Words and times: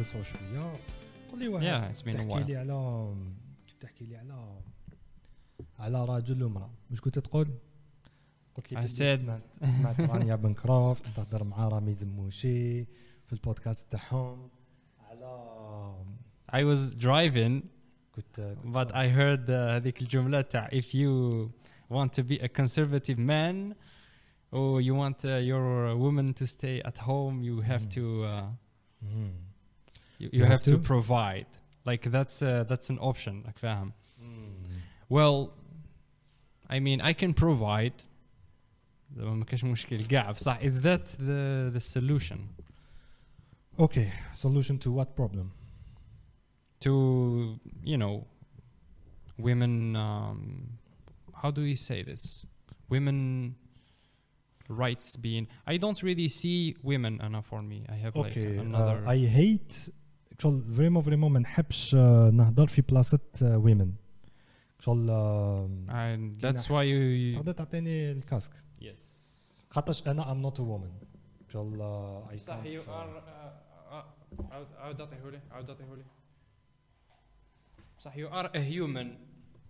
نقصوا 0.00 0.22
شويه 0.22 0.76
قول 1.30 1.38
لي 1.40 1.48
واحد 1.48 1.64
Yeah, 1.64 1.94
it's 1.96 2.02
been 2.02 2.14
a 2.14 2.16
تحكي 2.16 2.28
while. 2.34 2.46
لي 2.46 2.56
على 2.56 3.14
تحكي 3.80 4.04
لي 4.04 4.16
على 4.16 4.60
على 5.78 6.04
راجل 6.04 6.42
وامراه 6.42 6.70
مش 6.90 7.00
كنت 7.00 7.18
تقول 7.18 7.48
قلت 8.54 8.72
لي 8.72 8.78
I 8.78 8.80
بلي 8.80 8.88
said- 8.88 9.20
سمعت 9.20 9.42
سمعت 9.64 10.00
رانيا 10.00 10.36
بن 10.36 10.54
كروفت 10.54 11.06
تهضر 11.06 11.44
مع 11.44 11.68
رامي 11.68 11.92
زموشي 11.92 12.84
في 13.26 13.32
البودكاست 13.32 13.92
تاعهم 13.92 14.48
على 15.00 15.94
I 16.52 16.62
was 16.76 16.94
driving 16.94 17.66
كنت 18.12 18.56
كنت 18.62 18.76
but 18.76 18.90
I 18.92 19.08
heard 19.08 19.48
uh, 19.48 19.50
هذيك 19.50 20.02
الجملة 20.02 20.40
تاع 20.40 20.68
if 20.68 20.84
you 20.94 21.48
want 21.92 22.10
to 22.20 22.22
be 22.22 22.38
a 22.42 22.48
conservative 22.48 23.18
man 23.18 23.74
or 24.52 24.80
you 24.80 24.94
want 24.94 25.18
uh, 25.24 25.28
your 25.52 25.94
woman 26.04 26.32
to 26.40 26.46
stay 26.46 26.80
at 26.90 26.98
home 26.98 27.42
you 27.42 27.60
have 27.70 27.82
Mm. 27.82 27.94
to 27.94 28.24
uh, 28.24 28.44
مم. 29.02 29.34
you, 30.20 30.28
You 30.32 30.38
you 30.38 30.44
have 30.44 30.50
have 30.52 30.62
to 30.64 30.70
to? 30.70 30.78
provide 30.78 31.46
like 31.84 32.02
that's 32.10 32.42
uh, 32.42 32.64
that's 32.70 32.88
an 32.90 32.98
option 32.98 33.42
like 33.46 33.58
فاهم 33.58 33.92
مم. 34.22 34.54
well 35.08 35.50
I 36.68 36.78
mean 36.80 37.00
I 37.00 37.12
can 37.12 37.32
provide 37.34 38.02
زعما 39.16 39.34
ما 39.34 39.44
كاش 39.44 39.64
مشكل 39.64 40.06
كاع 40.06 40.30
بصح 40.30 40.58
is 40.60 40.72
that 40.82 41.06
the 41.18 41.70
the 41.76 41.80
solution 41.80 42.38
Okay, 43.78 44.08
solution 44.34 44.78
to 44.78 44.90
what 44.90 45.08
problem? 45.20 45.46
to 46.86 46.92
you 47.92 47.98
know 48.02 48.14
women 49.46 49.72
um, 49.96 50.38
how 51.40 51.50
do 51.56 51.60
we 51.70 51.74
say 51.88 51.98
this 52.10 52.24
women 52.94 53.18
rights 54.68 55.08
being 55.26 55.44
i 55.72 55.76
don't 55.84 56.00
really 56.08 56.28
see 56.28 56.58
women 56.90 57.14
enough 57.28 57.46
for 57.52 57.62
me 57.70 57.78
i 57.88 57.96
have 58.04 58.14
like 58.16 58.36
Okay, 58.36 58.56
another 58.66 58.96
uh, 59.06 59.14
I 59.16 59.18
hate 59.40 59.74
شغل 60.41 60.73
فريمون 60.73 61.01
فريمون 61.03 61.31
ما 61.31 61.39
نحبش 61.39 61.95
آه، 61.95 62.29
نهضر 62.29 62.67
في 62.67 62.81
بلاصة 62.81 63.19
ويمن 63.41 63.93
شغل 64.79 65.07
ذاتس 66.41 66.71
واي 66.71 67.33
تقدر 67.35 67.51
تعطيني 67.51 68.11
الكاسك؟ 68.11 68.51
يس 68.81 69.65
خاطرش 69.69 70.07
أنا 70.07 70.31
ام 70.31 70.41
نوت 70.41 70.59
وومن 70.59 70.91
شغل 71.47 71.81
اي 72.31 72.37
صح 72.37 72.65
يو 72.65 72.81
ار 72.81 73.23
عاود 74.77 75.01
اعطيه 75.01 75.29
لي 75.29 75.39
عاود 75.51 75.69
اعطيه 75.69 75.95
لي 75.95 76.03
صح 77.97 78.17
يو 78.17 78.27
ار 78.27 78.45
ا 78.45 78.57
هيومن 78.57 79.17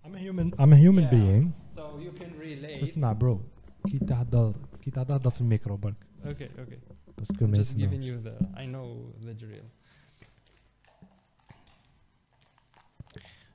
ام 0.05 0.15
هيومن 0.15 0.61
ام 0.61 0.73
هيومن 0.73 1.05
بيينغ 1.05 1.49
سو 1.71 1.99
يو 1.99 2.13
كان 2.13 2.39
ريليت 2.39 2.83
اسمع 2.83 3.11
برو 3.13 3.41
كي 3.87 3.99
تهضر 3.99 4.53
كي 4.81 4.91
تهضر 4.91 5.29
في 5.29 5.41
الميكرو 5.41 5.77
برك. 5.77 5.95
أوكي 6.25 6.49
أوكي 6.59 6.77
باسكو 7.17 7.47
ما 7.47 7.57
يسمعش 7.57 7.77
جيفين 7.77 8.03
يو 8.03 8.19
ذا 8.19 8.53
اي 8.57 8.67
نو 8.67 9.13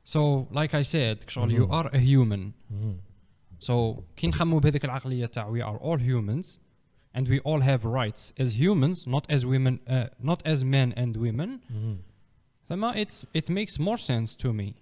So 0.06 0.48
like 0.52 0.74
I 0.74 0.82
said, 0.82 1.30
شغل 1.30 1.52
you 1.52 1.68
Mhm. 1.68 1.72
are 1.72 1.88
a 1.94 2.00
human. 2.00 2.54
مم. 2.72 2.98
So 3.60 4.04
كي 4.16 4.28
نخمو 4.28 4.60
بهذيك 4.60 4.86
العقلية 4.86 5.26
تاع 5.26 5.52
we 5.54 5.62
are 5.62 5.78
all 5.80 5.98
humans 6.00 6.60
and 7.16 7.28
we 7.28 7.40
all 7.40 7.60
have 7.62 7.84
rights 7.86 8.34
as 8.40 8.54
humans, 8.56 9.06
not 9.08 9.26
as 9.30 9.46
women, 9.46 9.80
uh, 9.88 10.08
not 10.20 10.42
as 10.46 10.64
men 10.64 10.94
and 10.94 11.18
women. 11.18 11.60
مم. 11.70 11.98
ثم 12.70 12.92
it's 12.94 13.26
it 13.38 13.50
makes 13.50 13.80
more 13.80 13.98
sense 13.98 14.36
to 14.36 14.54
me. 14.54 14.74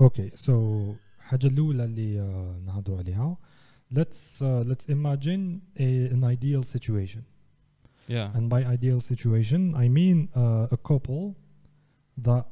اوكي 0.00 0.30
سو 0.34 0.94
الحاجه 1.18 1.46
الاولى 1.46 1.84
اللي 1.84 2.18
uh, 2.18 2.66
نهضروا 2.66 2.98
عليها 2.98 3.36
let's 3.94 4.40
uh, 4.42 4.64
let's 4.70 4.86
imagine 4.88 5.60
a, 5.78 6.14
an 6.14 6.24
ideal 6.24 6.62
situation 6.62 7.22
Yeah. 8.08 8.36
and 8.36 8.44
by 8.54 8.60
ideal 8.76 9.00
situation 9.12 9.60
I 9.74 9.86
mean 9.98 10.18
uh, 10.42 10.76
a 10.76 10.78
couple 10.90 11.22
that 12.26 12.44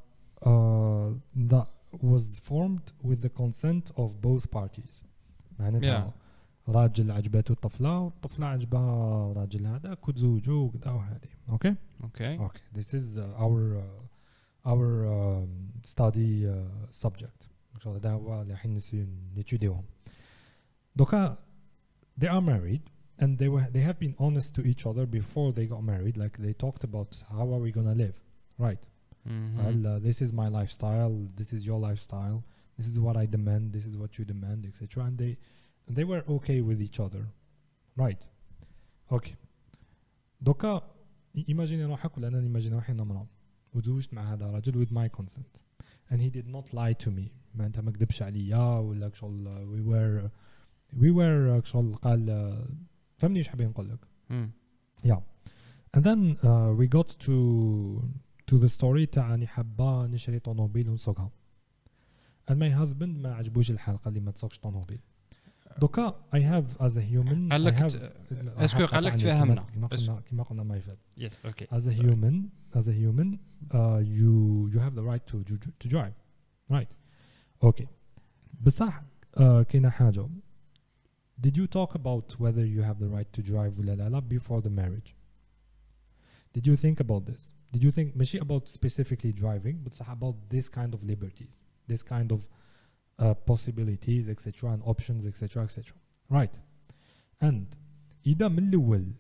uh, 0.51 1.09
that 1.53 1.69
was 2.03 2.39
formed 2.49 2.87
with 3.09 3.21
the 3.23 3.29
consent 3.43 3.91
of 3.97 4.21
both 4.21 4.51
parties 4.51 5.05
معناتها 5.59 6.13
راجل 6.69 7.11
عجبته 7.11 7.53
الطفله 7.53 8.01
والطفله 8.01 8.47
عجبها 8.47 9.33
راجل 9.33 9.67
هذاك 9.67 10.09
وتزوجوا 10.09 10.65
وكذا 10.69 10.91
وهذه 10.91 11.29
اوكي 11.49 11.75
Okay. 12.05 12.37
Okay, 12.39 12.63
this 12.79 12.93
is 12.95 13.19
uh, 13.19 13.45
our 13.45 13.77
uh, 13.79 14.71
our 14.73 14.89
um, 15.07 15.49
study 15.83 16.47
uh, 16.47 16.53
subject. 16.91 17.49
إن 17.75 17.81
شاء 17.81 17.89
الله 17.93 17.99
ده 18.03 18.13
هو 18.13 18.43
اللي 18.43 18.53
الحين 18.53 18.75
نسي- 18.75 19.07
نتيوديهم. 19.37 19.85
دوكا 20.97 21.39
they 22.21 22.27
are 22.29 22.41
married 22.43 22.83
and 23.23 23.39
they 23.39 23.49
were 23.49 23.67
they 23.73 23.83
have 23.83 23.99
been 23.99 24.15
honest 24.19 24.55
to 24.55 24.63
each 24.67 24.87
other 24.87 25.07
before 25.07 25.53
they 25.53 25.67
got 25.67 25.83
married. 25.83 26.17
Like 26.17 26.37
they 26.39 26.53
talked 26.53 26.85
about 26.85 27.11
how 27.31 27.47
are 27.55 27.61
we 27.67 27.71
gonna 27.73 27.95
live, 27.95 28.17
right? 28.59 28.83
Mhm. 29.27 29.57
Well, 29.59 29.87
uh, 29.87 29.99
this 30.09 30.19
is 30.25 30.31
my 30.43 30.49
lifestyle. 30.59 31.15
This 31.41 31.53
is 31.57 31.61
your 31.71 31.79
lifestyle. 31.89 32.39
This 32.79 32.87
is 32.93 32.97
what 33.07 33.17
I 33.23 33.27
demand. 33.37 33.73
This 33.77 33.87
is 33.91 33.95
what 34.01 34.11
you 34.19 34.25
demand, 34.35 34.61
etc. 34.71 35.05
And 35.09 35.17
they 35.23 35.33
and 35.87 35.93
they 35.99 36.05
were 36.13 36.23
okay 36.37 36.59
with 36.69 36.81
each 36.87 36.99
other, 37.07 37.25
right? 38.05 38.23
Okay. 39.17 39.35
دوكا 40.41 40.83
ايماجيني 41.49 41.85
روحك 41.85 42.17
ولا 42.19 42.29
انا 42.29 42.41
نيماجيني 42.41 42.75
روحي 42.75 42.93
انا 42.93 43.03
امراه 43.03 43.27
وتزوجت 43.75 44.15
مع 44.15 44.33
هذا 44.33 44.47
الرجل 44.47 44.87
with 44.87 44.91
my 44.91 45.09
consent 45.21 45.61
and 46.11 46.21
he 46.21 46.31
did 46.31 46.47
not 46.49 46.73
lie 46.75 47.05
to 47.05 47.11
me 47.11 47.31
ما 47.55 47.67
انت 47.67 47.81
ما 47.81 47.91
كذبش 47.91 48.23
عليا 48.23 48.79
ولا 48.79 49.11
شغل 49.15 49.45
we 49.67 49.83
were 49.91 50.31
we 50.99 51.11
were 51.13 51.65
شغل 51.67 51.95
قال 51.95 52.27
فهمني 53.17 53.39
ايش 53.39 53.49
حابين 53.49 53.69
نقول 53.69 53.89
لك 53.89 53.99
Mm. 54.31 54.49
yeah 55.09 55.21
and 55.97 56.03
then 56.05 56.21
uh, 56.43 56.71
we 56.81 56.87
got 56.99 57.09
to 57.27 57.35
to 58.51 58.55
the 58.59 58.69
story 58.79 59.07
تاع 59.13 59.35
اني 59.35 59.47
حابه 59.47 60.07
نشري 60.07 60.39
طوموبيل 60.39 60.89
ونسوقها 60.91 61.31
and 62.51 62.55
my 62.55 62.71
husband 62.81 63.03
ما 63.03 63.35
عجبوش 63.35 63.71
الحال 63.71 63.97
قال 63.97 64.15
لي 64.15 64.21
ما 64.21 64.31
تسوقش 64.31 64.59
طوموبيل 64.59 64.99
دوكا 65.81 66.17
I 66.35 66.39
have 66.39 66.71
as 66.81 66.93
a 66.97 67.01
human 67.13 67.53
قال 67.53 67.65
I 67.65 67.67
لك 67.67 67.75
have 67.77 67.93
ت- 67.93 68.13
اسكو 68.59 68.85
قال 68.87 69.05
لك 69.05 69.13
قطعني 69.13 69.23
تفهمنا 69.23 69.61
كما 69.63 69.87
بس- 69.87 70.07
قلنا 70.09 70.21
كما 70.21 70.43
قلنا 70.43 70.63
ما 70.63 70.77
يفعل 70.77 70.97
Yes. 71.19 71.33
Okay. 71.33 71.67
as 71.77 71.87
a 71.87 71.93
Sorry. 71.93 72.07
human 72.07 72.35
as 72.79 72.89
a 72.89 72.93
human 72.93 73.39
uh, 73.71 74.01
you 74.19 74.69
you 74.73 74.79
have 74.87 74.95
the 74.95 75.05
right 75.11 75.25
to 75.33 75.37
to, 75.45 75.55
to 75.81 75.89
drive 75.89 76.15
right 76.71 76.93
okay 77.65 77.87
بصح 78.61 79.03
uh, 79.37 79.41
كاينه 79.43 79.91
حاجه 79.91 80.29
did 81.47 81.53
you 81.57 81.67
talk 81.67 81.95
about 81.95 82.41
whether 82.41 82.65
you 82.65 82.83
have 82.83 82.99
the 82.99 83.09
right 83.17 83.39
to 83.41 83.43
drive 83.51 83.79
ولا 83.79 83.95
لا 83.97 84.09
لا 84.09 84.21
before 84.21 84.63
the 84.63 84.71
marriage 84.71 85.15
did 86.59 86.67
you 86.67 86.77
think 86.77 87.01
about 87.01 87.25
this 87.33 87.53
did 87.73 87.83
you 87.83 87.91
think 87.91 88.17
ماشي 88.17 88.41
about 88.41 88.69
specifically 88.69 89.33
driving 89.33 89.77
but 89.85 89.95
صح 89.95 90.11
about 90.11 90.35
this 90.55 90.69
kind 90.69 90.95
of 90.95 91.05
liberties 91.05 91.61
this 91.93 92.03
kind 92.03 92.33
of 92.33 92.41
uh, 93.19 93.35
possibilities 93.51 94.29
etc 94.29 94.73
and 94.73 94.83
options 94.83 95.25
etc 95.27 95.65
etc 95.65 95.95
right 96.31 96.59
and 97.41 97.77
اذا 98.27 98.49
من 98.49 98.69
الاول 98.69 99.13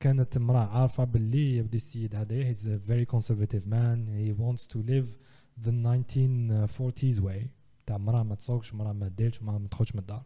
كانت 0.00 0.36
امرأة 0.36 0.66
عارفة 0.66 1.04
باللي 1.04 1.56
يبدي 1.56 1.76
السيد 1.76 2.14
هذا 2.14 2.52
he's 2.52 2.66
a 2.66 2.78
very 2.90 3.06
conservative 3.06 3.66
man 3.66 4.06
he 4.06 4.32
wants 4.32 4.66
to 4.66 4.78
live 4.78 5.16
the 5.64 5.70
1940s 5.70 7.20
way 7.20 7.48
تاع 7.86 7.98
مرأة 7.98 8.22
ما 8.22 8.34
تسوقش 8.34 8.74
مرأة 8.74 8.92
ما 8.92 9.08
تديرش 9.08 9.42
مرأة 9.42 9.58
ما 9.58 9.68
تخرجش 9.68 9.94
من 9.94 10.00
الدار 10.00 10.24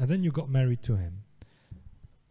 and 0.00 0.06
then 0.06 0.22
you 0.24 0.30
got 0.30 0.48
married 0.48 0.82
to 0.82 0.96
him 0.96 1.12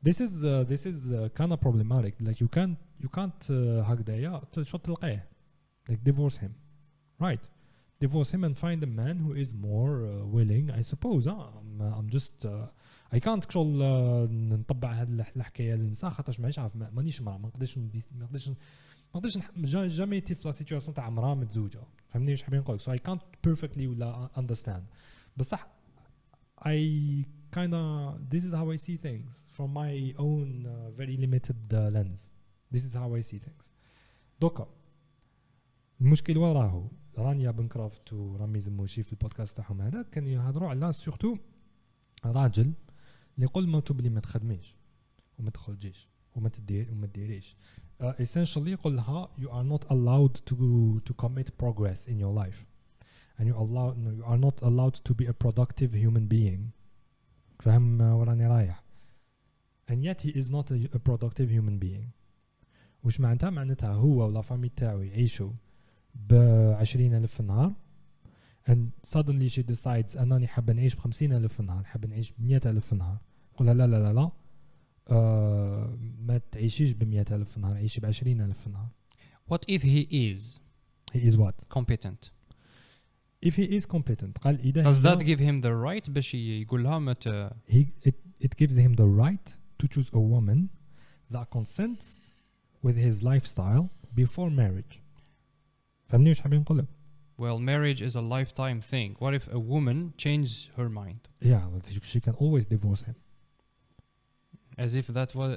this 0.07 0.19
is 0.25 0.43
uh, 0.43 0.63
this 0.71 0.83
is 0.91 1.11
uh, 1.11 1.17
kind 1.39 1.51
of 1.53 1.59
problematic 1.65 2.13
like 2.27 2.39
you 2.43 2.49
can't 2.57 2.77
you 3.03 3.09
can't 3.17 3.41
uh, 3.49 3.83
هكذايا 3.83 4.41
ت- 4.51 4.61
شو 4.61 4.77
تلقاه 4.77 5.23
like 5.91 5.99
divorce 6.09 6.37
him 6.37 6.51
right 7.23 7.43
divorce 8.05 8.31
him 8.31 8.43
and 8.47 8.55
find 8.57 8.83
a 8.83 8.91
man 9.01 9.15
who 9.25 9.31
is 9.43 9.49
more 9.53 9.93
uh, 10.05 10.25
willing 10.35 10.65
I 10.71 10.81
suppose 10.93 11.23
uh, 11.27 11.33
I'm, 11.59 11.71
uh, 11.81 11.97
I'm 11.99 12.09
just 12.17 12.45
uh, 12.45 12.67
I 13.15 13.19
can't 13.19 13.51
شغل 13.51 13.79
uh, 13.79 14.31
نطبع 14.31 14.93
هاد 15.01 15.09
الح- 15.09 15.31
الحكايه 15.35 15.75
للنساء 15.75 16.09
خاطرش 16.09 16.39
مانيش 16.39 16.59
عارف 16.59 16.75
ما- 16.75 16.89
مانيش 16.89 17.21
مرأة 17.21 17.37
ما 17.37 17.47
نقدرش 17.47 17.77
نديس- 17.77 18.09
ما 18.13 18.23
نقدرش 18.25 18.49
ما 18.49 18.55
نقدرش 19.15 19.37
نح- 19.37 19.51
جا- 19.57 19.87
جامي 19.87 20.21
تي 20.21 20.35
في 20.35 20.47
لا 20.47 20.51
سيتياسيون 20.51 20.93
تاع 20.93 21.09
مرأة 21.09 21.33
متزوجة 21.35 21.79
فهمني 22.09 22.31
واش 22.31 22.43
حابين 22.43 22.59
نقول 22.59 22.79
so 22.79 22.83
I 22.83 22.97
can't 23.09 23.49
perfectly 23.49 23.79
ولا 23.87 24.29
understand 24.37 24.81
بصح 25.37 25.67
I 26.61 27.25
kind 27.57 27.73
of 27.73 28.29
this 28.29 28.43
is 28.47 28.51
how 28.53 28.69
I 28.71 28.77
see 28.85 28.97
things 29.07 29.31
From 29.54 29.68
my 29.82 29.92
own 30.18 30.48
uh, 30.66 30.90
very 31.00 31.16
limited 31.24 31.60
uh, 31.72 31.80
lens 31.96 32.20
this 32.72 32.82
is 32.88 32.92
how 32.94 33.08
I 33.14 33.22
see 33.30 33.38
things 33.38 33.64
دوكا 34.40 34.66
المشكل 36.00 36.38
وراه 36.38 36.90
رانيا 37.18 37.50
بن 37.50 37.68
كرافت 37.68 38.12
ورامي 38.12 38.60
زموشي 38.60 39.02
في 39.02 39.12
البودكاست 39.12 39.56
تاعهم 39.56 39.80
هذا 39.80 40.02
كان 40.02 40.26
يهضروا 40.26 40.68
على 40.68 40.92
سورتو 40.92 41.36
راجل 42.24 42.62
اللي 43.34 43.46
يقول 43.46 43.68
مرتو 43.68 43.94
بلي 43.94 44.08
ما 44.08 44.20
تخدميش 44.20 44.76
وما 45.38 45.50
تخرجيش 45.50 46.08
وما 46.36 46.48
تدير 46.48 46.90
وما 46.92 47.06
تديريش 47.06 47.56
uh, 48.02 48.04
essentially 48.04 48.68
يقول 48.68 48.96
لها 48.96 49.28
you 49.38 49.48
are 49.48 49.78
not 49.78 49.84
allowed 49.88 50.36
to 50.50 50.56
to 51.08 51.14
commit 51.24 51.48
progress 51.62 52.08
in 52.08 52.18
your 52.18 52.34
life 52.42 52.64
and 53.38 53.44
you 53.48 53.54
allow 53.54 53.94
you 54.18 54.24
are 54.24 54.40
not 54.46 54.62
allowed 54.62 54.96
to 55.08 55.14
be 55.14 55.26
a 55.26 55.32
productive 55.44 55.94
human 55.94 56.28
being 56.28 56.70
فهم 57.60 58.00
وراني 58.00 58.46
رايح 58.46 58.83
and 59.91 60.03
yet 60.03 60.21
he 60.21 60.31
is 60.41 60.49
not 60.51 60.71
a, 60.71 60.75
a 60.95 60.99
productive 61.09 61.49
human 61.49 61.79
being 61.85 62.05
واش 63.03 63.19
معناتها 63.19 63.49
معناتها 63.49 63.93
هو 63.93 64.25
ولا 64.27 64.41
فامي 64.41 64.69
تاعو 64.69 65.01
يعيشوا 65.01 65.51
ب 66.15 66.33
20000 66.79 67.33
في 67.33 67.39
النهار 67.39 67.73
and 68.69 69.09
suddenly 69.09 69.49
she 69.49 69.63
decides 69.63 70.17
انني 70.17 70.47
حابه 70.47 70.73
نعيش 70.73 70.95
ب 70.95 70.99
50000 70.99 71.53
في 71.53 71.59
النهار 71.59 71.83
حابه 71.83 72.07
نعيش 72.07 72.31
ب 72.31 72.35
100000 72.41 72.85
في 72.85 72.93
النهار 72.93 73.17
قولها 73.57 73.73
لا 73.73 73.87
لا 73.87 73.95
لا 73.99 74.13
لا 74.13 74.31
آه 75.09 75.97
ما 76.19 76.37
تعيشيش 76.51 76.91
ب 76.93 77.03
100000 77.03 77.49
في 77.49 77.57
النهار 77.57 77.75
عيشي 77.75 78.01
ب 78.01 78.05
20000 78.05 78.59
في 78.59 78.67
النهار 78.67 78.87
What 79.51 79.61
if 79.75 79.81
he 79.81 80.01
is 80.31 80.59
he 81.13 81.19
is 81.29 81.35
what 81.37 81.55
competent 81.77 82.21
if 83.47 83.53
he 83.55 83.65
is 83.79 83.85
competent 83.85 84.37
قال 84.41 84.59
اذا 84.59 84.83
does 84.83 85.05
هي- 85.05 85.15
that 85.15 85.19
give 85.19 85.39
him 85.39 85.61
the 85.65 85.73
right 85.87 86.09
باش 86.09 86.33
يقول 86.33 86.83
لها 86.83 86.99
ما 86.99 87.13
ت- 87.13 87.49
he 87.69 87.85
it, 88.09 88.13
it 88.43 88.55
gives 88.63 88.73
him 88.75 88.93
the 88.95 89.07
right 89.23 89.57
to 89.83 89.87
choose 89.87 90.09
a 90.13 90.19
woman 90.19 90.69
that 91.31 91.49
consents 91.51 92.33
with 92.81 92.97
his 92.97 93.23
lifestyle 93.23 93.89
before 94.15 94.49
marriage 94.49 95.01
فهمني 96.07 96.31
وش 96.31 96.41
حابين 96.41 96.59
نقول 96.59 96.77
لك 96.77 96.87
well 97.37 97.59
marriage 97.59 98.01
is 98.01 98.15
a 98.15 98.21
lifetime 98.21 98.81
thing 98.81 99.15
what 99.19 99.33
if 99.33 99.47
a 99.53 99.59
woman 99.59 100.13
changes 100.17 100.69
her 100.77 100.89
mind 100.89 101.21
yeah 101.41 101.63
she 102.01 102.19
can 102.19 102.33
always 102.33 102.65
divorce 102.65 103.03
him 103.03 103.15
as 104.77 104.95
if 104.95 105.07
that 105.07 105.35
was 105.35 105.51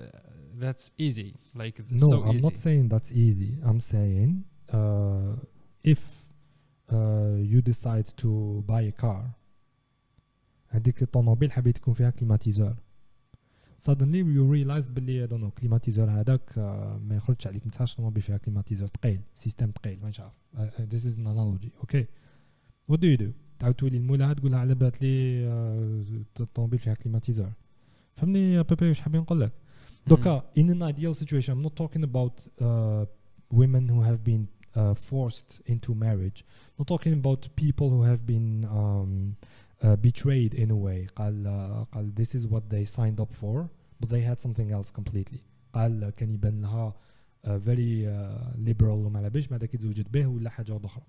that's 0.64 0.90
easy 0.98 1.34
like 1.54 1.76
no 1.90 2.08
so 2.10 2.16
i'm 2.22 2.36
easy 2.36 2.46
not 2.48 2.56
saying 2.56 2.88
that's 2.94 3.10
easy 3.26 3.52
i'm 3.68 3.80
saying 3.80 4.44
uh, 4.78 5.32
if 5.94 6.02
uh, 6.92 7.36
you 7.52 7.60
decide 7.72 8.06
to 8.22 8.62
buy 8.66 8.82
a 8.82 8.92
car 8.92 9.22
هذيك 10.72 11.02
الطوموبيل 11.02 11.52
حبيت 11.52 11.76
يكون 11.76 11.94
فيها 11.94 12.10
كليماتيزور 12.10 12.76
suddenly 13.78 14.22
you 14.22 14.44
realized 14.54 14.90
باللي 14.90 15.26
I 15.26 15.30
don't 15.30 15.34
know 15.42 15.60
كليماتيزور 15.60 16.10
هذاك 16.10 16.50
uh, 16.52 16.58
ما 17.08 17.16
يخرجش 17.16 17.46
عليك 17.46 17.64
ما 17.66 17.70
تسعش 17.70 17.94
طوموبيل 17.94 18.22
فيها 18.22 18.36
كليماتيزور 18.36 18.88
ثقيل 18.88 19.20
سيستم 19.34 19.70
ثقيل 19.70 19.98
ما 20.02 20.12
عارف 20.18 20.32
uh, 20.54 20.74
uh, 20.80 20.94
this 20.94 21.04
is 21.04 21.16
an 21.18 21.26
analogy 21.26 21.70
okay 21.84 22.04
what 22.92 22.96
do 23.00 23.06
you 23.06 23.16
do 23.22 23.32
تعاود 23.58 23.74
تولي 23.74 23.96
المولى 23.96 24.34
تقول 24.34 24.50
لها 24.50 24.60
على 24.60 24.74
بالك 24.74 25.02
لي 25.02 25.44
uh, 26.38 26.40
الطوموبيل 26.40 26.78
فيها 26.78 26.94
كليماتيزور 26.94 27.52
فهمني 28.14 28.62
بيبي 28.62 28.88
واش 28.88 29.00
حابين 29.00 29.20
نقول 29.20 29.40
لك 29.40 29.52
Mm. 30.02 30.08
دوكا 30.08 30.44
in 30.58 30.62
an 30.62 30.82
ideal 30.82 31.14
situation 31.14 31.52
I'm 31.54 31.62
not 31.68 31.76
talking 31.76 32.02
about 32.02 32.34
uh, 32.60 33.04
women 33.60 33.84
who 33.92 34.00
have 34.08 34.20
been 34.30 34.42
uh, 34.74 34.94
forced 35.10 35.50
into 35.72 35.94
marriage 35.94 36.44
not 36.78 36.86
talking 36.88 37.12
about 37.22 37.40
people 37.64 37.88
who 37.94 38.02
have 38.10 38.22
been 38.32 38.48
um, 38.78 39.12
uh, 39.82 39.96
betrayed 39.96 40.54
in 40.54 40.70
a 40.70 40.76
way 40.76 41.06
قال 41.16 41.44
uh, 41.44 41.94
قال 41.94 42.14
this 42.14 42.34
is 42.34 42.46
what 42.46 42.62
they 42.70 42.84
signed 42.84 43.20
up 43.20 43.32
for 43.32 43.68
but 44.00 44.08
they 44.08 44.20
had 44.20 44.40
something 44.40 44.70
else 44.70 44.90
completely 44.90 45.40
قال 45.74 46.10
كان 46.16 46.30
يبان 46.30 46.60
لها 46.60 46.94
uh, 47.44 47.58
very 47.58 48.06
uh, 48.06 48.56
liberal 48.56 49.06
وما 49.06 49.18
على 49.18 49.30
باليش 49.30 49.46
بعد 49.46 49.64
كي 49.64 49.76
تزوجت 49.76 50.08
به 50.08 50.26
ولا 50.26 50.50
حاجه 50.50 50.72
واحده 50.72 50.86
اخرى 50.86 51.04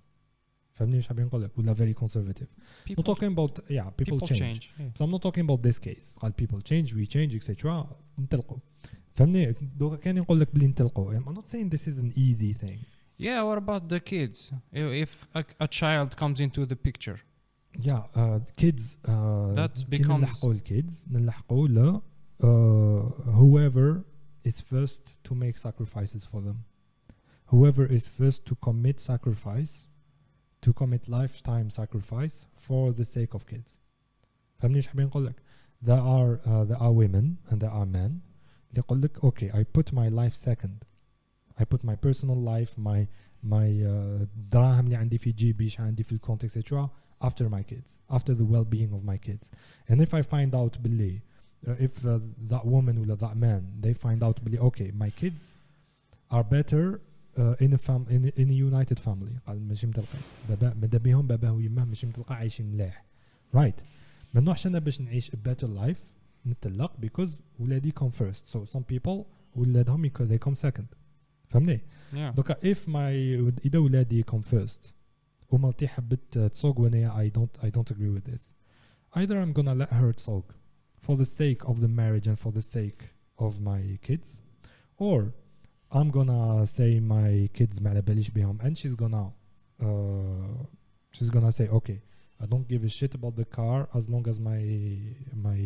فهمني 0.74 0.96
واش 0.96 1.08
حابين 1.08 1.24
نقول 1.24 1.42
لك 1.42 1.58
ولا 1.58 1.74
very 1.74 2.00
conservative 2.02 2.48
not 2.48 2.94
people, 2.94 3.04
talking 3.04 3.32
about 3.32 3.60
yeah 3.68 3.90
people, 3.96 4.04
people 4.04 4.28
change, 4.28 4.38
change 4.38 4.70
yeah. 4.78 4.86
So 4.94 5.04
I'm 5.04 5.10
not 5.10 5.22
talking 5.22 5.44
about 5.44 5.62
this 5.62 5.78
case 5.78 6.18
قال 6.18 6.32
people 6.32 6.60
change 6.60 6.94
we 6.94 7.06
change 7.06 7.36
etc 7.36 7.86
نطلقوا 8.18 8.58
فهمني 9.14 9.54
دوكا 9.76 9.96
كان 9.96 10.16
يقول 10.16 10.40
لك 10.40 10.54
بلي 10.54 10.66
نطلقوا 10.66 11.14
I'm 11.14 11.34
not 11.34 11.48
saying 11.48 11.68
this 11.70 11.86
is 11.86 11.98
an 11.98 12.12
easy 12.16 12.52
thing 12.52 12.78
yeah 13.18 13.42
what 13.42 13.58
about 13.58 13.88
the 13.88 14.00
kids 14.00 14.52
if 14.72 14.86
if 15.04 15.28
a, 15.34 15.44
a 15.60 15.68
child 15.68 16.16
comes 16.16 16.40
into 16.40 16.66
the 16.66 16.76
picture 16.76 17.18
yeah 17.78 18.02
uh, 18.14 18.38
kids 18.56 18.96
uh, 19.04 19.52
That 19.54 19.84
كي 19.90 19.98
becomes- 20.04 20.10
نلحقوا 20.10 20.52
الكيدز 20.52 21.06
نلحقوا 21.10 21.68
ل 21.68 22.00
uh, 22.42 22.46
whoever 23.38 24.04
is 24.48 24.60
first 24.60 25.02
to 25.28 25.34
make 25.34 25.56
sacrifices 25.58 26.24
for 26.24 26.40
them 26.40 26.56
whoever 27.52 27.84
is 27.96 28.04
first 28.18 28.40
to 28.48 28.54
commit 28.66 29.00
sacrifice 29.00 29.88
to 30.64 30.72
commit 30.72 31.02
lifetime 31.08 31.68
sacrifice 31.80 32.36
for 32.66 32.92
the 32.92 33.04
sake 33.04 33.34
of 33.34 33.46
kids 33.46 33.78
فهمني 34.58 34.76
ايش 34.76 34.86
حابين 34.88 35.06
نقول 35.06 35.26
لك 35.26 35.42
there 35.84 36.00
are 36.16 36.40
uh, 36.46 36.64
there 36.70 36.80
are 36.82 36.92
women 36.92 37.36
and 37.50 37.58
there 37.60 37.72
are 37.72 37.86
men 37.86 38.12
اللي 38.70 38.78
يقول 38.78 39.02
لك 39.02 39.18
okay 39.18 39.50
I 39.52 39.64
put 39.78 39.92
my 39.92 40.08
life 40.08 40.34
second 40.50 40.84
I 41.60 41.64
put 41.64 41.84
my 41.84 41.96
personal 42.06 42.38
life 42.52 42.72
my 42.78 43.06
my 43.44 43.68
uh, 43.84 44.26
دراهم 44.50 44.84
اللي 44.84 44.96
عندي 44.96 45.18
في 45.18 45.32
جيبي 45.32 45.64
ايش 45.64 45.80
عندي 45.80 46.02
في 46.02 46.12
الكونتكست 46.12 46.58
etc 46.58 46.74
after 47.24 47.48
my 47.48 47.62
kids 47.72 47.98
after 48.16 48.34
the 48.34 48.44
well-being 48.52 48.92
of 48.96 49.02
my 49.12 49.18
kids 49.28 49.50
and 49.88 50.00
if 50.00 50.14
I 50.14 50.22
find 50.22 50.54
out 50.54 50.78
باللي 50.78 51.20
uh, 51.66 51.70
if 51.70 52.04
uh, 52.06 52.18
that 52.52 52.64
woman 52.66 52.98
or 52.98 53.16
that 53.16 53.36
man 53.36 53.62
they 53.84 53.94
find 53.94 54.22
out 54.22 54.40
باللي 54.44 54.58
okay 54.60 54.90
my 55.04 55.10
kids 55.22 55.40
are 56.30 56.42
better 56.44 57.00
uh, 57.38 57.64
in 57.64 57.72
a 57.74 57.78
fam 57.78 58.02
in, 58.10 58.24
a- 58.24 58.40
in 58.42 58.48
a 58.50 58.54
united 58.70 58.98
family 59.00 59.38
قال 59.46 59.60
ماشي 59.68 59.86
متلقى 59.86 60.18
بابا 60.48 60.74
مادا 60.74 60.98
بيهم 60.98 61.26
باباه 61.26 61.52
ويماه 61.52 61.84
ماشي 61.84 62.06
متلقى 62.06 62.34
عايشين 62.34 62.66
ملاح 62.72 63.04
right 63.56 63.80
ما 64.34 64.40
نروحش 64.40 64.66
انا 64.66 64.78
باش 64.78 65.00
نعيش 65.00 65.30
a 65.30 65.34
better 65.48 65.66
life 65.66 66.00
نتطلق 66.46 66.92
because 67.06 67.30
ولادي 67.60 67.92
come 68.00 68.10
first 68.22 68.52
so 68.54 68.58
some 68.76 68.82
people 68.94 69.24
ولادهم 69.56 70.04
يك- 70.04 70.22
they 70.28 70.38
come 70.48 70.54
second 70.54 70.84
فهمني 71.48 71.80
yeah 72.14 72.16
دوكا 72.36 72.54
if 72.74 72.78
my 72.86 73.60
اذا 73.66 73.78
ولادي 73.78 74.24
come 74.24 74.42
first 74.54 74.88
ومرتي 75.50 75.88
حبت 75.88 76.38
تسوق 76.38 76.80
وانا 76.80 77.24
I 77.24 77.30
don't 77.30 77.66
I 77.66 77.70
don't 77.70 77.90
agree 77.90 78.10
with 78.10 78.24
this 78.24 78.52
either 79.14 79.36
I'm 79.40 79.52
gonna 79.52 79.74
let 79.74 79.92
her 79.92 80.12
تسوق 80.12 80.44
for 81.00 81.16
the 81.16 81.26
sake 81.26 81.62
of 81.64 81.80
the 81.80 81.88
marriage 81.88 82.26
and 82.26 82.38
for 82.38 82.52
the 82.52 82.62
sake 82.62 83.02
of 83.38 83.60
my 83.60 83.98
kids 84.02 84.38
or 84.98 85.32
I'm 85.92 86.10
gonna 86.10 86.66
say 86.66 87.00
my 87.00 87.48
kids 87.52 87.80
ما 87.80 87.90
على 87.90 88.02
باليش 88.02 88.30
بهم 88.30 88.58
and 88.60 88.76
she's 88.78 88.94
gonna 88.94 89.32
uh, 89.80 90.64
she's 91.12 91.30
gonna 91.30 91.52
say 91.52 91.68
okay 91.68 92.00
I 92.40 92.46
don't 92.46 92.66
give 92.68 92.82
a 92.84 92.88
shit 92.88 93.14
about 93.14 93.36
the 93.36 93.44
car 93.44 93.88
as 93.94 94.08
long 94.08 94.26
as 94.28 94.40
my 94.40 94.60
my 95.46 95.60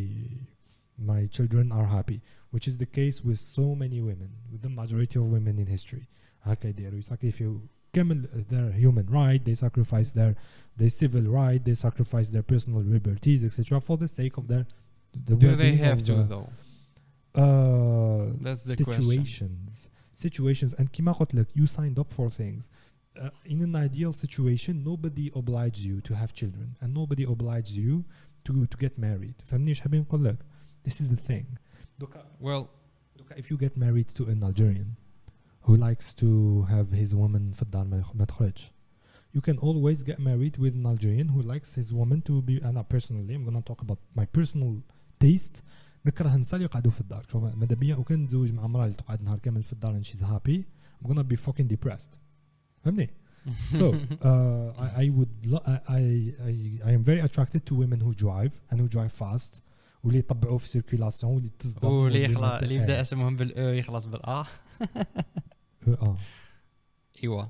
my 1.10 1.26
children 1.26 1.72
are 1.72 1.86
happy 1.86 2.20
which 2.50 2.66
is 2.70 2.76
the 2.78 2.86
case 2.98 3.24
with 3.24 3.38
so 3.38 3.74
many 3.74 4.00
women 4.00 4.30
with 4.52 4.62
the 4.62 4.68
majority 4.80 5.18
of 5.18 5.24
women 5.36 5.58
in 5.58 5.66
history 5.66 6.06
هكا 6.42 6.68
يديروا 6.68 6.98
يساكريفيو 6.98 7.60
camel 7.93 8.17
uh, 8.25 8.41
their 8.49 8.71
human 8.71 9.05
right, 9.07 9.43
they 9.43 9.55
sacrifice 9.55 10.11
their 10.11 10.35
their 10.75 10.89
civil 10.89 11.21
right, 11.21 11.63
they 11.63 11.75
sacrifice 11.75 12.29
their 12.29 12.41
personal 12.43 12.81
liberties, 12.81 13.43
etc., 13.43 13.79
for 13.79 13.97
the 13.97 14.07
sake 14.07 14.37
of 14.37 14.47
their. 14.47 14.65
The 15.13 15.35
Do 15.35 15.55
they 15.55 15.75
have 15.75 16.03
to 16.05 16.15
the, 16.15 16.21
uh, 16.21 16.23
though? 16.23 16.49
Uh, 17.35 18.31
That's 18.41 18.63
the 18.63 18.75
situations, 18.75 19.17
question. 19.19 19.57
situations, 20.13 20.73
and 20.73 20.91
kimakotlek, 20.91 21.47
you 21.53 21.67
signed 21.67 21.99
up 21.99 22.11
for 22.13 22.29
things. 22.29 22.69
Uh, 23.19 23.29
in 23.45 23.61
an 23.61 23.75
ideal 23.75 24.11
situation, 24.11 24.83
nobody 24.83 25.31
obliges 25.35 25.85
you 25.85 26.01
to 26.01 26.15
have 26.15 26.33
children, 26.33 26.75
and 26.81 26.93
nobody 26.93 27.23
obliges 27.23 27.77
you 27.77 28.05
to 28.45 28.65
to 28.65 28.77
get 28.77 28.97
married. 28.97 29.35
This 30.83 30.99
is 30.99 31.09
the 31.09 31.15
thing. 31.15 31.59
Well, 32.39 32.69
if 33.37 33.49
you 33.51 33.57
get 33.57 33.77
married 33.77 34.09
to 34.09 34.25
an 34.25 34.43
Algerian, 34.43 34.97
who 35.66 35.76
likes 35.76 36.12
to 36.22 36.28
have 36.68 36.92
his 37.02 37.14
woman 37.14 37.54
في 37.54 37.62
الدار 37.62 37.84
ما 37.84 37.98
يخ- 38.00 38.16
ما 38.16 38.24
تخرجش 38.24 38.72
you 39.36 39.40
can 39.40 39.56
always 39.58 40.02
get 40.02 40.18
married 40.18 40.56
with 40.58 40.74
an 40.74 40.86
Algerian 40.86 41.28
who 41.28 41.42
likes 41.42 41.74
his 41.74 41.92
woman 41.92 42.22
to 42.28 42.42
be 42.42 42.64
أنا 42.64 42.84
personally 42.94 43.34
I'm 43.34 43.44
gonna 43.50 43.62
talk 43.72 43.82
about 43.82 43.98
my 44.20 44.24
personal 44.40 44.72
taste 45.24 45.62
نكره 46.06 46.34
النساء 46.34 46.54
اللي 46.54 46.64
يقعدوا 46.64 46.90
في 46.92 47.00
الدار 47.00 47.24
شوف 47.32 47.44
ماذا 47.56 47.74
بيا 47.76 47.96
وكان 47.96 48.22
نتزوج 48.24 48.52
مع 48.52 48.64
امراه 48.64 48.84
اللي 48.84 48.96
تقعد 48.96 49.22
نهار 49.22 49.38
كامل 49.38 49.62
في 49.62 49.72
الدار 49.72 50.00
and 50.02 50.06
she's 50.06 50.20
happy 50.22 50.62
I'm 51.02 51.08
gonna 51.08 51.22
be 51.32 51.36
fucking 51.36 51.68
depressed 51.74 52.18
فهمني 52.84 53.10
so 53.80 53.84
uh, 53.84 54.84
I, 54.84 55.04
I 55.04 55.06
would 55.16 55.34
lo- 55.52 55.64
I, 55.66 55.76
I, 55.98 56.02
I, 56.50 56.54
I 56.88 56.92
am 56.98 57.02
very 57.10 57.20
attracted 57.28 57.62
to 57.68 57.72
women 57.82 57.98
who 58.04 58.12
drive 58.24 58.52
and 58.70 58.76
who 58.80 58.88
drive 58.96 59.12
fast 59.22 59.60
واللي 60.04 60.18
يطبعوا 60.18 60.58
في 60.58 60.80
circulation 60.80 61.24
واللي 61.24 61.50
تصدم 61.58 61.88
واللي 61.88 62.02
واللي 62.04 62.22
يخلص 62.24 62.38
ما 62.40 62.62
اللي 62.62 62.78
ت- 62.78 62.80
يبدا 62.82 62.94
إيه. 62.94 63.00
اسمهم 63.00 63.36
بالاو 63.36 63.68
يخلص 63.72 64.04
بالا 64.06 64.44
اه 65.88 65.92
اه 66.02 66.18
ايوا 67.22 67.42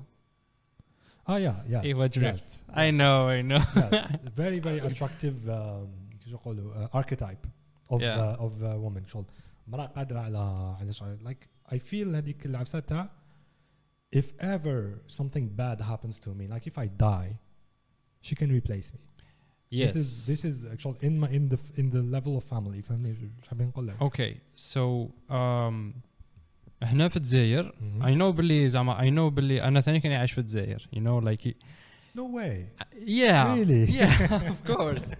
اه 1.29 1.39
yeah 1.39 1.71
yes 1.71 1.83
ايوا 1.83 2.07
yes, 2.07 2.11
دريفت 2.11 2.63
I 2.69 2.91
know 2.91 3.27
I 3.29 3.41
know 3.49 3.63
yes 3.75 4.29
very 4.35 4.59
very 4.59 4.79
attractive 4.89 5.47
um, 5.47 6.09
كيفاش 6.11 6.33
نقولوا 6.33 6.87
uh, 6.87 6.89
archetype 7.01 7.47
of 7.89 8.01
Yeah. 8.01 8.17
uh, 8.19 8.45
of 8.45 8.53
uh, 8.61 8.65
woman 8.85 9.07
شغل 9.07 9.25
مرأة 9.67 9.85
قادرة 9.85 10.19
على 10.19 10.75
على 10.79 10.93
شغل 10.93 11.17
like 11.29 11.73
I 11.73 11.77
feel 11.77 12.15
هذيك 12.15 12.45
العفسة 12.45 12.79
تاع 12.79 13.09
if 14.15 14.25
ever 14.39 15.01
something 15.07 15.47
bad 15.57 15.81
happens 15.81 16.19
to 16.19 16.29
me 16.29 16.47
like 16.47 16.67
if 16.67 16.77
I 16.79 16.87
die 16.87 17.37
she 18.21 18.35
can 18.35 18.49
replace 18.51 18.91
me 18.93 18.99
yes 19.71 19.93
this 19.93 19.95
is 19.95 20.27
this 20.31 20.41
is 20.49 20.65
actually 20.73 20.97
in 21.07 21.19
my 21.19 21.29
in 21.37 21.49
the 21.53 21.59
in 21.81 21.87
the 21.95 22.03
level 22.15 22.33
of 22.37 22.43
family 22.43 22.81
فهمني 22.81 23.09
ايش 23.09 23.47
حابين 23.47 23.67
نقول 23.67 23.87
لك 23.87 23.97
okay 24.03 24.33
so 24.55 25.11
um 25.29 25.93
هنا 26.84 27.08
في 27.08 27.16
الجزائر. 27.16 27.74
I 28.00 28.18
know 28.18 28.36
باللي 28.36 28.68
زعما 28.68 28.98
I 28.98 29.14
know 29.14 29.34
باللي 29.34 29.62
أنا 29.62 29.80
ثاني 29.80 30.00
كاني 30.00 30.16
عايش 30.16 30.32
في 30.32 30.38
الجزائر 30.38 30.88
know 30.96 31.24
like 31.24 31.48
no 32.16 32.22
way 32.22 32.84
yeah 33.06 33.54
Really? 33.54 33.92
yeah 34.00 34.50
of 34.52 34.70
course 34.72 35.16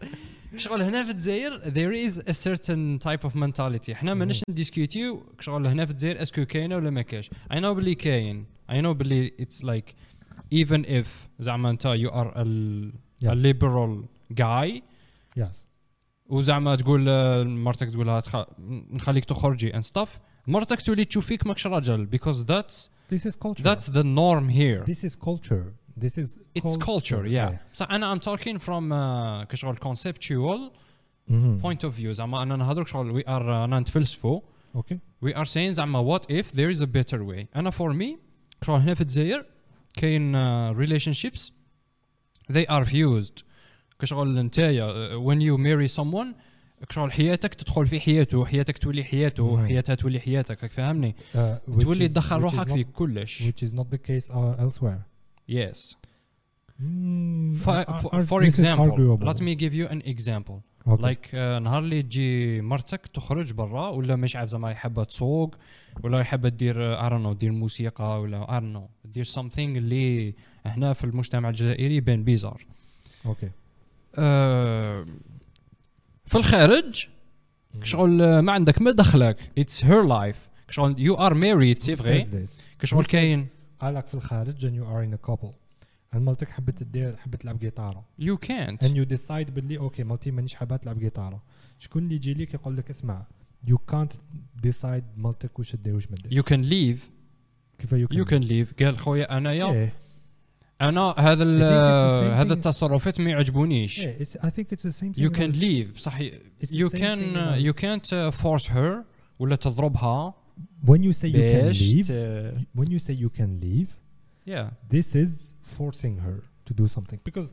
شغل 0.56 0.82
هنا 0.82 1.02
في 1.04 1.10
الجزائر 1.10 1.60
there 1.60 2.10
is 2.10 2.18
a 2.18 2.32
certain 2.34 2.98
type 3.04 3.28
of 3.28 3.34
mentality 3.36 3.90
إحنا 3.92 4.14
ماناش 4.14 4.42
نديسكوتيو 4.50 5.22
شغل 5.40 5.66
هنا 5.66 5.84
في 5.84 5.90
الجزائر 5.90 6.22
اسكو 6.22 6.44
كاينة 6.44 6.76
ولا 6.76 6.90
ما 6.90 7.02
كاينش 7.02 7.30
I 7.52 7.56
know 7.56 7.66
بلي 7.66 7.94
كاين 7.94 8.46
I 8.70 8.74
know 8.74 8.86
بلي 8.86 9.32
it's 9.40 9.64
like 9.64 9.94
even 10.54 10.84
if 10.84 11.06
زعما 11.38 11.70
أنت 11.70 11.86
a, 11.86 12.10
a 12.36 12.44
Yes. 13.24 13.36
liberal 13.38 13.92
guy 14.42 14.80
yes 15.40 15.56
وزعما 16.26 16.76
تقول 16.76 17.02
مرتك 17.48 17.90
تقول 17.90 18.06
لها. 18.06 18.22
نخليك 18.90 19.24
تخرجي 19.24 19.72
and 19.72 19.84
stuff 19.84 20.08
مرتك 20.47 20.81
تولي 20.81 21.05
تشوف 21.05 21.25
فيك 21.27 21.47
ماكش 21.47 21.67
راجل 21.67 22.07
because 22.15 22.43
that's 22.43 22.89
this 23.13 23.21
is 23.25 23.35
culture 23.35 23.63
that's 23.63 23.85
the 23.89 24.03
norm 24.03 24.49
here 24.49 24.83
this 24.91 25.03
is 25.03 25.15
culture 25.15 25.73
this 26.03 26.17
is 26.17 26.39
it's 26.59 26.77
culture 26.77 27.25
yeah 27.27 27.51
بصح 27.73 27.91
انا 27.91 28.15
I'm 28.15 28.19
talking 28.19 28.57
from 28.59 28.91
uh, 28.91 29.51
كشغل 29.51 29.77
conceptual 29.77 30.71
Mhm. 31.31 31.61
point 31.61 31.83
of 31.83 31.91
view 31.99 32.11
زعما 32.11 32.43
انا 32.43 32.55
نهضرك 32.55 32.87
شغل 32.87 33.21
we 33.21 33.25
are 33.25 33.29
انا 33.29 33.79
نتفلسفوا 33.79 34.41
okay 34.77 34.95
we 35.25 35.29
are 35.33 35.45
saying 35.45 35.71
زعما 35.71 36.17
what 36.17 36.21
if 36.23 36.45
there 36.55 36.75
is 36.77 36.81
a 36.81 36.87
better 36.87 37.17
way 37.23 37.45
انا 37.55 37.71
for 37.71 37.93
me 37.93 38.17
شغل 38.65 38.79
هنا 38.79 38.93
في 38.93 39.01
الجزائر 39.01 39.45
كاين 39.93 40.33
uh, 40.33 40.75
relationships 40.77 41.51
they 42.53 42.65
are 42.69 42.85
fused 42.85 43.43
كشغل 43.99 44.39
نتايا 44.45 44.87
uh, 44.87 45.21
when 45.21 45.39
you 45.41 45.57
marry 45.57 45.87
someone 45.99 46.33
كشغل 46.84 47.12
حياتك 47.12 47.54
تدخل 47.54 47.86
في 47.86 48.00
حياته 48.00 48.44
حياتك 48.44 48.78
تولي 48.78 49.04
حياته. 49.04 49.66
حياتها 49.66 49.94
تولي 49.94 50.20
حياتك 50.20 50.62
راك 50.62 50.70
فاهمني؟ 50.72 51.14
Uh, 51.34 51.36
تولي 51.80 52.08
تدخل 52.08 52.36
روحك 52.36 52.68
في 52.68 52.84
كلش. 52.84 53.42
which 53.42 53.66
is 53.66 53.72
not 53.72 53.86
the 53.94 53.98
case 53.98 54.30
uh, 54.30 54.64
elsewhere. 54.64 55.00
Yes. 55.48 55.96
Mm, 56.82 57.54
for, 57.64 57.74
ar- 57.88 58.22
for, 58.30 58.42
example 58.42 59.18
let 59.30 59.40
me 59.40 59.54
give 59.54 59.74
you 59.74 59.86
an 59.86 60.02
example. 60.12 60.62
Okay. 60.86 61.02
لايك 61.02 61.26
like, 61.26 61.28
uh, 61.30 61.34
نهار 61.34 61.78
اللي 61.78 62.02
تجي 62.02 62.60
مرتك 62.60 63.06
تخرج 63.06 63.52
برا 63.52 63.88
ولا 63.88 64.16
مش 64.16 64.36
عارف 64.36 64.50
زعما 64.50 64.74
حابه 64.74 65.04
تسوق 65.04 65.54
ولا 66.02 66.22
حابه 66.22 66.48
دير 66.48 67.04
اي 67.04 67.18
نو 67.18 67.32
دير 67.32 67.52
موسيقى 67.52 68.20
ولا 68.20 68.56
اي 68.56 68.60
نو 68.60 68.88
دير 69.04 69.24
something 69.24 69.58
اللي 69.58 70.34
هنا 70.66 70.92
في 70.92 71.04
المجتمع 71.04 71.48
الجزائري 71.48 71.96
يبان 71.96 72.24
بيزار. 72.24 72.66
Okay. 73.26 73.48
Uh, 74.16 74.20
في 76.26 76.34
الخارج 76.38 77.06
شغل 77.82 78.38
ما 78.38 78.52
عندك 78.52 78.82
ما 78.82 78.90
دخلك. 78.90 79.50
اتس 79.58 79.84
هير 79.84 80.02
لايف 80.02 80.48
شغل 80.70 81.00
يو 81.00 81.14
ار 81.14 81.34
ماريد 81.34 81.78
سي 81.78 81.96
فغي 81.96 82.24
says- 82.24 83.06
كاين. 83.06 83.46
قالك 83.80 84.06
في 84.06 84.14
الخارج 84.14 84.66
and 84.66 84.70
you 84.80 84.84
are 84.86 85.04
in 85.10 85.18
a 85.18 85.30
couple. 85.30 85.50
And 86.14 86.16
مالتك 86.18 86.48
حبت 86.48 86.78
تدير 86.78 87.16
حبت 87.16 87.42
تلعب 87.42 87.58
جيتارة 87.58 88.04
يو 88.18 88.36
كانت 88.36 88.84
and 88.84 88.88
you 88.88 89.16
decide 89.18 89.50
باللي 89.50 89.78
أوكي 89.78 90.04
مالتي 90.04 90.30
مانيش 90.30 90.54
حابة 90.54 90.76
تلعب 90.76 90.98
جيتارة 90.98 91.42
شكون 91.78 92.02
اللي 92.04 92.14
يجي 92.14 92.34
لك 92.34 92.54
يقول 92.54 92.76
لك 92.76 92.90
اسمع 92.90 93.22
you 93.70 93.76
can't 93.92 94.14
decide 94.66 95.02
مالتك 95.16 95.58
وش 95.58 95.72
تدير 95.72 95.96
وش 95.96 96.10
ما 96.10 96.16
تدير. 96.16 96.32
يو 96.32 96.42
كان 96.42 96.62
ليف 96.62 97.10
كيف 97.78 97.94
you 97.94 98.08
يو 98.12 98.24
كان 98.24 98.40
ليف 98.40 98.74
قال 98.82 98.98
خويا 98.98 99.36
انايا 99.36 99.72
إيه. 99.72 99.92
أنا 100.82 101.14
هذا 101.18 101.44
هذا 102.34 102.52
التصرفات 102.54 103.20
ما 103.20 103.30
يعجبونيش 103.30 104.08
يو 105.18 105.30
كان 105.30 105.50
ليف 105.50 105.98
صح 105.98 106.20
يو 106.72 106.88
كان 106.88 107.36
يو 107.60 107.72
كانت 107.72 108.14
فورس 108.32 108.70
هير 108.70 109.02
ولا 109.38 109.56
تضربها 109.56 110.34
when 110.86 111.02
you 111.02 111.12
say 111.12 111.28
you 111.28 111.42
can 111.54 111.72
leave 111.72 112.08
when 112.78 112.90
you 112.90 112.98
say 112.98 113.12
you 113.12 113.30
can 113.38 113.60
leave 113.60 113.90
yeah 114.46 114.70
this 114.94 115.14
is 115.14 115.52
forcing 115.76 116.16
her 116.18 116.36
to 116.66 116.74
do 116.74 116.86
something 116.88 117.18
because 117.24 117.52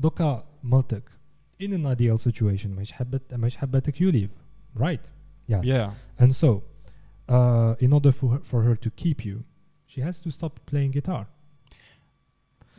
دوكا 0.00 0.44
مالتك 0.62 1.02
in 1.62 1.72
an 1.72 1.86
ideal 1.86 2.18
situation 2.18 2.66
ماهيش 2.66 2.92
حبت 2.92 3.34
ماهيش 3.34 3.56
حبتك 3.56 3.96
you 3.96 4.12
leave 4.12 4.30
right 4.82 5.12
yes 5.48 5.64
yeah 5.64 5.90
and 6.22 6.32
so 6.32 6.62
uh, 7.28 7.84
in 7.84 7.92
order 7.92 8.12
for 8.12 8.28
her, 8.34 8.40
for 8.50 8.62
her 8.62 8.76
to 8.76 8.90
keep 8.90 9.24
you 9.24 9.44
she 9.86 10.00
has 10.00 10.20
to 10.20 10.30
stop 10.30 10.52
playing 10.70 10.90
guitar 10.90 11.26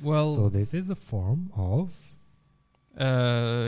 well 0.02 0.35
so 0.37 0.49
this 0.59 0.75
is 0.75 0.90
a 0.90 0.95
form 1.12 1.50
of 1.55 1.90
uh, 2.99 3.00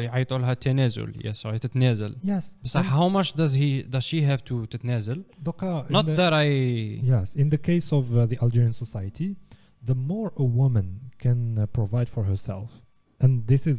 يعيطوا 0.04 0.38
لها 0.38 0.54
تنازل 0.54 1.12
yes 1.24 1.46
راهي 1.46 1.58
تتنازل 1.58 2.16
yes 2.24 2.54
بصح 2.64 2.80
and 2.80 2.86
how 2.86 3.08
much 3.08 3.32
does 3.34 3.52
he 3.54 3.82
does 3.82 4.04
she 4.04 4.22
have 4.22 4.42
to 4.44 4.66
تتنازل 4.66 5.22
دوكا 5.42 5.86
in 5.88 5.92
not 5.92 6.04
the- 6.06 6.16
that 6.16 6.32
I 6.32 6.48
Yes, 7.02 7.34
in 7.36 7.48
the 7.50 7.58
case 7.58 7.92
of 7.92 8.16
uh, 8.16 8.26
the 8.26 8.38
Algerian 8.42 8.72
society, 8.72 9.36
the 9.90 9.94
more 9.94 10.32
a 10.36 10.44
woman 10.44 10.86
can 11.24 11.58
uh, 11.58 11.66
provide 11.78 12.08
for 12.14 12.22
herself, 12.24 12.70
and 13.20 13.32
this 13.52 13.66
is 13.66 13.78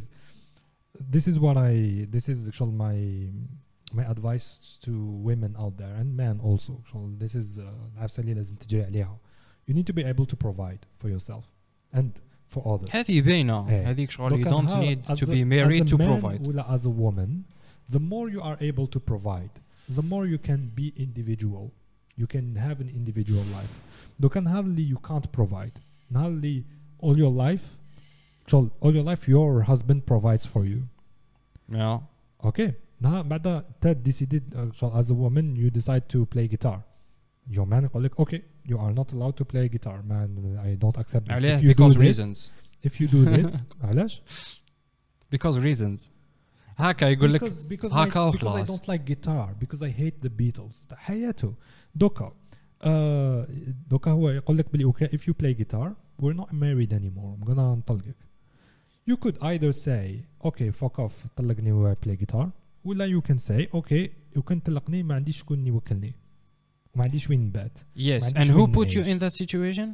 this 1.16 1.26
is 1.32 1.36
what 1.46 1.56
I 1.58 1.74
this 2.16 2.26
is 2.34 2.38
actually 2.50 2.76
my 2.88 2.96
my 3.98 4.06
advice 4.16 4.48
to 4.86 4.92
women 5.30 5.52
out 5.64 5.74
there 5.82 5.94
and 6.00 6.08
men 6.24 6.36
also. 6.50 6.72
actually, 6.82 7.16
This 7.24 7.34
is 7.42 7.48
uh, 7.58 7.64
absolutely 8.04 8.34
لازم 8.36 8.56
تجري 8.56 8.84
عليها. 8.84 9.18
You 9.68 9.74
need 9.74 9.88
to 9.88 9.94
be 9.94 10.04
able 10.04 10.26
to 10.34 10.36
provide 10.48 10.82
for 11.02 11.10
yourself 11.10 11.46
and 11.94 12.10
for 12.56 12.60
others. 12.68 12.90
هذه 12.96 13.22
باينه 13.22 13.70
إيه. 13.70 13.90
هذيك 13.90 14.12
شغل 14.12 14.32
you 14.32 14.36
دوكا 14.48 14.50
don't 14.50 14.64
نهار 14.64 14.96
need 14.96 15.00
as 15.06 15.20
to 15.20 15.24
a- 15.24 15.28
be 15.28 15.44
married 15.44 15.84
as 15.84 15.94
a 15.94 15.96
to 15.96 15.98
man 15.98 16.20
provide 16.22 16.48
ولا 16.48 16.78
as 16.78 16.86
a 16.86 16.90
woman, 16.90 17.30
the 17.96 18.00
more 18.00 18.30
you 18.30 18.42
are 18.42 18.58
able 18.62 18.88
to 18.88 19.00
provide, 19.00 19.52
the 19.98 20.02
more 20.04 20.26
you 20.28 20.38
can 20.50 20.62
be 20.76 20.94
individual. 20.98 21.72
You 22.22 22.28
can 22.28 22.56
have 22.68 22.78
an 22.82 22.90
individual 23.00 23.44
life. 23.58 23.76
دوكا 24.20 24.40
نهار 24.40 24.64
اللي 24.64 24.96
you 24.96 24.98
can't 25.10 25.26
provide, 25.42 25.80
نهار 26.12 26.28
اللي 26.28 26.64
all 27.04 27.16
your 27.18 27.32
life, 27.32 27.64
شغل 28.48 28.70
all 28.84 28.92
your 28.94 29.04
life 29.16 29.28
your 29.28 29.62
husband 29.72 30.02
provides 30.06 30.46
for 30.46 30.66
you. 30.66 30.82
yeah 31.72 32.00
Okay. 32.44 32.72
نهار 33.02 33.22
بعد 33.24 33.48
انت 33.48 33.98
decided 34.10 34.54
uh, 34.56 34.72
شغل 34.76 35.04
as 35.04 35.08
a 35.10 35.14
woman 35.14 35.56
you 35.56 35.70
decide 35.80 36.04
to 36.14 36.26
play 36.36 36.48
guitar. 36.56 36.80
Your 37.52 37.66
man 37.66 37.84
يقول 37.84 38.04
لك 38.04 38.22
okay 38.22 38.42
you 38.66 38.78
are 38.78 38.94
not 38.94 39.12
allowed 39.14 39.36
to 39.42 39.46
play 39.46 39.68
guitar 39.70 40.02
man 40.04 40.30
I 40.64 40.76
don't 40.84 40.98
accept 41.02 41.26
this. 41.28 41.32
عليه 41.32 41.60
If 41.60 41.64
you 41.64 41.74
do 41.74 41.74
because 41.74 41.94
this, 41.94 42.02
reasons 42.02 42.52
if 42.88 43.02
you 43.02 43.08
do 43.08 43.26
this 43.26 43.58
علاش؟ 43.82 44.22
because 45.36 45.58
reasons 45.60 46.12
هكا 46.78 47.06
يقول 47.06 47.34
لك 47.34 47.42
because 47.44 47.64
because, 47.64 47.94
هكا 47.94 48.32
I, 48.32 48.34
because 48.34 48.42
I 48.42 48.62
وخلاص. 48.62 48.72
don't 48.72 48.88
like 48.88 49.06
guitar 49.06 49.54
because 49.60 49.82
I 49.84 49.90
hate 49.90 50.22
the 50.28 50.30
Beatles 50.30 50.94
حياته 50.94 51.54
دوكا 51.96 52.34
آه 52.82 53.48
دوكا 53.90 54.12
هو 54.12 54.30
يقول 54.30 54.58
لك 54.58 54.72
بلي 54.74 54.92
okay 54.94 55.08
if 55.08 55.20
you 55.20 55.34
play 55.34 55.54
guitar 55.64 55.90
we're 56.22 56.34
not 56.42 56.52
married 56.54 56.94
anymore 56.94 57.36
I'm 57.38 57.46
gonna 57.50 57.76
نطلقك 57.78 58.16
you 59.12 59.18
could 59.18 59.38
either 59.42 59.72
say 59.74 60.26
okay 60.46 60.72
fuck 60.72 61.00
off 61.00 61.28
طلقني 61.36 61.72
و 61.72 61.96
play 62.06 62.16
guitar 62.26 62.48
ولا 62.84 63.20
you 63.20 63.24
can 63.32 63.38
say 63.40 63.68
okay 63.80 64.10
you 64.38 64.42
can 64.52 64.62
تطلقني 64.64 65.04
ما 65.04 65.16
عنديش 65.16 65.38
شكون 65.40 65.68
يوكلني 65.68 66.16
ما 66.96 67.04
عنديش 67.04 67.30
وين 67.30 67.42
نبات 67.46 67.80
yes 67.98 68.24
ما 68.24 68.30
and 68.30 68.38
عنديش 68.38 68.52
who 68.52 68.56
وين 68.60 68.74
put 68.76 68.90
you 68.92 68.98
نعيش. 68.98 69.18
in 69.18 69.20
that 69.24 69.36
situation 69.46 69.88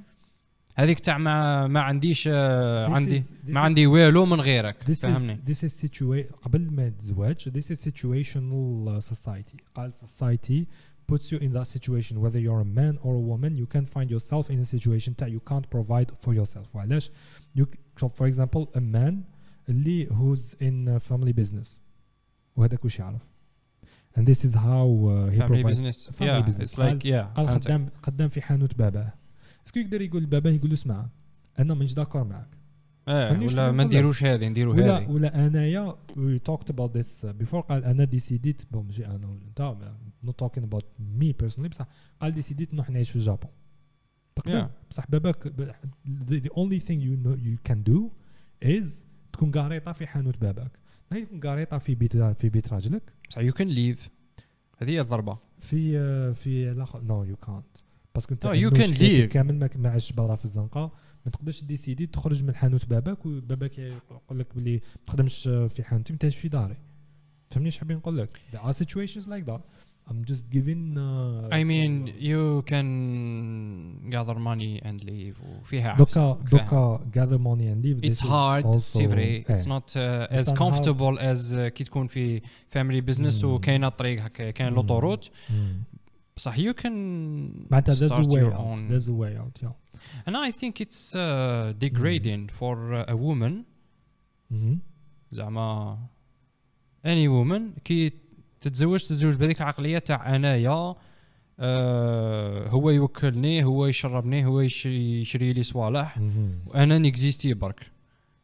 هذيك 0.77 0.99
تاع 0.99 1.17
ما 1.17 1.67
ما 1.67 1.79
عنديش 1.81 2.29
آه، 2.31 2.87
This 2.87 2.91
عندي 2.91 3.19
is- 3.21 3.23
this 3.25 3.49
ما 3.49 3.53
is- 3.53 3.57
عندي 3.63 3.87
والو 3.87 4.25
من 4.25 4.41
غيرك 4.41 4.83
This 4.83 4.87
is 4.97 5.01
فهمني 5.01 5.39
this 5.49 5.57
is 5.69 5.85
situa- 5.85 6.33
قبل 6.41 6.71
ما 6.71 6.89
تزواج 6.89 7.49
this 7.49 7.65
is 7.75 7.79
situational 7.89 8.87
uh, 9.01 9.13
society 9.13 9.57
قال 9.75 9.93
society 9.93 10.65
puts 11.11 11.31
you 11.31 11.37
in 11.39 11.51
that 11.53 11.67
situation 11.77 12.13
whether 12.19 12.39
you're 12.39 12.61
a 12.61 12.77
man 12.79 12.97
or 13.03 13.13
a 13.15 13.25
woman 13.31 13.55
you 13.55 13.67
can 13.75 13.85
find 13.85 14.09
yourself 14.09 14.49
in 14.49 14.59
a 14.59 14.65
situation 14.75 15.13
that 15.21 15.29
you 15.29 15.39
can't 15.51 15.67
provide 15.75 16.09
for 16.25 16.33
yourself 16.33 16.75
وعلاش 16.75 17.11
you 17.59 17.63
c- 17.63 18.01
so 18.01 18.05
for 18.09 18.25
example 18.27 18.67
a 18.75 18.81
man 18.81 19.13
اللي 19.69 20.07
who's 20.07 20.53
in 20.61 20.87
uh, 20.87 20.99
family 21.13 21.33
business 21.43 21.79
وهذاك 22.55 22.85
وش 22.85 22.99
يعرف 22.99 23.21
And 24.16 24.22
this 24.26 24.44
is 24.44 24.54
how 24.54 24.86
uh, 24.86 25.30
he 25.30 25.38
family 25.38 25.62
provides 25.62 25.78
business. 25.78 25.98
family 26.18 26.26
yeah 26.26 26.46
business. 26.48 26.72
it's 26.72 26.78
like 26.78 27.04
yeah 27.04 27.34
قال. 27.36 27.48
خدام 27.48 27.86
خدام 28.02 28.28
في 28.28 28.40
حانوت 28.40 28.78
باباه 28.78 29.12
اسكو 29.66 29.80
يقدر 29.80 30.02
يقول 30.02 30.22
لباباه 30.22 30.50
يقول 30.50 30.68
له 30.68 30.74
اسمع 30.74 31.08
أنا 31.58 31.74
مش 31.74 31.94
داكور 31.94 32.44
فهمني 33.06 33.48
شنو 33.48 33.62
ولا 33.62 33.72
ما؟ 33.72 33.84
نديروش 33.84 34.24
هذه 34.24 34.48
نديروا 34.48 34.74
ولا 34.74 34.98
هذه. 34.98 35.10
ولا 35.10 35.46
أنايا 35.46 35.94
we 36.10 36.38
talked 36.50 36.70
about 36.70 36.92
this 36.92 37.26
before. 37.42 37.60
قال 37.60 37.84
أنا 37.84 38.04
ديسيديت 38.04 38.62
بون 38.70 38.86
ماشي 38.86 39.06
أنا 39.06 39.26
ولا 39.26 39.40
أنت 39.48 39.76
not 40.26 40.46
talking 40.46 40.62
about 40.62 40.84
me 41.20 41.32
personally 41.42 41.68
بصح 41.68 41.86
قال 42.20 42.32
ديسيديت 42.32 42.74
نروح 42.74 42.90
نعيش 42.90 43.10
في 43.10 43.16
الجابون. 43.16 43.50
تقدر؟ 44.36 44.62
Yeah. 44.62 44.90
بصح 44.90 45.10
باباك 45.10 45.48
the, 46.28 46.34
the 46.34 46.50
only 46.50 46.80
thing 46.80 47.00
you 47.00 47.16
know 47.24 47.36
you 47.36 47.70
can 47.70 47.92
do 47.92 48.10
is 48.64 49.04
تكون 49.32 49.50
قاريطه 49.50 49.92
في 49.92 50.06
حانوت 50.06 50.38
باباك. 50.38 50.78
تكون 51.10 51.40
قاريطه 51.40 51.78
في 51.78 51.94
بيت 51.94 52.16
في 52.16 52.48
بيت 52.48 52.72
راجلك. 52.72 53.12
صح 53.30 53.42
you 53.42 53.54
can 53.54 53.66
leave. 53.68 54.08
هذه 54.78 54.90
هي 54.90 55.00
الضربة. 55.00 55.38
في 55.60 55.98
آه، 55.98 56.32
في 56.32 56.70
الآخر 56.70 57.00
نو 57.00 57.24
يو 57.24 57.36
كانت 57.36 57.64
باسكو 58.14 58.34
انت 58.34 58.46
can 58.70 58.80
شكيتك 58.80 59.30
leave. 59.30 59.32
كامل 59.32 59.58
ما 59.58 59.70
ما 59.76 59.90
عادش 59.90 60.12
برا 60.12 60.36
في 60.36 60.44
الزنقة. 60.44 60.92
ما 61.26 61.30
تقدرش 61.32 61.64
ديسيدي 61.64 62.06
تخرج 62.06 62.44
من 62.44 62.54
حانوت 62.54 62.86
باباك 62.86 63.26
وباباك 63.26 63.78
يقول 63.78 64.38
لك 64.38 64.54
بلي 64.56 64.72
ما 64.74 65.06
تخدمش 65.06 65.42
في 65.48 65.82
حانوتي 65.82 66.12
ما 66.12 66.30
في 66.30 66.48
داري. 66.48 66.76
فهمني 67.50 67.66
إيش 67.66 67.78
حابين 67.78 67.96
نقول 67.96 68.18
لك؟ 68.18 68.40
There 68.52 68.58
are 68.58 68.72
situations 68.84 69.26
like 69.26 69.46
that. 69.50 69.60
I'm 70.09 70.23
just 70.31 70.45
giving 70.57 70.83
uh, 70.97 71.49
I 71.59 71.63
mean 71.71 71.91
uh, 72.09 72.29
you 72.29 72.41
can 72.71 72.87
gather 74.15 74.35
money 74.35 74.73
and 74.87 75.03
leave 75.03 75.35
وفيها 75.61 75.95
دوكا 75.97 76.21
عفسة. 76.21 76.33
دوكا 76.51 76.99
gather 77.15 77.39
money 77.39 77.67
and 77.73 77.83
leave 77.85 77.97
It's 78.03 78.19
this 78.19 78.21
is 78.23 78.29
hard 78.29 78.65
also- 78.65 78.79
سي 78.79 79.07
فري 79.07 79.23
إيه. 79.23 79.43
it's 79.45 79.65
not 79.65 79.95
uh, 79.95 80.39
as 80.39 80.45
somehow- 80.45 80.57
comfortable 80.57 81.17
as 81.19 81.53
uh, 81.53 81.67
كي 81.67 81.83
تكون 81.83 82.05
في 82.07 82.41
family 82.73 83.01
business 83.11 83.43
مم. 83.45 83.51
وكاينه 83.51 83.89
طريق 83.89 84.21
هكا 84.23 84.51
كاين 84.51 84.69
مم. 84.69 84.75
لوطوروت 84.75 85.29
مم. 85.49 85.83
بصح 86.37 86.57
you 86.57 86.73
can 86.73 86.91
معناتها 87.71 87.95
there's 87.95 88.11
a 88.11 88.15
start 88.15 88.27
way 88.27 88.39
your 88.39 88.53
out 88.53 88.59
own 88.59 88.89
there's 88.91 89.09
a 89.09 89.13
way 89.13 89.37
out 89.41 89.63
yeah 89.63 89.73
and 90.27 90.35
I 90.37 90.51
think 90.51 90.73
it's 90.85 91.15
uh, 91.15 91.73
degrading 91.85 92.43
for 92.59 92.75
uh, 92.93 93.13
a 93.13 93.15
woman 93.17 93.53
Mhm. 94.53 94.77
زعما 95.31 95.97
any 97.05 97.27
woman 97.27 97.79
كي 97.83 98.11
تتزوج 98.60 99.00
تتزوج 99.00 99.34
بهذيك 99.36 99.60
العقلية 99.60 99.98
تاع 99.98 100.36
أنايا 100.36 100.94
آه 101.60 102.68
هو 102.68 102.90
يوكلني 102.90 103.64
هو 103.64 103.86
يشربني 103.86 104.46
هو 104.46 104.60
يش- 104.60 104.86
يشري 104.86 105.52
لي 105.52 105.62
صوالح. 105.62 106.18
وأنا 106.66 106.98
نكزيستي 106.98 107.54
برك. 107.54 107.86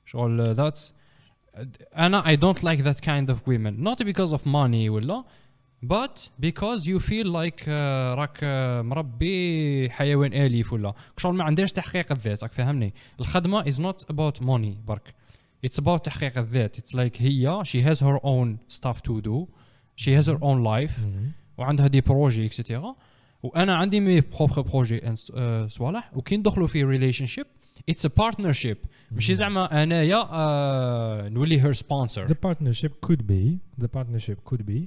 شغل 0.06 0.54
ذاتس 0.54 0.94
أنا 1.96 2.22
I 2.22 2.36
don't 2.38 2.58
like 2.62 2.82
that 2.84 3.00
kind 3.00 3.30
of 3.30 3.36
women. 3.46 3.84
Not 3.88 4.04
because 4.06 4.32
of 4.32 4.40
money 4.46 4.88
ولا 4.88 5.24
but 5.84 6.28
because 6.40 6.86
you 6.86 6.98
feel 7.00 7.26
like 7.26 7.62
uh, 7.62 7.68
راك 8.18 8.38
uh, 8.38 8.84
مربي 8.84 9.90
حيوان 9.90 10.32
آليف 10.32 10.72
ولا. 10.72 10.94
شغل 11.16 11.34
ما 11.34 11.44
عندهاش 11.44 11.72
تحقيق 11.72 12.12
الذات 12.12 12.42
راك 12.42 12.52
فاهمني 12.52 12.94
الخدمة 13.20 13.62
is 13.64 13.76
not 13.76 14.04
about 14.14 14.40
money 14.42 14.76
برك. 14.88 15.14
It's 15.66 15.78
about 15.82 16.00
تحقيق 16.04 16.38
الذات. 16.38 16.76
It's 16.76 16.94
like 16.94 17.22
هي 17.22 17.64
she 17.64 17.82
has 17.88 18.00
her 18.00 18.18
own 18.24 18.58
stuff 18.76 18.96
to 19.08 19.20
do. 19.20 19.46
she 20.01 20.11
has 20.21 20.25
her 20.27 20.37
own 20.41 20.63
life 20.63 20.97
Mhm. 20.99 21.31
وعندها 21.57 21.87
دي 21.87 22.01
بروجي 22.01 22.45
اكسيتيرا 22.45 22.95
وانا 23.43 23.75
عندي 23.75 23.99
مي 23.99 24.21
بروبر 24.21 24.61
بروجي 24.61 25.15
صوالح 25.67 26.11
وكي 26.17 26.37
ندخلوا 26.37 26.67
في 26.67 26.83
ريليشن 26.83 27.25
شيب 27.25 27.45
اتس 27.89 28.05
ا 28.05 28.09
بارتنرشيب 28.17 28.77
ماشي 29.11 29.33
Mhm. 29.33 29.37
زعما 29.37 29.83
انايا 29.83 30.27
آه 30.31 31.29
نولي 31.29 31.61
هير 31.61 31.73
سبونسر 31.73 32.27
The 32.27 32.31
partnership 32.31 32.91
could 33.09 33.21
be, 33.21 33.57
the 33.83 33.87
partnership 33.87 34.51
could 34.53 34.61
be, 34.65 34.81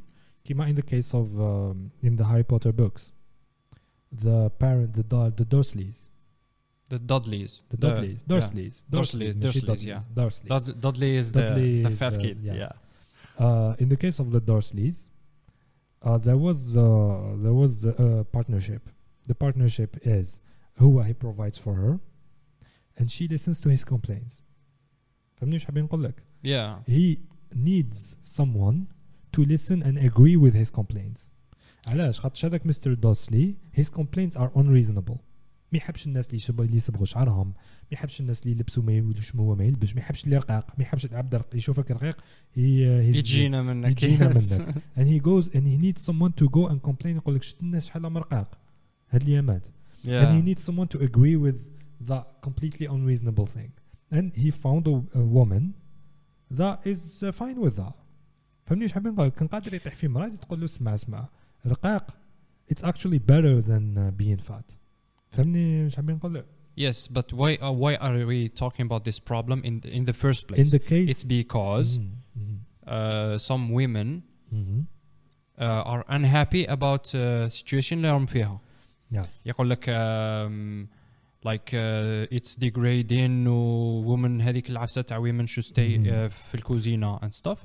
كما 0.45 0.73
in 0.73 0.77
the 0.77 0.83
case 0.83 1.11
of 1.15 1.27
um, 1.39 2.07
in 2.09 2.21
the 2.21 2.25
Harry 2.25 2.45
Potter 2.55 2.73
books, 2.73 3.03
the 4.25 4.51
parent, 4.63 4.93
the 4.95 5.03
Dur- 5.03 5.35
the 5.41 5.45
Dursleys, 5.55 5.97
ذا 6.91 6.97
دادليز 6.97 7.65
the 7.75 7.77
Dudleys, 7.77 8.33
Dursleys, 8.33 8.85
Dursleys, 8.97 9.37
ماشي 9.45 9.61
Dursleys, 9.61 9.81
yeah. 9.81 10.21
Dursleys. 10.21 10.71
دادلي 10.71 11.19
از 11.19 11.33
ذا 11.33 11.49
Dudley 11.49 11.87
ذا 11.87 11.89
is 11.89 11.93
فات 11.99 12.15
the- 12.15 12.21
كيد 12.21 12.63
yes. 12.63 12.73
uh, 13.40 13.76
in 13.80 13.88
the 13.90 13.96
case 13.98 14.20
of 14.20 14.32
the 14.32 14.42
Dursleys, 14.42 15.10
uh, 16.02 16.18
there 16.18 16.38
was 16.38 16.60
uh, 16.78 16.82
there 17.44 17.54
was 17.54 17.86
a 17.86 18.26
partnership. 18.32 18.84
The 19.28 19.36
partnership 19.36 19.98
is 20.04 20.40
who 20.80 21.02
he 21.02 21.14
provides 21.14 21.58
for 21.58 21.74
her, 21.76 22.00
and 22.98 23.12
she 23.12 23.28
listens 23.28 23.60
to 23.62 23.70
his 23.70 23.84
complaints. 23.84 24.42
Yeah. 26.42 26.80
He 26.86 27.20
needs 27.54 28.16
someone 28.22 28.88
to 29.32 29.44
listen 29.44 29.82
and 29.82 29.98
agree 29.98 30.36
with 30.36 30.54
his 30.54 30.70
complaints. 30.70 31.30
علاش؟ 31.88 32.20
خاطرش 32.20 32.46
هذاك 32.46 32.66
مستر 32.66 32.94
دوسلي 32.94 33.56
his 33.72 33.90
complaints 33.90 34.36
are 34.36 34.52
unreasonable. 34.56 35.20
ما 35.72 35.78
يحبش 35.78 36.08
الناس 36.08 36.50
اللي 36.50 36.78
يصبغوا 36.78 37.06
شعرهم 37.06 37.54
ما 37.92 37.94
يحبش 37.94 38.20
الناس 38.22 38.44
اللي 38.44 38.56
يلبسوا 38.58 38.84
ما 38.84 38.92
يولوش 38.94 39.36
هو 39.36 39.56
ما 39.56 39.64
يلبس 39.64 39.96
ما 39.96 40.00
يحبش 40.02 40.24
اللي 40.24 40.38
رقاق 40.38 40.68
ما 40.78 40.84
يحبش 40.84 41.06
العبد 41.06 41.42
يشوفك 41.54 41.92
رقيق 41.92 42.24
يجينا 42.56 43.62
منك. 43.64 44.04
يجينا. 44.04 44.28
منك. 44.34 44.76
and 44.98 45.08
he 45.08 45.20
goes 45.20 45.48
and 45.56 45.64
he 45.68 45.78
needs 45.78 46.02
someone 46.02 46.32
to 46.42 46.50
go 46.50 46.68
and 46.68 46.82
complain 46.90 47.16
يقول 47.16 47.36
لك 47.36 47.44
شفت 47.44 47.62
الناس 47.62 47.86
شحال 47.86 48.02
مرقاق 48.02 48.58
هاد 49.10 49.22
الايامات 49.22 49.68
and 50.06 50.30
he 50.32 50.42
needs 50.56 50.62
someone 50.64 50.88
to 50.88 51.00
agree 51.02 51.36
with 51.36 51.58
that 52.12 52.26
completely 52.48 52.86
unreasonable 52.86 53.46
thing. 53.58 53.72
And 54.18 54.28
he 54.44 54.50
found 54.66 54.84
a, 54.88 54.96
a 55.22 55.24
woman 55.38 55.64
that 56.60 56.78
is 56.94 57.02
uh, 57.24 57.32
fine 57.32 57.60
with 57.66 57.76
that. 57.76 57.94
فهمني 58.66 58.90
حابين 58.90 59.14
نقول 59.14 59.28
كان 59.30 59.48
قادر 59.48 59.74
يطيح 59.74 59.96
في 59.96 60.08
مراد 60.08 60.38
تقول 60.38 60.60
له 60.60 60.66
اسمع 60.66 60.96
اسمع. 60.96 61.30
رقاق 61.66 62.18
it's 62.74 62.84
actually 62.84 63.20
better 63.20 63.62
than 63.62 63.98
uh, 63.98 64.12
being 64.24 64.40
fat. 64.50 64.74
فهمني 65.32 65.92
حابين 65.92 66.16
نقول 66.16 66.34
لك 66.36 66.46
Yes, 66.79 66.97
but 67.17 67.27
why 67.41 67.51
uh, 67.57 67.71
why 67.83 67.93
are 68.07 68.27
we 68.33 68.49
talking 68.63 68.85
about 68.91 69.03
this 69.09 69.19
problem 69.33 69.59
in 69.69 69.75
the, 69.83 69.89
in 69.99 70.05
the 70.11 70.13
first 70.25 70.43
place? 70.49 70.61
in 70.65 70.69
the 70.79 70.83
case 70.93 71.09
it's 71.13 71.25
because 71.39 71.89
Mhm, 71.99 72.11
mhm, 72.41 72.57
uh, 72.95 73.39
some 73.39 73.65
women 73.81 74.09
mhm. 74.53 74.87
uh, 75.65 75.93
are 75.93 76.03
unhappy 76.17 76.65
about 76.77 77.05
uh, 77.15 77.49
situation 77.49 77.93
اللي 77.99 78.11
راهم 78.11 78.27
فيها. 78.27 78.61
yes 79.13 79.29
يقول 79.47 79.71
لك 79.71 79.85
um, 79.91 80.89
like 81.49 81.71
uh, 81.75 82.37
it's 82.39 82.57
degrading 82.57 83.47
و 83.47 84.17
women 84.17 84.41
هذيك 84.43 84.71
العفسه 84.71 85.03
تاع 85.03 85.21
women 85.21 85.47
should 85.47 85.65
stay 85.65 85.99
Mhm. 85.99 86.07
uh, 86.07 86.29
في 86.33 86.55
الكوزينه 86.55 87.19
and 87.19 87.35
stuff. 87.35 87.59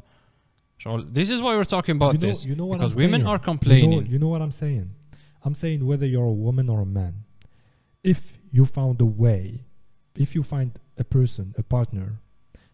شغل 0.78 1.12
this 1.14 1.28
is 1.30 1.42
why 1.42 1.56
we're 1.58 1.70
talking 1.78 1.96
about 1.96 2.14
you 2.14 2.20
know, 2.20 2.30
this 2.34 2.46
you 2.46 2.56
know 2.56 2.66
what 2.66 2.80
because 2.80 2.94
I'm 2.96 3.02
women 3.04 3.22
saying. 3.22 3.28
are 3.28 3.38
You 3.38 3.40
know, 3.40 3.52
complaining. 3.52 4.06
you 4.14 4.20
know 4.20 4.30
what 4.34 4.42
I'm 4.42 4.52
saying? 4.64 4.88
I'm 5.46 5.56
saying 5.64 5.80
whether 5.92 6.06
you're 6.14 6.32
a 6.38 6.40
woman 6.48 6.70
or 6.70 6.80
a 6.82 6.86
man, 7.00 7.14
if 8.14 8.20
you 8.54 8.66
found 8.66 9.02
a 9.02 9.06
way, 9.06 9.62
if 10.16 10.36
you 10.36 10.44
find 10.44 10.72
a 10.98 11.04
person, 11.04 11.54
a 11.58 11.64
partner 11.64 12.20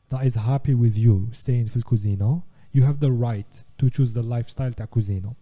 that 0.09 0.25
is 0.25 0.35
happy 0.35 0.73
with 0.73 0.95
you 0.97 1.29
staying 1.31 1.65
في 1.67 1.77
الكوزينة, 1.77 2.41
you 2.73 2.81
have 2.83 2.99
the 2.99 3.11
right 3.11 3.63
to 3.77 3.89
choose 3.89 4.13
the 4.13 4.23
lifestyle 4.23 4.71
تاع 4.73 4.85
كوزينة. 4.85 5.35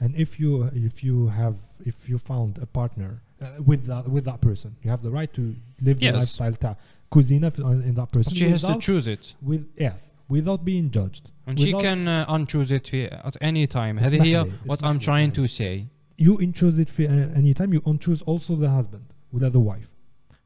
And 0.00 0.14
if 0.16 0.38
you 0.40 0.64
if 0.74 1.02
you 1.04 1.28
have 1.28 1.56
if 1.84 2.08
you 2.08 2.18
found 2.18 2.58
a 2.58 2.66
partner 2.66 3.22
uh, 3.40 3.62
with 3.64 3.86
that 3.86 4.08
with 4.08 4.24
that 4.24 4.40
person, 4.40 4.76
you 4.82 4.90
have 4.90 5.02
the 5.02 5.10
right 5.10 5.32
to 5.34 5.54
live 5.80 5.98
the 6.00 6.06
Yes. 6.06 6.14
lifestyle 6.14 6.52
تاع 6.52 6.76
كوزينة 7.10 7.48
في- 7.50 7.62
in 7.62 7.94
that 7.94 8.10
person. 8.12 8.30
But 8.32 8.36
she 8.36 8.48
has 8.50 8.62
to 8.62 8.66
without- 8.68 8.80
choose 8.80 9.06
it 9.08 9.34
with 9.42 9.66
yes 9.78 10.12
without 10.28 10.64
being 10.64 10.90
judged. 10.90 11.30
and 11.46 11.58
she 11.60 11.66
Without- 11.74 11.82
can 11.82 12.08
uh, 12.08 12.26
unchoose 12.36 12.70
it 12.72 12.86
في 12.86 13.08
at 13.08 13.36
any 13.40 13.66
time. 13.66 13.98
هذه 13.98 14.16
اسمح 14.16 14.22
هي 14.24 14.42
لي، 14.44 14.52
what 14.66 14.72
اسمح 14.82 14.90
I'm 14.90 14.94
لي، 14.94 15.00
trying 15.00 15.32
اسمح 15.32 15.34
to 15.34 15.46
say. 15.48 15.86
you 16.18 16.38
unchoose 16.38 16.78
it 16.80 16.88
في 16.90 17.06
uh, 17.08 17.38
any 17.38 17.54
time 17.54 17.72
you 17.72 17.80
unchoose 17.86 18.22
also 18.22 18.56
the 18.56 18.68
husband 18.70 19.07
ولا 19.32 19.50
the 19.50 19.54
wife 19.72 19.88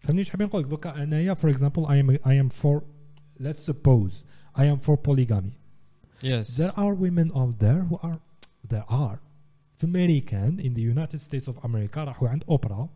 فهمني 0.01 0.18
ايش 0.20 0.31
حابين 0.31 0.46
نقول 0.46 0.62
لك 0.62 0.68
دوكا 0.68 1.03
انايا 1.03 1.35
for 1.35 1.48
example 1.55 1.87
I 1.87 2.03
am 2.03 2.11
I 2.24 2.33
am 2.44 2.51
for 2.62 2.83
let's 3.40 3.70
suppose 3.70 4.24
I 4.57 4.64
am 4.64 4.79
for 4.79 4.96
polygamy 5.09 5.53
Yes. 6.22 6.57
there 6.57 6.72
are 6.83 6.94
women 6.94 7.29
out 7.40 7.55
there 7.64 7.83
who 7.88 7.96
are 8.09 8.18
there 8.72 8.85
are 8.88 9.18
في 9.79 9.87
American 9.87 10.59
in 10.61 10.74
the 10.74 10.83
United 10.94 11.20
States 11.20 11.46
of 11.48 11.57
America 11.64 11.96
راحوا 12.05 12.29
عند 12.29 12.44
Oprah 12.48 12.88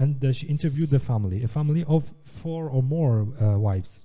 and 0.00 0.24
uh, 0.24 0.32
she 0.32 0.46
interviewed 0.46 0.90
the 0.90 0.98
family 1.00 1.42
a 1.42 1.48
family 1.48 1.84
of 1.84 2.12
four 2.24 2.68
or 2.70 2.82
more 2.82 3.14
uh, 3.40 3.58
wives 3.58 4.04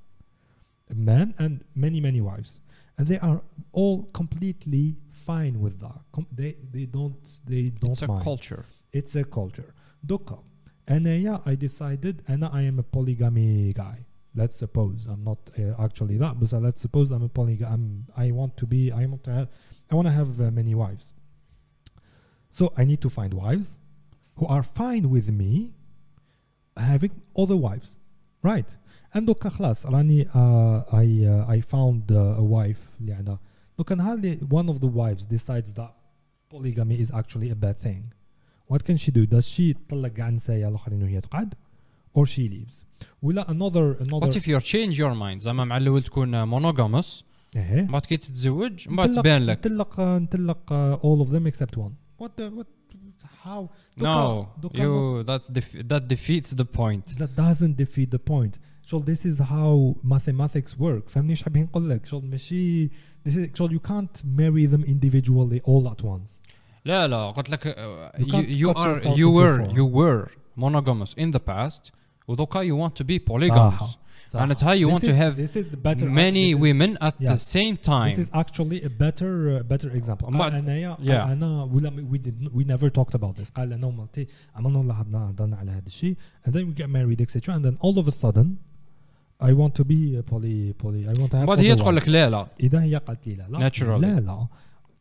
a 0.91 0.95
man 0.95 1.27
and 1.43 1.53
many 1.75 1.99
many 2.01 2.21
wives 2.21 2.59
and 2.97 3.07
they 3.11 3.19
are 3.29 3.39
all 3.81 3.97
completely 4.21 4.85
fine 5.27 5.55
with 5.65 5.75
that 5.83 5.99
Com- 6.15 6.27
they 6.39 6.51
they 6.75 6.85
don't 6.97 7.23
they 7.51 7.63
don't 7.81 7.91
it's 7.91 8.01
a 8.01 8.07
mind 8.07 8.23
culture. 8.29 8.63
it's 8.99 9.13
a 9.15 9.23
culture 9.39 9.69
دوكا 10.03 10.43
انايا 10.89 11.41
I 11.45 11.55
decided 11.55 12.29
انا 12.29 12.49
I 12.49 12.73
am 12.73 12.79
a 12.79 12.97
polygamy 12.97 13.73
guy 13.73 14.05
let's 14.35 14.55
suppose 14.55 15.05
I'm 15.05 15.23
not 15.23 15.51
uh, 15.57 15.83
actually 15.85 16.17
that 16.17 16.39
but 16.39 16.51
let's 16.61 16.81
suppose 16.81 17.11
I'm 17.11 17.23
a 17.23 17.29
polygamy 17.29 17.71
I'm, 17.73 18.05
I 18.17 18.31
want 18.31 18.57
to 18.57 18.65
be 18.65 18.91
I 18.91 19.05
want 19.05 19.23
to 19.23 19.31
have 19.31 19.47
I 19.91 19.95
want 19.95 20.07
to 20.07 20.15
have 20.21 20.41
uh, 20.41 20.51
many 20.51 20.73
wives 20.75 21.13
so 22.49 22.73
I 22.77 22.83
need 22.85 23.01
to 23.01 23.09
find 23.09 23.33
wives 23.33 23.77
who 24.37 24.45
are 24.47 24.63
fine 24.63 25.09
with 25.09 25.29
me 25.31 25.73
having 26.77 27.13
other 27.37 27.57
wives 27.57 27.97
right 28.41 28.77
and 29.13 29.25
دوكا 29.27 29.49
خلاص 29.49 29.85
راني 29.85 30.25
uh, 30.25 30.83
I 30.91 31.05
uh, 31.25 31.55
I 31.57 31.61
found 31.61 32.11
uh, 32.11 32.39
a 32.39 32.43
wife 32.43 32.99
اللي 32.99 33.13
عندها 33.13 33.39
دوكا 33.77 33.95
نهار 33.95 34.13
اللي 34.13 34.37
one 34.37 34.69
of 34.69 34.79
the 34.79 34.87
wives 34.87 35.25
decides 35.25 35.73
that 35.73 35.93
polygamy 36.49 36.99
is 36.99 37.11
actually 37.11 37.49
a 37.49 37.55
bad 37.55 37.77
thing 37.79 38.13
what 38.73 38.77
can 38.83 38.95
she 38.97 39.11
do 39.11 39.25
does 39.35 39.45
she 39.47 39.73
تطلق 39.87 40.07
كاع 40.07 40.29
النسايا 40.29 40.67
الاخرين 40.69 41.03
وهي 41.03 41.21
تقعد 41.21 41.53
or 42.19 42.25
she 42.25 42.49
leaves 42.49 42.83
ولا 43.21 43.43
another 43.47 44.01
another 44.03 44.25
What 44.27 44.35
if 44.35 44.47
you 44.47 44.59
change 44.59 44.97
your 44.97 45.15
mind 45.15 45.37
زعما 45.37 45.65
مع 45.65 45.77
الاول 45.77 46.03
تكون 46.03 46.45
monogamous 46.45 47.23
ايه 47.55 47.81
بعد 47.81 48.05
كي 48.05 48.17
تتزوج 48.17 48.89
من 48.89 48.95
بعد 48.95 49.09
نطلق- 49.09 49.21
تبان 49.21 49.45
لك 49.45 49.67
نطلق 49.67 49.99
نطلق 50.01 50.69
uh, 50.69 50.99
all 51.03 51.27
of 51.27 51.31
them 51.33 51.47
except 51.53 51.77
one 51.77 52.23
what 52.23 52.29
the 52.41 52.49
what 52.59 52.67
how 53.43 53.69
No, 53.97 54.03
دوكا- 54.03 54.61
دوكا 54.61 54.83
you 54.83 55.23
that's 55.27 55.47
def- 55.49 55.87
that 55.91 56.07
defeats 56.07 56.49
the 56.53 56.65
point. 56.65 57.05
that 57.17 57.35
doesn't 57.37 57.75
defeat 57.83 58.09
the 58.15 58.31
point 58.31 58.59
شغل 58.85 59.05
this 59.15 59.19
is 59.19 59.39
how 59.39 59.95
mathematics 60.09 60.77
work 60.79 61.09
فهمني 61.09 61.31
ايش 61.31 61.43
حابين 61.43 61.63
نقول 61.63 61.89
لك 61.89 62.05
شغل 62.05 62.25
ماشي 62.25 62.87
this 63.27 63.31
is 63.31 63.49
شغل 63.55 63.79
you 63.79 63.89
can't 63.89 64.21
marry 64.25 64.67
them 64.75 64.83
individually 64.85 65.59
all 65.69 65.87
at 65.93 66.03
once 66.05 66.46
لا 66.85 67.07
لا 67.07 67.31
قلت 67.31 67.49
لك 67.49 67.67
uh, 67.67 68.19
You 68.19 68.25
you, 68.25 68.31
can't 68.31 68.47
you 68.49 68.67
cut 68.67 68.77
are 68.77 68.87
yourself 68.89 69.17
you 69.17 69.27
into 69.27 69.37
were 69.39 69.57
four. 69.65 69.75
you 69.77 69.85
were 69.85 70.31
monogamous 70.55 71.13
in 71.13 71.31
the 71.31 71.39
past 71.39 71.91
ودوكا 72.27 72.59
you 72.63 72.75
want 72.75 72.95
to 72.95 73.03
be 73.03 73.19
polygamous 73.19 73.79
صح. 73.81 73.97
صح. 74.29 74.39
معناتها 74.39 74.75
you 74.75 74.87
This 74.87 74.91
want 74.93 75.01
to 75.03 75.09
is- 75.09 75.17
have 75.17 75.35
this 75.35 75.55
is 75.55 75.71
the 75.71 75.77
better 75.77 76.05
many 76.09 76.45
this 76.45 76.55
is- 76.55 76.61
women 76.61 76.97
at 77.01 77.15
Yeah. 77.19 77.33
the 77.33 77.37
same 77.37 77.75
This 77.75 77.85
time 77.85 78.11
is 78.23 78.29
actually 78.43 78.79
a 78.83 78.89
better 79.03 79.31
uh, 79.59 79.63
better 79.73 79.89
example. 79.99 80.27
ومن 80.27 80.37
بعد- 80.39 80.51
قال 80.51 80.55
انايا 80.55 80.97
Yeah. 81.01 81.09
قال 81.11 81.31
انا 81.31 81.63
ولا 81.63 81.89
we 82.11 82.17
did 82.17 82.35
we 82.57 82.63
never 82.73 82.89
talked 82.89 83.15
about 83.19 83.35
this. 83.41 83.49
قال 83.51 83.73
انا 83.73 83.87
ومرتي 83.87 84.27
عملنا 84.55 84.77
لاحظنا 84.87 85.29
هضرنا 85.29 85.57
على 85.57 85.71
هذا 85.71 85.87
الشيء 85.87 86.15
and 86.47 86.51
then 86.51 86.63
we 86.67 86.73
get 86.83 86.87
married 86.89 87.21
etc. 87.21 87.55
and 87.55 87.63
then 87.65 87.77
all 87.81 87.97
of 87.99 88.07
a 88.07 88.11
sudden 88.11 88.47
I 89.41 89.51
want 89.61 89.73
to 89.81 89.83
be 89.93 89.99
uh, 90.17 90.21
poly 90.31 90.73
poly 90.83 91.01
I 91.11 91.13
want 91.19 91.31
to 91.31 91.37
have 91.37 91.45
بعد 91.47 91.59
هي 91.59 91.73
other 91.75 91.79
تقول 91.79 91.95
wives. 91.95 92.01
لك 92.03 92.07
لا 92.09 92.29
لا 92.29 92.47
اذا 92.59 92.81
هي 92.83 92.95
قالت 92.95 93.27
لي 93.27 93.35
لا 93.35 93.47
لا 93.49 93.69
Naturally. 93.69 94.01
لا 94.01 94.19
لا 94.19 94.47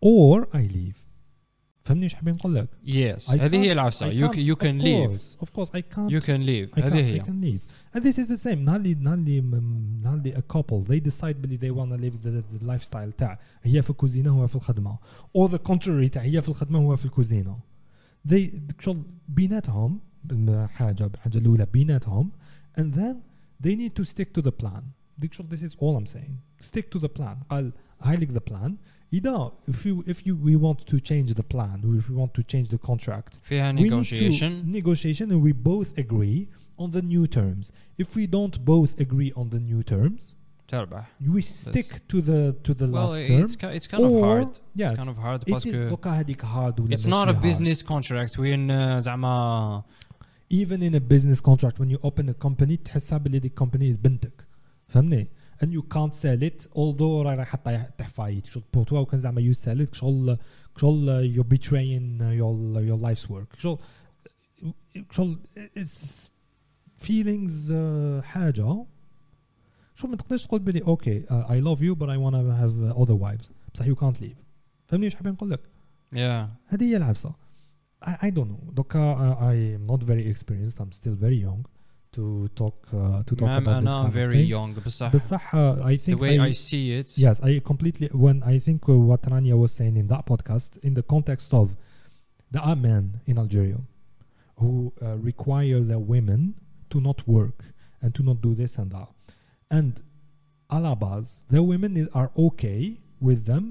or 0.04 0.46
I 0.56 0.66
leave 0.76 0.98
فهمني 1.87 2.03
إيش 2.03 2.15
حابين 2.15 2.33
نقول 2.33 2.55
لك؟ 2.55 2.69
I 3.29 3.29
هذه 3.29 3.55
هي 3.57 3.71
العفسه 3.71 4.09
leave 4.81 5.11
course, 5.11 5.45
of 5.45 5.49
course 5.53 5.69
I 5.69 5.81
can't 5.81 6.11
you 6.11 6.21
can 6.21 6.45
leave 6.45 6.79
I 6.79 6.79
هذه 6.79 6.89
can, 6.89 6.93
I 6.93 7.03
هي 7.03 7.21
can 7.21 7.41
leave 7.41 7.61
and 7.95 8.03
this 8.03 8.17
is 8.17 8.27
the 8.27 8.37
same 8.37 8.57
نهار 8.57 8.75
اللي 8.75 8.93
نهار 8.93 9.13
اللي 9.13 9.41
نهار 10.01 10.17
اللي 10.17 10.33
a 10.33 10.53
couple 10.53 10.87
they 10.87 10.99
decide 11.11 11.35
بلي 11.35 11.57
they 11.57 11.71
wanna 11.71 11.97
live 11.97 12.21
the, 12.23 12.43
the 12.59 12.67
lifestyle 12.67 13.15
تاع 13.17 13.39
هي 13.63 13.81
في 13.81 13.89
الكوزينه 13.89 14.31
هو 14.31 14.47
في 14.47 14.55
الخدمه 14.55 14.97
or 15.37 15.49
the 15.49 15.59
contrary 15.71 16.09
تاع 16.11 16.21
هي 16.21 16.41
في 16.41 16.49
الخدمه 16.49 16.79
هو 16.79 16.95
في 16.95 17.05
الكوزينه 17.05 17.59
they 18.29 18.41
شغل 18.79 19.03
بيناتهم 19.27 19.99
حاجة 20.65 21.05
الحاجة 21.05 21.37
الاولى 21.37 21.67
بيناتهم 21.73 22.31
and 22.79 22.93
then 22.93 23.15
they 23.63 23.75
need 23.75 23.95
to 24.01 24.03
stick 24.03 24.33
to 24.33 24.41
the 24.41 24.51
plan 24.51 24.83
ديك 25.17 25.33
شغل 25.33 25.47
this 25.49 25.61
is 25.61 25.75
all 25.75 25.97
I'm 25.97 26.07
saying 26.15 26.65
stick 26.65 26.91
to 26.95 26.99
the 26.99 27.09
plan 27.09 27.43
قال 27.49 27.73
هاي 28.01 28.15
لك 28.15 28.31
the 28.31 28.51
plan 28.51 28.71
إذا 29.12 29.52
if 29.68 29.86
you 29.86 30.02
if 30.06 30.26
you 30.26 30.34
we 30.34 30.56
want 30.56 30.86
to 30.86 30.98
change 31.00 31.34
the 31.34 31.42
plan 31.42 31.80
or 31.84 31.96
if 32.00 32.08
we 32.10 32.14
want 32.16 32.32
to 32.34 32.42
change 32.42 32.68
the 32.68 32.78
contract 32.90 33.38
فيها 33.42 33.72
we 33.72 33.74
need 33.74 33.88
to 33.88 33.94
negotiation 33.94 34.72
negotiation 34.72 35.30
and 35.30 35.42
we 35.42 35.52
both 35.52 35.98
agree 35.98 36.48
on 36.78 36.90
the 36.90 37.02
new 37.02 37.26
terms. 37.26 37.70
If 38.02 38.08
we 38.16 38.26
don't 38.26 38.56
both 38.64 38.92
agree 39.04 39.32
on 39.40 39.50
the 39.50 39.60
new 39.60 39.82
terms, 39.82 40.34
تربح 40.68 41.04
we 41.34 41.40
stick 41.42 41.90
to 42.08 42.20
the 42.22 42.56
to 42.64 42.72
the 42.74 42.88
well 42.88 43.08
last 43.08 43.26
term. 43.28 43.40
it's, 43.44 43.56
ki- 43.56 43.74
it's 43.78 43.86
kind 43.92 44.04
of 44.04 44.12
or- 44.12 44.24
hard 44.26 44.50
Yes, 44.80 44.90
it's 44.90 44.98
kind 45.00 45.10
of 45.10 45.18
hard 45.24 45.42
it 45.42 45.48
is 45.48 45.52
باسكو 45.54 45.88
دوكا 45.88 46.10
هذيك 46.10 46.42
hard 46.44 46.80
ولا 46.80 46.96
it's 46.96 47.06
not 47.06 47.28
a 47.28 47.32
ماشي 47.32 47.32
hard. 47.32 47.42
business 47.42 47.82
contract 47.82 48.38
وين 48.38 48.70
uh, 48.70 48.98
زعما 49.00 49.82
Even 50.54 50.82
in 50.82 50.94
a 50.94 51.00
business 51.14 51.40
contract, 51.40 51.76
when 51.80 51.88
you 51.88 51.98
open 52.08 52.28
a 52.28 52.34
company, 52.46 52.76
تحسها 52.84 53.18
باللي 53.18 53.38
ديك 53.38 53.60
company 53.64 53.94
is 53.94 53.96
بنتك. 53.96 54.46
فهمني؟ 54.88 55.28
And 55.60 55.72
you 55.72 55.82
can't 55.82 56.14
sell 56.14 56.42
it 56.42 56.66
although 56.76 57.22
راهي 57.22 57.44
حتى 57.44 57.86
تحفايت 57.98 58.46
شغل 58.46 58.64
بوتوا 58.74 58.98
وكان 58.98 59.20
زعما 59.20 59.52
you 59.52 59.56
sell 59.56 59.88
it 59.88 59.94
شغل 59.94 60.38
شغل 60.76 61.34
you're 61.34 61.54
betraying 61.54 62.20
your 62.20 62.54
your 62.88 62.98
life's 62.98 63.30
work 63.30 63.58
شغل 63.58 63.78
شغل 65.10 65.38
it's 65.76 66.30
feelings 67.02 67.70
uh, 67.70 68.22
حاجة 68.24 68.86
شغل 69.94 70.10
ما 70.10 70.16
تقدرش 70.16 70.46
تقول 70.46 70.60
بلي 70.60 70.82
اوكي 70.82 71.22
uh, 71.22 71.46
I 71.48 71.60
love 71.60 71.80
you 71.82 71.94
but 71.96 72.08
I 72.08 72.16
wanna 72.16 72.54
have 72.54 72.92
uh, 72.92 73.02
other 73.02 73.14
wives 73.14 73.52
بصح 73.74 73.86
you 73.86 73.94
can't 73.94 74.20
leave 74.20 74.36
فهمني 74.86 75.06
ايش 75.06 75.14
حابين 75.14 75.32
نقول 75.32 75.50
لك؟ 75.50 75.60
yeah 76.14 76.48
هذه 76.66 76.84
هي 76.84 76.96
العبسة 76.96 77.34
I, 78.04 78.08
I 78.08 78.30
don't 78.30 78.48
know 78.48 78.72
دوكا 78.72 79.14
uh, 79.14 79.38
I'm 79.40 79.92
not 79.92 80.02
very 80.02 80.34
experienced 80.34 80.80
I'm 80.80 80.92
still 80.92 81.14
very 81.14 81.40
young 81.46 81.75
to 82.16 82.48
talk 82.60 82.74
uh, 82.92 83.22
to 83.26 83.34
talk 83.36 83.42
مام 83.42 83.64
about 83.64 83.82
this 83.82 83.90
انا 83.90 84.02
kind 84.02 84.08
of 84.08 84.14
very 84.14 84.34
things 84.34 84.50
young 84.50 84.86
بصح 84.86 85.16
بصح 85.16 85.54
uh, 85.54 85.82
I 85.82 85.96
the 85.96 86.04
think 86.04 86.20
way 86.20 86.38
I, 86.38 86.48
I 86.48 86.52
see 86.52 87.00
it 87.00 87.18
yes 87.18 87.40
I 87.40 87.60
completely 87.70 88.08
when 88.08 88.42
I 88.42 88.58
think 88.58 88.88
uh, 88.88 88.94
what 89.10 89.22
Rania 89.32 89.56
was 89.64 89.72
saying 89.72 89.96
in 89.96 90.06
that 90.08 90.24
podcast 90.26 90.70
in 90.82 90.94
the 90.94 91.02
context 91.14 91.54
of 91.60 91.66
there 92.52 92.64
are 92.70 92.76
men 92.76 93.04
in 93.30 93.38
Algeria 93.38 93.80
who 94.60 94.92
uh, 95.02 95.16
require 95.30 95.80
their 95.90 96.02
women 96.14 96.40
to 96.90 97.00
not 97.08 97.18
work 97.36 97.58
and 98.02 98.14
to 98.16 98.22
not 98.28 98.38
do 98.46 98.54
this 98.60 98.72
and 98.80 98.88
that 98.96 99.08
and 99.78 99.92
a 100.76 100.78
la 100.84 100.94
base 101.04 101.30
their 101.52 101.64
women 101.72 101.96
is, 101.96 102.08
are 102.20 102.30
okay 102.46 102.80
with 103.28 103.40
them 103.50 103.64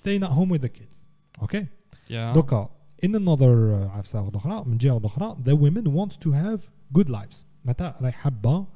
staying 0.00 0.22
at 0.28 0.32
home 0.38 0.50
with 0.54 0.62
the 0.66 0.72
kids 0.78 0.96
okay 1.44 1.64
yeah 2.08 2.32
دوكا 2.34 2.70
in 3.06 3.10
another 3.14 3.72
uh, 3.74 3.96
عفسه 3.96 4.20
واحدة 4.22 4.36
اخرى 4.38 4.64
من 4.66 4.78
جهه 4.78 4.92
واحدة 4.92 5.06
اخرى 5.06 5.36
the 5.44 5.56
women 5.56 5.84
want 5.88 6.12
to 6.12 6.30
have 6.32 6.60
good 6.98 7.08
lives 7.08 7.44
متى 7.64 7.94
راهي 8.00 8.12
حابه 8.12 8.66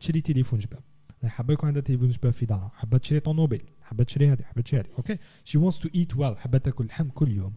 تشري 0.00 0.20
تليفون 0.20 0.58
جباب 0.58 0.80
راهي 1.22 1.30
حابه 1.30 1.52
يكون 1.54 1.66
عندها 1.66 1.82
تليفون 1.82 2.08
جباب 2.08 2.32
في 2.32 2.46
دارها 2.46 2.70
حابه 2.74 2.98
تشري 2.98 3.20
طوموبيل 3.20 3.62
حابه 3.82 4.04
تشري 4.04 4.32
هذه 4.32 4.42
حابه 4.42 4.62
تشري 4.62 4.80
هذه 4.80 4.86
اوكي 4.98 5.18
she 5.44 5.58
wants 5.60 5.78
to 5.78 5.88
eat 5.90 6.16
well 6.18 6.36
حابه 6.36 6.58
تاكل 6.58 6.86
لحم 6.86 7.08
كل 7.08 7.32
يوم 7.32 7.52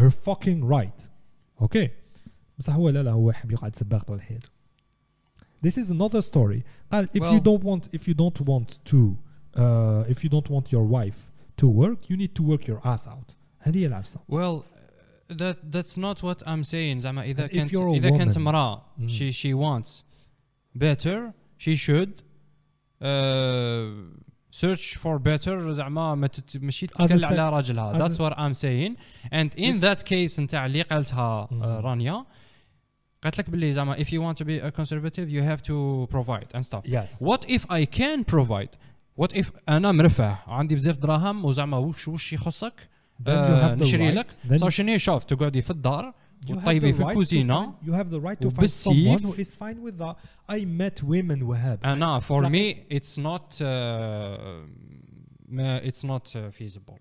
her 0.00 0.10
fucking 0.10 0.64
right 0.72 1.02
اوكي 1.60 1.90
بصح 2.58 2.74
هو 2.74 2.88
لا 2.88 3.02
لا 3.02 3.10
هو 3.10 3.30
يحب 3.30 3.50
يقعد 3.50 3.76
سباق 3.76 4.04
طول 4.04 4.22
حياته 4.22 4.48
this 5.66 5.72
is 5.72 5.90
another 5.90 6.20
story 6.32 6.62
قال 6.92 7.08
if 7.08 7.20
you 7.20 7.20
Well- 7.20 7.40
don't 7.40 7.64
want 7.64 7.88
if 7.98 8.08
you 8.08 8.14
don't 8.14 8.40
want 8.40 8.78
to 8.90 9.16
uh, 9.56 10.14
if 10.14 10.24
you 10.24 10.28
don't 10.30 10.48
want 10.50 10.72
your 10.72 10.84
wife 10.98 11.20
to 11.62 11.66
work 11.66 12.10
you 12.10 12.16
need 12.16 12.34
to 12.34 12.42
work 12.42 12.66
your 12.68 12.80
ass 12.86 13.06
out 13.08 13.34
هذه 13.58 13.78
هي 13.78 13.86
العفسه 13.86 14.20
well 14.32 14.62
that 15.30 15.56
that's 15.70 15.96
not 15.96 16.22
what 16.22 16.42
I'm 16.46 16.62
saying 16.64 16.98
زعما 16.98 17.22
إذا 17.24 17.46
If 17.46 17.50
كانت 17.52 17.70
you're 17.72 17.94
a 17.94 17.98
إذا 17.98 18.10
كانت 18.10 18.34
woman. 18.34 18.36
امرأة 18.36 18.82
Mm. 18.98 19.08
she 19.08 19.32
she 19.32 19.54
wants 19.54 20.02
better 20.74 21.32
she 21.58 21.76
should 21.76 22.22
uh, 23.00 23.90
search 24.50 24.96
for 24.96 25.18
better 25.18 25.70
زعما 25.72 26.14
ما 26.14 26.26
تت- 26.26 26.56
ماشي 26.56 26.86
As 26.86 26.90
I 26.90 26.94
تتكل 27.06 27.18
said- 27.20 27.24
على 27.24 27.48
راجلها 27.50 27.92
as 27.92 27.98
that's 27.98 28.18
I- 28.18 28.22
what 28.22 28.38
I'm 28.38 28.54
saying 28.54 28.96
and 29.32 29.54
in 29.56 29.76
If- 29.76 29.80
that 29.80 30.04
case 30.04 30.40
نتاع 30.40 30.66
اللي 30.66 30.82
قالتها 30.82 31.46
uh, 31.46 31.50
Mm. 31.52 31.62
رانيا 31.84 32.24
قالت 33.22 33.38
لك 33.38 33.50
باللي 33.50 33.72
زعما 33.72 33.96
if 33.96 34.06
you 34.08 34.20
want 34.20 34.36
to 34.38 34.44
be 34.44 34.60
a 34.60 34.70
conservative 34.80 35.28
you 35.30 35.42
have 35.42 35.62
to 35.62 36.06
provide 36.14 36.48
and 36.54 36.64
stuff 36.64 36.84
yes 36.84 37.20
what 37.22 37.44
if 37.48 37.62
I 37.70 37.84
can 37.98 38.24
provide 38.24 38.76
what 39.20 39.32
if 39.36 39.50
انا 39.68 39.92
مرفه 39.92 40.38
عندي 40.46 40.74
بزاف 40.74 40.98
دراهم 40.98 41.44
وزعما 41.44 41.76
وش 41.76 42.08
وش 42.08 42.32
يخصك 42.32 42.88
آه، 43.27 43.75
نشري 43.75 44.11
لك. 44.11 44.27
صح 44.55 44.67
شنو؟ 44.69 44.97
شاف 44.97 45.23
تقعدي 45.23 45.61
في 45.61 45.71
الدار 45.71 46.13
وطيبي 46.49 46.93
في 46.93 47.03
الكوزينة 47.03 47.73
يو 47.83 47.93
هاف 47.93 48.07
ذا 48.07 48.17
رايت 48.17 48.43
تو 48.43 48.49
فايند 48.49 48.71
someone 48.71 49.23
who 49.23 49.39
is 49.39 49.49
fine 49.55 49.77
with 49.87 49.97
that 49.99 50.15
I 50.51 50.59
met 50.65 51.03
وهاب 51.03 51.79
أنا 51.85 52.19
فور 52.19 52.49
مي 52.49 52.83
اتس 52.91 53.19
نوت 53.19 53.63
ما 55.47 55.87
اتس 55.87 56.05
نوت 56.05 56.37
فيزيبل 56.37 56.93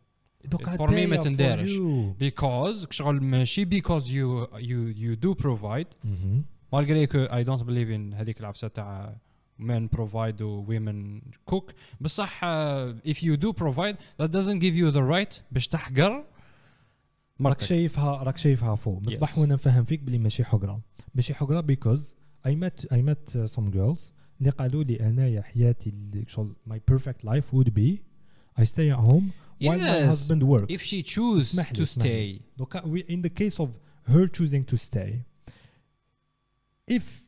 فور 0.78 0.90
مي 0.90 1.06
ما 1.06 1.16
تندارش 1.16 1.70
بيكوز 2.18 2.86
شغل 2.90 3.22
ماشي 3.22 3.64
بيكوز 3.64 4.10
يو 4.10 4.48
يو 4.56 4.88
يو 4.88 5.14
دو 5.14 5.34
بروفايد 5.34 5.86
مالغري 6.72 7.06
كو 7.06 7.18
اي 7.18 7.44
دونت 7.44 7.62
بليف 7.62 7.90
ان 7.90 8.14
هذيك 8.14 8.40
العفسة 8.40 8.68
تاع 8.68 9.16
men 9.59 9.87
provide 9.97 10.41
و 10.41 10.65
women 10.65 11.21
cook 11.53 11.73
بصح 12.01 12.41
uh, 12.41 13.09
if 13.11 13.17
you 13.17 13.37
do 13.37 13.53
provide 13.53 13.95
that 14.19 14.27
doesn't 14.31 14.59
give 14.59 14.75
you 14.75 14.91
the 14.91 15.03
right 15.13 15.41
باش 15.51 15.67
تحقر 15.67 16.11
راك 16.11 16.25
مرتك 17.39 17.61
شايفها 17.65 18.23
راك 18.23 18.37
شايفها 18.37 18.75
فوق 18.75 19.01
مصباح 19.01 19.35
Yes. 19.35 19.37
وانا 19.37 19.53
نفهم 19.53 19.83
فيك 19.83 19.99
بلي 19.99 20.17
ماشي 20.17 20.43
حقره 20.43 20.81
ماشي 21.15 21.33
حقره 21.33 21.61
because 21.61 22.01
I 22.47 22.51
met 22.55 22.85
I 22.91 23.01
met 23.01 23.35
uh, 23.35 23.47
some 23.55 23.71
girls 23.75 24.11
اللي 24.39 24.51
قالوا 24.57 24.83
لي 24.83 24.99
انايا 24.99 25.41
حياتي 25.41 25.89
اللي 25.89 26.25
شغل 26.27 26.55
my 26.69 26.77
perfect 26.93 27.25
life 27.27 27.45
would 27.53 27.69
be 27.73 27.97
I 28.61 28.63
stay 28.63 28.89
at 28.95 28.99
home 29.09 29.25
while 29.63 29.79
my 29.79 29.97
Yes. 29.99 30.11
husband 30.11 30.43
works 30.43 30.73
if 30.75 30.81
she 30.81 31.03
choose 31.15 31.37
اسمح 31.41 31.71
لي، 31.71 31.77
to 31.77 31.81
اسمح 31.81 32.05
لي. 32.05 32.39
stay 32.39 32.41
دوكا 32.57 32.81
we, 32.81 32.99
in 33.11 33.21
the 33.27 33.29
case 33.43 33.59
of 33.63 33.69
her 34.11 34.27
choosing 34.27 34.73
to 34.73 34.77
stay 34.77 35.11
if 36.91 36.91
انت- 36.91 37.24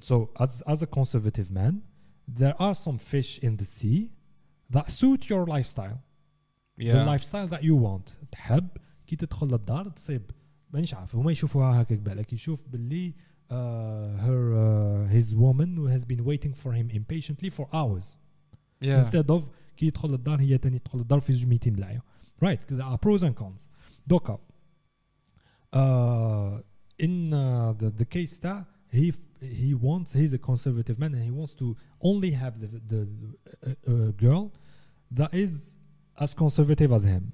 so 0.00 0.30
as 0.40 0.62
as 0.66 0.82
a 0.82 0.86
conservative 0.86 1.50
man 1.50 1.82
there 2.28 2.54
are 2.58 2.74
some 2.74 2.98
fish 2.98 3.38
in 3.38 3.56
the 3.56 3.64
sea 3.64 4.10
that 4.70 4.90
suit 4.90 5.28
your 5.30 5.46
lifestyle 5.46 5.98
the 6.76 6.84
yeah 6.84 7.04
lifestyle 7.04 7.46
that 7.46 7.62
you 7.62 7.76
want 7.76 8.16
تحب 8.32 8.68
كي 9.06 9.16
تدخل 9.16 9.46
للدار 9.46 9.88
تصيب 9.88 10.30
مانيش 10.70 10.94
عارف 10.94 11.16
هما 11.16 11.32
يشوفوها 11.32 11.82
هكاك 11.82 11.98
بالك 11.98 12.32
يشوف 12.32 12.68
باللي 12.68 13.14
uh, 13.50 13.54
her 14.24 14.54
uh, 14.54 15.12
his 15.16 15.34
woman 15.34 15.76
who 15.76 15.86
has 15.86 16.04
been 16.04 16.24
waiting 16.24 16.54
for 16.54 16.72
him 16.72 16.90
impatiently 16.90 17.50
for 17.50 17.66
hours 17.72 18.16
yeah 18.80 18.98
instead 18.98 19.30
of 19.30 19.42
كي 19.76 19.86
يدخل 19.86 20.08
للدار 20.10 20.40
هي 20.40 20.58
تاني 20.58 20.78
تدخل 20.78 20.98
للدار 20.98 21.20
في 21.20 21.32
زوج 21.32 21.46
ميتين 21.46 21.72
بلايا 21.72 22.02
right 22.44 22.60
there 22.70 22.82
are 22.82 22.98
pros 22.98 23.22
and 23.22 23.34
cons 23.42 23.68
دوكا 24.06 24.38
uh, 25.76 26.60
in 26.98 27.32
uh, 27.32 27.72
the, 27.82 28.02
the 28.02 28.04
case 28.04 28.38
تاع 28.40 28.66
he 28.92 29.12
he 29.40 29.74
wants 29.74 30.12
he's 30.12 30.32
a 30.32 30.38
conservative 30.38 30.98
man 30.98 31.14
and 31.14 31.24
he 31.24 31.30
wants 31.30 31.54
to 31.54 31.76
only 32.00 32.30
have 32.30 32.60
the 32.60 32.68
the 32.92 33.08
uh, 33.66 33.70
uh, 33.92 34.10
girl 34.12 34.52
that 35.10 35.32
is 35.34 35.74
as 36.18 36.34
conservative 36.34 36.92
as 36.92 37.04
him 37.04 37.32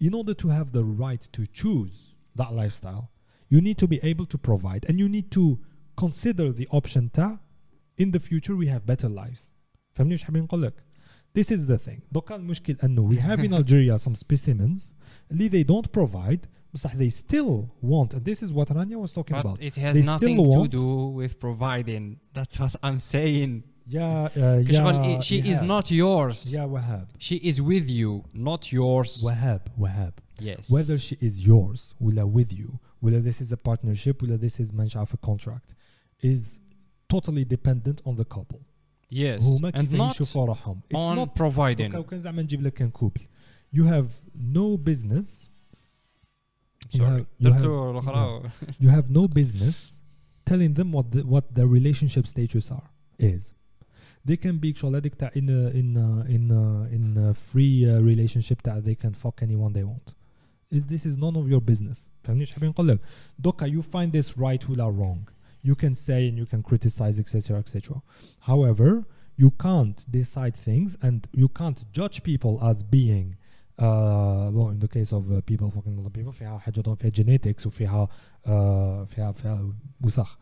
in 0.00 0.12
order 0.14 0.34
to 0.34 0.48
have 0.48 0.72
the 0.72 0.84
right 0.84 1.28
to 1.32 1.46
choose 1.46 2.14
that 2.34 2.52
lifestyle 2.52 3.10
you 3.48 3.60
need 3.60 3.78
to 3.78 3.86
be 3.86 3.98
able 4.02 4.26
to 4.26 4.38
provide 4.38 4.84
and 4.88 4.98
you 4.98 5.08
need 5.08 5.30
to 5.30 5.58
consider 5.96 6.52
the 6.52 6.66
option 6.70 7.08
تاع 7.10 7.38
in 7.98 8.10
the 8.10 8.20
future 8.20 8.54
we 8.56 8.66
have 8.66 8.84
better 8.84 9.08
lives 9.08 9.52
فهمني 9.92 10.12
ايش 10.12 10.24
حابين 10.24 10.42
نقول 10.42 10.62
لك 10.62 10.74
this 11.38 11.50
is 11.50 11.66
the 11.66 11.78
thing 11.78 12.00
دوكا 12.12 12.36
المشكل 12.36 12.76
انه 12.84 13.10
we 13.10 13.18
have 13.18 13.40
in 13.40 13.52
Algeria 13.52 13.98
some 13.98 14.14
specimens 14.14 14.92
اللي 15.30 15.48
they 15.50 15.66
don't 15.66 15.90
provide 16.00 16.46
بصح 16.59 16.59
they 17.02 17.10
still 17.10 17.70
want 17.80 18.12
and 18.14 18.24
this 18.24 18.42
is 18.42 18.52
what 18.52 18.68
Rania 18.68 18.96
was 19.04 19.12
talking 19.12 19.34
but 19.36 19.40
about 19.44 19.62
it 19.62 19.74
has 19.76 19.94
They 19.96 20.02
nothing 20.02 20.36
still 20.36 20.52
to 20.52 20.58
want- 20.58 20.70
do 20.72 20.88
with 21.18 21.38
providing 21.40 22.04
that's 22.34 22.58
what 22.60 22.74
I'm 22.82 22.98
saying 22.98 23.62
يا 23.88 24.26
uh, 24.28 24.68
كشغل 24.68 24.94
يا 25.04 25.20
she 25.20 25.38
is 25.38 25.62
إيهاب. 25.62 25.66
not 25.66 25.90
yours 25.90 26.52
يا 26.54 26.64
وهاب 26.64 27.06
she 27.18 27.36
is 27.36 27.60
with 27.62 27.88
you 27.88 28.24
not 28.34 28.72
yours 28.72 29.24
وهاب 29.24 29.60
وهاب 29.78 30.12
yes 30.40 30.70
whether 30.70 30.98
she 30.98 31.16
is 31.20 31.46
yours 31.46 31.94
ولا 32.00 32.24
with 32.24 32.52
you 32.52 32.78
ولا 33.02 33.20
this 33.22 33.40
is 33.40 33.52
a 33.52 33.56
partnership 33.56 34.22
ولا 34.22 34.36
this 34.36 34.60
is 34.60 34.72
مانيش 34.74 34.96
عارف 34.96 35.14
a 35.14 35.18
contract 35.30 35.74
is 36.22 36.60
totally 37.08 37.44
dependent 37.44 38.00
on 38.06 38.16
the 38.16 38.24
couple 38.24 38.60
yes 39.10 39.42
هما 39.44 39.70
and 39.70 39.76
كيف 39.80 39.94
not 39.94 40.10
يشوفوا 40.14 40.44
روحهم 40.46 40.80
it's 40.94 40.98
on 40.98 41.16
not 41.16 41.42
providing 41.42 41.92
لو 41.94 42.04
كان 42.04 42.18
زعما 42.20 42.42
نجيب 42.42 42.62
لك 42.62 42.72
كان 42.74 42.90
كوبل 42.90 43.20
you 43.76 43.82
have 43.84 44.06
no 44.56 44.76
business 44.76 45.48
you 46.92 46.98
sorry 46.98 47.10
have, 47.10 47.26
you, 47.38 47.52
have, 47.52 47.62
درتو 47.62 47.90
الاخرى 47.90 48.42
you 48.80 48.88
have 48.88 49.10
no 49.10 49.28
business 49.28 49.98
telling 50.50 50.74
them 50.74 50.92
what 50.92 51.10
the, 51.12 51.22
what 51.26 51.54
their 51.54 51.66
relationship 51.66 52.26
status 52.26 52.70
are 52.70 52.88
is 53.18 53.54
they 54.24 54.36
can 54.36 54.58
be 54.58 54.72
شغل 54.74 54.96
هذيك 54.96 55.14
تاع 55.14 55.30
in 55.36 55.48
a, 55.48 55.70
in 55.70 55.96
a, 55.96 56.24
in 56.28 56.50
a, 56.50 56.94
in 56.94 57.16
a 57.18 57.34
free 57.34 57.84
uh, 57.88 58.00
relationship 58.00 58.62
تاع 58.62 58.80
they 58.80 58.94
can 58.94 59.12
fuck 59.14 59.42
anyone 59.42 59.72
they 59.72 59.84
want 59.84 60.14
It- 60.70 60.88
this 60.88 61.06
is 61.06 61.16
none 61.16 61.36
of 61.36 61.48
your 61.48 61.60
business 61.60 62.08
فهمني 62.24 62.40
ايش 62.40 62.52
حابين 62.52 62.68
نقول 62.70 62.88
لك 62.88 63.00
دوكا 63.38 63.66
you 63.66 63.82
find 63.82 64.12
this 64.12 64.36
right 64.36 64.70
ولا 64.70 64.86
wrong 64.96 65.30
you 65.68 65.74
can 65.74 65.94
say 65.94 66.28
and 66.28 66.38
you 66.38 66.46
can 66.46 66.62
criticize 66.62 67.18
etc 67.20 67.58
etc 67.58 68.02
however 68.40 69.04
you 69.38 69.50
can't 69.66 69.98
decide 70.10 70.54
things 70.68 70.96
and 71.02 71.18
you 71.42 71.48
can't 71.60 71.80
judge 71.98 72.22
people 72.22 72.54
as 72.70 72.82
being 72.82 73.26
بون 74.49 74.71
ان 74.73 74.79
ذا 74.79 74.87
كيس 74.87 75.13
اوف 75.13 75.27
بيبل 75.27 75.71
فوكينج 75.71 75.99
اذر 75.99 76.09
بيبل 76.09 76.33
فيها 76.33 76.57
حاجة 76.57 76.81
فيها 76.81 77.09
جينيتكس 77.09 77.67
وفيها 77.67 78.07
آه، 78.45 79.03
فيها 79.03 79.31
فيها 79.31 79.73
وسخ. 80.05 80.37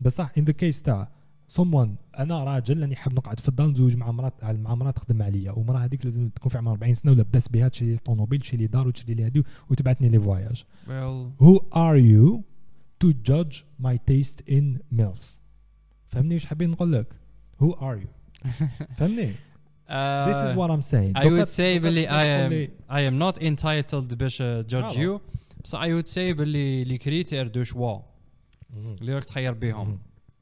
بصح 0.00 0.32
ان 0.38 0.44
ذا 0.44 0.52
كيس 0.52 0.82
تاع 0.82 1.08
سمون 1.48 1.96
أنا 2.18 2.44
راجل 2.44 2.80
راني 2.80 2.96
حاب 2.96 3.12
نقعد 3.14 3.40
في 3.40 3.48
الدار 3.48 3.66
نزوج 3.66 3.96
مع 3.96 4.10
مرات 4.10 4.44
مع 4.44 4.74
مرات 4.74 4.96
تخدم 4.96 5.22
عليا. 5.22 5.52
ومرا 5.52 5.78
هذيك 5.78 6.04
لازم 6.04 6.28
تكون 6.28 6.50
في 6.50 6.58
عمرها 6.58 6.72
40 6.74 6.94
سنة 6.94 7.12
ولبس 7.12 7.48
بها 7.48 7.68
تشري 7.68 7.90
لي 7.90 7.96
طونوبيل 7.96 8.40
تشري 8.40 8.56
لي 8.58 8.66
دار 8.66 8.88
وتشري 8.88 9.14
لي 9.14 9.24
هادي 9.24 9.42
وتبعثني 9.70 10.08
لي 10.08 10.20
فواياج 10.20 10.64
هو 11.40 11.56
ار 11.76 11.96
يو 11.96 12.42
تو 13.00 13.12
جادج 13.24 13.60
ماي 13.78 13.98
تيست 13.98 14.48
ان 14.50 14.78
ميلفز 14.92 15.40
فهمني 16.08 16.34
واش 16.34 16.46
حابين 16.46 16.70
نقول 16.70 16.92
لك؟ 16.92 17.06
هو 17.60 17.72
ار 17.72 17.96
يو 17.96 18.06
فهمني؟ 18.96 19.32
uh, 19.89 20.27
this 20.29 20.51
is 20.51 20.55
what 20.57 20.69
I'm 20.69 20.81
saying 20.81 21.11
I 21.17 21.23
دوكا- 21.23 21.39
would 21.45 21.49
say 21.49 21.59
دوكا 21.59 21.79
باللي 21.79 22.05
تقدر 22.05 22.23
I 22.23 22.25
تقول 22.25 22.49
am 22.49 22.53
لي- 22.53 22.69
I 22.89 23.11
am 23.11 23.19
not 23.33 23.41
entitled 23.41 24.13
باش 24.15 24.41
uh, 24.41 24.45
judge 24.71 24.97
آه. 24.97 25.17
you 25.17 25.19
بس 25.63 25.75
I 25.75 25.79
would 25.79 26.07
say 26.07 26.17
باللي 26.37 26.83
لي 26.83 26.97
كريتير 26.97 27.47
دو 27.47 27.63
شوا 27.63 27.99
اللي 28.73 29.13
راك 29.13 29.23
تخير 29.23 29.53
بهم 29.53 29.87
مهم. 29.87 29.99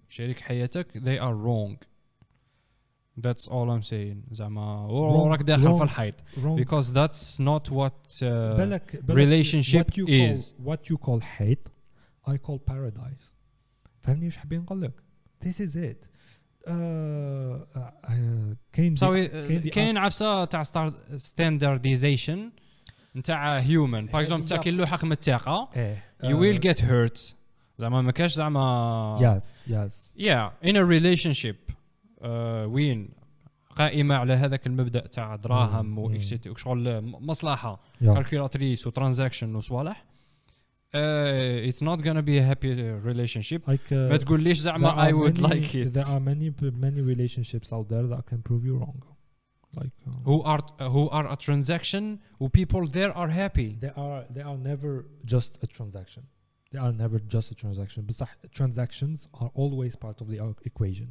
شريك 0.09 0.39
حياتك 0.39 0.97
they 0.97 1.21
are 1.21 1.35
wrong 1.45 1.87
that's 3.27 3.47
all 3.47 3.69
I'm 3.69 3.81
saying 3.81 4.17
زعما 4.31 4.87
Wrong- 4.87 5.25
وراك 5.25 5.41
داخل 5.41 5.63
wrong. 5.67 5.77
في 5.77 5.83
الحيط 5.83 6.15
wrong 6.21 6.59
because 6.59 6.91
that's 6.91 7.39
not 7.39 7.71
what 7.71 8.17
uh, 8.19 8.23
بالك 8.23 8.99
بالك 9.03 9.17
relationship 9.17 9.85
what 9.85 9.97
you 9.97 10.05
call, 10.05 10.31
is. 10.35 10.53
what 10.65 10.89
you 10.89 10.97
call 10.97 11.19
hate 11.39 11.69
I 12.27 12.37
call 12.37 12.59
paradise 12.71 13.31
فهمني 14.01 14.25
ايش 14.25 14.37
حابين 14.37 14.59
نقول 14.61 14.81
لك 14.81 14.93
this 15.45 15.55
is 15.59 15.75
it 15.75 16.07
آه، 16.68 17.66
آه، 17.76 17.92
آه، 18.04 18.56
كاين 18.72 18.94
كاين 19.70 19.98
عفسه 19.98 20.44
تاع 20.44 20.62
ستاندرديزيشن 21.16 22.50
نتاع 23.16 23.58
هيومن 23.58 24.06
باغ 24.06 24.20
اكزومبل 24.20 24.48
تاع 24.48 24.56
كي 24.56 24.70
اللوحه 24.70 24.96
كما 24.96 25.14
يو 26.24 26.40
ويل 26.40 26.60
جيت 26.60 26.84
هيرت 26.84 27.36
زعما 27.78 28.02
ما 28.02 28.12
كاش 28.12 28.34
زعما 28.34 29.18
يس 29.20 29.68
يس 29.68 30.12
يا 30.16 30.52
ان 30.64 30.76
ا 30.76 30.82
ريليشن 30.82 31.32
شيب 31.32 31.56
وين؟ 32.64 33.08
قائمة 33.76 34.14
على 34.14 34.32
هذاك 34.32 34.66
المبدأ 34.66 35.06
تاع 35.06 35.36
دراهم 35.36 35.98
وشغل 35.98 37.00
مصلحة 37.02 37.80
كالكيلاتريس 38.00 38.86
وترانزاكشن 38.86 39.54
وصوالح 39.54 40.04
uh, 40.93 41.67
it's 41.69 41.81
not 41.81 42.01
gonna 42.01 42.21
be 42.21 42.37
a 42.37 42.43
happy 42.43 42.71
relationship 43.11 43.67
like 43.67 43.91
uh, 43.91 43.95
ما 43.95 44.17
تقوليش 44.17 44.59
there 44.59 44.63
زعما 44.63 44.89
are 44.89 45.09
I 45.09 45.13
would 45.13 45.41
many, 45.41 45.53
like 45.53 45.75
it 45.75 45.93
there 45.93 46.07
are 46.07 46.19
many 46.19 46.53
many 46.85 47.01
relationships 47.01 47.73
out 47.73 47.87
there 47.89 48.07
that 48.07 48.25
can 48.25 48.41
prove 48.41 48.65
you 48.65 48.77
wrong 48.77 49.01
like 49.75 49.91
uh, 50.07 50.11
who 50.25 50.41
are 50.43 50.61
who 50.95 51.09
are 51.09 51.25
a 51.31 51.35
transaction 51.35 52.19
who 52.39 52.49
people 52.49 52.87
there 52.87 53.11
are 53.21 53.29
happy 53.43 53.69
they 53.83 53.93
are 54.05 54.25
they 54.35 54.41
are 54.51 54.57
never 54.71 54.91
just 55.33 55.51
a 55.65 55.67
transaction 55.67 56.23
they 56.71 56.79
are 56.79 56.93
never 57.03 57.17
just 57.35 57.47
a 57.51 57.55
transaction 57.63 57.99
but 58.07 58.15
transactions 58.59 59.27
are 59.41 59.51
always 59.61 59.95
part 59.95 60.17
of 60.21 60.27
the 60.31 60.39
uh, 60.39 60.53
equation 60.71 61.09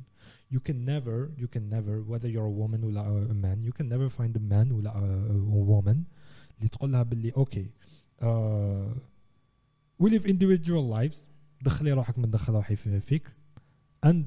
you 0.54 0.60
can 0.68 0.78
never 0.84 1.16
you 1.42 1.48
can 1.54 1.64
never 1.76 1.94
whether 2.10 2.28
you're 2.34 2.50
a 2.54 2.56
woman 2.62 2.80
or 2.84 2.90
a 3.36 3.38
man 3.46 3.56
you 3.68 3.72
can 3.78 3.88
never 3.94 4.08
find 4.18 4.32
a 4.42 4.44
man 4.54 4.66
or 4.74 4.80
a, 5.02 5.04
a 5.58 5.62
woman 5.74 5.98
اللي 6.58 6.68
تقول 6.68 6.92
لها 6.92 7.02
باللي 7.02 7.32
اوكي 7.36 7.70
uh, 8.22 8.26
we 10.02 10.10
live 10.10 10.26
individual 10.26 10.84
lives 11.00 11.16
دخلي 11.62 11.92
روحك 11.92 12.18
من 12.18 12.30
دخل 12.30 12.52
روحي 12.52 12.76
في- 12.76 13.00
فيك 13.00 13.28
and 14.06 14.24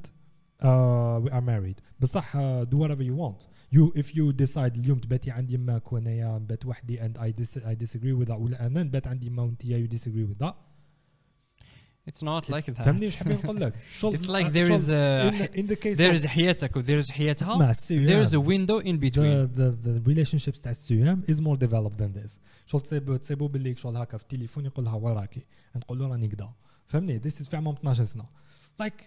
uh, 0.61 1.19
we 1.23 1.29
are 1.31 1.41
married 1.41 1.81
بصح 1.99 2.37
uh, 2.37 2.65
do 2.65 2.77
whatever 2.77 3.03
you 3.03 3.15
want 3.15 3.47
you 3.71 3.91
if 4.01 4.07
you 4.15 4.33
decide 4.33 4.77
اليوم 4.77 4.99
تباتي 4.99 5.31
عندي 5.31 5.53
يماك 5.53 5.93
وانايا 5.93 6.37
نبات 6.39 6.65
وحدي 6.65 6.99
and 6.99 7.17
I, 7.17 7.31
dis 7.41 7.57
I 7.57 7.75
disagree 7.85 8.13
with 8.13 8.27
that 8.27 8.37
ولا 8.39 8.65
انا 8.65 8.83
نبات 8.83 9.07
عندي 9.07 9.27
يما 9.27 9.43
وانت 9.43 9.63
you 9.65 9.87
disagree 9.97 10.25
with 10.33 10.45
that 10.45 10.55
it's 12.09 12.23
not 12.23 12.49
like 12.49 12.65
that 12.65 12.71
فهمني 12.83 13.05
ايش 13.05 13.15
حابين 13.15 13.37
نقول 13.43 13.61
لك 13.61 13.73
شغل- 13.99 14.17
it's 14.17 14.21
like 14.21 14.45
uh, 14.47 14.53
there 14.53 14.67
شغل 14.67 14.79
is 14.79 14.89
a 14.89 15.31
in, 15.31 15.59
in 15.59 15.67
the 15.71 15.75
case 15.75 15.97
there 15.97 16.11
of 16.11 16.21
is 16.21 16.25
حياتك 16.25 16.75
و 16.75 16.81
there 16.81 17.03
is 17.05 17.11
حياتها 17.11 17.51
اسمع 17.53 17.69
السيام 17.69 18.07
there 18.23 18.27
is 18.27 18.31
a 18.31 18.39
window 18.39 18.83
in 18.85 18.97
between 18.99 19.55
the, 19.55 19.59
the, 19.59 19.87
the 19.87 20.09
relationships 20.13 20.61
تاع 20.61 20.71
السيام 20.71 21.23
is 21.31 21.35
more 21.35 21.57
developed 21.67 21.97
than 22.01 22.23
this 22.23 22.39
شغل 22.65 22.81
تصيبوا 22.81 23.17
تصيبوا 23.17 23.47
باللي 23.47 23.75
شغل 23.75 23.97
هكا 23.97 24.17
في 24.17 24.23
التليفون 24.23 24.65
يقول 24.65 24.85
لها 24.85 24.95
وين 24.95 25.15
راكي 25.15 25.41
نقول 25.75 25.99
له 25.99 26.07
راني 26.07 26.27
كدا 26.27 26.49
فهمني 26.87 27.19
this 27.19 27.33
is 27.33 27.49
في 27.49 27.57
عمرهم 27.57 27.75
12 27.75 28.03
سنه 28.03 28.25
like 28.83 29.03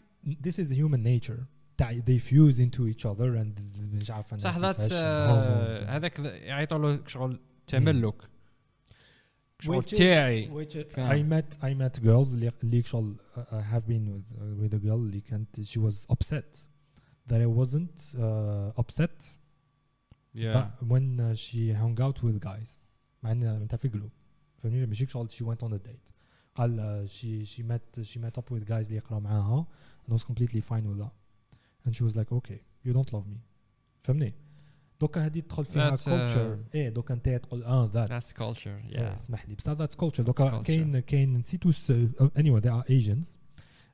this 0.47 0.55
is 0.55 0.69
human 0.73 1.03
nature 1.05 1.41
تاع 1.77 1.93
they 1.93 2.19
fuse 2.31 2.59
into 2.59 2.81
each 2.95 3.05
other 3.07 3.37
and 3.43 3.61
مش 4.01 4.11
عارف 4.11 4.33
أنا 4.33 4.39
صح 4.41 4.55
كيفاش 4.55 4.63
ذاتس 4.63 4.89
hormones 4.93 5.87
and- 5.87 5.91
هذاك 5.91 6.21
ذا- 6.21 6.37
يعيطوا 6.37 6.79
له 6.79 7.01
شغل 7.07 7.39
تملك 7.67 8.15
شغل 9.61 9.83
Which 9.83 9.87
is- 9.93 9.99
تاعي 9.99 10.49
which 10.67 10.73
is- 10.77 10.95
فاهم. 10.95 11.11
I 11.11 11.33
met 11.43 11.55
I 11.57 11.75
met 11.75 12.03
girls 12.03 12.33
اللي 12.35 12.51
اللي 12.65 12.83
شغل 12.83 13.17
uh, 13.35 13.39
I 13.39 13.63
have 13.75 13.83
been 13.87 14.07
with, 14.09 14.37
uh, 14.39 14.63
with 14.63 14.75
a 14.75 14.83
girl 14.85 14.93
اللي 14.99 15.21
كانت 15.21 15.61
she 15.61 15.79
was 15.79 16.07
upset 16.15 16.57
that 17.29 17.41
I 17.41 17.47
wasn't 17.47 18.15
uh, 18.15 18.83
upset 18.83 19.29
yeah 20.35 20.55
but 20.55 20.89
when 20.93 21.21
uh, 21.21 21.35
she 21.35 21.73
hung 21.73 21.97
out 22.01 22.23
with 22.23 22.41
guys 22.41 22.69
مع 23.23 23.33
ان 23.33 23.43
انت 23.43 23.75
في 23.75 23.89
جروب 23.89 24.11
فهمني 24.63 24.87
ماشي 24.87 25.07
شغل 25.07 25.29
she 25.31 25.45
went 25.45 25.63
on 25.69 25.73
a 25.73 25.79
date 25.89 26.13
قال 26.55 27.07
uh, 27.07 27.11
she 27.11 27.47
she 27.49 27.63
met 27.63 28.03
she 28.05 28.19
met 28.19 28.39
up 28.43 28.51
with 28.55 28.65
guys 28.69 28.87
اللي 28.87 28.97
يقراو 28.97 29.21
معاها 29.21 29.67
and 30.09 30.13
was 30.15 30.23
completely 30.25 30.61
fine 30.61 30.85
with 30.85 30.99
that 31.05 31.13
and 31.87 31.93
she 31.95 32.03
was 32.05 32.17
like 32.17 32.33
okay 32.33 32.61
you 32.87 32.93
don't 32.93 33.13
love 33.13 33.27
me 33.27 33.39
فهمني 34.03 34.35
دوكا 35.02 35.26
هذه 35.26 35.40
تدخل 35.40 35.66
فيها 35.66 35.90
كولتشر 35.90 36.56
uh, 36.56 36.76
إيه 36.76 36.90
دوكا 36.90 37.14
أنت 37.14 37.30
تقول 37.30 37.64
آه 37.64 37.92
ذاتس 37.94 38.32
إيه، 38.32 38.38
كولتشر 38.38 38.82
اسمح 38.96 39.50
لي. 39.50 39.56
بصح 39.56 39.72
ذاتس 39.72 39.96
كولتشر 39.96 40.24
دوكا 40.24 40.62
كاين 40.62 41.00
كاين 41.00 41.38
نسيتو 41.38 41.72
اني 42.38 42.52
واي 42.52 42.62
ذي 42.62 42.70
ار 42.70 42.84
ايجنتس 42.90 43.40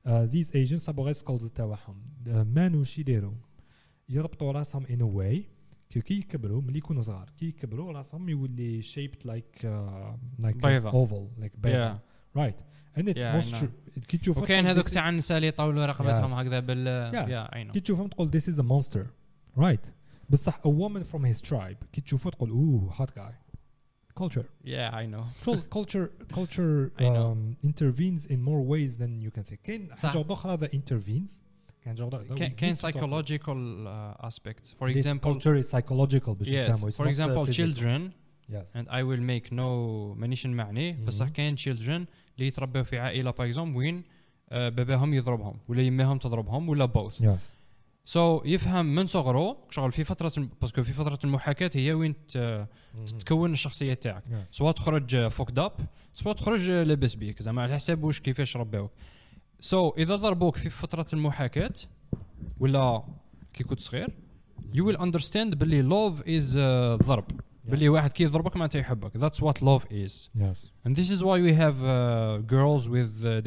ذيز 0.07 0.51
ايجنتس 0.55 0.83
صابوا 0.83 1.03
غير 1.03 1.13
سكولز 1.13 1.47
تاعهم 1.47 2.01
مانو 2.27 2.79
واش 2.79 2.99
يديروا 2.99 3.33
يربطوا 4.09 4.51
راسهم 4.51 4.85
ان 4.85 5.01
واي 5.01 5.45
كي 5.89 6.13
يكبروا 6.13 6.61
ملي 6.61 6.77
يكونوا 6.77 7.01
صغار. 7.01 7.29
كي 7.37 7.45
يكبروا 7.45 7.91
راسهم 7.91 8.29
يولي 8.29 8.81
شيبت 8.81 9.25
لايك 9.25 9.65
لايك 10.39 10.55
بيضة. 10.55 10.89
اوفل 10.89 11.27
لايك 11.37 11.51
بيضة. 11.57 11.99
رايت 12.35 12.55
ان 12.97 13.09
اتس 13.09 13.25
موست 13.25 13.55
ترو 13.55 13.69
كي 14.07 14.17
تشوفهم 14.17 14.43
وكاين 14.43 14.65
هذوك 14.65 14.89
تاع 14.89 15.09
النساء 15.09 15.37
اللي 15.37 15.47
يطولوا 15.47 15.85
رقبتهم 15.85 16.33
هكذا 16.33 16.59
بال 16.59 17.71
كي 17.71 17.79
تشوفهم 17.79 18.07
تقول 18.07 18.29
ذيس 18.29 18.49
از 18.49 18.59
ا 18.59 18.63
مونستر 18.63 19.07
رايت 19.57 19.87
بصح 20.29 20.59
a 20.59 20.69
woman 20.69 21.03
from 21.03 21.23
his 21.33 21.41
tribe 21.49 21.85
كي 21.93 22.01
تشوفه 22.01 22.29
تقول 22.29 22.49
اوه 22.49 22.91
hot 22.91 23.09
guy 23.09 23.33
culture 24.23 24.45
yeah 24.65 24.91
I 24.93 25.05
know 25.13 25.23
culture 25.77 26.07
culture 26.37 26.91
um, 26.99 27.55
intervenes 27.63 28.25
in 28.33 28.39
more 28.49 28.61
ways 28.73 28.97
than 28.97 29.21
you 29.21 29.31
can 29.31 29.43
think 29.43 29.59
كاين. 29.63 29.89
حاجة 29.97 30.25
أخرى 30.29 30.57
that 30.57 30.71
intervenes 30.73 31.31
كاين 31.85 31.97
حاجة 31.97 32.35
we 32.35 32.53
كاين 32.55 32.75
psychological 32.75 33.87
uh, 33.87 34.25
aspects 34.27 34.71
for 34.79 34.87
This 34.93 34.97
example 35.05 35.33
culture 35.33 35.55
is 35.55 35.69
psychological 35.69 36.33
باش 36.33 36.47
yes 36.49 36.83
it's 36.83 36.97
for 36.97 37.05
uh, 37.05 37.09
example 37.09 37.45
physical. 37.45 37.53
children 37.53 38.11
yes 38.51 38.75
and 38.75 38.87
I 38.89 39.01
will 39.03 39.21
make 39.31 39.51
no 39.51 40.15
مانيش 40.17 40.45
نمعني 40.47 40.93
بصح 40.93 41.27
Mhm. 41.27 41.31
كاين 41.31 41.57
children 41.57 42.05
اللي 42.35 42.47
يتربوا 42.47 42.83
في 42.83 42.99
عائله 42.99 43.31
باغ 43.31 43.45
اكزومبل 43.47 43.77
وين 43.77 44.03
آه، 44.49 44.69
باباهم 44.69 45.13
يضربهم 45.13 45.57
ولا 45.67 45.81
يماهم 45.81 46.17
تضربهم 46.17 46.69
ولا 46.69 46.87
both 46.87 47.13
yes 47.23 47.62
سو 48.05 48.39
so 48.39 48.45
يفهم 48.45 48.95
من 48.95 49.05
صغره 49.05 49.57
شغل 49.69 49.91
في 49.91 50.03
فترة 50.03 50.47
باسكو 50.61 50.83
في 50.83 50.93
فترة 50.93 51.19
المحاكاة 51.23 51.71
هي 51.75 51.93
وين 51.93 52.15
ت- 52.27 52.67
تكون 53.19 53.51
الشخصية 53.51 53.93
تاعك. 53.93 54.23
Yes. 54.23 54.51
سواء 54.51 54.71
تخرج 54.73 55.27
فوكد 55.27 55.59
اب 55.59 55.71
سواء 56.13 56.35
تخرج 56.35 56.71
لاباس 56.71 57.15
بيك 57.15 57.41
زعما 57.41 57.61
على 57.61 57.75
حسب 57.75 58.03
واش 58.03 58.19
كيفاش 58.19 58.57
رباوك. 58.57 58.91
سو 59.59 59.89
so, 59.91 59.97
إذا 59.97 60.15
ضربوك 60.15 60.55
في 60.57 60.69
فترة 60.69 61.05
المحاكاة 61.13 61.73
ولا 62.59 63.03
كي 63.53 63.63
كنت 63.63 63.79
صغير 63.79 64.09
you 64.73 64.81
will 64.81 64.97
understand 64.97 65.55
باللي 65.55 66.11
is 66.21 66.53
uh, 66.53 67.05
ضرب. 67.07 67.25
باللي 67.65 67.89
واحد 67.89 68.11
كي 68.11 68.23
يضربك 68.23 68.55
معناتها 68.55 68.79
يحبك. 68.79 69.17
That's 69.17 69.39
what 69.39 69.61
love 69.61 69.85
is. 69.91 70.29
Yes. 70.39 70.71
and 70.87 70.95
this 70.95 71.09
is 71.09 71.23
why 71.23 71.39
we 71.47 71.53
have 71.53 71.77
uh, 71.83 72.37
girls 72.53 72.87
with 72.89 73.25
uh, 73.25 73.41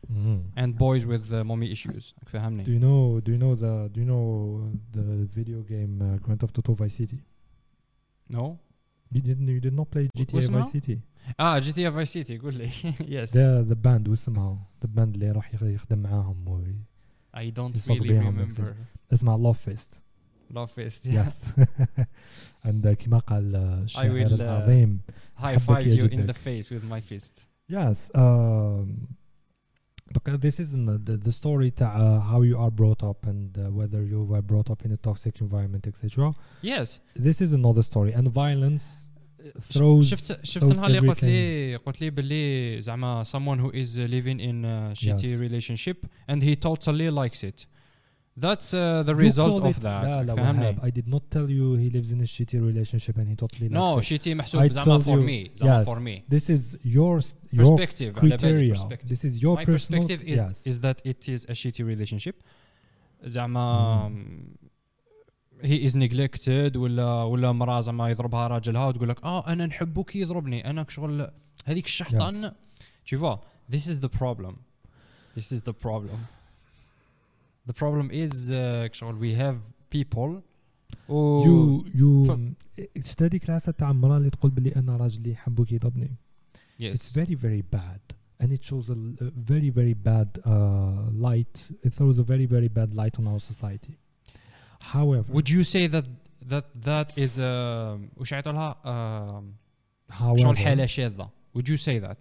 daddy 0.00 0.12
issues 0.12 0.16
Mhm. 0.16 0.40
and 0.56 0.78
boys 0.78 1.04
with 1.06 1.32
uh, 1.32 1.44
mommy 1.44 1.68
issues 1.72 2.14
Do 2.24 2.30
فهمني 2.30 2.64
you 2.64 2.78
know? 2.80 3.20
Do 3.24 3.32
you 3.32 3.38
know 3.38 3.54
the? 3.62 3.88
Do 3.92 4.00
you 4.00 4.06
know 4.12 4.26
the 4.96 5.26
video 5.38 5.62
game 5.72 5.94
uh, 6.02 6.18
Grand 6.24 6.40
Theft 6.40 6.58
Auto 6.58 6.74
Vice 6.74 6.96
City? 7.02 7.18
no 8.36 8.58
You 9.14 9.20
didn't. 9.28 9.48
You 9.56 9.60
did 9.60 9.74
not 9.80 9.88
play 9.94 10.08
GTA 10.18 10.34
واسمها؟ 10.34 10.62
Vice 10.62 10.72
City. 10.72 10.98
اه 11.40 11.58
جي 11.58 11.72
تي 11.72 11.88
اف 11.88 12.08
سيتي 12.08 12.38
قول 12.38 12.54
لي 12.54 12.68
yes 13.24 13.30
The 13.30 13.64
the 13.72 13.76
band 13.86 14.08
واسمها 14.08 14.66
the 14.84 14.88
band 14.88 14.98
اللي 15.14 15.30
راح 15.30 15.54
يخ- 15.54 15.62
يخدم 15.62 15.98
معاهم 15.98 16.48
و 16.48 16.64
I 17.36 17.50
don't 17.50 17.76
يسوق 17.76 17.96
really 17.98 18.02
بيهم 18.08 18.48
remember 18.48 18.62
اسمها 19.12 19.52
Love 19.52 19.56
Fest. 19.56 20.00
love 20.54 20.70
fest 20.70 21.04
Yes. 21.06 21.34
and 22.64 22.86
uh, 22.86 22.92
كما 22.92 23.18
قال 23.18 23.52
uh, 23.52 23.82
الشاعر 23.82 24.24
will, 24.26 24.28
uh, 24.30 24.32
العظيم 24.40 25.00
high 25.38 25.44
أحبك 25.44 25.80
five 25.82 25.86
يا 25.86 25.96
you 25.96 26.08
in 26.10 26.14
جدك. 26.14 26.30
the 26.30 26.38
face 26.38 26.70
with 26.70 26.84
this 30.40 30.60
isn't 30.60 30.88
uh, 30.88 30.98
the, 31.04 31.16
the 31.16 31.32
story 31.32 31.70
تاع 31.70 31.96
uh, 31.96 32.20
how 32.20 32.42
you 32.42 32.56
are 32.58 32.70
brought 32.70 33.02
up 33.02 33.26
and 33.26 33.58
uh, 33.58 33.70
whether 33.70 34.02
you 34.02 34.20
were 34.24 34.42
brought 34.42 34.70
up 34.70 34.84
in 34.86 34.92
a 34.92 34.96
toxic 34.96 35.40
environment, 35.40 35.86
etc. 35.86 36.34
yes 36.62 37.00
This 37.26 37.40
is 37.40 37.52
another 37.52 37.82
story. 37.82 38.12
And 38.18 38.28
violence 38.28 38.84
ش- 39.60 39.78
throws 39.78 40.06
شفت 40.06 40.44
شفت 40.44 40.64
throws 40.64 40.72
نهار 40.76 40.86
اللي 40.86 40.98
قلت 40.98 41.18
everything. 41.18 41.24
لي 41.24 41.76
قلت 41.76 42.00
لي 42.00 42.10
باللي 42.10 42.80
زعما 42.80 43.24
someone 43.24 43.58
who 43.58 43.70
is 43.72 43.98
living 43.98 44.40
in 44.40 44.64
a 44.64 44.94
shitty 44.94 45.30
Yes. 45.32 45.40
relationship 45.40 46.06
and 46.28 46.42
he 46.42 46.56
totally 46.56 47.10
likes 47.10 47.42
it 47.50 47.66
that's 48.40 48.74
uh, 48.74 49.02
the 49.08 49.12
You 49.12 49.18
result 49.28 49.58
call 49.60 49.66
of 49.70 49.76
it- 49.76 49.82
that 49.82 50.04
لا 50.04 50.22
لا 50.22 50.34
فهمني 50.34 50.60
وهاب. 50.68 50.80
I 50.84 50.90
did 50.90 51.08
not 51.08 51.22
tell 51.30 51.48
you 51.50 51.76
he 51.84 51.88
lives 51.90 52.10
in 52.10 52.20
a 52.20 52.28
shitty 52.34 52.58
relationship 52.60 53.16
and 53.16 53.28
he 53.28 53.34
totally 53.36 53.68
no 53.70 53.94
likes 53.94 54.10
it. 54.10 54.20
shitty 54.22 54.34
محسوب 54.34 54.62
I 54.62 54.68
زعما 54.68 54.98
told 54.98 55.04
for 55.04 55.18
you- 55.20 55.26
me 55.26 55.50
زعما 55.54 55.84
yes. 55.84 55.88
for 55.88 56.00
me 56.00 56.22
This 56.28 56.50
is 56.50 56.76
your 56.84 57.20
st- 57.20 57.52
your 57.52 57.64
perspective 57.78 58.18
على 58.18 58.36
بالي 58.36 58.38
criteria. 58.38 58.74
perspective 58.74 59.08
This 59.08 59.24
is 59.24 59.42
your 59.42 59.56
my 59.56 59.64
personal 59.64 60.00
perspective 60.02 60.22
is 60.28 60.38
yes. 60.38 60.66
is 60.66 60.80
that 60.80 60.98
it 61.12 61.28
is 61.28 61.44
a 61.44 61.54
shitty 61.54 61.82
relationship 61.92 62.34
زعما 63.24 64.08
Mm. 64.08 65.66
he 65.66 65.76
is 65.88 65.96
neglected 65.96 66.76
ولا 66.76 67.22
ولا 67.22 67.52
مراه 67.52 67.80
زعما 67.80 68.10
يضربها 68.10 68.46
راجلها 68.48 68.86
وتقول 68.86 69.08
لك 69.08 69.24
اه 69.24 69.46
انا 69.52 69.66
نحبه 69.66 70.02
كي 70.04 70.20
يضربني 70.20 70.70
انا 70.70 70.86
شغل 70.88 71.30
هذيك 71.64 71.84
الشحطه 71.86 72.54
tu 73.10 73.16
vois 73.16 73.38
this 73.74 73.86
is 73.86 74.00
the 74.00 74.08
problem 74.18 74.54
this 75.38 75.52
is 75.52 75.60
the 75.62 75.72
problem 75.86 76.18
the 77.70 77.72
problem 77.72 78.10
is 78.10 78.50
uh, 78.50 78.92
شغل 78.92 79.18
we 79.20 79.38
have 79.40 79.56
people 79.98 80.42
و 81.08 81.42
you 81.44 81.84
you 81.94 82.30
ف- 82.30 83.06
شتا 83.06 83.24
هذيك 83.24 83.48
العسى 83.48 83.72
تاع 83.72 83.90
المراه 83.90 84.16
اللي 84.16 84.30
تقول 84.30 84.50
بلي 84.50 84.76
انا 84.76 84.96
راجلي 84.96 85.30
يحبوك 85.30 85.72
يضربني 85.72 86.10
yes 86.82 86.94
it's 86.94 87.08
very 87.16 87.34
very 87.34 87.62
bad 87.76 88.00
and 88.42 88.48
it 88.52 88.62
shows 88.70 88.90
a, 88.90 88.92
l- 88.94 89.16
a 89.20 89.30
very 89.52 89.70
very 89.70 89.94
bad 90.08 90.28
uh, 90.44 90.50
light 91.26 91.56
it 91.86 91.92
throws 91.98 92.18
a 92.18 92.22
very 92.32 92.46
very 92.56 92.68
bad 92.78 92.90
light 93.00 93.14
on 93.20 93.26
our 93.32 93.40
society 93.52 93.94
however 94.92 95.32
would 95.36 95.48
you 95.56 95.62
say 95.74 95.84
that 95.94 96.06
that 96.52 96.66
that 96.88 97.08
is 97.24 97.38
uh, 97.38 97.98
وش 98.20 98.32
يعطولها 98.32 98.72
uh, 98.84 100.12
however 100.12 100.42
شغل 100.42 100.58
حاله 100.58 100.86
شاذه 100.86 101.30
would 101.58 101.68
you 101.68 101.76
say 101.76 101.98
that 102.08 102.18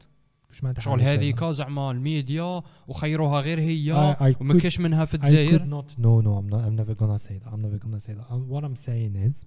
وش 0.50 0.64
معناتها 0.64 0.82
شغل 0.82 1.00
هذيك؟ 1.00 1.44
زعما 1.44 1.90
الميديا 1.90 2.62
وخيروها 2.88 3.40
غير 3.40 3.60
هي 3.60 3.92
وما 4.40 4.58
كاش 4.60 4.80
منها 4.80 5.04
في 5.04 5.16
I 5.16 5.20
could 5.20 5.24
الجزائر 5.24 5.60
not 5.82 5.84
no 5.98 6.24
no 6.24 6.40
I'm 6.40 6.52
not 6.54 6.64
I'm 6.66 6.76
never 6.84 6.94
gonna 6.94 7.18
say 7.18 7.38
that 7.38 7.52
I'm 7.52 7.62
never 7.62 7.78
gonna 7.84 8.00
say 8.00 8.14
that 8.14 8.26
Um, 8.30 8.48
what 8.48 8.64
I'm 8.64 8.76
saying 8.76 9.14
is 9.28 9.44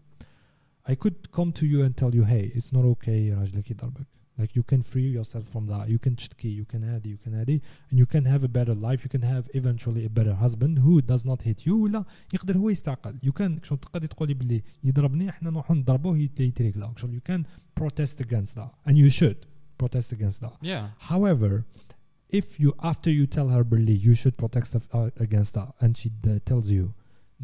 I 0.91 0.95
could 0.95 1.31
come 1.31 1.51
to 1.59 1.65
you 1.65 1.79
and 1.85 1.95
tell 2.01 2.13
you 2.15 2.23
hey 2.25 2.51
it's 2.55 2.71
not 2.73 2.85
okay 2.93 3.31
راجلك 3.33 3.71
يضربك 3.71 4.05
like 4.41 4.55
you 4.55 4.63
can 4.73 4.81
free 4.81 5.09
yourself 5.17 5.45
from 5.53 5.67
that 5.71 5.87
you 5.89 5.99
can 6.07 6.15
تشتكي 6.15 6.63
you 6.63 6.65
can 6.75 6.83
هادي 6.83 7.15
you 7.17 7.27
can 7.27 7.33
هادي 7.33 7.61
and 7.91 7.97
you 7.99 8.05
can 8.15 8.23
have 8.25 8.43
a 8.43 8.47
better 8.47 8.73
life 8.75 9.03
you 9.05 9.09
can 9.17 9.23
have 9.23 9.47
eventually 9.59 10.05
a 10.05 10.09
better 10.19 10.33
husband 10.43 10.79
who 10.79 11.01
does 11.01 11.25
not 11.25 11.41
hit 11.47 11.65
you 11.67 11.73
ولا 11.73 12.03
يقدر 12.33 12.57
هو 12.57 12.69
يستعقل 12.69 13.17
you 13.25 13.31
can 13.41 13.63
شو 13.65 13.75
تقدر 13.75 14.05
تقولي 14.07 14.33
باللي 14.33 14.63
يضربني 14.83 15.29
إحنا 15.29 15.49
نروحوا 15.49 15.75
نضربوه 15.75 16.17
يت- 16.17 16.39
يتريك 16.39 16.77
لا 16.77 16.93
شغل 16.97 17.19
you 17.19 17.31
can 17.33 17.41
protest 17.83 18.19
against 18.25 18.55
that 18.55 18.91
and 18.91 18.93
you 18.97 19.09
should 19.21 19.37
protest 19.82 20.08
against 20.16 20.38
that 20.44 20.56
yeah 20.72 20.84
However, 21.12 21.52
if 22.40 22.46
you 22.62 22.68
after 22.92 23.10
you 23.18 23.24
tell 23.36 23.48
her 23.54 23.62
Berli, 23.70 23.96
you 24.06 24.14
should 24.20 24.34
protest 24.42 24.70
of- 24.78 24.88
uh, 24.98 25.10
against 25.26 25.52
that, 25.58 25.70
and 25.82 25.90
she 26.00 26.08
uh, 26.26 26.38
tells 26.50 26.66
you, 26.76 26.84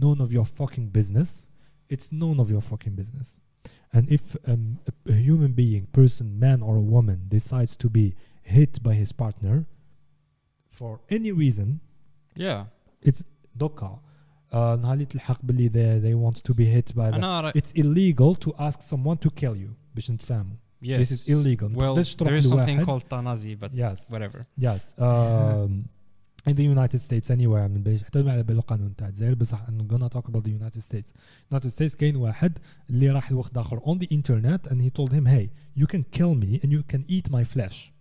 none 0.05 0.21
of 0.25 0.29
your 0.37 0.45
fucking 0.61 0.89
business, 0.99 1.49
it's 1.95 2.09
none 2.25 2.39
of 2.45 2.49
your 2.55 2.61
fucking 2.71 2.95
business. 3.03 3.29
And 3.97 4.05
if 4.17 4.25
um, 4.53 4.65
a, 4.91 5.13
a 5.13 5.17
human 5.29 5.53
being, 5.63 5.83
person, 6.01 6.27
man 6.47 6.59
or 6.69 6.75
a 6.77 6.87
woman, 6.97 7.19
decides 7.37 7.73
to 7.83 7.89
be 7.99 8.07
hit 8.43 8.73
by 8.87 8.95
his 9.03 9.11
partner 9.23 9.57
for 10.69 11.01
any 11.09 11.31
reason, 11.33 11.81
yeah 12.37 12.65
it's 13.03 13.23
دوكا 13.57 14.01
uh, 14.53 14.55
نهار 14.57 14.93
اللي 14.93 15.05
تلحق 15.05 15.41
باللي 15.43 15.69
they, 15.71 16.01
they 16.03 16.15
want 16.15 16.41
to 16.43 16.55
be 16.55 16.65
hit 16.67 16.95
by 16.95 17.11
that. 17.11 17.15
انا 17.15 17.53
It's 17.53 17.73
illegal 17.75 18.35
to 18.35 18.53
ask 18.59 18.83
someone 18.83 19.17
to 19.27 19.31
kill 19.31 19.57
you 19.57 19.71
باش 19.95 20.11
نتفاهموا. 20.11 20.57
yes 20.83 21.01
This 21.01 21.13
is 21.13 21.29
illegal. 21.29 21.65
ما 21.71 21.79
well 21.79 21.95
تقدرش 21.97 22.15
تروح 22.15 22.31
there 22.31 22.43
is 22.45 22.49
something 22.49 22.79
لواحد- 22.81 22.87
called 22.87 23.03
euthanasia 23.03 23.57
but 23.61 23.71
Yes. 23.75 24.11
whatever 24.11 24.43
Yes. 24.61 24.95
Um, 24.99 25.85
in 26.51 26.55
the 26.57 26.65
United 26.77 27.01
States 27.01 27.31
anywhere 27.31 27.69
من 27.69 27.83
بيش 27.83 28.05
حتى 28.05 28.31
على 28.31 28.43
بالقانون 28.43 28.97
تاع 28.97 29.09
الجزائر 29.09 29.35
بصح 29.35 29.67
I'm 29.67 29.93
gonna 29.95 30.09
talk 30.09 30.29
about 30.29 30.43
the 30.45 30.51
United 30.63 30.81
States. 30.83 31.13
United 31.53 31.71
States 31.71 31.97
كاين 31.97 32.17
واحد 32.17 32.59
اللي 32.91 33.11
راح 33.11 33.33
لوقت 33.33 33.57
اخر 33.59 33.81
on 33.81 33.99
the 33.99 34.07
internet 34.07 34.71
and 34.71 34.77
he 34.77 34.91
told 35.01 35.13
him 35.13 35.27
hey 35.27 35.49
you 35.83 35.87
can 35.87 36.03
kill 36.19 36.35
me 36.35 36.61
and 36.65 36.69
you 36.73 36.83
can 36.95 37.03
eat 37.09 37.31
my 37.31 37.45
flesh. 37.57 37.93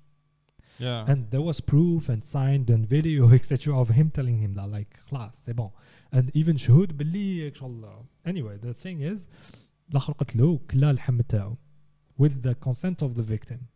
yeah 0.79 1.11
And 1.11 1.19
there 1.33 1.45
was 1.49 1.57
proof 1.73 2.01
and 2.13 2.21
signed 2.35 2.67
and 2.75 2.81
video 2.97 3.23
etc 3.37 3.53
of 3.81 3.87
him 3.99 4.07
telling 4.17 4.37
him 4.43 4.51
that 4.59 4.69
like 4.77 4.91
خلاص 5.09 5.31
c'est 5.45 5.55
bon. 5.55 5.69
And 6.15 6.25
even 6.35 6.57
شهود 6.57 6.97
باللي 6.97 7.51
شغل 7.55 7.85
anyway 8.27 8.57
the 8.65 8.73
thing 8.85 9.13
is 9.13 9.19
الاخر 9.91 10.13
قتلوه 10.13 10.59
كلا 10.71 10.91
اللحم 10.91 11.21
تاعو 11.21 11.55
with 12.18 12.42
the 12.42 12.54
consent 12.56 13.00
of 13.00 13.14
the 13.14 13.22
victim. 13.22 13.68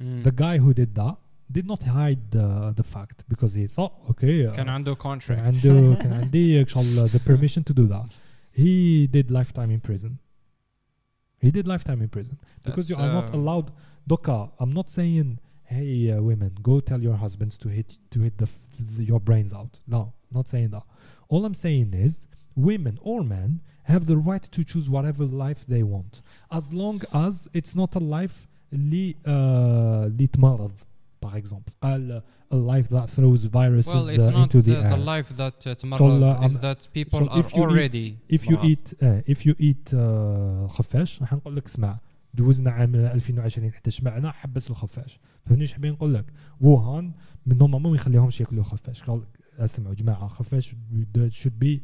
Mm. 0.00 0.24
The 0.24 0.32
guy 0.32 0.58
who 0.58 0.72
did 0.74 0.94
that 0.96 1.16
did 1.50 1.66
not 1.66 1.82
hide 1.82 2.30
the, 2.30 2.72
the 2.74 2.82
fact 2.82 3.24
because 3.28 3.52
he 3.54 3.66
thought, 3.66 3.92
okay, 4.10 4.46
uh, 4.46 4.52
can 4.52 4.70
undo 4.70 4.96
contract, 4.96 5.42
can 5.42 5.48
undo, 5.54 5.96
can 5.96 6.12
undo 6.22 6.58
uh, 6.58 6.62
actual, 6.62 7.00
uh, 7.00 7.06
the 7.06 7.20
permission 7.20 7.62
to 7.64 7.74
do 7.74 7.86
that. 7.86 8.08
He 8.50 9.06
did 9.06 9.30
lifetime 9.30 9.70
in 9.70 9.80
prison. 9.80 10.18
He 11.38 11.50
did 11.50 11.66
lifetime 11.66 12.00
in 12.00 12.08
prison 12.08 12.38
because 12.62 12.88
you 12.88 12.96
are 12.96 13.12
not 13.12 13.34
uh, 13.34 13.36
allowed. 13.36 13.72
Doka, 14.08 14.50
I'm 14.58 14.72
not 14.72 14.88
saying, 14.88 15.38
hey, 15.64 16.10
uh, 16.10 16.22
women, 16.22 16.56
go 16.62 16.80
tell 16.80 17.00
your 17.00 17.16
husbands 17.16 17.58
to 17.58 17.68
hit 17.68 17.98
to 18.10 18.20
hit 18.20 18.38
the, 18.38 18.46
f- 18.46 18.96
the 18.96 19.04
your 19.04 19.20
brains 19.20 19.52
out. 19.52 19.80
No, 19.86 20.14
not 20.30 20.48
saying 20.48 20.70
that. 20.70 20.84
All 21.28 21.44
I'm 21.44 21.54
saying 21.54 21.92
is, 21.94 22.26
women 22.54 22.98
or 23.02 23.24
men 23.24 23.60
have 23.93 24.05
the 24.05 24.17
right 24.17 24.45
to 24.57 24.63
choose 24.63 24.89
whatever 24.89 25.23
life 25.45 25.61
they 25.73 25.83
want, 25.83 26.13
as 26.59 26.73
long 26.73 26.97
as 27.13 27.47
it's 27.53 27.75
not 27.75 27.95
a 27.95 27.99
life 27.99 28.45
اللي 28.73 29.13
uh, 29.13 29.27
اللي 29.27 30.27
تمرض. 30.27 30.71
par 31.25 31.35
exemple. 31.35 31.71
قال 31.81 32.21
a 32.51 32.55
life 32.55 32.87
that 32.89 33.09
throws 33.09 33.43
viruses 33.45 33.87
well 33.87 34.07
it's 34.07 34.27
uh, 34.27 34.31
not 34.31 34.43
into 34.43 34.61
the, 34.61 34.71
the, 34.71 34.77
air. 34.83 34.89
the 34.89 34.97
life 34.97 35.29
that 35.37 35.57
uh, 35.61 35.63
شغل 35.63 35.75
تمرض 35.75 36.39
is 36.49 36.55
عم- 36.57 36.61
that 36.61 36.87
people 36.97 37.19
شغل 37.19 37.29
are 37.29 37.43
if 37.43 37.51
you 37.53 37.57
eat- 37.57 37.59
already 37.59 38.35
if 38.35 38.41
you 38.49 38.57
مرض. 38.57 38.65
eat 38.65 38.93
uh, 38.93 39.31
if 39.33 39.45
you 39.45 39.53
eat 39.59 39.93
uh, 39.93 40.67
خفاش 40.71 41.21
راح 41.21 41.33
نقول 41.33 41.55
لك 41.55 41.65
اسمع 41.65 41.99
دوزنا 42.33 42.71
عام 42.71 42.95
2020 42.95 43.71
حتى 43.71 43.91
شبعنا 43.91 44.31
حبس 44.31 44.69
الخفاش 44.69 45.19
فهمني 45.45 45.61
ايش 45.61 45.73
حابين 45.73 45.91
نقول 45.91 46.13
لك 46.13 46.25
ووهان 46.61 47.11
من 47.45 47.57
نورمالمون 47.57 47.91
ما 47.91 47.95
يخليهمش 47.97 48.41
ياكلوا 48.41 48.63
خفاش 48.63 49.03
قال 49.03 49.21
اسمعوا 49.59 49.93
جماعه 49.95 50.27
خفاش 50.27 50.75
should 51.29 51.59
be 51.65 51.79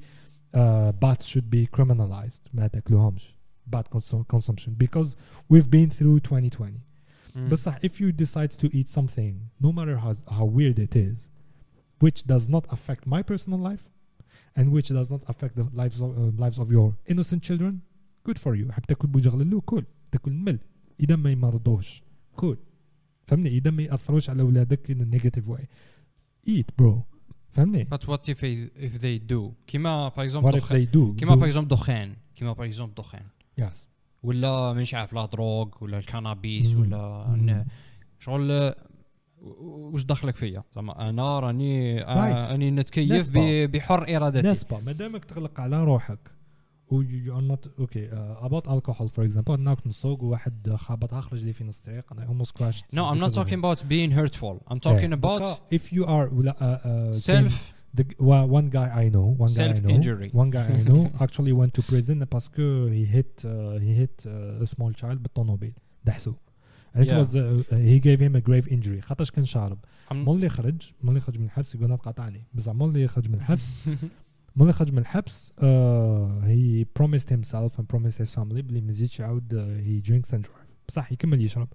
uh, 0.56 0.91
bats 0.91 1.26
should 1.26 1.49
be 1.49 1.67
criminalized 1.78 2.41
ما 2.54 2.67
تاكلوهمش 2.67 3.36
bad 3.76 3.84
consum- 3.95 4.26
consumption 4.36 4.71
because 4.78 5.15
we've 5.49 5.69
been 5.69 5.89
through 5.89 6.19
2020 6.19 6.82
Mm. 7.36 7.49
بصح 7.49 7.78
if 7.86 7.99
you 7.99 8.12
decide 8.12 8.52
to 8.52 8.67
eat 8.78 8.88
something 8.88 9.34
no 9.60 9.71
matter 9.71 9.97
how, 9.97 10.13
how 10.38 10.45
weird 10.45 10.78
it 10.80 10.95
is 10.95 11.30
which 12.04 12.19
does 12.28 12.47
not 12.49 12.65
affect 12.76 13.08
my 13.08 13.21
personal 13.32 13.60
life 13.69 13.89
and 14.58 14.65
which 14.76 14.89
does 14.89 15.10
not 15.15 15.21
affect 15.32 15.54
the 15.56 15.65
lives 15.82 15.99
of, 16.06 16.10
uh, 16.17 16.21
lives 16.43 16.60
of 16.63 16.67
your 16.71 16.88
innocent 17.12 17.41
children 17.47 17.82
good 18.28 18.38
for 18.39 18.54
you 18.56 18.71
حاب 18.71 18.86
تاكل 18.86 19.08
بوجغللو 19.08 19.62
كل 19.62 19.84
تاكل 20.12 20.32
المل 20.32 20.59
اذا 20.99 21.16
ما 21.16 21.32
يمرضوش 21.32 22.03
كل 22.36 22.57
فهمني 23.26 23.49
اذا 23.49 23.72
ما 23.72 23.84
ياثروش 23.84 24.30
على 24.30 24.41
اولادك 24.41 24.91
in 24.91 24.95
a 24.95 25.05
negative 25.18 25.47
way 25.47 25.64
eat 26.49 26.68
bro 26.82 26.93
فهمني؟ 27.59 27.84
But 27.94 27.98
what 28.09 28.30
if 28.32 28.38
they, 28.40 28.84
if 28.84 29.00
they 29.02 29.32
do? 29.32 29.52
كيما 29.66 30.11
what 30.11 30.54
if 30.54 30.68
they 30.68 30.86
do? 30.94 31.14
كيما 31.18 31.36
par 31.36 31.52
exemple 31.52 31.68
دخان. 31.68 32.16
كيما 32.36 32.54
par 32.54 32.72
exemple 32.72 32.94
دخان. 32.96 33.22
Yes. 33.61 33.74
ولا 34.22 34.72
مانيش 34.72 34.94
عارف 34.94 35.12
لا 35.12 35.26
دروغ 35.26 35.68
ولا 35.80 35.98
الكنابيس 35.98 36.74
مم. 36.74 36.80
ولا. 36.80 37.24
ن- 37.36 37.64
شغل 38.20 38.74
وش 39.42 40.04
دخلك 40.04 40.36
فيا؟ 40.36 40.62
زعما 40.74 41.09
أنا 41.09 41.40
راني 41.40 42.00
راني 42.02 42.70
نتكيف 42.70 43.30
بحر 43.72 44.16
إرادتي. 44.16 44.48
نسبة. 44.50 44.80
ما 44.80 44.92
دامك 44.92 45.24
تغلق 45.24 45.61
على 45.61 45.84
روحك. 45.84 46.18
You 46.93 47.32
are 47.39 47.47
not 47.53 47.62
okay 47.84 48.07
uh, 48.09 48.47
about 48.49 48.66
alcohol 48.66 49.09
for 49.09 49.22
example 49.28 49.51
أنا 49.55 49.74
كنت 49.74 49.86
نسوق 49.86 50.22
وواحد 50.22 50.70
خابط 50.74 51.14
اخرج 51.14 51.45
لي 51.45 51.53
في 51.53 51.64
نص 51.64 51.78
الطريق 51.78 52.12
and 52.14 52.16
I 52.16 52.22
almost 52.30 52.53
crashed 52.55 52.84
No, 52.97 53.05
I'm 53.05 53.18
not 53.18 53.32
talking 53.34 53.59
about 53.64 53.89
being 53.89 54.11
hurtful. 54.11 54.57
I'm 54.70 54.80
talking 54.80 55.12
إيه. 55.12 55.18
about 55.20 55.59
if 55.74 55.93
you 55.93 56.05
are 56.07 56.28
uh, 56.28 56.62
uh, 56.62 57.12
self. 57.12 57.74
the 57.99 58.05
wa- 58.30 58.47
one 58.59 58.68
guy 58.78 58.89
I 59.05 59.07
know 59.14 59.26
one 59.45 59.53
guy 59.59 59.64
I 59.64 59.68
know 59.68 59.74
Self-injury. 59.74 60.28
one 60.43 60.51
guy 60.57 60.66
I 60.78 60.82
know 60.91 61.03
actually 61.24 61.53
went 61.61 61.72
to 61.78 61.82
prison 61.93 62.16
parce 62.34 62.49
que 62.57 62.66
he 62.99 63.05
hit 63.16 63.32
uh, 63.45 63.51
he 63.86 63.91
hit 64.03 64.16
uh, 64.26 64.64
a 64.64 64.66
small 64.74 64.93
child 65.01 65.18
بالطوموبيل 65.22 65.72
دحسو 66.05 66.34
and 66.95 67.03
it 67.05 67.09
Yeah. 67.11 67.18
was 67.22 67.30
uh, 67.36 67.76
he 67.93 67.99
gave 68.09 68.20
him 68.26 68.34
a 68.36 68.41
grave 68.49 68.68
injury 68.68 69.01
خاطرش 69.01 69.30
كان 69.30 69.45
شارب 69.45 69.78
I'm, 70.11 70.14
مولي 70.14 70.49
خرج 70.49 70.82
مولي 71.03 71.20
خرج 71.20 71.39
من 71.39 71.45
الحبس 71.45 71.74
يقول 71.74 71.97
تقاطعني 71.99 72.47
بصح 72.55 72.72
مولي 72.72 73.09
خرج 73.09 73.28
من 73.28 73.34
الحبس 73.34 73.70
مولي 74.55 74.74
خرج 74.74 74.91
من 74.91 74.97
الحبس 74.97 75.51
uh, 75.51 75.61
he 76.45 76.86
promised 77.01 77.30
himself 77.30 77.80
and 77.80 77.84
promised 77.95 78.18
his 78.26 78.36
family 78.36 78.61
بلي 78.61 78.82
ما 78.82 78.89
يزيدش 78.91 79.20
يعاود 79.20 79.53
uh, 79.53 79.86
he 79.88 80.09
drinks 80.11 80.34
and 80.38 80.41
drive 80.43 80.68
بصح 80.88 81.11
يكمل 81.11 81.41
يشرب 81.45 81.68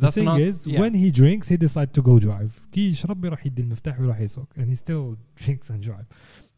The 0.00 0.04
That's 0.06 0.14
thing 0.14 0.24
not- 0.24 0.40
is 0.40 0.66
yeah. 0.66 0.80
when 0.80 0.94
he 0.94 1.10
drinks 1.20 1.46
he 1.48 1.56
decide 1.66 1.92
to 1.98 2.02
go 2.02 2.18
drive 2.18 2.52
كي 2.72 2.88
يشرب 2.90 3.24
يروح 3.24 3.46
يدي 3.46 3.62
المفتاح 3.62 4.00
ويروح 4.00 4.20
يسوق 4.20 4.48
and 4.56 4.62
he 4.62 4.74
still 4.78 5.16
drinks 5.44 5.68
and 5.70 5.82
drive 5.88 6.06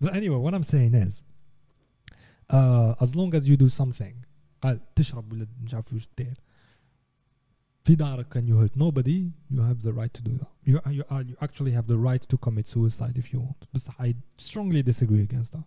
but 0.05 0.13
anyway 0.15 0.37
what 0.47 0.55
I'm 0.55 0.65
saying 0.75 0.95
is 0.95 1.15
uh, 2.51 2.95
as 3.05 3.15
long 3.17 3.35
as 3.35 3.49
you 3.49 3.57
do 3.57 3.69
something 3.69 4.15
قال 4.63 4.81
تشرب 4.95 5.33
ولا 5.33 5.47
مش 5.63 5.75
عارف 5.75 5.93
وش 5.93 6.09
دير 6.19 6.35
في 7.89 7.95
دارك 7.95 8.39
and 8.39 8.49
you 8.49 8.57
hurt 8.57 8.77
nobody 8.77 9.31
you 9.51 9.61
have 9.61 9.83
the 9.83 9.93
right 9.93 10.13
to 10.15 10.23
do 10.23 10.39
that 10.39 10.49
you, 10.65 10.81
you, 10.91 11.05
are, 11.11 11.23
you 11.23 11.37
actually 11.43 11.73
have 11.73 11.87
the 11.87 11.99
right 11.99 12.23
to 12.33 12.37
commit 12.39 12.67
suicide 12.67 13.17
if 13.17 13.33
you 13.33 13.41
want 13.41 13.61
but 13.73 13.83
I 14.07 14.15
strongly 14.39 14.83
disagree 14.83 15.23
against 15.23 15.53
that 15.53 15.65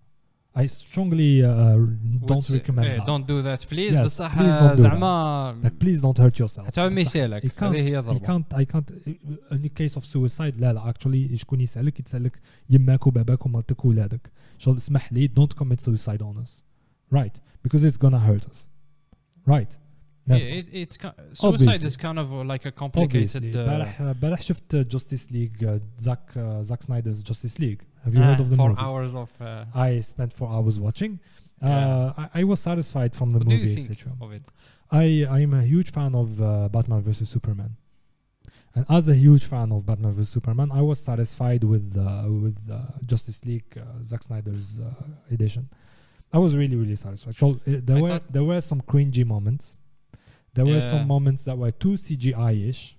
I 0.55 0.65
strongly 0.65 1.43
uh, 1.43 1.49
don't 1.51 2.29
Would 2.29 2.43
say- 2.43 2.57
recommend 2.59 2.85
إيه, 2.87 2.97
that 2.99 3.05
don't 3.05 3.27
do 3.27 3.41
that 3.43 3.67
please 3.69 3.93
Yes, 3.93 4.05
بصح 4.05 4.33
please 4.35 4.59
don't 4.59 4.75
do 4.77 4.81
زعما 4.81 5.61
like 5.63 5.79
please 5.79 6.01
don't 6.01 6.17
hurt 6.17 6.39
yourself 6.39 6.65
حتى 6.67 6.81
ما 6.81 6.87
بصح 6.89 6.97
يسالك 7.01 7.43
you 7.45 7.49
can't- 7.49 7.63
هذه 7.63 7.81
هي 7.81 7.97
I 7.97 8.05
ضربه 8.05 8.19
can't 8.19 8.53
I 8.57 8.65
can't 8.65 8.91
in 9.51 9.61
the 9.61 9.69
case 9.69 9.95
of 9.95 10.03
suicide 10.05 10.59
لا 10.59 10.73
لا 10.73 10.93
actually 10.93 11.35
شكون 11.35 11.61
يسألك 11.61 11.99
يتسألك 11.99 12.39
يماك 12.69 13.07
وباباك 13.07 13.45
ومرتك 13.45 13.85
وولادك 13.85 14.31
شغل 14.57 14.77
اسمح 14.77 15.13
لي 15.13 15.27
don't 15.39 15.55
commit 15.63 15.81
suicide 15.81 16.21
on 16.21 16.37
us 16.43 16.61
right 17.17 17.35
because 17.63 17.83
it's 17.83 17.97
gonna 17.97 18.19
hurt 18.19 18.45
us 18.51 18.67
right 19.45 19.71
That's 19.71 19.80
Yeah, 20.29 20.35
it, 20.59 20.67
it's 20.73 20.97
ki- 20.97 21.07
suicide 21.33 21.47
Obviously. 21.47 21.87
is 21.87 21.95
kind 21.97 22.19
of 22.19 22.31
like 22.53 22.65
a 22.65 22.71
complicated 22.71 23.43
obviously 23.45 23.61
uh, 23.61 23.65
بارح 23.65 24.01
بارح 24.21 24.41
شفت 24.41 24.75
Justice 24.95 25.31
League 25.31 25.63
uh, 25.63 25.79
Zack 26.01 26.23
uh, 26.35 26.63
Zack 26.63 26.81
Snyder's 26.83 27.23
Justice 27.29 27.55
League 27.59 27.81
have 28.03 28.13
you 28.13 28.21
heard 28.21 28.39
ah, 28.39 28.43
of 28.45 28.49
the 28.49 28.57
four 28.57 28.69
movie 28.69 28.81
hours 28.85 29.15
of 29.15 29.29
uh, 29.41 29.63
I 29.87 30.01
spent 30.01 30.33
four 30.33 30.49
hours 30.55 30.75
watching 30.87 31.13
uh, 31.63 31.67
Yeah. 31.67 32.23
I, 32.23 32.41
I 32.41 32.43
was 32.51 32.59
satisfied 32.69 33.11
from 33.19 33.27
the 33.35 33.39
what 33.39 33.47
do 33.47 33.55
movie 33.55 33.69
you 33.69 33.75
think 33.77 33.89
etc 33.91 34.13
of 34.25 34.29
it 34.39 34.45
I 35.03 35.05
I'm 35.37 35.53
a 35.53 35.63
huge 35.73 35.89
fan 35.97 36.11
of 36.23 36.29
uh, 36.41 36.49
Batman 36.75 37.01
vs 37.07 37.29
Superman, 37.35 37.71
and 38.75 38.83
as 38.97 39.03
a 39.15 39.15
huge 39.25 39.45
fan 39.53 39.67
of 39.75 39.79
Batman 39.89 40.13
vs 40.17 40.29
Superman, 40.37 40.69
I 40.79 40.81
was 40.91 40.97
satisfied 41.11 41.63
with 41.73 41.87
uh, 41.97 42.05
with 42.45 42.59
uh, 42.69 42.77
Justice 43.11 43.39
League 43.49 43.71
uh, 43.77 43.83
Zack 44.11 44.21
Snyder's 44.27 44.69
uh, 44.79 44.85
edition. 45.35 45.63
I 46.35 46.37
was 46.45 46.51
really 46.61 46.77
really 46.83 46.95
satisfied. 47.05 47.35
So, 47.43 47.47
uh, 47.49 47.55
there 47.87 47.97
I 47.97 48.01
were 48.03 48.09
thought- 48.13 48.31
there 48.35 48.47
were 48.51 48.61
some 48.71 48.81
cringy 48.91 49.25
moments. 49.35 49.65
There 50.53 50.65
were 50.65 50.81
some 50.81 50.99
Yeah. 50.99 51.05
moments 51.15 51.43
that 51.45 51.57
were 51.57 51.71
too 51.71 51.95
CGI-ish. 51.97 52.95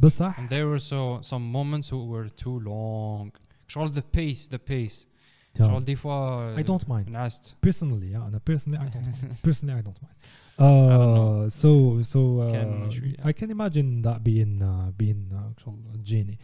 بصح 0.00 0.38
and 0.38 0.48
there 0.48 0.66
were 0.66 0.78
so 0.78 1.20
some 1.22 1.50
moments 1.52 1.88
who 1.88 2.06
were 2.06 2.28
too 2.28 2.60
long 2.60 3.32
شغل 3.68 3.92
the 3.94 4.02
pace 4.02 4.46
the 4.46 4.58
pace 4.58 5.06
yeah, 5.54 5.58
شغل 5.66 5.84
دي 5.84 5.96
فوا 5.96 6.56
I 6.56 6.62
don't 6.62 6.88
mind. 6.88 7.08
نعست 7.08 7.54
personally 7.66 8.12
yeah, 8.12 8.26
أنا 8.28 8.40
personally 8.50 8.78
I 8.78 8.88
don't 8.88 9.02
mind. 9.04 9.36
personally 9.42 9.74
I 9.74 9.82
don't 9.82 10.02
mind. 10.02 10.14
know. 10.58 10.64
Uh, 10.64 11.48
so 11.50 12.02
so 12.02 12.20
uh, 12.40 12.52
كان 12.52 12.90
شوية. 12.90 13.14
I 13.24 13.32
can 13.32 13.50
imagine 13.50 14.02
that 14.02 14.24
being 14.24 14.62
uh, 14.62 14.90
being 15.02 15.22
uh, 15.32 15.50
actual 15.50 15.76
genie. 16.02 16.38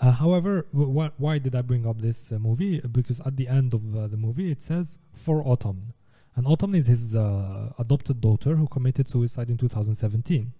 Uh, 0.00 0.12
however, 0.22 0.54
w- 0.72 0.90
wh- 0.96 1.14
why 1.24 1.34
did 1.44 1.54
I 1.60 1.62
bring 1.70 1.84
up 1.90 1.98
this 2.00 2.18
uh, 2.32 2.38
movie? 2.38 2.74
Because 2.98 3.18
at 3.28 3.34
the 3.40 3.46
end 3.58 3.70
of 3.78 3.82
uh, 3.96 4.06
the 4.06 4.16
movie, 4.26 4.48
it 4.54 4.60
says 4.70 4.86
for 5.24 5.36
Autumn, 5.50 5.80
And 6.35 6.47
Autumn 6.47 6.73
is 6.75 6.87
his 6.87 7.15
uh, 7.15 7.73
adopted 7.77 8.19
daughter 8.19 8.55
who 8.55 8.67
committed 8.67 9.07
suicide 9.07 9.49
in 9.49 9.57
2017. 9.57 10.51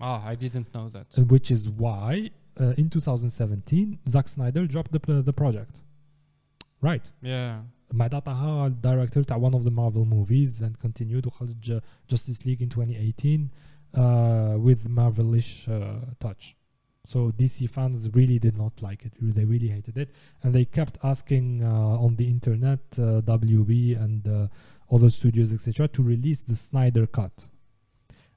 Ah, 0.00 0.26
I 0.26 0.34
didn't 0.34 0.74
know 0.74 0.88
that. 0.88 1.06
Uh, 1.16 1.22
which 1.22 1.50
is 1.50 1.70
why, 1.70 2.30
uh, 2.60 2.74
in 2.76 2.90
2017, 2.90 4.00
Zack 4.08 4.28
Snyder 4.28 4.66
dropped 4.66 4.90
the, 4.90 5.00
uh, 5.12 5.22
the 5.22 5.32
project. 5.32 5.82
Right. 6.80 7.02
Yeah. 7.20 7.60
Madat 7.94 8.24
Taha 8.24 8.70
directed 8.70 9.30
one 9.30 9.54
of 9.54 9.64
the 9.64 9.70
Marvel 9.70 10.04
movies 10.04 10.60
and 10.60 10.78
continued 10.80 11.26
Justice 12.08 12.44
League 12.44 12.62
in 12.62 12.68
2018 12.68 13.50
uh, 13.94 14.56
with 14.58 14.88
Marvelish 14.88 15.68
touch. 16.18 16.56
So 17.04 17.32
DC 17.32 17.68
fans 17.68 18.08
really 18.12 18.38
did 18.38 18.56
not 18.56 18.80
like 18.80 19.04
it. 19.04 19.14
They 19.20 19.44
really 19.44 19.68
hated 19.68 19.98
it, 19.98 20.10
and 20.42 20.52
they 20.52 20.64
kept 20.64 20.98
asking 21.02 21.62
uh, 21.64 21.68
on 21.68 22.14
the 22.16 22.28
internet, 22.28 22.78
uh, 22.92 23.22
WB 23.22 24.00
and 24.00 24.28
uh, 24.28 24.46
other 24.91 25.09
studios, 25.09 25.51
etc., 25.53 25.87
to 25.89 26.01
release 26.03 26.41
the 26.43 26.55
Snyder 26.55 27.05
cut. 27.07 27.47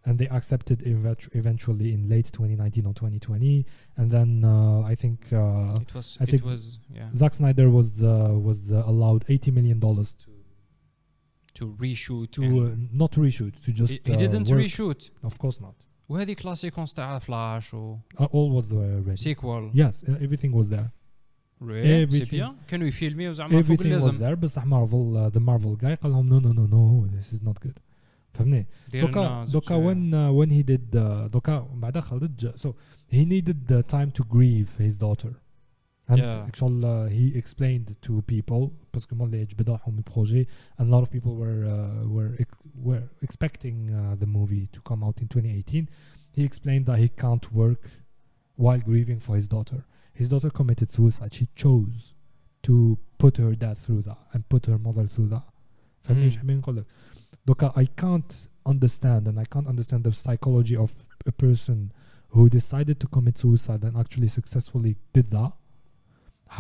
And 0.07 0.19
they 0.19 0.29
accepted 0.29 0.79
eventu- 0.81 1.29
eventually 1.35 1.93
in 1.93 2.09
late 2.09 2.27
2019 2.33 2.87
or 2.87 2.95
2020, 2.95 3.67
and 3.99 4.11
then 4.11 4.43
uh, 4.45 4.81
I 4.81 4.95
think 4.95 5.19
uh, 5.31 5.77
it 5.87 5.93
was 5.95 6.17
I 6.19 6.25
it 6.25 6.31
think 6.31 6.45
was 6.47 6.79
yeah 6.99 7.11
Zack 7.15 7.35
Snyder 7.35 7.69
was 7.69 8.03
uh, 8.03 8.31
was 8.49 8.73
uh, 8.73 8.83
allowed 8.87 9.25
80 9.29 9.51
million 9.51 9.79
dollars 9.79 10.15
to 10.25 10.31
to 11.55 11.67
reshoot 11.79 12.31
to 12.33 12.43
and- 12.43 12.61
uh, 12.61 12.87
not 12.93 13.13
reshoot 13.13 13.55
to 13.65 13.73
just 13.73 13.93
he, 13.93 14.01
he 14.05 14.15
uh, 14.15 14.17
didn't 14.17 14.49
work. 14.49 14.61
reshoot 14.61 15.11
of 15.23 15.39
course 15.39 15.61
not 15.61 15.75
وهذيك 16.09 16.47
لا 16.47 16.55
سيكونس 16.55 16.95
تاع 16.95 17.19
فلاش 17.19 17.75
و 17.75 17.97
uh, 18.19 18.25
all 18.25 18.51
was 18.63 18.73
uh, 18.73 18.77
ready 19.07 19.15
سيكوال 19.17 19.71
yes 19.75 20.03
uh, 20.03 20.13
everything 20.25 20.53
was 20.53 20.69
there 20.71 20.91
سي 21.61 22.07
Everything- 22.07 22.31
بيان 22.31 22.53
كانوا 22.69 22.87
يفيلميو 22.87 23.33
زعما 23.33 23.63
فوق 23.63 23.77
everything 23.77 23.81
was 23.81 23.83
اللازم 23.83 24.19
there 24.27 24.39
بصح 24.39 24.67
مارفل 24.67 25.31
uh, 25.31 25.35
the 25.35 25.41
Marvel 25.41 25.77
guy 25.83 25.95
قال 26.03 26.13
لهم 26.13 26.29
no 26.29 26.43
no 26.45 26.53
no 26.53 26.67
no 26.71 27.17
this 27.17 27.33
is 27.37 27.43
not 27.49 27.67
good 27.69 27.79
فهمني 28.33 28.67
دير 28.93 29.07
دوكا 29.07 29.21
لنا 29.21 29.45
دوكا 29.45 29.75
زوج- 29.75 29.85
when 29.87 30.13
uh, 30.13 30.33
when 30.33 30.51
he 30.51 30.63
did 30.63 30.95
uh, 30.97 31.27
دوكا 31.33 31.69
بعدا 31.75 32.01
خرج 32.01 32.49
so 32.57 32.69
he 33.13 33.25
needed 33.25 33.57
the 33.69 33.83
time 33.83 34.11
to 34.21 34.25
grieve 34.25 34.69
his 34.79 34.99
daughter 34.99 35.33
and 36.13 36.19
Yeah. 36.19 36.49
actually 36.51 36.83
uh, 36.85 37.07
he 37.19 37.25
explained 37.43 37.89
to 38.07 38.13
people 38.35 38.63
parce 38.93 39.07
que 39.07 39.15
moi 39.15 39.25
اللي 39.27 39.45
جبدوهم 39.45 39.97
البروجي 39.99 40.47
and 40.81 40.83
a 40.83 40.91
lot 40.97 41.03
of 41.07 41.11
people 41.11 41.35
were 41.43 41.65
uh, 41.67 42.09
were 42.17 42.35
ex- 42.43 42.59
were 42.89 43.03
expecting 43.23 43.77
uh, 43.91 44.17
the 44.23 44.27
movie 44.27 44.67
to 44.77 44.81
come 44.91 45.05
out 45.05 45.21
in 45.23 45.29
2018 45.29 45.87
he 46.37 46.43
explained 46.45 46.87
that 46.87 46.99
he 46.99 47.09
can't 47.23 47.53
work 47.53 47.83
while 48.57 48.81
grieving 48.91 49.21
for 49.27 49.37
his 49.37 49.49
daughter 49.49 49.81
his 50.15 50.29
daughter 50.29 50.51
committed 50.51 50.89
suicide 50.91 51.33
she 51.35 51.47
chose 51.63 52.15
to 52.63 52.99
put 53.19 53.37
her 53.39 53.55
dad 53.55 53.77
through 53.79 54.03
that 54.09 54.19
and 54.33 54.49
put 54.49 54.67
her 54.67 54.79
mother 54.79 55.07
through 55.07 55.29
that 55.29 55.47
فهمني 56.03 56.21
Mm. 56.23 56.25
ايش 56.25 56.37
حابين 56.37 56.59
نقول 56.59 56.77
لك 56.77 56.85
دوكا 57.47 57.73
I 57.83 57.87
can't 58.03 58.35
understand 58.73 59.23
and 59.29 59.39
I 59.39 59.45
can't 59.55 59.67
understand 59.69 60.05
the 60.05 60.13
psychology 60.13 60.77
of 60.77 60.95
a 61.27 61.33
person 61.33 61.79
who 62.35 62.49
decided 62.49 62.97
to 63.03 63.07
commit 63.17 63.37
suicide 63.39 63.83
and 63.87 63.97
actually 64.03 64.29
successfully 64.29 64.97
did 65.17 65.27
that 65.31 65.53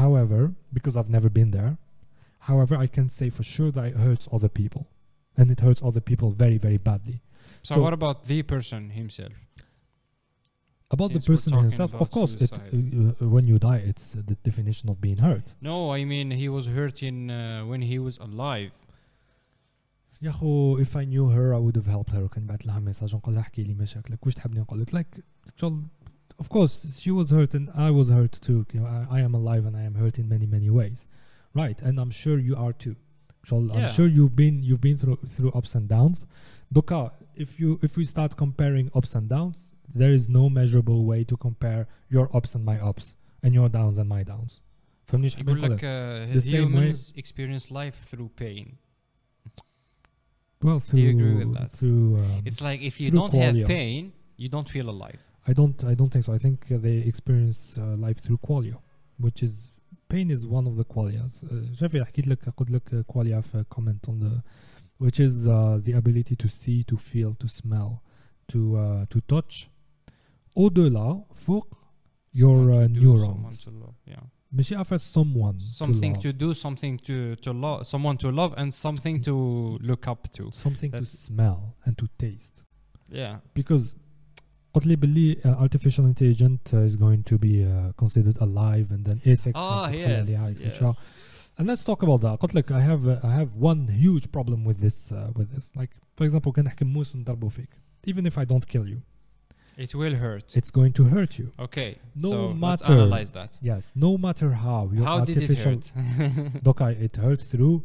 however 0.01 0.55
because 0.73 0.97
I've 0.97 1.11
never 1.11 1.29
been 1.29 1.51
there 1.51 1.79
however 2.41 2.75
I 2.77 2.87
can 2.87 3.09
say 3.09 3.29
for 3.31 3.43
sure 3.43 3.71
that 3.73 3.85
it 3.91 3.97
hurts 3.97 4.29
other 4.33 4.49
people 4.49 4.83
and 5.37 5.51
it 5.51 5.61
hurts 5.61 5.83
other 5.83 6.01
people 6.11 6.31
very 6.45 6.59
very 6.59 6.79
badly 6.79 7.19
So, 7.63 7.75
So- 7.75 7.83
what 7.87 7.93
about 8.01 8.17
the 8.31 8.39
person 8.55 8.81
himself? 9.01 9.35
about 10.97 11.11
Since 11.13 11.25
the 11.25 11.31
we're 11.31 11.37
person 11.37 11.53
talking 11.53 11.71
himself 11.71 11.91
of 11.95 12.01
about 12.01 12.11
course 12.17 12.33
it, 12.35 12.39
suicide. 12.39 12.71
uh, 12.75 13.25
uh, 13.25 13.29
when 13.35 13.45
you 13.51 13.57
die 13.71 13.83
it's 13.91 14.07
uh, 14.15 14.23
the 14.31 14.37
definition 14.49 14.87
of 14.93 14.97
being 15.07 15.19
hurt 15.29 15.47
No, 15.71 15.77
I 15.99 16.01
mean 16.13 16.27
he 16.43 16.49
was 16.57 16.65
hurting 16.79 17.19
uh, 17.31 17.63
when 17.71 17.83
he 17.91 17.99
was 18.07 18.15
alive. 18.29 18.73
يا 20.23 20.31
خو 20.33 20.79
if 20.83 20.97
I 20.97 21.05
knew 21.05 21.29
her 21.31 21.55
I 21.55 21.59
would 21.59 21.77
have 21.77 21.87
helped 21.87 22.11
her 22.13 22.23
وكان 22.23 22.47
بعت 22.47 22.67
لها 22.67 22.79
ميساج 22.81 23.15
ونقول 23.15 23.35
لها 23.35 23.43
احكي 23.43 23.63
لي 23.63 23.75
مشاكلك 23.75 24.27
وش 24.27 24.35
تحبني 24.35 24.61
نقول 24.61 24.81
لك 24.81 24.91
like 24.97 25.21
شغل 25.57 25.83
of 26.43 26.47
course 26.49 27.01
she 27.01 27.11
was 27.11 27.31
hurt 27.31 27.55
and 27.55 27.71
I 27.75 27.91
was 27.91 28.09
hurt 28.11 28.33
too 28.47 28.65
you 28.75 28.81
know, 28.81 28.87
I, 28.87 29.19
I 29.19 29.21
am 29.21 29.35
alive 29.35 29.65
and 29.67 29.77
I 29.77 29.83
am 29.91 29.95
hurt 30.03 30.19
in 30.19 30.29
many 30.29 30.47
many 30.47 30.71
ways 30.71 30.99
right 31.55 31.79
and 31.83 31.95
I'm 32.01 32.11
sure 32.11 32.39
you 32.39 32.55
are 32.57 32.73
too 32.73 32.95
شغل 33.45 33.71
I'm 33.73 33.77
Yeah. 33.79 33.87
sure 33.97 34.07
you've 34.07 34.37
been 34.37 34.57
you've 34.69 34.81
been 34.89 34.97
through 35.03 35.17
through 35.35 35.53
ups 35.59 35.75
and 35.75 35.89
downs 35.89 36.27
دوكا 36.73 37.11
if 37.37 37.61
you 37.61 37.79
if 37.83 37.97
we 37.97 38.05
start 38.05 38.37
comparing 38.37 38.91
ups 38.99 39.15
and 39.15 39.29
downs 39.29 39.74
there 40.01 40.15
is 40.19 40.29
no 40.29 40.49
measurable 40.49 41.01
way 41.11 41.25
to 41.25 41.37
compare 41.37 41.83
your 42.15 42.27
ups 42.39 42.55
and 42.57 42.65
my 42.65 42.79
ups 42.91 43.07
and 43.43 43.51
your 43.59 43.69
downs 43.69 43.97
and 43.99 44.09
my 44.09 44.23
downs 44.33 44.61
فهمني 45.07 45.25
ايش 45.27 45.37
حابين 45.37 45.57
يقول 45.57 45.61
نقول 45.71 45.77
لك 45.77 45.85
لك 45.85 46.31
uh, 46.31 46.43
The 46.43 46.47
same 46.47 46.53
way- 46.53 46.91
humans 46.93 47.13
experience 47.17 47.65
life 47.71 47.99
through 48.11 48.29
pain. 48.45 48.67
well 50.63 50.81
Do 50.81 50.99
you 50.99 51.11
agree 51.11 51.33
through 51.33 51.39
with 51.39 51.53
that? 51.59 51.71
through 51.73 52.17
um, 52.19 52.43
It's 52.45 52.61
like 52.61 52.81
if 52.91 53.01
you 53.01 53.09
through 53.11 53.21
don't 53.21 53.35
have 53.45 53.55
qualia. 53.55 53.67
pain, 53.67 54.13
you 54.43 54.49
don't 54.49 54.69
feel 54.69 54.89
alive. 54.95 55.21
I 55.51 55.53
don't 55.59 55.79
I 55.93 55.95
don't 55.99 56.11
think 56.13 56.25
so 56.27 56.33
I 56.39 56.39
think 56.45 56.59
uh, 56.71 56.77
they 56.87 56.97
experience 57.13 57.61
uh, 57.79 57.83
life 58.07 58.19
through 58.25 58.39
qualia 58.49 58.77
which 59.25 59.39
is 59.47 59.55
pain 60.15 60.27
is 60.37 60.41
one 60.59 60.67
of 60.71 60.75
the 60.81 60.85
qualias 60.95 61.33
uh, 61.45 61.75
شافي 61.75 62.05
حكيت 62.05 62.29
لك 62.29 62.49
قلت 62.49 62.71
لك 62.71 62.91
uh, 62.95 63.13
qualia 63.13 63.41
في 63.41 63.65
comment 63.75 64.09
on 64.11 64.19
the 64.25 64.43
which 65.05 65.19
is 65.21 65.47
uh, 65.47 65.79
the 65.87 65.93
ability 66.03 66.37
to 66.37 66.49
see 66.49 66.85
to 66.85 66.97
feel 66.97 67.35
to 67.43 67.49
smell 67.49 68.03
to 68.53 68.59
uh, 68.77 69.07
to 69.15 69.21
touch 69.35 69.69
au-delà 70.57 71.25
فوق 71.35 71.67
your 72.33 72.63
Someone 72.63 72.85
uh, 72.85 72.89
to 72.89 72.95
do, 72.95 73.01
neurons 73.01 73.27
someone 73.27 73.57
to 73.65 73.71
love, 73.71 73.95
yeah. 74.07 74.25
ماشي 74.53 74.77
عارفة 74.77 74.99
someone 74.99 75.61
something 75.61 76.15
to, 76.15 76.21
to 76.23 76.29
love. 76.29 76.39
do 76.39 76.55
something 76.55 76.97
to 76.99 77.37
to 77.45 77.53
love 77.53 77.87
someone 77.87 78.17
to 78.17 78.31
love 78.31 78.53
and 78.57 78.73
something 78.75 79.21
to 79.23 79.35
look 79.91 80.09
up 80.09 80.29
to 80.37 80.51
something 80.53 80.91
to 80.91 80.97
That's- 80.97 81.19
smell 81.29 81.61
and 81.87 81.93
to 81.99 82.07
taste 82.25 82.65
yeah 83.13 83.37
because 83.59 83.95
قلت 84.75 84.87
لي 84.87 84.97
باللي 84.97 85.35
uh, 85.35 85.47
artificial 85.49 86.05
intelligence 86.07 86.73
uh, 86.73 86.89
is 86.91 86.97
going 86.97 87.23
to 87.25 87.39
be 87.39 87.65
uh, 87.65 87.93
considered 88.03 88.37
alive 88.41 88.91
and 88.93 89.05
then 89.05 89.19
ethics 89.27 89.57
ah 89.59 89.89
تدخل 89.89 89.95
yes, 89.95 90.29
عليها, 90.29 90.51
etc. 90.51 90.89
yes. 90.89 91.19
And 91.59 91.67
let's 91.67 91.85
talk 91.85 92.03
about 92.03 92.21
that. 92.23 92.39
قلت 92.41 92.55
لك 92.55 92.73
I 92.73 92.81
have 92.81 93.07
uh, 93.07 93.27
I 93.27 93.33
have 93.41 93.57
one 93.57 93.89
huge 93.89 94.27
problem 94.33 94.65
with 94.65 94.79
this 94.81 95.13
uh, 95.13 95.31
with 95.39 95.49
this. 95.55 95.77
Like 95.77 95.91
for 96.17 96.25
example 96.27 96.53
كان 96.53 96.65
نحكي 96.65 96.85
موس 96.85 97.15
ونضربه 97.17 97.49
فيك. 97.49 97.69
Even 98.07 98.27
if 98.27 98.39
I 98.39 98.45
don't 98.45 98.67
kill 98.67 98.87
you, 98.89 99.01
it 99.85 99.95
will 100.01 100.15
hurt 100.25 100.47
it's 100.59 100.71
going 100.79 100.93
to 100.99 101.05
hurt 101.15 101.33
you. 101.41 101.49
okay 101.67 101.91
No 102.25 102.29
so 102.33 102.37
let's 102.37 102.61
matter- 102.67 102.93
analyze 102.93 103.31
that 103.39 103.51
Yes, 103.71 103.85
no 104.07 104.13
matter 104.27 104.49
how 104.67 104.81
your 104.97 105.05
how 105.11 105.19
did 105.29 105.37
it 105.37 105.43
artificial 105.43 105.73
hurt 105.73 106.63
دوك 106.65 106.81
it 107.07 107.15
hurt 107.17 107.41
through 107.53 107.77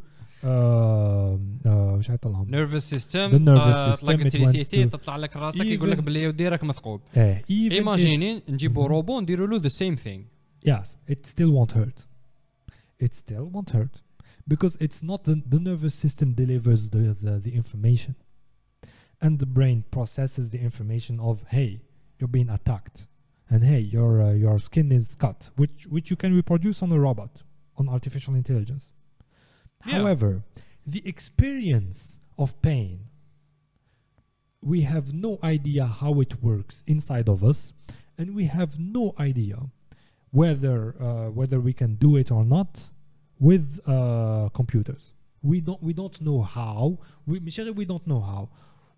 uh, 0.43 0.47
uh, 0.47 1.67
وش 1.97 2.07
حيطلعهم؟ 2.11 2.47
nervous 2.51 2.83
system 2.95 3.31
The 3.31 3.39
nervous 3.39 3.75
آه، 3.75 3.91
system, 3.91 3.99
تطلق 3.99 4.19
it 4.19 4.25
التريسيتي 4.25 4.83
wants 4.85 4.89
to- 4.89 4.91
تطلع 4.97 5.15
لك 5.17 5.37
راسك 5.37 5.65
يقول 5.65 5.91
لك 5.91 5.97
Even- 5.97 6.01
باللي 6.01 6.21
يودي 6.23 6.47
راك 6.47 6.63
مثقوب 6.63 7.01
Eh, 7.13 7.17
even 7.17 7.71
if, 7.71 7.71
ايماجيني 7.71 8.43
نجيبوا 8.49 8.83
Mhm. 8.87 8.89
روبو 8.89 9.19
نديروا 9.21 9.47
له 9.47 9.59
the 9.59 9.71
same 9.73 9.97
thing 9.97 10.19
yes, 10.69 10.87
it 11.13 11.25
still 11.27 11.51
won't 11.51 11.71
hurt. 11.77 11.99
It 13.05 13.13
still 13.13 13.45
won't 13.53 13.71
hurt 13.77 13.95
because 14.53 14.75
it's 14.85 15.01
not 15.09 15.19
the, 15.27 15.35
the 15.53 15.59
nervous 15.69 15.95
system 16.05 16.27
delivers 16.41 16.81
the, 16.95 17.03
the, 17.25 17.33
the 17.45 17.53
information 17.61 18.13
and 19.20 19.38
the 19.38 19.46
brain 19.46 19.84
processes 19.90 20.50
the 20.50 20.58
information 20.58 21.20
of 21.20 21.44
hey 21.48 21.82
you're 22.18 22.28
being 22.28 22.50
attacked. 22.50 23.06
And 23.48 23.64
hey 23.64 23.80
your 23.80 24.22
uh, 24.22 24.32
your 24.32 24.58
skin 24.58 24.92
is 24.92 25.14
cut 25.14 25.50
which 25.56 25.86
which 25.88 26.10
you 26.10 26.16
can 26.16 26.34
reproduce 26.34 26.82
on 26.82 26.92
a 26.92 26.98
robot 26.98 27.42
on 27.76 27.88
artificial 27.88 28.34
intelligence. 28.34 28.90
Yeah. 29.86 29.94
however 29.94 30.42
the 30.86 31.02
experience 31.06 32.20
of 32.38 32.60
pain 32.62 33.06
we 34.62 34.82
have 34.82 35.14
no 35.14 35.38
idea 35.42 35.86
how 35.86 36.20
it 36.20 36.42
works 36.42 36.82
inside 36.86 37.28
of 37.28 37.42
us 37.42 37.72
and 38.18 38.34
we 38.34 38.44
have 38.44 38.78
no 38.78 39.14
idea 39.18 39.56
whether 40.30 40.94
uh, 41.00 41.30
whether 41.30 41.58
we 41.60 41.72
can 41.72 41.94
do 41.96 42.16
it 42.16 42.30
or 42.30 42.44
not 42.44 42.88
with 43.38 43.80
uh, 43.86 44.50
computers. 44.52 45.12
We 45.42 45.60
don't 45.60 45.82
we 45.82 45.92
don't 45.92 46.20
know 46.20 46.42
how. 46.42 46.98
We 47.26 47.40
we 47.40 47.84
don't 47.84 48.06
know 48.06 48.20
how. 48.20 48.50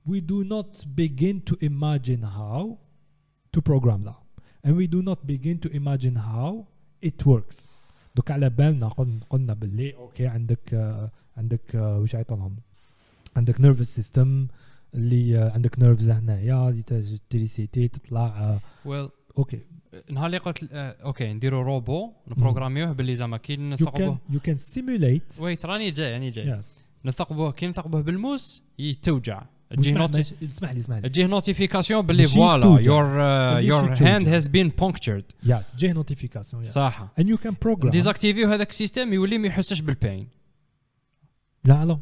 We 0.08 0.20
do 0.20 0.44
not 0.44 0.72
begin 1.02 1.36
to 1.48 1.54
imagine 1.70 2.22
how 2.38 2.78
to 3.52 3.60
program 3.60 4.00
that 4.08 4.22
and 4.64 4.72
we 4.76 4.86
do 4.86 5.00
not 5.02 5.18
begin 5.26 5.56
to 5.64 5.68
imagine 5.80 6.16
how 6.16 6.50
it 7.08 7.26
works 7.26 7.68
دوك 8.16 8.30
على 8.30 8.50
بالنا 8.50 8.88
قلنا 9.30 9.54
باللي 9.54 9.94
أوكي 9.94 10.26
عندك 10.26 10.74
آه، 10.74 11.10
عندك 11.36 11.76
آه، 11.76 11.98
وش 11.98 12.14
يعيطولهم 12.14 12.56
عندك 13.36 13.60
نيرفس 13.60 13.94
سيستم 13.94 14.46
اللي 14.94 15.38
آه، 15.38 15.50
عندك 15.50 15.78
نيرفز 15.78 16.10
هنايا 16.10 16.82
تريسيتي 17.30 17.88
تطلع 17.88 18.26
آه، 18.26 18.60
well 18.84 19.10
أوكي 19.38 19.60
نهار 20.10 20.26
اللي 20.26 20.38
قلت 20.38 20.68
آه، 20.72 20.96
أوكي 21.04 21.32
نديروا 21.32 21.62
روبو 21.62 22.12
نبروغراميوه 22.28 22.92
باللي 22.92 23.16
زعما 23.16 23.36
كي 23.36 23.56
نثقبوه 23.56 24.18
you 24.32 24.48
can 24.48 24.58
simulate 24.74 25.40
ويت 25.40 25.66
راني 25.66 25.90
جاي 25.90 26.12
راني 26.12 26.30
جاي 26.30 26.60
yes 26.62 26.66
نثقبوه 27.04 27.52
كي 27.52 27.66
نثقبوه 27.66 28.00
بالموس 28.00 28.62
يتوجع 28.78 29.42
تجيه 29.76 30.06
اسمح 30.42 30.72
لي 30.72 30.80
اسمح 30.80 30.96
لي 30.96 31.08
تجيه 31.08 31.26
نوتيفيكاسيون 31.26 32.06
باللي 32.06 32.24
فوالا 32.24 32.80
يور 32.80 33.20
يور 33.60 33.94
هاند 34.00 34.28
هاز 34.28 34.48
بين 34.48 34.68
بونكتشرد 34.68 35.24
يس 35.44 35.72
تجيه 35.72 35.92
نوتيفيكاسيون 35.92 36.62
صح. 36.62 37.08
ان 37.18 37.28
يو 37.28 37.36
كان 37.36 37.54
بروجرام 37.62 37.90
ديزاكتيفيو 37.90 38.48
هذاك 38.48 38.70
السيستم 38.70 39.12
يولي 39.12 39.38
ما 39.38 39.46
يحسش 39.46 39.80
بالبين 39.80 40.28
لا 41.64 41.84
لا. 41.84 41.98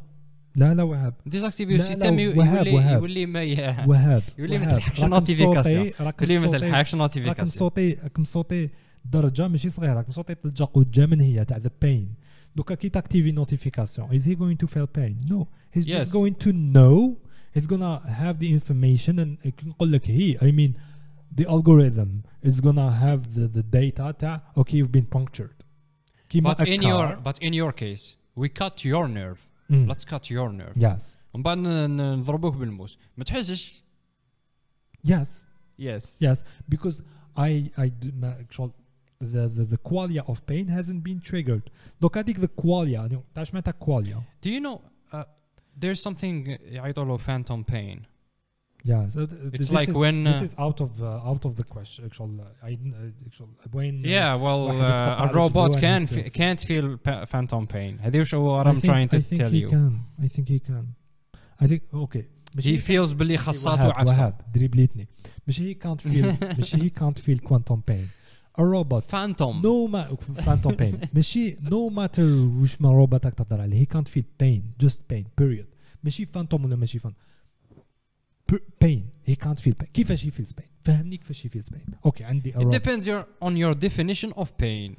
لا 0.56 0.74
لا 0.74 0.82
وهاب. 0.82 1.14
ديزاكتيفيو 1.26 1.76
السيستم 1.76 2.18
يولي 2.18 2.70
يولي 2.92 3.26
ما 3.26 3.40
وهاب 3.86 4.22
يولي 4.38 4.58
ما 4.58 4.64
تلحقش 4.64 5.04
نوتيفيكاسيون 5.04 5.90
يولي 6.20 6.38
ما 6.38 6.46
تلحقش 6.46 6.94
نوتيفيكاسيون 6.94 7.28
راكم 7.28 7.44
صوتي 7.44 7.98
راكم 8.02 8.24
صوتي 8.24 8.68
درجة 9.04 9.48
ماشي 9.48 9.70
صغيرة. 9.70 9.94
راكم 9.94 10.12
صوتي 10.12 10.34
ثلجه 10.42 10.64
قده 10.64 11.06
من 11.06 11.20
هي 11.20 11.44
تاع 11.44 11.56
ذا 11.56 11.70
بين 11.82 12.14
دوكا 12.56 12.74
كي 12.74 12.88
تاكتيفي 12.88 13.32
نوتيفيكاسيون 13.32 14.14
از 14.14 14.28
هي 14.28 14.34
جوين 14.34 14.58
تو 14.58 14.66
فيل 14.66 14.86
بين 14.94 15.18
نو 15.30 15.46
هيز 15.72 15.86
جاست 15.86 16.12
جوين 16.12 16.38
تو 16.38 16.50
نو 16.50 17.16
know 17.49 17.59
he's 17.59 17.67
gonna 17.67 17.99
have 18.07 18.39
the 18.39 18.51
information 18.59 19.19
and 19.19 19.37
كي 19.57 19.65
نقول 19.67 19.91
لك 19.91 20.05
he 20.05 20.37
I 20.41 20.51
mean 20.51 20.73
the 21.41 21.45
algorithm 21.47 22.23
is 22.43 22.59
gonna 22.61 22.91
have 22.91 23.21
the, 23.35 23.47
the 23.57 23.63
data 23.63 24.11
تاع 24.19 24.41
okay 24.57 24.73
you've 24.77 24.91
been 24.91 25.17
punctured 25.17 25.63
كيما 26.29 26.53
but 26.55 26.59
in 26.67 26.81
a 26.81 26.83
your 26.83 27.07
car. 27.07 27.17
but 27.23 27.37
in 27.43 27.53
your 27.53 27.71
case 27.71 28.15
we 28.35 28.49
cut 28.49 28.83
your 28.85 29.07
nerve 29.07 29.39
Mm. 29.71 29.87
let's 29.91 30.05
cut 30.05 30.29
your 30.29 30.49
nerve 30.53 30.75
yes 30.77 31.01
ومن 31.33 31.43
بعد 31.43 31.57
ن- 31.57 31.67
ن- 31.97 32.19
نضربوك 32.19 32.55
بالموس 32.55 32.97
ما 33.17 33.23
تحسش 33.23 33.83
yes 35.07 35.27
يس 35.79 36.23
yes 36.23 36.37
because 36.75 37.01
I 37.37 37.71
I 37.77 37.89
do 37.89 38.11
ما 38.21 38.37
actual 38.39 38.69
the, 39.21 39.47
the 39.57 39.63
the 39.73 39.77
qualia 39.89 40.23
of 40.31 40.45
pain 40.45 40.67
hasn't 40.67 41.01
been 41.03 41.19
triggered 41.29 41.69
دوك 42.01 42.17
هذيك 42.17 42.39
the 42.39 42.47
qualia 42.61 43.19
تاع 43.35 43.41
اش 43.41 43.53
معناتها 43.53 43.73
qualia 43.85 44.17
do 44.45 44.49
you 44.49 44.61
know 44.61 44.77
uh, 44.79 44.88
there's 45.79 46.01
something 46.01 46.57
يعيطوا 46.71 47.05
له 47.05 47.17
phantom 47.17 47.63
pain 47.63 47.99
Yeah, 48.87 49.07
so 49.09 49.25
th- 49.25 49.29
th- 49.29 49.53
It's 49.55 49.57
this 49.57 49.71
like 49.79 49.89
is, 49.89 49.95
when, 50.03 50.15
this 50.25 50.41
uh, 50.41 50.47
is 50.47 50.53
out 50.65 50.79
of 50.85 50.91
uh, 51.01 51.29
out 51.31 51.43
of 51.47 51.53
the 51.59 51.63
question. 51.75 51.99
Actual, 52.09 52.29
uh, 52.39 52.67
I 52.69 52.71
uh, 52.73 53.27
actual 53.27 53.49
when 53.77 53.93
yeah 54.15 54.35
well 54.35 54.61
واحد 54.69 54.79
uh, 54.79 55.23
يتقطع 55.23 55.31
a 55.31 55.33
robot 55.33 55.69
رجله 55.75 55.79
can 55.81 56.01
and 56.01 56.03
f- 56.03 56.19
stuff. 56.19 56.33
can't 56.33 56.61
feel 56.69 56.97
pa- 57.07 57.25
phantom 57.25 57.65
pain 57.67 57.99
هذه 58.01 58.21
وش 58.21 58.35
what 58.35 58.67
I 58.67 58.69
I'm 58.69 58.79
think, 58.79 58.85
trying 58.85 59.09
to 59.09 59.17
I 59.17 59.21
think 59.21 59.41
tell 59.41 59.49
he 59.49 59.61
you 59.63 59.69
can. 59.69 59.93
I 60.23 60.27
think 60.27 60.47
he 60.49 60.59
can. 60.59 60.85
I 61.63 61.67
think 61.67 61.81
okay. 61.93 62.25
he 62.59 62.77
feels 62.77 63.13
باللي 63.13 63.37
خاصاته 63.37 63.81
وهاب 63.87 63.91
عفسه 63.95 64.11
وهاب 64.21 64.41
دريبليتني 64.53 65.07
مش 65.47 65.59
he 65.59 65.73
can't 65.85 66.01
feel 66.11 66.45
مش 66.59 66.75
he 66.75 66.89
can't 66.99 67.19
feel 67.19 67.39
quantum 67.47 67.81
pain. 67.91 68.05
الروبوت 68.58 69.04
فانتوم 69.04 69.62
نو 69.62 69.86
ما 69.86 70.14
فانتوم 70.16 70.74
بين 70.74 70.98
ماشي 71.14 71.56
نو 71.62 71.88
ماتر 71.88 72.22
واش 72.60 72.80
ما 72.80 72.92
روبوتك 72.92 73.34
تهضر 73.34 73.60
عليه 73.60 73.80
هي 73.80 73.84
كانت 73.84 74.08
فيل 74.08 74.24
بين 74.40 74.72
جست 74.80 75.02
بين 75.10 75.26
بيريود 75.38 75.66
ماشي 76.04 76.26
فانتوم 76.26 76.64
ولا 76.64 76.76
ماشي 76.76 76.98
فانتوم 76.98 77.22
بين 78.80 79.06
هي 79.24 79.34
كانت 79.34 79.58
فيل 79.58 79.72
بين 79.72 79.88
كيفاش 79.94 80.26
هي 80.26 80.30
فيلز 80.30 80.52
بين 80.52 80.66
فهمني 80.84 81.16
كيفاش 81.16 81.46
هي 81.46 81.50
فيلز 81.50 81.68
بين 81.68 81.80
أوكي 82.06 82.24
عندي 82.24 82.52
it 82.52 82.56
depends 82.56 83.04
your 83.04 83.24
on 83.44 83.52
your 83.56 83.74
definition 83.74 84.42
of 84.42 84.46
pain. 84.62 84.98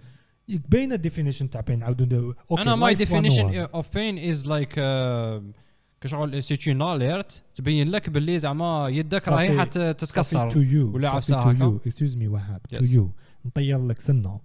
باينه 0.70 0.97
definition 0.97 1.49
تاع 1.52 1.62
pain. 1.62 1.84
عاودوا 1.84 2.34
أوكي 2.52 2.62
أنا 2.62 2.76
ماي 2.76 2.95
definition 2.95 3.68
of 3.74 3.86
pain 3.86 4.34
is 4.34 4.45
like 4.45 4.76
uh, 4.76 5.62
كشغل 6.02 6.43
سيتي 6.43 6.72
اون 6.72 7.24
تبين 7.56 7.89
لك 7.89 8.10
باللي 8.10 8.39
زعما 8.39 8.89
يدك 8.89 9.28
راهي 9.28 9.60
حتتكسر 9.60 10.60
ولا 10.93 11.10
عفسه 11.10 11.39
هكا 11.39 11.80
اكسكيوز 11.86 12.18
مي 12.18 12.28
وهاب 12.28 12.62
تو 12.70 12.84
يو 12.84 13.12
نطير 13.45 13.87
لك 13.87 13.99
سنة. 13.99 14.39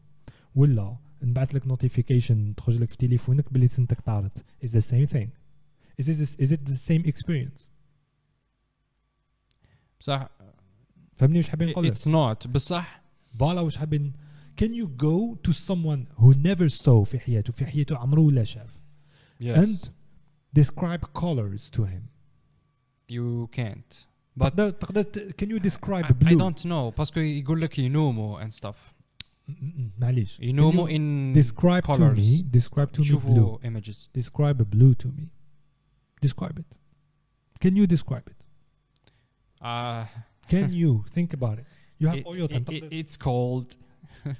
ولا 0.55 0.97
نبعث 1.22 1.55
لك 1.55 1.66
نوتيفيكيشن 1.66 2.55
تخرج 2.55 2.78
لك 2.78 2.88
في 2.88 2.97
تليفونك 2.97 3.53
باللي 3.53 3.68
سنتك 3.68 4.01
طارت. 4.01 4.44
Is 4.64 4.68
the 4.68 4.82
same 4.82 5.07
thing. 5.07 5.28
Is 6.03 6.09
it 6.09 6.18
is 6.38 6.53
it 6.53 6.64
the 6.64 6.74
same 6.74 7.05
experience? 7.07 7.68
بصح 10.01 10.28
فهمني 11.16 11.38
وش 11.38 11.49
حابين 11.49 11.68
نقول 11.68 11.86
لك 11.86 11.94
it's 11.94 12.07
not. 12.07 12.49
بصح. 12.49 13.03
فوالا 13.38 13.61
وش 13.61 13.76
حابين؟ 13.76 14.12
Can 14.61 14.72
you 14.72 14.86
go 14.86 15.36
to 15.49 15.53
someone 15.53 16.07
who 16.20 16.34
never 16.34 16.68
saw 16.68 17.03
في 17.05 17.18
حياته؟ 17.18 17.53
في 17.53 17.66
حياته 17.66 17.97
عمره 17.97 18.20
ولا 18.20 18.44
شاف. 18.44 18.78
Yes. 19.40 19.57
And 19.57 19.90
describe 20.59 21.12
colors 21.12 21.70
to 21.70 21.84
him. 21.84 22.03
You 23.09 23.49
can't. 23.53 24.07
but 24.39 24.43
تقدر 24.49 24.70
تقدر 24.70 25.02
ت- 25.02 25.36
can 25.41 25.47
you 25.49 25.60
describe 25.60 26.06
I, 26.06 26.10
I 26.10 26.14
blue 26.14 26.38
don't 26.39 26.64
know 26.66 26.97
باسكو 26.97 27.20
يقول 27.20 27.62
لك 27.62 27.80
ينوموا 27.80 28.43
and 28.43 28.52
stuff 28.54 28.76
م- 29.47 29.52
م- 29.52 29.91
معليش 29.99 30.38
Can 30.38 30.43
ينوموا 30.43 30.88
you 30.88 30.91
in 30.91 31.36
describe 31.41 31.82
to 31.82 31.88
colors. 31.88 32.18
me 32.18 32.43
describe 32.60 32.91
to 32.91 33.02
me 33.02 33.06
blue 33.06 33.08
يشوفوا 33.08 33.58
images 33.64 34.10
describe 34.20 34.64
blue 34.64 34.93
to 34.95 35.08
me 35.08 35.28
describe 36.26 36.60
it 36.60 36.76
can 37.66 37.76
you 37.76 37.88
describe 37.88 38.28
it 38.28 38.43
uh, 39.62 40.06
can 40.49 40.70
you 40.72 41.04
think 41.16 41.34
about 41.34 41.58
it 41.60 41.66
you 41.99 42.08
have 42.08 42.18
it, 42.20 42.26
all 42.26 42.38
your 42.41 42.47
time 42.47 42.64
it- 42.68 42.70
it- 42.70 42.84
تقدر- 42.84 43.04
it's 43.04 43.18
called 43.18 43.70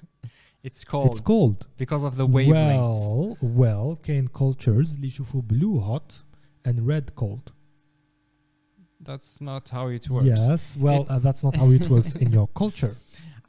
it's 0.68 0.84
called 0.92 1.08
it's 1.12 1.22
cold 1.22 1.58
because 1.84 2.04
of 2.10 2.14
the 2.22 2.28
wavelengths 2.36 3.06
well 3.12 3.38
well 3.60 3.98
كاين 4.04 4.28
cultures 4.28 4.96
اللي 4.96 5.08
يشوفوا 5.08 5.42
blue 5.42 5.80
hot 5.82 6.14
and 6.70 6.76
red 6.88 7.06
cold 7.22 7.52
that's 9.10 9.42
not 9.42 9.70
how 9.70 9.88
it 9.98 10.10
works. 10.10 10.26
Yes, 10.26 10.78
well, 10.78 11.02
uh, 11.02 11.04
It's- 11.04 11.24
that's 11.24 11.44
not 11.44 11.56
how 11.62 11.70
it 11.78 11.90
works 11.90 12.12
in 12.24 12.30
your 12.38 12.48
culture. 12.62 12.96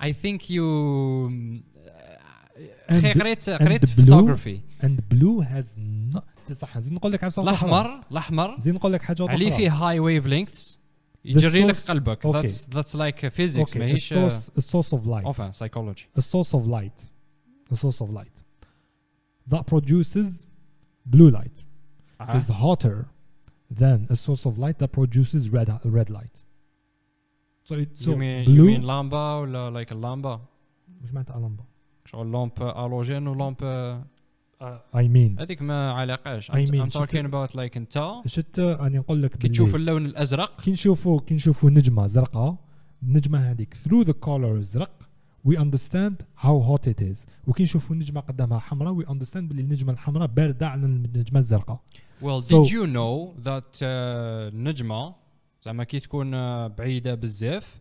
I 0.00 0.12
think 0.12 0.50
you 0.50 0.64
And 2.88 3.04
أخي 3.04 3.12
the- 3.12 3.18
قريت 3.20 3.48
and 3.48 3.62
قريت 3.62 3.84
the 3.86 3.94
blue- 3.96 4.04
photography 4.04 4.60
And 4.82 5.08
blue 5.08 5.40
has 5.40 5.76
not 6.14 6.24
صح 6.52 6.78
زين 6.78 6.94
نقول 6.94 7.12
لك 7.12 7.24
عفسة 7.24 7.42
الاحمر 7.42 8.00
الاحمر 8.10 8.60
زين 8.60 8.74
نقول 8.74 8.92
لك 8.92 9.02
حاجة 9.02 9.22
أخرى. 9.24 9.34
عليه 9.34 9.50
فيه 9.56 9.70
هاي 9.72 9.98
ويف 10.00 10.26
لينكس 10.26 10.78
يجري 11.24 11.64
لك 11.64 11.76
source- 11.76 11.86
قلبك 11.88 12.26
okay. 12.26 12.30
that's 12.42 12.66
that's 12.66 12.94
like 12.94 13.30
physics 13.30 13.70
Okay, 13.72 13.76
a 13.76 13.78
ماهيش 13.78 14.14
source, 14.14 14.50
a 14.58 14.60
source 14.62 14.92
of 14.92 15.06
light. 15.06 15.24
enfin 15.24 15.52
psychology 15.52 16.18
A 16.18 16.22
source 16.22 16.52
of 16.54 16.66
light. 16.66 16.98
A 17.72 17.76
source 17.76 18.00
of 18.04 18.10
light. 18.10 18.36
That 19.52 19.62
produces 19.66 20.46
blue 21.06 21.30
light. 21.30 21.64
آه. 22.20 22.38
Is 22.40 22.48
hotter 22.48 23.06
than 23.71 24.07
a 24.09 24.15
source 24.15 24.45
of 24.45 24.57
light 24.57 24.77
that 24.79 24.91
produces 24.91 25.49
red 25.49 25.69
red 25.85 26.09
light. 26.09 26.43
So 27.63 27.75
it, 27.75 27.97
so 27.97 28.11
you 28.11 28.17
mean, 28.17 28.45
blue. 28.45 28.69
You 28.69 28.79
mean 28.79 28.83
lamba 28.83 29.41
ولا 29.41 29.73
like 29.73 29.91
a 29.91 29.95
lamba? 29.95 30.39
وش 31.03 31.13
معناتها 31.13 31.39
لامبا؟ 31.39 31.63
شغل 32.05 32.31
لامب 32.31 32.51
الوجين 32.61 33.27
ولامب 33.27 33.55
اي 34.95 35.07
مين 35.07 35.39
هذيك 35.39 35.61
ما 35.61 35.91
علاقاش 35.91 36.51
اي 36.51 36.65
مين 36.65 36.81
ام 36.81 36.89
توكين 36.89 37.25
اباوت 37.25 37.55
لايك 37.55 37.77
انت 37.77 38.13
شت 38.25 38.59
راني 38.59 38.97
نقول 38.97 39.21
لك 39.21 39.37
كي 39.37 39.49
تشوف 39.49 39.75
اللون 39.75 40.05
الأزرق 40.05 40.61
كي 40.61 40.71
نشوفوا 40.71 41.19
كي 41.19 41.35
نشوفوا 41.35 41.69
نجمة 41.69 42.07
زرقاء 42.07 42.55
النجمه 43.03 43.51
هذيك 43.51 43.73
ثرو 43.73 44.01
ذا 44.01 44.13
كولر 44.13 44.55
الزرق 44.55 44.91
وي 45.45 45.59
اندرستاند 45.59 46.21
هاو 46.39 46.61
هوت 46.61 46.87
ات 46.87 47.01
از 47.01 47.25
وكي 47.47 47.63
نشوفوا 47.63 47.95
نجمة 47.95 48.21
قدامها 48.21 48.59
حمراء 48.59 48.93
وي 48.93 49.09
اندرستاند 49.09 49.49
باللي 49.49 49.61
النجمة 49.61 49.93
الحمراء 49.93 50.27
باردة 50.27 50.67
على 50.67 50.85
النجمة 50.85 51.39
الزرقاء 51.39 51.81
well 52.22 52.40
So- 52.40 52.62
did 52.62 52.70
you 52.70 52.86
know 52.86 53.42
that 53.48 53.70
uh, 53.76 53.82
النجمه 54.54 55.14
زعما 55.62 55.84
كي 55.84 56.00
تكون 56.00 56.32
uh, 56.32 56.72
بعيده 56.78 57.14
بزاف 57.14 57.78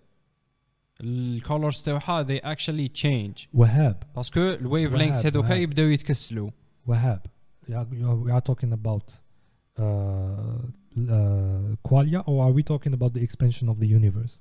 الكولرز 1.01 1.81
تاعها 1.83 2.23
they 2.23 2.41
actually 2.41 2.89
change 3.03 3.47
وهاب 3.53 4.03
باسكو 4.15 4.39
الويف 4.39 4.91
وهاب- 4.91 4.97
لينكس 5.01 5.25
هذوك 5.25 5.45
وهاب. 5.45 5.57
يبداو 5.57 5.85
يتكسلوا 5.87 6.49
وهاب 6.87 7.21
you 7.67 7.71
are- 7.73 7.93
you 7.93 8.05
are- 8.07 8.27
we 8.27 8.31
are 8.31 8.41
talking 8.51 8.71
about 8.73 9.07
uh, 9.11 9.81
uh, 10.97 11.75
qualia 11.89 12.21
or 12.27 12.37
are 12.45 12.53
we 12.57 12.63
talking 12.63 12.93
about 12.93 13.13
the 13.13 13.21
expansion 13.27 13.67
of 13.69 13.77
the 13.79 13.87
universe 13.99 14.39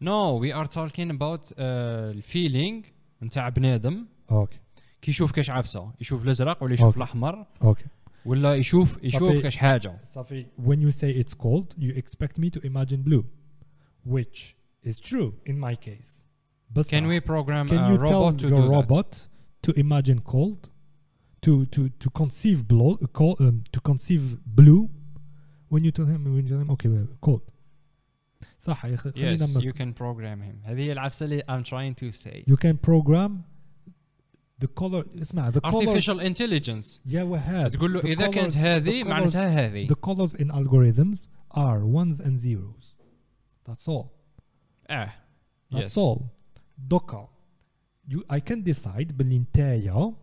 No, 0.00 0.20
we 0.44 0.50
are 0.52 0.66
talking 0.78 1.10
about 1.10 1.42
uh, 1.52 1.56
الفيلينج 1.58 2.84
نتاع 3.22 3.48
بنادم 3.48 4.06
okay 4.30 4.56
كي 5.02 5.10
يشوف 5.10 5.32
كاش 5.32 5.50
عفسه 5.50 5.92
يشوف 6.00 6.22
الازرق 6.24 6.62
ولا 6.62 6.74
يشوف 6.74 6.92
Okay. 6.94 6.96
الاحمر 6.96 7.46
okay 7.62 7.86
ولا 8.26 8.54
يشوف 8.54 8.98
يشوف 9.04 9.22
صافي. 9.28 9.42
كاش 9.42 9.56
حاجه 9.56 10.00
Safi, 10.04 10.44
when 10.66 10.80
you 10.80 10.90
say 10.92 11.10
it's 11.22 11.34
cold 11.34 11.74
you 11.78 11.92
expect 12.02 12.38
me 12.38 12.50
to 12.50 12.60
imagine 12.66 13.02
blue 13.02 13.24
which 14.06 14.56
is 14.82 15.00
true 15.00 15.34
in 15.46 15.58
my 15.58 15.74
case 15.76 16.22
but 16.74 16.88
can 16.88 17.06
we 17.06 17.20
program 17.20 17.68
can 17.68 17.78
a 17.78 17.90
you 17.90 17.96
robot 17.96 18.10
tell 18.10 18.32
to 18.42 18.48
your 18.48 18.62
do 18.62 18.70
robot 18.76 19.28
to 19.66 19.70
imagine 19.84 20.18
cold 20.34 20.60
to 21.44 21.52
to 21.74 21.80
to 22.02 22.08
conceive 22.22 22.58
blue 22.72 22.92
cold, 23.20 23.36
um, 23.40 23.56
to 23.74 23.80
conceive 23.90 24.24
blue 24.60 24.82
when 25.72 25.82
you 25.86 25.92
tell 25.98 26.08
him 26.12 26.20
when 26.24 26.42
you 26.46 26.50
tell 26.54 26.62
him 26.64 26.70
okay 26.76 26.88
well, 26.94 27.08
cold 27.26 27.42
صح 28.58 28.84
يا 28.84 28.94
أخي 28.94 29.10
that 29.10 29.14
خلينا 29.18 29.36
yes 29.36 29.56
نم- 29.56 29.60
you 29.60 29.72
can 29.72 29.92
program 29.92 30.40
him 30.42 30.56
هذه 30.68 30.80
هي 30.80 30.92
العفسه 30.92 31.24
اللي 31.26 31.42
I'm 31.48 31.64
trying 31.64 31.94
to 32.04 32.12
say 32.16 32.44
you 32.50 32.56
can 32.56 32.76
program 32.90 33.30
ذا 34.61 34.67
كولر 34.67 35.07
اسمع 35.21 35.49
ذا 35.49 35.61
ارتفيشال 35.65 36.21
انتليجنس 36.21 37.01
يا 37.05 37.23
وهاب 37.23 37.71
تقول 37.71 37.93
له 37.93 37.99
إذا 37.99 38.27
كانت 38.27 38.57
هذه 38.57 39.03
معناتها 39.03 39.67
هذه. 39.67 39.87
ذا 39.87 39.95
كولرز 39.95 40.35
ان 40.35 40.51
algorithms 40.51 41.17
are 41.53 41.85
ones 41.85 42.21
and 42.21 42.37
zeros. 42.37 42.95
That's 43.69 43.87
all. 43.87 44.05
آه 44.89 45.11
that's 45.73 45.97
اول 45.97 46.17
all. 46.17 46.21
دوكا 46.77 47.29
اي 48.31 48.41
كان 48.41 48.63
ديسايد 48.63 49.17
باللي 49.17 49.39
نتايا 49.39 50.13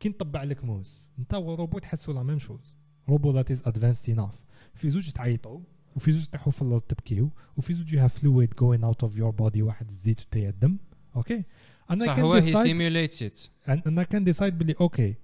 كي 0.00 0.08
نطبع 0.08 0.42
لك 0.42 0.64
موز 0.64 1.10
نتا 1.18 1.36
والروبوت 1.36 1.84
حسوا 1.84 2.14
لا 2.14 2.22
ميم 2.22 2.38
شوز 2.38 2.76
روبو 3.08 3.32
ذات 3.32 3.50
از 3.50 3.62
ادفانسد 3.66 4.10
اناف 4.10 4.44
في 4.74 4.90
زوج 4.90 5.10
تعيطوا 5.10 5.60
وفي 5.96 6.12
زوج 6.12 6.24
تحوا 6.24 6.52
في 6.52 6.62
الأرض 6.62 6.80
تبكيو 6.80 7.30
وفي 7.56 7.74
زوج 7.74 7.92
يو 7.92 8.00
هاف 8.00 8.18
فلويد 8.18 8.54
جوين 8.54 8.84
اوت 8.84 9.02
اوف 9.02 9.16
يور 9.16 9.30
بودي 9.30 9.62
واحد 9.62 9.88
الزيت 9.88 10.20
وتا 10.20 10.48
الدم. 10.48 10.78
اوكي 11.15 11.43
and 11.91 11.95
I 11.95 12.05
صح 12.05 12.15
can 12.15 12.19
هو 12.19 12.41
he 12.41 12.43
decide 12.43 12.65
simulates 12.67 13.21
it 13.21 13.49
and, 13.69 13.79
and 13.79 13.99
I 13.99 14.05
can 14.15 14.33
decide 14.33 14.53
باللي 14.53 14.75
اوكي 14.81 15.15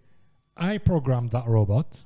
I 0.60 0.78
programmed 0.90 1.32
that 1.32 1.46
robot 1.48 1.98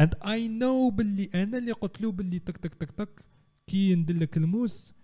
and 0.00 0.10
I 0.22 0.38
know 0.60 0.92
باللي 0.92 1.30
انا 1.34 1.58
اللي 1.58 1.72
قلت 1.72 2.00
له 2.00 2.12
باللي 2.12 2.38
تك 2.38 2.56
تك 2.56 2.74
تك 2.74 2.90
تك 2.90 3.24
كي 3.66 3.94
ندير 3.94 4.16
لك 4.16 4.36
الموس 4.36 4.94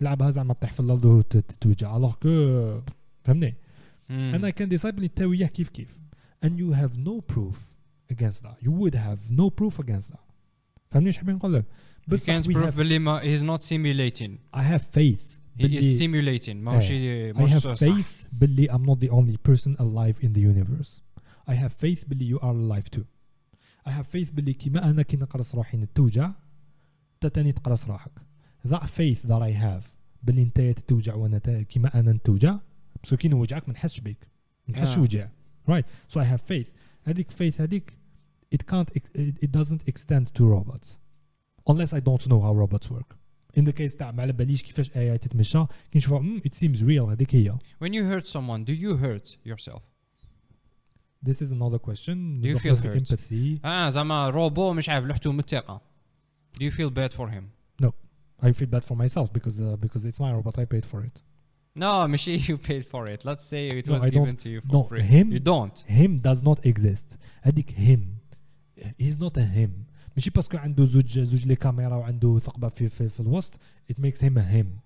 لعبها 0.00 0.30
زعما 0.30 0.54
تطيح 0.54 0.72
في 0.72 0.80
الارض 0.80 1.04
وتتوجع 1.04 1.96
الوغ 1.96 2.14
كو 2.14 2.80
فهمني 3.24 3.54
Hmm. 4.10 4.34
and 4.34 4.42
I 4.46 4.52
can 4.52 4.68
decide 4.76 4.86
باللي 4.94 5.06
انت 5.06 5.22
وياه 5.22 5.46
كيف 5.46 5.68
كيف 5.68 5.98
and 6.46 6.48
you 6.50 6.72
have 6.80 6.92
no 6.98 7.20
proof 7.34 7.56
against 8.12 8.42
that 8.42 8.56
you 8.66 8.70
would 8.80 8.94
have 8.94 9.20
no 9.30 9.50
proof 9.60 9.78
against 9.84 10.08
that 10.10 10.24
فهمني 10.90 11.06
ايش 11.06 11.18
حابين 11.18 11.34
نقول 11.34 11.54
لك 11.54 11.64
you 11.64 12.08
بس 12.10 12.30
can't 12.30 12.44
we 12.44 12.52
prove 12.54 12.72
have 12.72 12.76
باللي 12.76 12.98
ما 12.98 13.20
he's 13.20 13.42
not 13.42 13.62
simulating 13.62 14.58
I 14.58 14.62
have 14.62 14.82
faith 14.98 15.31
he 15.58 15.62
is 15.62 15.62
باللي 15.62 15.98
simulating 15.98 16.56
ماهوش 16.56 16.88
I 16.88 16.92
مش 17.42 17.52
have 17.52 17.58
صح. 17.58 17.76
faith 17.76 18.26
باللي 18.32 18.68
I'm 18.68 18.82
not 18.90 18.98
the 19.00 19.10
only 19.10 19.36
person 19.50 19.74
alive 19.80 20.24
in 20.24 20.32
the 20.32 20.42
universe 20.42 21.00
I 21.50 21.54
have 21.54 21.72
faith 21.84 22.08
باللي 22.08 22.34
you 22.36 22.40
are 22.40 22.44
alive 22.54 22.98
too 22.98 23.04
I 23.88 23.90
have 23.90 24.06
faith 24.18 24.32
باللي 24.34 24.52
كيما 24.52 24.90
أنا 24.90 25.02
كي 25.02 25.16
نقرص 25.16 25.54
روحي 25.54 25.76
نتوجع 25.76 26.30
أنت 27.14 27.34
تاني 27.34 27.52
تقرص 27.52 27.84
روحك 27.86 28.12
that 28.68 28.82
faith 28.82 29.28
that 29.28 29.42
I 29.42 29.52
have 29.64 29.84
باللي 30.22 30.42
أنت 30.42 30.60
تتوجع 30.60 31.14
وأنا 31.14 31.38
تا- 31.38 31.62
كيما 31.62 32.00
أنا 32.00 32.12
نتوجع 32.12 32.58
بس 33.02 33.14
كي 33.14 33.28
نوجعك 33.28 33.68
ما 33.68 33.74
نحسش 33.74 34.00
بيك 34.00 34.28
ما 34.68 34.74
نحسش 34.74 34.98
آه. 34.98 35.00
وجع 35.02 35.28
right 35.70 35.84
so 36.12 36.20
I 36.20 36.24
have 36.24 36.40
faith 36.52 36.68
هذيك 37.04 37.30
faith 37.32 37.60
هذيك 37.60 37.98
it 38.54 38.58
can't 38.72 38.90
ex- 38.96 39.10
it, 39.14 39.44
it 39.44 39.50
doesn't 39.58 39.82
extend 39.92 40.26
to 40.38 40.42
robots 40.42 40.88
unless 41.70 41.92
I 41.92 42.00
don't 42.00 42.24
know 42.30 42.40
how 42.46 42.52
robots 42.62 42.90
work 42.90 43.10
in 43.58 43.64
the 43.64 43.72
case 43.72 43.96
تاع 43.96 44.10
ما 44.10 44.22
على 44.22 44.32
باليش 44.32 44.62
كيفاش 44.62 44.90
AI 44.90 45.18
تتمشى 45.20 45.58
كي 45.92 45.98
نشوفها 45.98 46.18
"مم، 46.18 46.40
it 46.40 46.54
seems 46.54 46.78
real 46.82 47.08
هذيك 47.10 47.34
هي 47.34 47.58
when 47.84 47.88
you 47.88 48.02
hurt 48.14 48.26
someone 48.26 48.64
do 48.64 48.72
you 48.74 48.96
hurt 49.04 49.36
yourself 49.50 49.82
This 51.28 51.42
is 51.42 51.50
another 51.50 51.78
question. 51.88 52.40
Do 52.40 52.46
you 52.48 52.54
ندخلوا 52.54 52.76
feel 52.76 52.80
في 52.80 52.88
hurt? 52.88 53.12
empathy. 53.12 53.64
اه 53.66 53.88
زعما 53.88 54.28
روبو 54.28 54.72
مش 54.72 54.88
عارف 54.88 55.04
لحتو 55.06 55.32
متاقه 55.32 55.80
do 56.54 56.62
you 56.64 56.70
feel 56.74 56.90
bad 56.90 57.12
for 57.18 57.28
him 57.30 57.42
I 58.40 58.52
feel 58.52 58.70
bad 58.76 58.84
for 58.84 58.94
myself 59.04 59.32
because 59.32 59.58
uh, 59.60 59.76
because 59.84 60.06
it's 60.06 60.20
my 60.20 60.30
robot. 60.36 60.54
I 60.60 60.64
paid 60.74 60.84
for 60.92 61.00
it. 61.08 61.22
no 61.76 62.06
ماشي 62.06 62.38
you 62.38 62.56
paid 62.56 62.84
for 62.84 63.06
it 63.08 63.24
let's 63.24 63.44
say 63.52 63.68
it 63.78 63.88
No, 63.88 63.94
was 63.94 64.04
I 64.04 64.10
given 64.10 64.36
to 64.36 64.48
you 64.48 64.60
for 64.60 64.72
No, 64.72 64.82
free 64.88 65.02
him- 65.02 65.32
you 65.32 65.40
don't 65.40 65.78
Him 65.98 66.20
does 66.28 66.42
not 66.42 66.58
exist. 66.66 67.06
هذيك 67.42 67.70
him. 67.70 68.00
He's 69.02 69.18
not 69.18 69.36
a 69.36 69.44
him. 69.58 69.70
ماشي 70.17 70.29
باسكو 70.29 70.57
عنده 70.57 70.85
زوج 70.85 71.19
زوج 71.19 71.47
لي 71.47 71.55
كاميرا 71.55 71.95
وعنده 71.95 72.39
ثقبة 72.39 72.69
في 72.69 72.89
في, 72.89 73.09
في 73.09 73.19
الوسط 73.19 73.59
ات 73.89 73.99
ميكس 73.99 74.23
هيم 74.23 74.37
هيم 74.37 74.77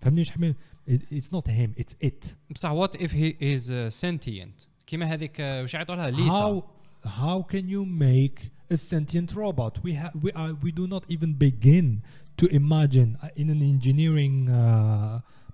فهمني 0.00 0.20
واش 0.20 0.30
حمل 0.30 0.54
اتس 0.88 1.34
نوت 1.34 1.50
هيم 1.50 1.72
اتس 1.78 1.96
ات 2.04 2.24
بصح 2.50 2.70
وات 2.70 2.96
اف 2.96 3.14
هي 3.14 3.54
از 3.54 3.72
سنتينت 3.88 4.60
كيما 4.86 5.06
هذيك 5.06 5.40
آه، 5.40 5.62
واش 5.62 5.74
يعيطوا 5.74 5.94
لها؟ 5.96 6.10
ليسا. 6.10 6.32
هاو 6.32 6.62
هاو 7.04 7.42
كان 7.42 7.70
يو 7.70 7.84
ميك 7.84 8.50
ا 8.72 8.74
سنتينت 8.74 9.34
روبوت 9.34 9.84
وي 9.84 10.10
وي 10.22 10.36
ار 10.36 10.56
وي 10.64 10.70
دو 10.70 10.86
نوت 10.86 11.10
ايفن 11.10 11.32
بيجين 11.32 12.00
تو 12.36 12.46
ايماجين 12.46 13.16
ان 13.38 13.50
ان 13.50 13.62
انجينيرينج 13.62 14.50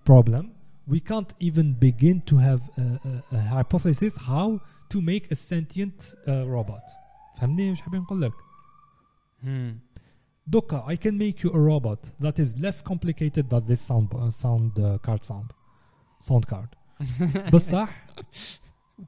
بروبلم 0.06 0.52
وي 0.88 1.00
كانت 1.00 1.30
ايفن 1.42 1.72
بيجين 1.72 2.24
تو 2.24 2.36
هاف 2.36 2.80
ا 2.80 2.98
هايبوثيسيس 3.32 4.18
هاو 4.18 4.58
تو 4.90 5.00
ميك 5.00 5.32
ا 5.32 5.34
سنتينت 5.34 6.02
روبوت 6.28 6.82
فهمني 7.38 7.70
واش 7.70 7.80
حابين 7.80 8.00
نقول 8.00 8.22
لك؟ 8.22 8.32
Hmm. 9.43 9.71
دوكا 10.47 10.85
I 10.87 10.95
can 10.95 11.17
make 11.17 11.43
you 11.43 11.51
a 11.53 11.59
robot 11.59 12.09
that 12.25 12.39
is 12.39 12.59
less 12.61 12.81
complicated 12.81 13.49
than 13.49 13.65
this 13.67 13.81
sound 13.91 14.07
uh, 14.13 14.31
sound 14.31 14.79
uh, 14.79 14.97
card 15.07 15.25
sound 15.25 15.49
sound 16.29 16.45
card. 16.47 16.69
بصح 17.53 18.05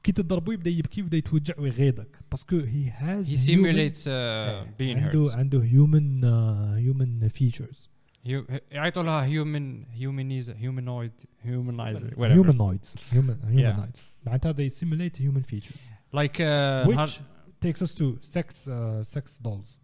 كي 0.02 0.12
تضربو 0.12 0.52
يبدا 0.52 0.70
يبكي 0.70 1.00
ويبدا 1.02 1.16
يتوجع 1.16 1.54
ويغيظك 1.58 2.18
باسكو 2.30 2.60
he 2.60 2.90
has 2.90 3.26
he 3.26 3.36
human- 3.36 3.46
simulates 3.46 4.04
uh, 4.04 4.08
إيه، 4.08 4.64
being 4.78 4.96
عنده 4.98 5.30
hurt 5.30 5.34
عنده 5.34 5.60
human 5.60 6.22
uh, 6.24 6.78
human 6.88 7.28
features 7.38 7.88
Hu- 8.26 8.58
يعيطوا 8.70 9.02
لها 9.02 9.26
human 9.28 9.86
humanize 10.00 10.50
humanoid 10.50 11.10
humanize 11.44 12.04
whatever 12.04 12.34
humanoids 12.34 12.94
human 13.12 13.36
humanoids 13.52 14.00
معناتها 14.26 14.52
they 14.52 14.68
simulate 14.68 15.16
human 15.16 15.42
features 15.42 15.80
like 16.12 16.36
uh, 16.40 16.86
which 16.86 16.96
نهار- 16.96 17.20
takes 17.66 17.82
us 17.82 17.94
to 17.94 18.04
sex 18.20 18.68
uh, 18.68 19.02
sex 19.16 19.38
dolls 19.44 19.78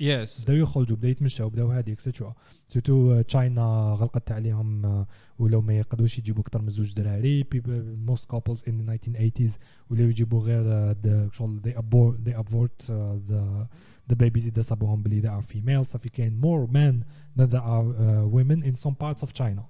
Yes. 0.00 0.44
بداو 0.44 0.56
يخرجوا 0.56 0.96
بداو 0.96 1.10
يتمشوا 1.10 1.48
بداو 1.48 1.70
هادي 1.70 1.92
اكسترا 1.92 2.34
سورتو 2.68 3.20
تشاينا 3.20 3.96
غلقت 3.98 4.32
عليهم 4.32 4.86
آه، 4.86 5.06
ولاو 5.38 5.60
ما 5.60 5.78
يقدروش 5.78 6.18
يجيبوا 6.18 6.42
أكثر 6.42 6.62
من 6.62 6.68
زوج 6.68 6.92
دراري 6.94 7.44
موست 8.06 8.30
كابلز 8.30 8.62
ان 8.68 8.98
1980s 8.98 9.50
ولاو 9.90 10.08
يجيبوا 10.08 10.40
غير 10.40 10.62
آه، 10.66 11.28
شغل 11.32 11.60
they 11.66 11.78
abort 11.78 12.28
they 12.28 12.34
abort 12.34 12.86
uh, 12.86 12.90
the 13.30 13.66
the 14.12 14.16
babies 14.16 14.46
اللي 14.46 14.62
صابوهم 14.62 15.02
بلي 15.02 15.22
they 15.22 15.42
are 15.42 15.46
female 15.54 15.82
صافي 15.82 16.08
كاين 16.08 16.40
more 16.40 16.72
men 16.72 17.04
than 17.40 17.46
there 17.48 17.62
are 17.62 17.84
uh, 17.84 18.36
women 18.36 18.62
in 18.62 18.74
some 18.74 18.94
parts 18.94 19.22
of 19.22 19.32
China 19.32 19.62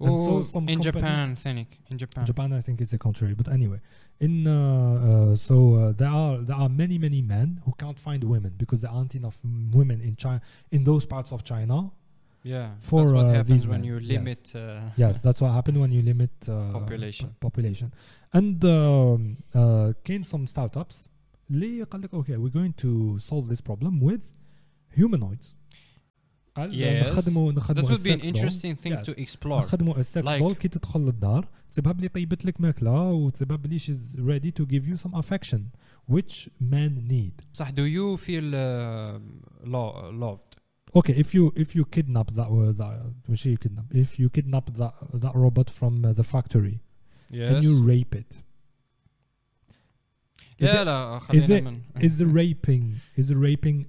And 0.00 0.18
so 0.18 0.30
Oh, 0.30 0.42
some 0.42 0.68
in 0.68 0.80
Japan 0.80 1.34
ثانيك 1.34 1.68
in 1.90 1.98
Japan 1.98 2.24
Japan, 2.24 2.52
I 2.52 2.60
think, 2.60 2.80
is 2.80 2.90
the 2.90 2.98
contrary. 2.98 3.34
But 3.34 3.48
anyway, 3.48 3.80
in 4.19 4.33
uh, 4.47 4.53
uh, 4.53 5.35
so 5.35 5.55
uh, 5.75 5.91
there 5.99 6.09
are 6.21 6.37
there 6.49 6.57
are 6.63 6.69
many 6.83 6.97
many 6.97 7.21
men 7.21 7.47
who 7.65 7.71
can't 7.83 7.99
find 8.07 8.21
women 8.23 8.51
because 8.61 8.79
there 8.83 8.91
aren't 8.97 9.15
enough 9.15 9.37
m- 9.45 9.71
women 9.79 9.99
in 10.01 10.13
China 10.23 10.41
in 10.71 10.83
those 10.89 11.05
parts 11.13 11.31
of 11.35 11.39
China. 11.53 11.77
yeah 12.53 12.67
For, 12.89 12.99
that's 13.01 13.13
what 13.17 13.25
uh, 13.25 13.33
happens 13.37 13.49
these 13.51 13.67
when 13.71 13.81
men, 13.81 13.89
you 13.89 13.95
yes. 13.99 14.11
limit 14.15 14.41
uh, 14.55 14.61
Yes, 15.03 15.15
that's 15.25 15.39
what 15.43 15.51
happened 15.59 15.77
when 15.83 15.91
you 15.97 16.01
limit 16.11 16.31
uh, 16.47 16.71
Population. 16.79 17.27
p- 17.29 17.35
population. 17.47 17.87
And 18.39 18.57
um, 18.77 19.19
uh, 19.61 19.87
came 20.07 20.23
some 20.33 20.45
startups. 20.55 20.97
اللي 21.51 21.83
قال 21.83 22.01
لك 22.01 22.13
okay, 22.13 22.37
we're 22.37 22.57
going 22.61 22.73
to 22.85 23.19
solve 23.19 23.45
this 23.51 23.61
problem 23.69 23.93
with 24.09 24.23
humanoids. 24.99 25.53
قال 26.55 26.71
Yes. 26.71 27.07
نخدموا 27.07 27.51
نخدموا 27.51 27.87
that 27.87 27.91
would 27.91 28.03
be 28.03 28.09
an 28.11 28.19
sex 28.19 28.21
doll. 28.21 28.27
interesting 28.35 28.75
thing 28.75 28.91
Yes. 28.93 29.05
to 29.05 29.11
explore 29.11 29.45
نخدموا 29.63 29.99
السكس 29.99 30.25
Like- 30.25 30.39
دول 30.39 30.53
كي 30.55 30.67
تدخل 30.67 30.99
للدار 30.99 31.47
تسيبها 31.71 31.91
بلي 31.91 32.07
طيبت 32.07 32.45
لك 32.45 32.61
ماكله 32.61 33.11
وتسيبها 33.11 33.57
بلي 33.57 33.79
she's 33.79 34.15
ready 34.17 34.51
to 34.51 34.65
give 34.65 34.87
you 34.87 34.97
some 34.97 35.13
affection 35.19 35.59
which 36.11 36.49
men 36.61 37.07
need 37.11 37.43
صح 37.53 37.69
do 37.71 37.83
you 37.85 38.17
feel 38.17 38.53
uh, 38.53 39.19
lo- 39.65 40.11
loved 40.11 40.55
okay 40.97 41.13
if 41.23 41.29
you 41.35 41.43
if 41.63 41.75
you 41.77 41.83
kidnap 41.95 42.27
that 42.33 42.47
uh, 42.49 42.81
that 42.81 43.29
ماشي 43.29 43.55
kidnap 43.57 43.85
if 43.93 44.19
you 44.19 44.29
kidnap 44.39 44.65
that 44.79 44.93
that 45.23 45.35
robot 45.35 45.69
from 45.79 45.93
uh, 46.05 46.13
the 46.19 46.23
factory 46.33 46.77
yes 47.31 47.51
and 47.51 47.63
you 47.63 47.73
rape 47.91 48.15
it 48.21 48.31
is 50.59 50.63
لا 50.73 50.81
it- 50.81 50.85
لا 50.85 51.19
is 51.19 51.23
خلينا 51.23 51.59
it 51.59 51.73
من 51.95 52.09
is 52.09 52.13
the 52.17 52.25
raping 52.25 53.21
is 53.21 53.27
the 53.27 53.35
raping 53.35 53.85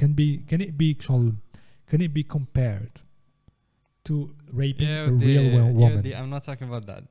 can 0.00 0.12
be 0.14 0.42
can 0.50 0.60
it 0.60 0.72
be 0.78 0.96
شغل 1.00 1.32
can 1.92 2.00
it 2.06 2.12
be 2.18 2.22
compared 2.36 2.94
to 4.08 4.14
raping 4.52 4.88
yeah 4.88 5.04
a 5.08 5.10
the, 5.10 5.26
real 5.26 5.46
wo- 5.54 5.66
yeah, 5.68 5.80
woman 5.82 6.02
the, 6.02 6.12
I'm 6.18 6.30
not 6.30 6.42
talking 6.44 6.68
about 6.72 6.86
that 6.86 7.02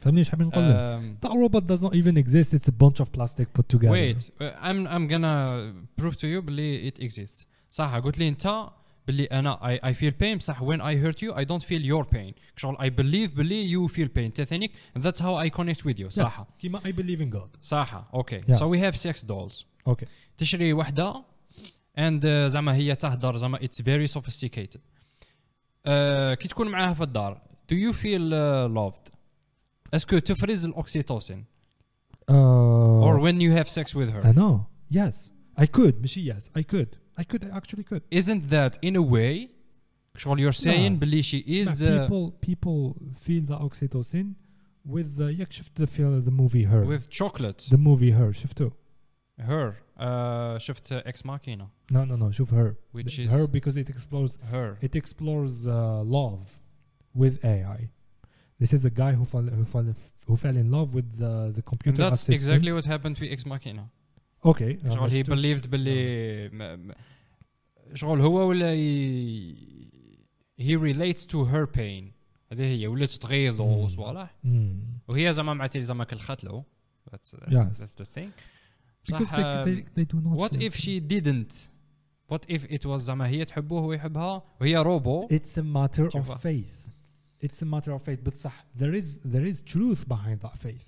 فهمني 0.00 0.18
ايش 0.20 0.30
حابين 0.30 0.46
نقول 0.46 0.70
لك 0.70 0.76
um, 0.76 1.26
That 1.28 1.32
robot 1.34 1.66
does 1.66 1.82
not 1.82 1.94
even 1.94 2.16
exist. 2.18 2.52
It's 2.54 2.68
a 2.68 2.72
bunch 2.84 3.00
of 3.00 3.10
plastic 3.12 3.46
put 3.54 3.68
together. 3.74 3.92
wait 3.92 4.30
uh, 4.40 4.44
I'm 4.68 4.86
I'm 4.94 5.06
gonna 5.08 5.72
prove 6.00 6.16
to 6.16 6.26
you 6.26 6.40
بلي 6.40 6.90
it 6.90 6.98
exists 7.02 7.46
صح 7.70 7.94
قلت 7.96 8.18
لي 8.18 8.28
انت 8.28 8.66
بلي 9.08 9.24
انا 9.24 9.58
I, 9.62 9.86
I 9.86 9.92
feel 9.94 10.12
pain 10.22 10.36
بصح 10.36 10.60
when 10.62 10.80
I 10.80 10.94
hurt 11.06 11.22
you 11.22 11.32
I 11.34 11.44
don't 11.44 11.64
feel 11.64 11.82
your 11.92 12.04
pain 12.16 12.32
شغل 12.56 12.76
I 12.76 12.90
believe 13.00 13.36
بلي 13.36 13.68
you 13.70 13.88
feel 13.92 14.08
pain 14.16 14.18
انت 14.18 14.42
ثانيك 14.42 14.70
and 14.98 15.00
that's 15.02 15.18
how 15.20 15.46
I 15.46 15.50
connect 15.58 15.84
with 15.84 15.98
you 15.98 16.06
Yes. 16.06 16.14
صح 16.14 16.46
كيما 16.58 16.78
I 16.78 16.92
believe 16.92 17.20
in 17.20 17.36
God. 17.36 17.48
صح 17.62 18.04
اوكي 18.14 18.40
Yes. 18.40 18.56
so 18.58 18.62
we 18.62 18.78
have 18.78 18.96
sex 18.96 19.22
dolls 19.26 19.64
Okay. 19.90 20.06
تشري 20.36 20.72
وحده 20.72 21.24
and 21.98 22.20
uh, 22.24 22.26
زعما 22.46 22.74
هي 22.74 22.94
تهدر 22.94 23.36
زعما 23.36 23.58
it's 23.58 23.80
very 23.80 24.06
sophisticated 24.20 24.78
uh, 24.78 26.34
كي 26.34 26.48
تكون 26.48 26.68
معاها 26.68 26.94
في 26.94 27.02
الدار 27.02 27.40
do 27.72 27.74
you 27.76 27.92
feel 27.96 28.30
uh, 28.32 28.76
loved 28.78 29.10
اسكو 29.94 30.18
تفرز 30.18 30.64
الاوكسيتوسين 30.64 31.44
Uh, 32.30 33.06
or 33.06 33.18
when 33.18 33.38
you 33.40 33.50
have 33.58 33.68
sex 33.68 33.94
with 33.94 34.08
her 34.14 34.22
I 34.24 34.32
know. 34.32 34.54
Yes. 34.88 35.28
I 35.56 35.66
could. 35.66 36.00
ماشي 36.00 36.32
yes. 36.32 36.42
I 36.58 36.62
could. 36.62 36.90
I 37.20 37.24
could. 37.24 37.44
I 37.44 37.56
actually 37.56 37.84
could. 37.84 38.02
isn't 38.10 38.48
that 38.50 38.78
in 38.82 38.96
a 38.96 39.02
way 39.02 39.48
شغل 40.16 40.38
you're 40.40 40.56
saying 40.56 40.98
بلي 40.98 41.22
she 41.22 41.44
is 41.46 41.68
اسمع, 41.82 42.06
uh, 42.06 42.10
people 42.10 42.32
people 42.46 42.96
feel 43.20 43.44
the 43.46 43.58
oxytocin 43.58 44.26
with 44.88 45.16
the 45.18 45.38
ياك 45.40 45.52
شفت 45.52 45.82
the 45.82 45.86
film 45.86 46.24
the 46.24 46.30
movie 46.30 46.64
her. 46.64 46.84
with 46.86 47.08
chocolate 47.10 47.68
the 47.70 47.76
movie 47.78 48.12
her 48.12 48.32
شفتو. 48.32 48.70
her 49.40 49.74
uh, 49.98 50.58
شفت 50.58 50.92
اكس 50.92 51.26
ماكينه 51.26 51.68
No 51.92 51.96
no 51.96 52.22
no 52.22 52.30
شوف 52.30 52.54
her. 52.54 52.74
which 52.96 53.04
The- 53.16 53.20
is 53.20 53.30
her 53.30 53.46
because 53.46 53.76
it 53.76 53.88
explores 53.90 54.38
her 54.52 54.78
it 54.86 54.96
explores 54.96 55.66
uh, 55.66 56.02
love 56.04 56.44
with 57.22 57.44
AI. 57.44 57.88
This 58.62 58.72
is 58.78 58.82
a 58.84 58.94
guy 59.02 59.12
who 59.18 59.24
fell 59.32 59.46
who 59.58 59.64
fell 59.74 59.86
who 60.28 60.36
fell 60.44 60.56
in 60.62 60.68
love 60.76 60.88
with 60.98 61.08
the 61.22 61.32
the 61.56 61.62
and 61.62 61.70
computer 61.72 61.98
that's 62.02 62.20
assistant. 62.22 62.36
exactly 62.40 62.72
what 62.76 62.84
happened 62.84 63.16
في 63.18 63.32
اكس 63.32 63.46
ماكينه 63.46 63.86
Okay. 64.46 64.76
uh, 64.84 64.94
شغل 64.94 65.10
he 65.10 65.14
شفتوش. 65.14 65.38
believed 65.38 65.68
باللي 65.68 66.48
م- 66.48 66.88
م- 66.88 66.94
شغل 67.94 68.20
هو 68.20 68.48
ولا 68.48 68.74
ي... 68.74 69.54
he 70.60 70.76
relates 70.76 71.24
to 71.24 71.36
her 71.52 71.66
pain 71.78 72.04
هذه 72.52 72.62
هي 72.62 72.86
ولات 72.86 73.10
تغيظ 73.10 73.60
مم. 73.60 73.66
وصوالح 73.66 74.34
Mm. 74.44 74.48
وهي 75.08 75.32
زعما 75.32 75.54
معناتها 75.54 75.82
زعما 75.82 76.04
كلخت 76.04 76.44
له 76.44 76.64
that's 77.10 77.34
uh, 77.34 77.38
Yes. 77.50 77.78
that's 77.80 77.94
the 78.02 78.06
thing 78.18 78.28
Because 78.28 78.57
صح. 79.03 79.35
وات 80.25 80.63
اف 80.63 80.75
شي 80.75 80.99
ديدنت 80.99 81.53
وات 82.29 82.51
اف 82.51 82.65
ات 82.71 82.85
واز 82.85 83.01
زعما 83.01 83.27
هي 83.27 83.45
تحبه 83.45 83.79
هو 83.79 83.93
يحبها 83.93 84.43
وهي 84.61 84.77
روبو 84.77 85.27
اتس 85.31 85.59
ا 85.59 85.61
ماتر 85.61 86.09
اوف 86.15 86.37
فيث 86.37 86.73
اتس 87.43 87.63
ا 87.63 87.65
ماتر 87.65 87.91
اوف 87.91 88.03
فيث 88.03 88.19
بصح 88.19 88.65
ذير 88.77 88.97
از 88.97 89.21
ذير 89.27 89.47
از 89.47 89.63
تروث 89.63 90.03
بيهايند 90.03 90.41
ذات 90.41 90.57
فيث 90.57 90.83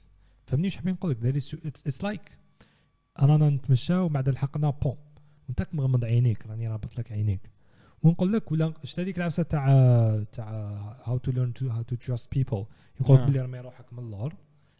فهمني 0.45 0.67
واش 0.67 0.77
حابين 0.77 0.93
نقول 0.93 1.11
لك 1.11 1.17
ذير 1.21 1.35
از 1.35 1.55
اتس 1.65 2.03
لايك 2.03 2.37
رانا 3.19 3.49
نتمشاو 3.49 4.09
بعد 4.09 4.29
لحقنا 4.29 4.69
بوم 4.69 4.97
وانت 5.47 5.67
مغمض 5.73 6.05
عينيك 6.05 6.45
راني 6.45 6.67
رابط 6.67 6.99
لك 6.99 7.11
عينيك. 7.11 7.51
ونقول 8.03 8.33
لك 8.33 8.51
ولا 8.51 8.73
شفت 8.83 8.99
هذيك 8.99 9.17
العبسة 9.17 9.43
تاع 9.43 9.65
تاع 10.31 10.49
هاو 11.03 11.17
تو 11.17 11.31
ليرن 11.31 11.53
تو 11.53 11.69
هاو 11.69 11.81
تو 11.81 11.95
تراست 11.95 12.31
بيبل 12.31 12.65
يقول 13.01 13.17
لك 13.17 13.27
بلي 13.27 13.41
رمي 13.41 13.59
روحك 13.59 13.93
من 13.93 13.99
اللور 13.99 14.33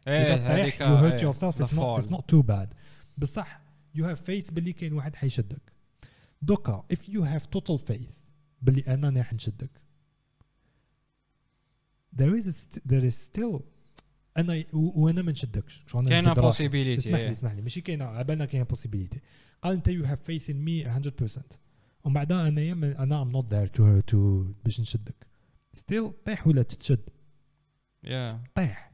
إيه 0.08 0.34
هذيك 0.34 0.82
يو 0.82 0.96
هيرت 0.96 1.24
يور 1.24 1.32
سيلف 1.32 1.62
اتس 1.62 2.12
نوت 2.12 2.30
تو 2.30 2.42
باد 2.42 2.74
بصح 3.18 3.62
يو 3.96 4.06
هاف 4.06 4.24
فيث 4.24 4.50
باللي 4.50 4.74
كاين 4.74 4.94
واحد 4.94 5.16
حيشدك. 5.16 5.74
دوكا 6.42 6.86
اف 6.92 7.10
يو 7.10 7.24
هاف 7.24 7.46
توتال 7.46 7.80
فيث 7.80 8.18
باللي 8.62 8.82
أنا 8.82 9.10
راح 9.10 9.34
نشدك. 9.34 9.82
There 12.16 12.36
is 12.42 12.68
there 12.90 13.04
is 13.12 13.16
still 13.30 13.62
أنا 14.38 14.64
وأنا 14.74 15.22
ما 15.22 15.32
نشدكش. 15.32 15.84
شو 15.88 16.00
أنا 16.00 16.10
كاينة 16.10 16.34
بوسيبيليتي 16.34 17.00
اسمح 17.02 17.20
لي 17.20 17.26
إيه. 17.26 17.32
اسمح 17.32 17.52
لي. 17.52 17.62
ماشي 17.62 17.82
كاينة 17.82 18.06
على 18.06 18.24
بالنا 18.24 18.46
كاينة 18.46 18.66
بوسيبيليتي 18.66 19.20
قال 19.62 19.74
أنت 19.74 19.88
يو 19.88 20.06
هاف 20.06 20.24
فيث 20.24 20.50
ان 20.50 20.56
مي 20.56 20.86
100% 20.86 21.42
ومن 22.04 22.14
بعدها 22.14 22.48
انايا 22.48 22.74
أنا 22.74 23.22
ام 23.22 23.32
نوت 23.32 23.54
ذير 23.54 23.68
تو 23.68 24.00
تو 24.00 24.44
باش 24.64 24.80
نشدك. 24.80 25.28
ستيل 25.74 26.12
طيح 26.26 26.48
ولا 26.48 26.64
تتشد؟ 26.64 27.10
يا 28.04 28.38
yeah. 28.38 28.50
طيح. 28.56 28.92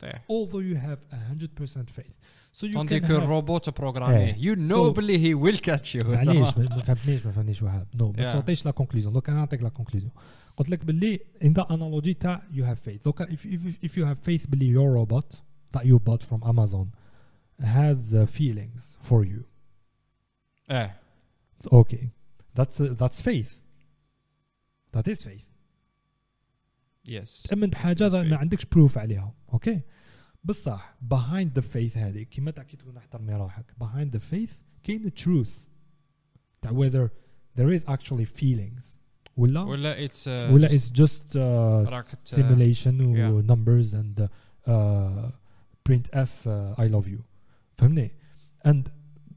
طيح. 0.00 0.26
Although 0.32 0.62
you 0.62 0.76
have 0.76 1.00
100% 1.12 1.90
faith. 1.90 2.14
so 2.57 2.67
you 2.67 2.73
طوندي 2.73 2.99
can 2.99 3.07
كو 3.07 3.07
have 3.07 3.11
الروبوت 3.23 3.69
بروغرامي 3.79 4.15
إيه. 4.17 4.33
you 4.55 4.57
know 4.57 4.83
So- 4.89 4.93
بلي 4.93 5.17
he 5.17 5.37
will 5.39 5.57
catch 5.59 5.99
you 6.01 6.05
معليش 6.05 6.57
ما 6.57 6.75
ما 6.75 6.81
فهمتنيش 6.83 7.25
ما 7.25 7.31
فهمتنيش 7.31 7.61
وهاب 7.61 7.87
نو 7.95 8.11
ما 8.11 8.25
Yeah. 8.25 8.29
تصوتيش 8.29 8.65
لا 8.65 8.71
كونكلوزيون 8.71 9.13
دوك 9.13 9.29
انا 9.29 9.37
نعطيك 9.37 9.63
لا 9.63 9.69
كونكلوزيون 9.69 10.11
قلت 10.57 10.69
لك 10.69 10.85
باللي 10.85 11.19
ان 11.43 11.53
ذا 11.53 11.67
انالوجي 11.71 12.13
تاع 12.13 12.43
يو 12.51 12.65
هاف 12.65 12.81
فيث 12.81 13.03
دوك 13.03 13.23
if 13.23 13.39
if 13.45 13.85
if 13.85 13.91
you 13.91 14.05
have 14.05 14.17
faith 14.29 14.49
باللي 14.49 14.73
your 14.73 14.99
robot 15.05 15.35
that 15.77 15.81
you 15.83 15.99
bought 16.09 16.23
from 16.23 16.43
Amazon 16.53 16.87
has 17.63 18.13
uh, 18.13 18.25
feelings 18.39 18.81
for 19.09 19.23
you 19.25 19.43
ايه 20.71 20.99
it's 21.59 21.67
okay 21.73 22.05
that's 22.59 22.79
uh, 22.79 23.03
that's 23.03 23.21
faith 23.21 23.51
that 24.97 25.07
is 25.13 25.21
faith 25.23 25.45
يس 27.07 27.43
تأمن 27.43 27.67
بحاجة 27.69 28.09
That's 28.09 28.13
ما 28.13 28.29
faith. 28.37 28.39
عندكش 28.39 28.65
بروف 28.65 28.97
عليها 28.97 29.33
اوكي 29.53 29.81
بصح 30.43 30.95
behind 31.13 31.59
the 31.59 31.61
faith 31.61 31.97
هذه 31.97 32.23
كيما 32.23 32.51
تاع 32.51 32.63
كي 32.63 32.77
تكون 32.77 32.97
احترمي 32.97 33.33
روحك 33.35 33.65
behind 33.83 34.15
the 34.17 34.19
faith 34.33 34.53
كاين 34.83 35.03
the 35.03 35.11
truth 35.23 35.51
تاع 36.61 36.71
whether 36.71 37.09
there 37.59 37.79
is 37.79 37.83
actually 37.85 38.25
feelings 38.41 38.83
ولا 39.37 39.61
ولا 39.61 40.05
اتس 40.05 40.27
ولا 40.27 40.67
it's 40.69 40.89
just 40.89 41.33
uh, 41.33 41.37
راك 41.93 42.05
ت- 42.05 42.27
simulation 42.35 43.01
و 43.01 43.15
yeah. 43.41 43.45
numbers 43.51 43.93
and 43.93 44.21
uh, 44.21 44.27
uh, 44.67 45.31
print 45.89 46.09
f 46.13 46.47
uh, 46.47 46.83
I 46.83 46.87
love 46.87 47.07
you 47.07 47.19
فهمني 47.77 48.11
and 48.67 48.89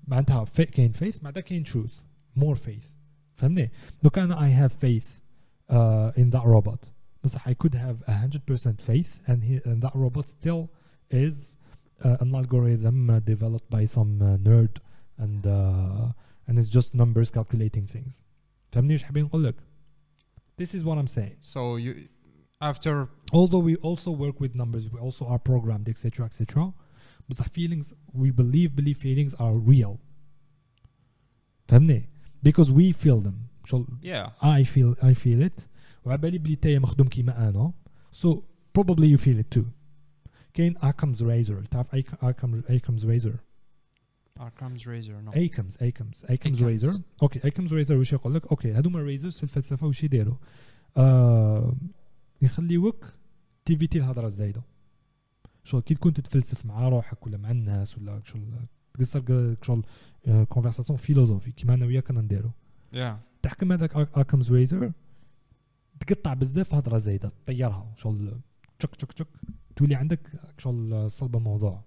معناتها 0.09 0.45
في- 0.45 0.65
كاين 0.67 0.93
faith 0.93 1.23
معناتها 1.23 1.41
كاين 1.41 1.65
truth 1.65 2.03
more 2.39 2.57
faith 2.57 2.87
فهمني 3.35 3.71
لو 4.03 4.11
كان 4.11 4.35
I 4.35 4.69
have 4.69 4.73
faith 4.73 5.21
uh, 5.71 6.21
in 6.21 6.31
that 6.37 6.45
robot 6.45 6.89
بس 7.25 7.37
I 7.37 7.55
could 7.55 7.75
have 7.75 8.05
100% 8.07 8.81
faith 8.81 9.21
and, 9.27 9.43
he, 9.43 9.61
and 9.71 9.83
that 9.83 9.95
robot 9.95 10.29
still 10.29 10.69
is 11.11 11.57
uh, 12.05 12.17
an 12.21 12.35
algorithm 12.35 13.11
uh, 13.11 13.21
developed 13.21 13.69
by 13.71 13.85
some 13.85 14.21
uh, 14.23 14.37
nerd 14.37 14.79
and 15.19 15.47
uh, 15.47 16.13
and 16.47 16.59
it's 16.59 16.69
just 16.69 16.95
numbers 16.95 17.31
calculating 17.31 17.87
things 17.87 18.23
فهمني 18.73 18.93
ايش 18.93 19.03
حابين 19.03 19.25
نقول 19.25 19.45
لك 19.45 19.55
this 20.63 20.75
is 20.75 20.85
what 20.85 20.99
I'm 20.99 21.09
saying 21.09 21.37
so 21.41 21.77
you 21.77 22.09
after 22.61 23.09
although 23.33 23.65
we 23.71 23.77
also 23.77 24.11
work 24.11 24.41
with 24.41 24.55
numbers 24.55 24.91
we 24.91 24.99
also 25.01 25.27
are 25.27 25.39
programmed 25.39 25.89
etc 25.89 26.27
etc 26.27 26.73
but 27.29 27.37
the 27.37 27.45
feelings 27.45 27.95
we 28.13 28.31
believe 28.31 28.75
believe 28.75 28.99
feelings 28.99 29.35
are 29.35 29.55
real 29.55 29.99
فهمني 31.69 32.09
because 32.43 32.71
we 32.73 32.93
feel 32.93 33.21
them 33.21 33.49
شغل 33.65 33.87
yeah 34.03 34.31
I 34.43 34.65
feel 34.65 34.95
I 35.03 35.15
feel 35.15 35.43
it 35.43 35.69
وعبالي 36.05 36.39
بلي 36.39 36.57
تايا 36.57 36.79
مخدوم 36.79 37.09
كيما 37.09 37.49
انا 37.49 37.73
so 38.13 38.29
probably 38.79 39.07
you 39.07 39.19
feel 39.19 39.39
it 39.39 39.59
too 39.59 39.67
كاين 40.54 40.78
Occam's 40.78 41.18
razor 41.18 41.68
تعرف 41.72 41.96
Occam's 41.96 43.04
razor 43.06 43.36
Occam's 44.40 44.86
razor 44.86 45.22
no. 45.26 45.32
Occam's 45.32 45.76
Occam's 45.78 46.24
Occam's 46.24 46.62
Occam's. 46.62 46.62
razor. 46.62 47.00
أوكي 47.24 47.40
Occam's 47.40 47.72
razor 47.72 47.92
واش 47.92 48.14
يقول 48.14 48.34
لك؟ 48.34 48.48
أوكي 48.48 48.74
هذوما 48.74 49.02
ريزرز 49.02 49.38
في 49.38 49.44
الفلسفة 49.44 49.88
واش 49.88 50.04
يديروا؟ 50.04 50.36
آه 50.98 51.76
يخليوك 52.42 53.14
تيفيتي 53.66 53.98
الهضرة 53.98 54.28
الزايدة. 54.28 54.62
شغل 55.64 55.82
كي 55.82 55.94
تكون 55.94 56.14
تتفلسف 56.14 56.66
مع 56.66 56.90
روحك 56.90 57.28
ولا 57.28 57.38
مع 57.38 57.52
الناس 57.52 57.98
ولا 57.98 58.22
شغل 58.24 58.42
تقصر 58.94 59.56
شغل 59.62 59.84
كونفرساسيون 60.50 60.98
فيلوزوفي 60.98 61.52
كيما 61.52 61.74
أنا 61.74 61.86
وياك 61.86 62.08
كنا 62.08 62.22
نديرو. 62.22 62.52
Yeah. 62.94 63.16
تحكم 63.42 63.72
هذاك 63.72 63.96
أكمز 63.96 64.52
ريزر 64.52 64.92
تقطع 66.00 66.34
بزاف 66.34 66.76
هضرة 66.76 66.98
زايدة 66.98 67.30
تطيرها. 67.30 67.94
شغل 67.96 68.40
تشك 68.80 68.96
تشك 68.96 69.14
تشك. 69.14 69.28
تولي 69.76 69.96
عندك 69.96 70.20
شغل 70.58 71.12
صلب 71.12 71.36
الموضوع 71.36 71.84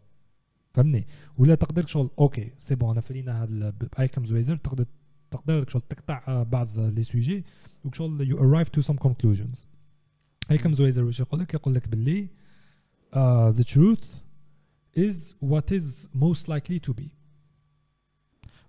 فهمني؟ 0.75 1.07
ولا 1.39 1.55
تقدر 1.55 1.87
شغل 1.87 2.11
أوكي 2.19 2.53
سي 2.61 2.75
بون 2.75 2.91
أنا 2.91 3.01
فرينا 3.01 3.43
هذا 3.43 3.75
بايكمز 3.99 4.33
ريزر 4.33 4.57
تقدر 4.57 4.87
تقدر 5.31 5.69
شغل 5.69 5.83
تقطع 5.83 6.43
بعض 6.43 6.79
لي 6.79 7.03
سوجي 7.03 7.45
وشغل 7.85 8.21
يو 8.29 8.39
ارايف 8.39 8.69
تو 8.69 8.81
سم 8.81 8.97
كونكلوجنز 8.97 9.67
ايكمز 10.51 10.83
ريزر 10.83 11.05
واش 11.05 11.21
يقول 11.21 11.41
لك 11.41 11.55
يقول 11.55 11.75
لك 11.75 11.89
باللي 11.89 12.29
the 13.53 13.65
truth 13.65 14.25
is 14.97 15.35
what 15.41 15.71
is 15.71 16.09
most 16.13 16.49
likely 16.49 16.79
to 16.79 16.93
be. 16.95 17.11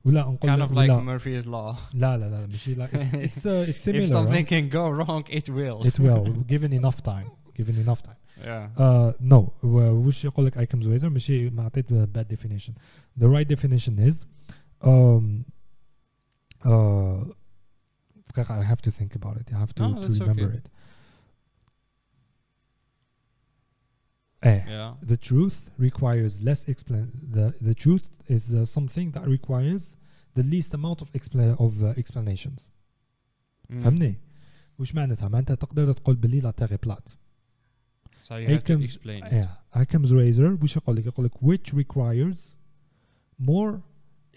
ولا 0.05 0.21
نقول 0.21 0.51
kind 0.51 0.61
of 0.61 0.71
like 0.71 0.89
ولا. 0.89 1.19
Murphy's 1.19 1.45
law. 1.45 1.75
لا 1.93 2.17
لا 2.17 2.29
لا 2.29 2.47
ماشي 2.47 2.73
لا 2.73 2.87
it's 2.87 3.45
uh, 3.45 3.69
it's 3.69 3.81
similar 3.85 4.03
if 4.03 4.09
something 4.09 4.45
huh? 4.45 4.49
can 4.49 4.69
go 4.69 4.89
wrong 4.89 5.23
it 5.29 5.49
will. 5.49 5.87
It 5.87 5.99
will. 5.99 6.25
Given 6.47 6.73
enough 6.73 7.01
time. 7.01 7.29
Given 7.57 7.75
enough 7.85 8.01
time. 8.03 8.19
yeah 8.40 8.68
uh, 8.78 9.12
no 9.20 9.50
و- 9.62 9.90
وش 10.06 10.24
يقول 10.24 10.46
لك 10.46 10.58
Occam's 10.58 10.84
razor 10.86 11.04
ماشي 11.04 11.50
ما 11.50 11.62
عطيت 11.64 11.92
bad 11.92 12.26
definition 12.36 12.72
the 13.20 13.26
right 13.26 13.48
definition 13.56 13.98
is 14.10 14.16
um, 14.84 15.44
uh, 16.64 17.34
دقيقة 18.28 18.62
I 18.62 18.64
have 18.74 18.80
to 18.82 18.90
think 18.90 19.14
about 19.16 19.36
it 19.40 19.52
I 19.52 19.58
have 19.58 19.74
to, 19.74 19.82
No, 19.82 19.94
to 19.94 20.00
that's 20.08 20.20
remember 20.20 20.48
okay. 20.48 20.56
it 20.58 20.66
eh 24.42 24.60
yeah 24.76 24.92
the 25.12 25.16
truth 25.28 25.58
requires 25.86 26.32
less 26.48 26.60
explain 26.74 27.06
the 27.36 27.44
the 27.68 27.74
truth 27.84 28.06
is 28.36 28.42
uh, 28.54 28.64
something 28.76 29.08
that 29.16 29.24
requires 29.36 29.82
the 30.38 30.44
least 30.54 30.70
amount 30.78 30.98
of 31.04 31.08
expla- 31.18 31.56
of 31.66 31.72
uh, 31.82 31.88
explanations 32.02 32.60
Mm. 33.72 33.80
فهمني 33.82 34.14
وش 34.78 34.94
معناتها 34.94 35.28
معناتها 35.28 35.54
تقدر 35.54 35.92
تقول 35.92 36.16
باللي 36.16 36.40
لا 36.40 36.50
تيغي 36.50 36.76
بلات 36.76 37.08
so 38.24 38.36
you 38.36 38.48
have 38.48 38.64
to 38.64 38.74
Occam's- 38.74 38.84
explain 38.84 39.22
it 39.26 39.32
yeah 39.32 39.80
Occam's 39.82 40.12
razor 40.12 40.62
وش 40.62 40.76
يقول 40.76 40.96
لك 40.96 41.06
يقول 41.06 41.26
لك 41.26 41.34
which 41.34 41.72
requires 41.74 42.56
more 43.42 43.80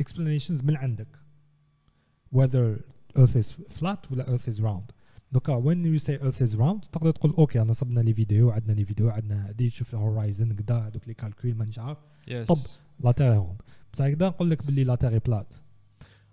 explanations 0.03 0.63
من 0.63 0.75
عندك 0.75 1.07
whether 2.35 2.79
earth 3.15 3.35
is 3.35 3.51
flat 3.79 4.11
ولا 4.11 4.25
earth 4.37 4.47
is 4.47 4.59
round 4.61 4.91
دوكا 5.31 5.61
when 5.61 5.85
you 5.85 5.99
say 5.99 6.17
earth 6.21 6.41
is 6.41 6.55
round 6.55 6.89
تقدر 6.91 7.11
تقول 7.11 7.31
اوكي 7.37 7.61
انا 7.61 7.73
صبنا 7.73 7.99
لي 7.99 8.13
فيديو 8.13 8.51
عندنا 8.51 8.73
لي 8.73 8.85
فيديو 8.85 9.09
عندنا 9.09 9.47
هادي 9.49 9.69
شوف 9.69 9.93
الهورايزن 9.93 10.53
كدا 10.53 10.75
هذوك 10.75 11.07
لي 11.07 11.13
كالكول 11.13 11.55
مانيش 11.55 11.79
عارف 11.79 11.97
yes 12.29 12.47
طب. 12.47 12.55
لا 13.03 13.11
تيغي 13.11 13.37
روند 13.37 13.61
بصح 13.93 14.05
هكذا 14.05 14.27
نقول 14.27 14.49
لك 14.49 14.65
باللي 14.65 14.83
لا 14.83 14.95
تيغي 14.95 15.19
بلات 15.19 15.53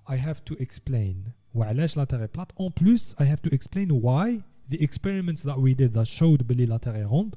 I 0.09 0.13
have 0.17 0.41
to 0.53 0.57
explain 0.57 1.17
وعلاش 1.55 1.97
لا 1.97 2.05
تيغي 2.05 2.27
بلات 2.35 2.53
en 2.53 2.71
plus 2.83 3.15
I 3.15 3.25
have 3.25 3.43
to 3.51 3.55
explain 3.55 3.89
why 3.91 4.43
the 4.75 4.83
experiments 4.89 5.43
that 5.43 5.59
we 5.59 5.75
did 5.75 5.95
that 5.95 6.07
showed 6.19 6.43
باللي 6.43 6.67
لا 6.67 6.77
تيغي 6.77 7.03
روند 7.03 7.35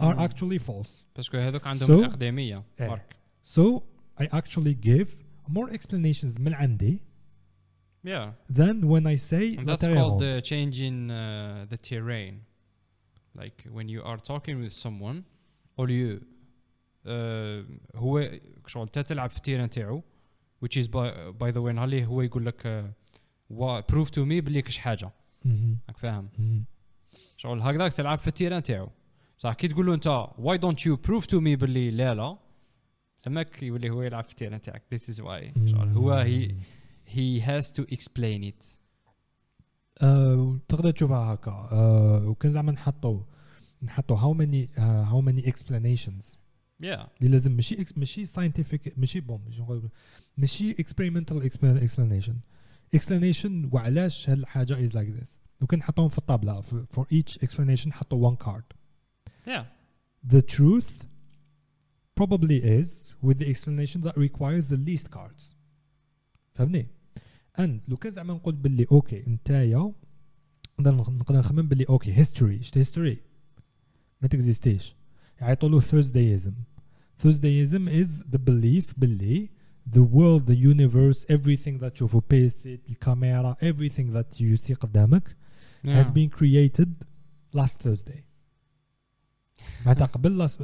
are 0.00 0.14
Mm. 0.14 0.28
actually 0.28 0.58
false 0.58 1.04
باسكو 1.16 1.36
هذوك 1.38 1.66
عندهم 1.66 1.88
So- 1.88 1.90
الأقدمية 2.04 2.64
إيه. 2.80 2.88
مارك 2.88 3.16
so 3.48 3.80
I 4.22 4.24
actually 4.26 4.74
give 4.86 5.08
more 5.48 5.70
explanations 5.72 6.40
من 6.40 6.54
عندي 6.54 7.00
yeah 8.06 8.30
than 8.52 8.82
when 8.88 9.06
I 9.06 9.16
say 9.30 9.56
and 9.56 9.66
لا 9.66 9.76
that's 9.76 9.80
تيغي 9.80 9.94
called 9.94 10.22
روند 10.22 10.42
the 10.42 10.44
change 10.46 10.76
in 10.76 11.10
uh, 11.10 11.74
the 11.74 11.88
terrain 11.90 12.34
like 13.40 13.72
when 13.76 13.88
you 13.88 14.02
are 14.04 14.18
talking 14.18 14.56
with 14.64 14.72
someone 14.84 15.22
or 15.78 15.86
you 15.88 16.20
uh, 17.06 17.64
هو 17.96 18.30
شغل 18.66 18.82
انت 18.82 18.98
تلعب 18.98 19.30
في 19.30 19.36
التيران 19.36 19.70
تاعو 19.70 20.02
which 20.64 20.76
is 20.82 20.86
by, 20.86 21.10
by 21.42 21.52
the 21.52 21.60
way 21.60 21.72
نهار 21.72 21.84
اللي 21.84 22.06
هو 22.06 22.22
يقول 22.22 22.46
لك 22.46 22.62
uh, 22.62 23.54
wa- 23.54 23.82
prove 23.92 24.08
to 24.10 24.18
me 24.18 24.44
بلي 24.44 24.62
كش 24.62 24.78
حاجه 24.78 25.10
مهم. 25.44 25.78
راك 25.88 25.96
فاهم 25.96 26.28
مهم. 26.38 26.64
شغل 27.36 27.60
هكذاك 27.62 27.92
تلعب 27.92 28.18
في 28.18 28.28
التيران 28.28 28.62
تاعو 28.62 28.88
بصح 29.39 29.53
كي 29.53 29.67
تقول 29.67 29.85
له 29.85 29.93
انت 29.93 30.27
واي 30.37 30.57
دونت 30.57 30.85
يو 30.85 30.95
بروف 30.95 31.25
تو 31.25 31.39
مي 31.39 31.55
باللي 31.55 31.91
لا 31.91 32.15
لا 32.15 32.37
تماك 33.23 33.63
يولي 33.63 33.89
هو 33.89 34.01
يلعب 34.01 34.23
في 34.23 34.31
التيران 34.31 34.61
تاعك 34.61 34.83
ذيس 34.91 35.09
از 35.09 35.21
واي 35.21 35.53
هو 35.77 36.11
هي 36.13 36.55
هي 37.07 37.41
هاز 37.41 37.71
تو 37.71 37.83
اكسبلين 37.83 38.43
ات 38.43 38.63
تقدر 40.67 40.91
تشوفها 40.91 41.33
هكا. 41.33 41.67
Uh, 41.69 42.27
وكان 42.27 42.51
زعما 42.51 42.71
نحطوا 42.71 43.19
نحطوا 43.83 44.17
هاو 44.17 44.33
ماني 44.33 44.69
هاو 44.77 45.21
ماني 45.21 45.47
اكسبلانيشنز 45.47 46.37
اللي 47.21 47.31
لازم 47.31 47.51
ماشي 47.51 47.85
ماشي 47.97 48.25
ساينتيفيك 48.25 48.93
ماشي 48.97 49.19
بوم 49.19 49.41
ماشي 50.37 50.71
اكسبيريمنتال 50.71 51.43
اكسبلانيشن 51.43 52.35
اكسبلانيشن 52.93 53.69
وعلاش 53.73 54.29
هالحاجه 54.29 54.83
از 54.83 54.95
لايك 54.95 55.09
ذيس 55.09 55.39
وكان 55.61 55.79
نحطوهم 55.79 56.09
في 56.09 56.17
الطابلة. 56.17 56.61
فور 56.61 57.07
ايتش 57.11 57.37
اكسبلانيشن 57.37 57.93
حطوا 57.93 58.17
وان 58.17 58.35
كارد 58.35 58.63
yeah 59.46 59.64
the 60.34 60.42
truth 60.42 61.04
probably 62.14 62.58
is 62.78 63.14
with 63.22 63.38
the 63.38 63.48
explanation 63.52 64.00
that 64.02 64.16
requires 64.16 64.68
the 64.68 64.76
least 64.88 65.10
cards 65.10 65.54
فهمني 66.54 66.86
and 67.58 67.80
لو 67.88 67.96
كان 67.96 68.12
زعما 68.12 68.34
نقول 68.34 68.54
باللي 68.54 68.86
اوكي 68.92 69.24
نتايا 69.28 69.92
نقدر 70.78 70.94
نخ- 70.96 71.10
نقدر 71.10 71.38
نخمم 71.38 71.68
باللي 71.68 71.84
اوكي 71.88 72.14
history 72.24 72.60
شت 72.62 72.78
history 72.78 73.16
ما 74.22 74.28
تكزيستيش 74.28 74.94
يعيطوا 75.40 75.68
له 75.68 75.80
Thursdayism 75.80 76.52
Thursdayism 77.22 77.88
is 77.88 78.22
the 78.32 78.38
belief 78.38 78.94
باللي 78.98 79.48
the 79.90 80.02
world 80.02 80.46
the 80.46 80.56
universe 80.56 81.24
everything 81.30 81.78
that 81.80 81.88
تشوفه 81.92 82.22
بيسي 82.30 82.80
الكاميرا 82.90 83.56
everything 83.62 84.12
that 84.14 84.40
you 84.40 84.56
see 84.66 84.74
قدامك 84.74 85.36
has 85.84 85.86
Yeah. 85.86 86.10
been 86.10 86.28
created 86.38 86.90
last 87.54 87.76
Thursday. 87.82 88.20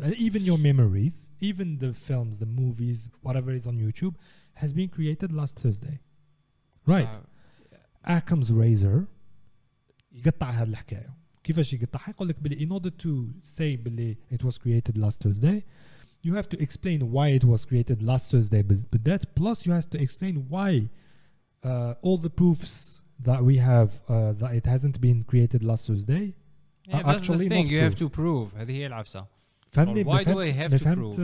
Eh, 0.03 0.13
even 0.17 0.43
your 0.43 0.57
memories 0.57 1.29
even 1.39 1.77
the 1.77 1.93
films 1.93 2.39
the 2.39 2.45
movies 2.45 3.09
whatever 3.21 3.51
is 3.51 3.65
on 3.67 3.77
YouTube 3.77 4.15
has 4.55 4.73
been 4.73 4.89
created 4.89 5.31
last 5.31 5.59
Thursday. 5.59 5.99
Right. 6.85 7.09
So, 7.13 7.21
Occam's 8.05 8.51
razor 8.51 9.07
يقطع 10.11 10.51
هاد 10.51 10.67
الحكايه 10.67 11.13
كيفاش 11.43 11.73
يقطعها 11.73 12.09
يقول 12.09 12.27
لك 12.27 12.39
بلي 12.39 12.67
in 12.67 12.71
order 12.71 12.89
to 12.89 13.33
say 13.43 13.75
بلي 13.75 14.17
it 14.31 14.43
was 14.43 14.57
created 14.57 14.97
last 14.97 15.21
Thursday 15.21 15.63
you 16.23 16.33
have 16.35 16.49
to 16.49 16.59
explain 16.61 17.11
why 17.11 17.29
it 17.29 17.43
was 17.43 17.65
created 17.65 18.03
last 18.03 18.31
Thursday 18.31 18.61
but 18.61 19.03
that 19.03 19.35
plus 19.35 19.65
you 19.65 19.71
have 19.71 19.89
to 19.89 20.01
explain 20.01 20.45
why 20.49 20.89
uh, 21.63 21.93
all 22.01 22.17
the 22.17 22.29
proofs 22.29 23.01
that 23.19 23.43
we 23.43 23.57
have 23.57 24.01
uh, 24.09 24.31
that 24.33 24.51
it 24.59 24.65
hasn't 24.65 24.99
been 24.99 25.23
created 25.23 25.63
last 25.63 25.87
Thursday 25.87 26.33
yeah, 26.90 26.96
are 26.96 27.02
that's 27.04 27.26
the 27.26 27.32
actually 27.32 27.48
thing 27.48 27.66
not 27.66 27.72
you 27.72 27.80
have 27.80 27.96
proof. 27.96 28.10
to 28.12 28.16
prove 28.16 28.56
هذه 28.60 28.70
هي 28.72 28.86
العفسة 28.86 29.26
فهمني 29.70 30.04
why 30.04 30.24
do 30.24 30.28
I 30.28 30.50
have 30.58 30.70
ما 30.72 30.78
to 30.78 30.82
فهمت 30.82 31.14
prove؟ 31.14 31.20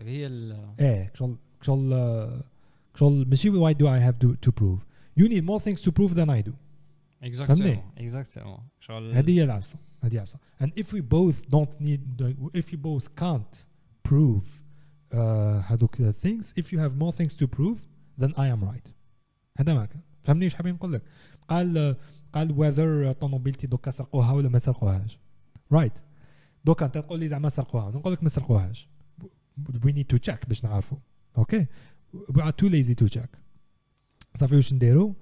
هذه 0.00 0.08
هي 0.10 0.26
ال 0.26 0.74
ايه 0.80 1.12
شغل 1.14 1.36
شغل 1.62 1.92
آه، 1.92 2.44
شغل 2.94 3.28
ماشي 3.28 3.50
why 3.50 3.74
do 3.74 3.84
I 3.86 4.00
have 4.10 4.18
to, 4.26 4.36
to 4.48 4.52
prove 4.52 4.80
you 5.20 5.28
need 5.28 5.44
more 5.44 5.60
things 5.60 5.80
to 5.80 5.92
prove 5.92 6.14
than 6.14 6.30
I 6.30 6.42
do 6.48 6.52
exactement 7.22 7.78
exactement 8.00 8.60
شغل 8.80 9.14
هذه 9.14 9.30
هي 9.38 9.44
العبسه 9.44 9.76
هذه 10.02 10.12
العبسه 10.14 10.38
and 10.62 10.66
if 10.80 10.86
we 10.92 11.00
both 11.00 11.50
don't 11.50 11.80
need 11.80 12.00
the- 12.22 12.58
if 12.60 12.72
you 12.72 12.78
both 12.78 13.06
can't 13.20 13.64
prove 14.08 14.44
uh, 15.12 15.16
هذوك 15.72 15.96
the 15.96 16.12
things 16.12 16.52
if 16.60 16.72
you 16.72 16.78
have 16.78 16.96
more 16.96 17.12
things 17.12 17.34
to 17.34 17.46
prove 17.46 17.78
then 18.20 18.30
I 18.36 18.46
am 18.56 18.64
right 18.70 18.90
هذا 19.58 19.74
ما 19.74 19.86
كان 19.86 20.00
فهمني 20.22 20.44
ايش 20.44 20.54
حابين 20.54 20.74
نقول 20.74 20.92
لك 20.92 21.02
قال 21.48 21.78
آه، 21.78 21.96
قال 22.33 22.55
whether 22.55 23.11
طوموبيلتي 23.19 23.67
دوكا 23.67 23.91
سرقوها 23.91 24.31
ولا 24.31 24.49
ما 24.49 24.59
سرقوهاش. 24.59 25.19
Right. 25.73 25.99
دوكا 26.65 26.85
انت 26.85 26.97
تقول 26.97 27.19
لي 27.19 27.27
زعما 27.27 27.49
سرقوها. 27.49 27.91
نقول 27.91 28.13
لك 28.13 28.23
ما 28.23 28.29
سرقوهاش. 28.29 28.89
We 29.85 29.91
need 29.91 30.15
to 30.15 30.19
check 30.29 30.47
باش 30.47 30.63
نعرفوا 30.63 30.97
أوكي 31.37 31.67
we 32.13 32.41
are 32.41 32.51
too 32.61 32.69
lazy 32.69 32.95
to 33.03 33.17
check. 33.19 33.27
صافي 34.35 34.55
واش 34.55 34.73
نديرو 34.73 35.15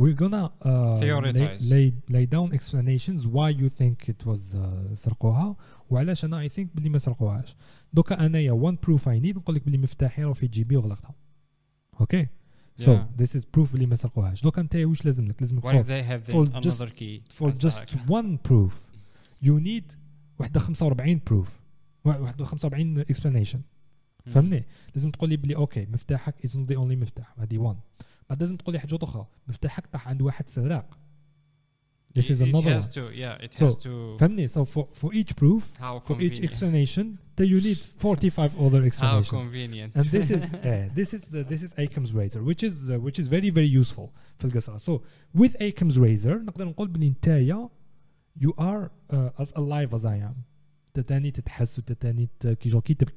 we're 0.00 0.16
gonna 0.16 0.50
uh, 0.62 0.98
lay, 0.98 1.00
Theoretize. 1.00 1.70
lay, 1.70 1.92
lay 2.16 2.26
down 2.26 2.48
explanations 2.58 3.26
why 3.26 3.48
you 3.60 3.68
think 3.68 4.08
it 4.08 4.26
was 4.26 4.54
uh, 4.54 4.94
سرقوها. 4.94 5.56
وعلاش 5.90 6.24
أنا 6.24 6.48
I 6.48 6.50
think 6.50 6.66
بلي 6.74 6.88
ما 6.88 6.98
سرقوهاش. 6.98 7.56
دوكا 7.92 8.26
أنايا 8.26 8.52
one 8.70 8.86
proof 8.86 9.00
I 9.00 9.20
need. 9.24 9.36
نقول 9.36 9.56
لك 9.56 9.66
بلي 9.66 9.78
مفتاحي 9.78 10.24
راه 10.24 10.32
في 10.32 10.46
جيبي 10.46 10.76
وغلقتها 10.76 11.14
أوكي 12.00 12.26
So 12.26 12.39
So 12.80 12.90
yeah. 12.90 13.22
this 13.22 13.30
is 13.34 13.42
proof 13.56 13.74
اللي 13.74 13.86
ما 13.86 13.94
سرقوهاش 13.94 14.42
دوكا 14.42 14.60
انت 14.60 14.76
واش 14.76 15.04
لازم 15.04 15.28
لك؟ 15.28 15.42
لازمك 15.42 15.64
فور 16.32 16.46
just, 16.60 16.82
فور 17.32 17.50
جاست 17.50 17.96
وان 18.08 18.38
بروف 18.44 18.88
يو 19.42 19.58
نيد 19.58 19.92
واحد 20.38 20.58
45 20.58 21.20
proof. 21.30 21.48
واحد 22.04 22.42
45 22.42 23.04
explanation. 23.04 23.58
فهمني؟ 24.26 24.64
لازم 24.94 25.10
تقول 25.10 25.30
لي 25.30 25.36
بلي 25.36 25.56
أوكي 25.56 25.86
مفتاحك 25.86 26.46
is 26.46 26.50
not 26.50 26.58
ذا 26.58 26.76
اونلي 26.76 26.96
مفتاح 26.96 27.34
هذه 27.38 27.72
one. 27.72 28.04
بعد 28.30 28.40
لازم 28.40 28.56
تقول 28.56 28.72
لي 28.72 28.78
حاجة 28.78 28.98
أخرى. 29.02 29.26
مفتاحك 29.48 29.86
طاح 29.86 30.08
عند 30.08 30.22
واحد 30.22 30.48
سراق. 30.48 30.98
This 32.12 32.26
it, 32.26 32.32
is 32.32 32.40
another 32.40 32.70
one. 32.70 32.82
To, 32.82 33.10
yeah, 33.14 33.36
it 33.40 33.54
so 33.54 33.66
has 33.66 33.76
to. 33.76 34.18
Family. 34.18 34.48
So 34.48 34.64
for, 34.64 34.88
for 34.92 35.14
each 35.14 35.36
proof, 35.36 35.70
for 36.04 36.20
each 36.20 36.40
explanation, 36.40 37.18
that 37.36 37.46
you 37.46 37.60
need 37.60 37.78
45 37.78 38.60
other 38.64 38.84
explanations. 38.84 39.30
How 39.30 39.40
convenient. 39.40 39.94
And 39.94 40.04
this 40.16 40.30
is 40.30 40.52
uh, 40.52 40.88
this 40.92 41.14
is 41.14 41.34
uh, 41.34 41.44
this 41.48 41.62
is 41.62 41.72
Occam's 41.78 42.12
razor, 42.12 42.42
which 42.42 42.62
is 42.62 42.90
uh, 42.90 42.98
which 42.98 43.18
is 43.18 43.28
very 43.28 43.50
very 43.50 43.66
useful 43.66 44.12
So 44.78 45.02
with 45.34 45.60
Occam's 45.60 45.98
razor, 45.98 46.44
you 48.36 48.54
are 48.58 48.90
uh, 49.10 49.30
as 49.38 49.52
alive 49.54 49.94
as 49.94 50.04
I 50.04 50.16
am. 50.16 50.44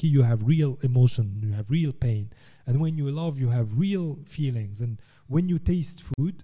you 0.01 0.21
have 0.21 0.43
real 0.43 0.79
emotion, 0.83 1.39
you 1.41 1.51
have 1.53 1.71
real 1.71 1.93
pain. 1.93 2.29
And 2.67 2.79
when 2.79 2.97
you 2.97 3.09
love, 3.09 3.39
you 3.39 3.49
have 3.49 3.79
real 3.79 4.19
feelings. 4.25 4.81
And 4.81 4.99
when 5.27 5.49
you 5.49 5.59
taste 5.59 6.03
food, 6.15 6.43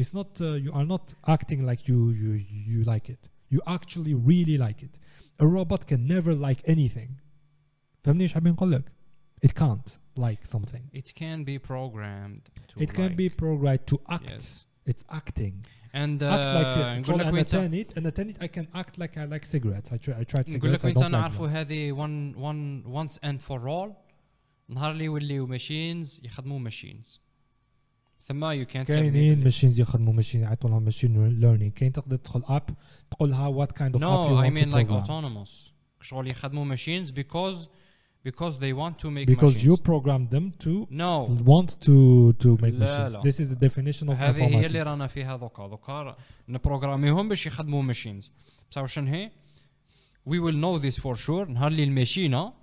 it's 0.00 0.12
not 0.18 0.40
uh, 0.40 0.44
you 0.64 0.72
are 0.78 0.86
not 0.94 1.04
acting 1.36 1.60
like 1.70 1.80
you 1.88 1.98
you 2.22 2.30
you 2.72 2.80
like 2.92 3.06
it 3.14 3.22
you 3.54 3.60
actually 3.76 4.14
really 4.30 4.56
like 4.66 4.80
it 4.86 4.94
a 5.44 5.46
robot 5.56 5.82
can 5.90 6.06
never 6.06 6.32
like 6.48 6.60
anything 6.74 7.10
فهمني 8.02 8.22
ايش 8.22 8.34
حابين 8.34 8.52
نقول 8.52 8.72
لك 8.72 8.92
it 9.46 9.50
can't 9.50 9.90
like 10.18 10.46
something 10.56 10.82
it 10.92 11.08
can 11.20 11.44
be 11.44 11.58
programmed 11.58 12.44
to 12.68 12.82
it 12.82 12.90
can 12.92 13.14
be 13.16 13.28
like- 13.28 13.36
programmed 13.36 13.86
to 13.92 13.96
act 14.16 14.30
yes 14.30 14.64
it's 14.90 15.04
acting 15.20 15.54
and 16.02 16.22
uh, 16.22 16.34
act 16.36 16.50
like 16.58 16.76
نقول 16.76 17.00
نقول 17.00 17.18
لك 17.18 17.26
انا 17.26 17.30
وين 17.32 17.44
تانيت 17.46 17.98
انا 17.98 18.10
تانيت 18.10 18.42
I 18.44 18.46
can 18.46 18.66
act 18.76 18.98
like 18.98 19.14
I 19.16 19.24
like 19.34 19.44
cigarettes 19.44 19.88
I, 19.92 19.96
try, 19.96 20.14
I 20.20 20.24
tried 20.32 20.50
نقول 20.56 20.72
لك 20.72 20.80
cigarettes 20.80 20.82
I 20.82 20.84
وين 20.84 20.94
don't 20.94 20.98
like 20.98 21.06
them. 21.06 21.10
نعرفوا 21.12 21.48
هذه 21.48 21.92
one 21.92 22.34
one 22.36 22.84
once 22.86 23.14
and 23.16 23.42
for 23.42 23.60
all 23.68 23.90
نهار 24.68 24.90
اللي 24.90 25.04
يوليو 25.04 25.46
ماشينز 25.46 26.20
يخدموا 26.24 26.58
ماشينز 26.58 27.20
ثم 28.21 28.45
يو 28.45 28.65
كانت 28.65 28.87
كاينين 28.87 29.43
ماشينز 29.43 29.79
يخدموا 29.79 30.13
ماشين 30.13 30.41
يعيطوا 30.41 30.69
لهم 30.69 30.83
ماشين 30.83 31.39
ليرنينغ 31.39 31.71
كاين 31.71 31.91
تقدر 31.91 32.15
تدخل 32.15 32.43
اب 32.47 32.69
تقول 33.11 33.29
لها 33.29 33.47
وات 33.47 33.71
كايند 33.71 33.95
اوف 33.95 34.03
اب 34.03 34.31
نو 34.31 34.41
اي 34.41 34.49
مين 34.49 34.69
لايك 34.69 34.89
اوتونوموس 34.89 35.73
شغل 36.01 36.27
يخدموا 36.27 36.65
ماشينز 36.65 37.09
بيكوز 37.09 37.69
because 38.23 38.57
they 38.57 38.73
want 38.73 38.99
to 38.99 39.09
make 39.09 39.27
because 39.27 39.55
machines. 39.55 39.63
you 39.63 39.77
program 39.77 40.27
them 40.27 40.51
to 40.59 40.87
no. 40.89 41.27
want 41.45 41.69
to 41.85 42.33
to 42.43 42.57
make 42.61 42.73
لا 42.73 42.85
machines. 42.85 43.15
لا. 43.15 43.21
this 43.21 43.35
is 43.35 43.49
the 43.49 43.55
definition 43.55 44.09
of 44.09 44.11
هذه 44.11 44.43
هي 44.43 44.65
اللي 44.65 44.83
رانا 44.83 45.07
فيها 45.07 45.37
دوكا 45.37 45.67
دوكا 45.67 46.15
نبروغراميهم 46.49 47.29
باش 47.29 47.45
يخدموا 47.45 47.81
ماشينز 47.81 48.31
بصح 48.71 48.81
واش 48.81 48.99
هي؟ 48.99 49.31
We 50.29 50.39
will 50.39 50.55
know 50.63 50.79
this 50.79 50.99
for 51.01 51.15
sure. 51.15 51.49
نهار 51.49 51.67
اللي 51.67 51.83
الماشينة 51.83 52.53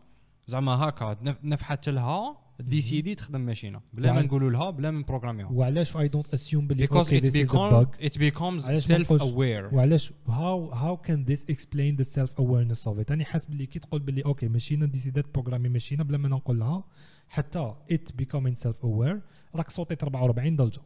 زعما 0.47 0.89
هكا 0.89 1.17
نفحت 1.43 1.89
لها 1.89 2.46
دي 2.61 2.81
سي 2.81 3.01
دي 3.01 3.15
تخدم 3.15 3.41
ماشينة. 3.41 3.81
بلا 3.93 4.13
ما 4.13 4.23
نقولوا 4.23 4.51
لها 4.51 4.71
بلا 4.71 4.91
ما 4.91 5.01
نبروغراميوها 5.01 5.53
وعلاش 5.53 5.97
اي 5.97 6.09
دونت 6.09 6.35
اسيوم 6.35 6.67
بلي 6.67 6.79
بيكوز 6.79 7.13
ات 7.13 7.33
بيكوم 7.33 7.87
ات 8.01 8.19
بيكومز 8.19 8.71
سيلف 8.71 9.13
اوير 9.13 9.75
وعلاش 9.75 10.13
هاو 10.29 10.73
هاو 10.73 10.97
كان 10.97 11.25
ذيس 11.25 11.51
اكسبلين 11.51 11.97
ذا 11.97 12.03
سيلف 12.03 12.39
اويرنس 12.39 12.89
اوف 12.89 12.99
ات 12.99 13.11
أنا 13.11 13.25
حاس 13.25 13.45
بلي 13.45 13.67
كي 13.67 13.79
تقول 13.79 14.01
بلي 14.01 14.25
أوكي 14.25 14.49
ماشينا 14.49 14.87
ديسيدات 14.87 15.25
بروغرامي 15.35 15.69
ماشينا 15.69 16.05
بلا 16.05 16.19
ما 16.19 16.29
نقول 16.29 16.59
لها 16.59 16.85
حتى 17.29 17.75
ات 17.93 18.13
بيكومينغ 18.13 18.55
سيلف 18.55 18.85
اوير 18.85 19.21
راك 19.55 19.71
صوتيت 19.71 20.03
44 20.03 20.57
درجة. 20.57 20.81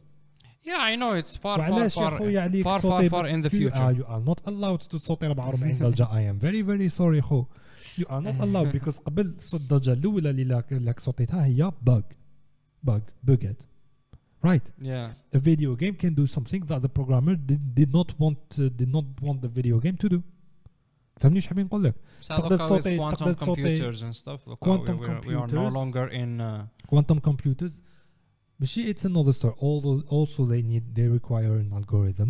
يا 0.67 0.87
اي 0.87 0.95
نو 0.95 1.13
اتس 1.13 1.37
فار 1.37 1.61
فار 1.61 1.89
فار 1.89 2.79
فار 2.79 3.09
فار 3.09 3.29
ان 3.29 3.41
ذا 3.41 3.49
فيوتشر 3.49 3.91
يو 3.91 4.03
ار 4.03 4.19
نوت 4.19 4.47
الاود 4.47 4.79
تو 4.79 4.97
تصوتي 4.97 5.25
44 5.25 5.77
درجة. 5.77 6.15
اي 6.17 6.29
ام 6.29 6.39
فيري 6.39 6.63
فيري 6.63 6.89
سوري 6.89 7.21
خو 7.21 7.45
you 7.98 8.04
are 8.06 8.22
not 8.22 8.40
allowed 8.40 8.72
because 8.78 9.00
قبل 9.00 9.34
صوت 9.38 9.60
الدرجه 9.60 9.92
الاولى 9.92 10.30
اللي 10.30 10.44
لك, 10.44 10.72
لك 10.72 11.00
صوتيتها 11.00 11.44
هي 11.44 11.72
bug 11.90 12.02
bug 12.90 13.00
buget 13.30 13.60
right 14.46 14.66
yeah 14.82 15.36
a 15.36 15.38
video 15.38 15.70
game 15.82 15.94
can 16.02 16.14
do 16.14 16.26
something 16.36 16.62
that 16.70 16.80
the 16.86 16.88
programmer 16.98 17.34
did, 17.48 17.60
did 17.80 17.90
not 17.98 18.08
want 18.22 18.38
uh, 18.58 18.68
did 18.80 18.90
not 18.96 19.06
want 19.26 19.38
the 19.42 19.48
video 19.48 19.80
game 19.80 19.96
to 19.96 20.08
do 20.08 20.20
فهمني 21.20 21.36
ايش 21.36 21.46
حابين 21.46 21.64
نقول 21.66 21.84
لك 21.84 21.94
بس 22.20 22.28
تقدر 22.28 22.62
هذوك 22.64 22.80
with 22.82 22.84
تصوتي- 22.84 22.98
quantum 22.98 23.16
تقدر 23.18 23.34
تصوتي- 23.34 23.78
computers 23.78 24.00
and 24.02 24.14
stuff 24.22 24.46
look, 24.50 24.58
quantum 24.60 24.98
we, 24.98 25.06
we, 25.06 25.26
we 25.26 25.34
are 25.34 25.46
no 25.46 25.70
computers. 25.70 25.74
longer 25.74 26.08
in 26.12 26.40
uh, 26.40 26.90
quantum 26.94 27.18
computers 27.30 27.72
ماشي 28.60 28.92
it's 28.94 29.04
another 29.04 29.32
story 29.32 29.54
although 29.60 30.02
also 30.10 30.44
they 30.46 30.62
need 30.62 30.84
they 30.98 31.08
require 31.18 31.54
an 31.62 31.72
algorithm 31.78 32.28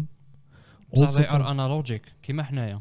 بصح 0.95 1.09
Also 1.09 1.19
they 1.19 1.27
are 1.27 1.43
com- 1.43 1.57
analogic 1.57 2.01
كيما 2.23 2.43
حنايا 2.43 2.81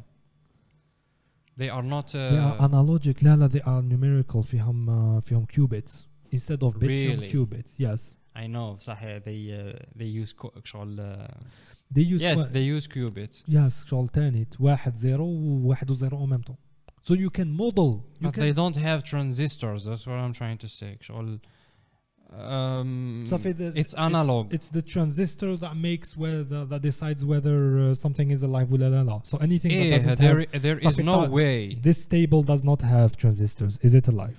they 1.60 1.70
are 1.70 1.84
not 1.84 2.08
uh, 2.16 2.30
they 2.30 2.38
are 2.38 2.58
analogic 2.70 3.24
لا 3.24 3.36
لا 3.36 3.48
they 3.50 3.62
are 3.62 3.82
numerical 3.82 4.42
فيهم 4.44 4.88
uh, 5.20 5.22
فيهم 5.24 5.46
qubits 5.46 5.92
instead 6.36 6.64
of 6.64 6.74
bits 6.74 6.86
فيهم 6.86 7.20
Really? 7.20 7.32
qubits 7.34 7.80
yes 7.80 8.18
I 8.36 8.48
know 8.48 8.76
بصح 8.78 9.00
they 9.04 9.52
uh, 9.52 9.80
they 9.96 10.24
use 10.24 10.34
co- 10.34 10.54
شغل 10.64 11.00
uh, 11.00 11.34
they 11.96 12.02
use 12.16 12.22
yes 12.22 12.36
qua- 12.38 12.52
they 12.54 12.66
use 12.78 12.88
qubits 12.88 13.44
yes 13.48 13.86
شغل 13.86 14.10
تاني 14.10 14.48
واحد 14.60 14.96
زيرو 14.96 15.26
وواحد 15.26 15.92
وزيرو 15.92 16.26
en 16.26 16.30
même 16.30 16.44
temps 16.44 16.58
so 17.08 17.14
you 17.14 17.30
can 17.30 17.50
model 17.64 17.92
you 18.20 18.28
but 18.28 18.34
can 18.34 18.42
they 18.44 18.54
don't 18.54 18.76
have 18.78 19.04
transistors 19.04 19.86
that's 19.86 20.06
what 20.08 20.18
I'm 20.26 20.34
trying 20.34 20.58
to 20.58 20.68
say 20.68 20.98
شغل 21.02 21.40
um, 22.32 23.26
صافي 23.28 23.54
the- 23.54 23.74
it's 23.80 23.94
analog 23.94 24.54
it's, 24.54 24.70
the 24.70 24.82
transistor 24.82 25.56
that 25.58 25.76
makes 25.78 26.18
whether 26.18 26.66
that 26.66 26.82
decides 26.82 27.24
whether 27.24 27.58
uh, 27.80 27.96
something 27.96 28.30
is 28.32 28.44
alive 28.44 28.72
ولا 28.72 28.90
لا 28.90 29.04
لا 29.04 29.22
so 29.24 29.38
anything 29.38 29.70
that 29.70 29.72
إيه 29.72 29.98
doesn't 29.98 30.18
there, 30.18 30.40
have 30.40 30.62
there 30.62 30.76
is 30.78 30.84
صافي 30.84 31.04
no 31.04 31.26
طا- 31.26 31.30
way 31.30 31.76
this 31.82 32.06
table 32.06 32.44
does 32.44 32.64
not 32.64 32.82
have 32.82 33.16
transistors 33.16 33.78
is 33.82 33.94
it 33.94 34.08
alive 34.08 34.36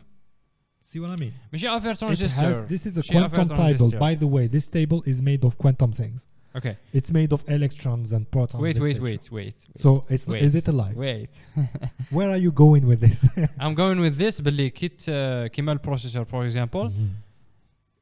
see 0.82 1.00
what 1.00 1.10
I 1.10 1.16
mean 1.16 1.32
ماشي 1.52 1.68
افير 1.68 1.94
It 1.94 1.98
transistor 1.98 2.40
has, 2.40 2.64
this 2.66 2.86
is 2.86 2.98
a 2.98 3.02
شي 3.02 3.14
أفر 3.26 3.34
quantum 3.34 3.48
table. 3.48 3.56
transistor. 3.56 3.98
By 3.98 4.14
the 4.14 4.26
way, 4.26 4.46
this 4.46 4.68
table 4.68 5.02
is 5.06 5.22
made 5.22 5.42
of 5.48 5.52
quantum 5.62 5.92
things. 5.92 6.26
okay 6.58 6.74
It's 6.98 7.10
made 7.20 7.30
of 7.36 7.40
electrons 7.58 8.08
and 8.16 8.22
protons. 8.34 8.60
wait 8.66 8.78
wait 8.84 8.96
etc. 8.96 9.04
wait 9.08 9.24
wait 9.38 9.56
So 9.84 9.88
wait, 9.92 10.14
it's 10.14 10.26
not, 10.28 10.32
wait, 10.34 10.42
is 10.48 10.54
it 10.60 10.66
alive? 10.74 10.94
wait 11.06 11.32
Where 12.16 12.30
are 12.34 12.40
you 12.46 12.52
going 12.64 12.82
with 12.90 13.00
this? 13.06 13.18
I'm 13.64 13.74
going 13.82 13.98
with 14.06 14.14
this 14.22 14.40
باللي 14.40 14.70
كيت 14.70 15.02
uh, 15.02 15.46
كيما 15.52 15.72
البروسيسور 15.72 16.24
for 16.24 16.44
example 16.50 16.90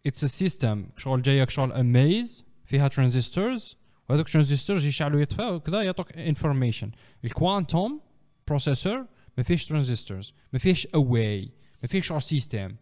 اتس 0.09 0.25
سيستم 0.25 0.87
شغل 0.97 1.23
جايك 1.23 1.51
شغل 1.51 1.73
اميز 1.73 2.45
فيها 2.65 2.89
ترانزستورز 2.89 3.77
وهذوك 4.09 4.27
الترانزستورز 4.27 4.85
يشعلوا 4.87 5.21
يطفئوا 5.21 5.51
وكذا 5.51 5.83
يعطوك 5.83 6.13
انفورميشن 6.13 6.91
الكوانتوم 7.25 8.01
بروسيسور 8.49 9.07
ما 9.39 9.43
فيش 9.43 9.65
ترانزستورز 9.67 10.35
ما 10.53 10.59
فيش 10.59 10.87
اواي 10.95 11.51
ما 11.83 11.89
فيش 11.89 12.07
شغل 12.07 12.23
سيستم 12.23 12.75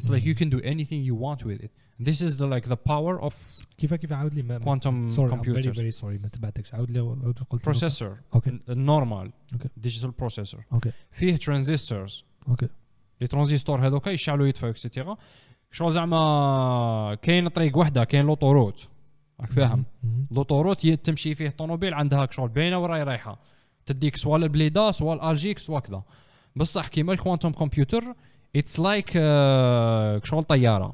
It's 0.00 0.08
like 0.08 0.24
you 0.24 0.34
can 0.40 0.48
do 0.56 0.58
anything 0.74 1.00
you 1.10 1.14
want 1.26 1.40
with 1.48 1.60
it. 1.66 1.72
This 2.08 2.18
is 2.26 2.32
the 2.40 2.46
like 2.54 2.66
the 2.74 2.80
power 2.90 3.14
of 3.28 3.34
كيف 3.78 3.94
كيف 3.94 4.12
عاود 4.12 4.34
لي 4.34 4.42
ما 4.42 4.58
quantum 4.58 5.14
sorry 5.14 5.32
I'm 5.32 5.42
very 5.42 5.62
computers. 5.62 5.76
very 5.76 6.00
sorry 6.02 6.22
ما 6.22 6.28
تبعتكش 6.28 6.74
عاود 6.74 6.90
لي 6.90 6.98
عاود 6.98 7.38
قلت 7.50 7.66
لي 7.68 7.74
processor 7.74 8.34
اوكي 8.34 8.58
النورمال 8.68 9.32
Okay. 9.54 9.86
digital 9.88 10.10
processor 10.24 10.58
اوكي 10.72 10.92
فيه 11.10 11.36
ترانزستورز 11.36 12.24
اوكي 12.48 12.68
لي 13.20 13.26
ترانزستور 13.26 13.86
هذوك 13.86 14.06
يشعلوا 14.06 14.46
يطفئوا 14.46 14.70
اكسيتيرا 14.70 15.16
شغل 15.71 15.91
زعما 15.91 17.17
كاين 17.21 17.47
طريق 17.47 17.77
وحده 17.77 18.03
كاين 18.03 18.25
لوطوروت. 18.25 18.87
راك 19.41 19.51
فاهم. 19.51 19.85
لوطوروت 20.31 20.87
تمشي 20.87 21.35
فيه 21.35 21.49
طوموبيل 21.49 21.93
عندها 21.93 22.27
شغل 22.31 22.49
باينة 22.49 22.79
وراي 22.79 23.03
رايحة. 23.03 23.39
تديك 23.85 24.15
سوا 24.15 24.37
البليدة 24.37 24.91
سوا 24.91 25.13
الالجيك 25.13 25.59
سوا 25.59 25.79
كذا. 25.79 26.03
بصح 26.55 26.87
كيما 26.87 27.13
الكوانتوم 27.13 27.51
كمبيوتر 27.51 28.03
اتس 28.55 28.79
لايك 28.79 29.11
شغل 30.23 30.43
طيارة. 30.43 30.93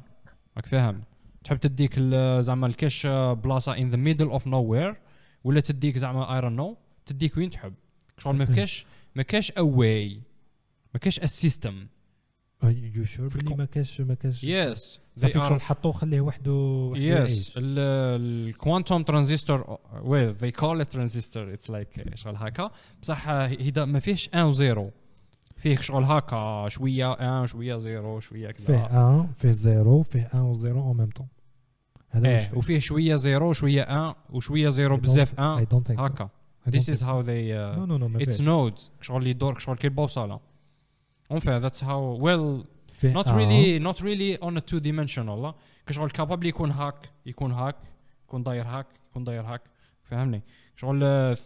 راك 0.57 0.65
فاهم؟ 0.65 1.01
تحب 1.43 1.57
تديك 1.57 1.99
زعما 2.39 2.67
الكاش 2.67 3.05
آه، 3.05 3.33
بلاصة 3.33 3.77
ان 3.77 3.89
ذا 3.89 3.97
ميدل 3.97 4.25
اوف 4.25 4.47
نو 4.47 4.61
وير 4.61 4.95
ولا 5.43 5.59
تديك 5.59 5.97
زعما 5.97 6.35
ايرون 6.35 6.55
نو 6.55 6.77
تديك 7.05 7.37
وين 7.37 7.49
تحب. 7.49 7.73
شغل 8.17 8.35
ما 8.35 8.45
كاش 8.45 8.85
ما 9.15 9.23
كاش 9.23 9.51
اواي 9.51 10.21
ما 10.93 10.99
كاش 10.99 11.19
السيستم 11.19 11.87
آه، 12.63 12.69
يو 12.69 13.03
شور 13.05 13.27
بلي 13.27 13.55
ما 13.55 13.65
كاش 13.65 14.01
ما 14.01 14.13
كاش 14.13 14.43
يس 14.43 14.99
صافي 15.15 15.33
شغل 15.33 15.93
خليه 15.93 16.21
وحده 16.21 16.91
يس 16.95 17.53
الكوانتوم 17.57 19.03
ترانزستور 19.03 19.77
وي 20.03 20.25
ذي 20.25 20.51
كول 20.51 20.85
ترانزستور 20.85 21.53
اتس 21.53 21.69
لايك 21.69 22.15
شغل 22.15 22.35
هاكا 22.35 22.71
بصح 23.01 23.29
آه، 23.29 23.57
ما 23.77 23.99
فيهش 23.99 24.29
ان 24.35 24.43
وزيرو 24.43 24.91
فيه 25.57 25.77
شغل 25.77 26.03
هاكا 26.03 26.69
شوية 26.69 27.13
ان 27.13 27.47
شوية 27.47 27.77
زيرو 27.77 28.19
شوية 28.19 28.51
كذا. 28.51 28.65
فيه 28.65 28.85
ان 28.85 29.27
فيه 29.37 29.51
زيرو 29.51 30.01
فيه 30.01 30.29
ان 30.33 30.39
وزيرو 30.39 30.81
اون 30.81 30.97
ميم 30.97 31.09
تون 31.09 31.27
هذا 32.09 32.27
إيه، 32.27 32.49
وفيه 32.53 32.79
شوية 32.79 33.15
زيرو 33.15 33.53
شوية 33.53 33.81
ان 33.81 34.13
وشوية 34.29 34.69
زيرو 34.69 34.97
بزاف 34.97 35.39
ان 35.39 35.65
هاكا 35.89 36.29
ذيس 36.69 36.89
از 36.89 37.03
هاو 37.03 37.21
ذي 37.21 37.53
نو 37.53 37.85
نو 37.85 37.97
نو 37.97 38.19
اتس 38.19 38.41
نودز 38.41 38.91
شغل 39.01 39.17
اللي 39.17 39.29
يدور 39.29 39.59
شغل 39.59 39.75
كي 39.75 39.87
البوصله 39.87 40.39
enfin 41.30 41.60
that's 41.60 41.80
how 41.80 42.18
well 42.20 42.66
فيه 42.92 43.12
not 43.12 43.28
آه. 43.28 43.36
really 43.36 43.78
not 43.78 44.00
really 44.00 44.38
on 44.42 44.56
a 44.56 44.60
two 44.60 44.80
dimensional 44.80 45.38
لا 45.42 45.54
كشغل 45.86 46.10
كابابل 46.10 46.46
يكون 46.46 46.70
هاك 46.70 47.10
يكون 47.26 47.52
هاك 47.52 47.76
يكون 48.28 48.42
داير 48.42 48.64
هاك 48.66 48.86
يكون 49.10 49.24
داير 49.24 49.42
هاك 49.42 49.62
فهمني 50.02 50.42
شغل 50.76 51.00
آه، 51.04 51.36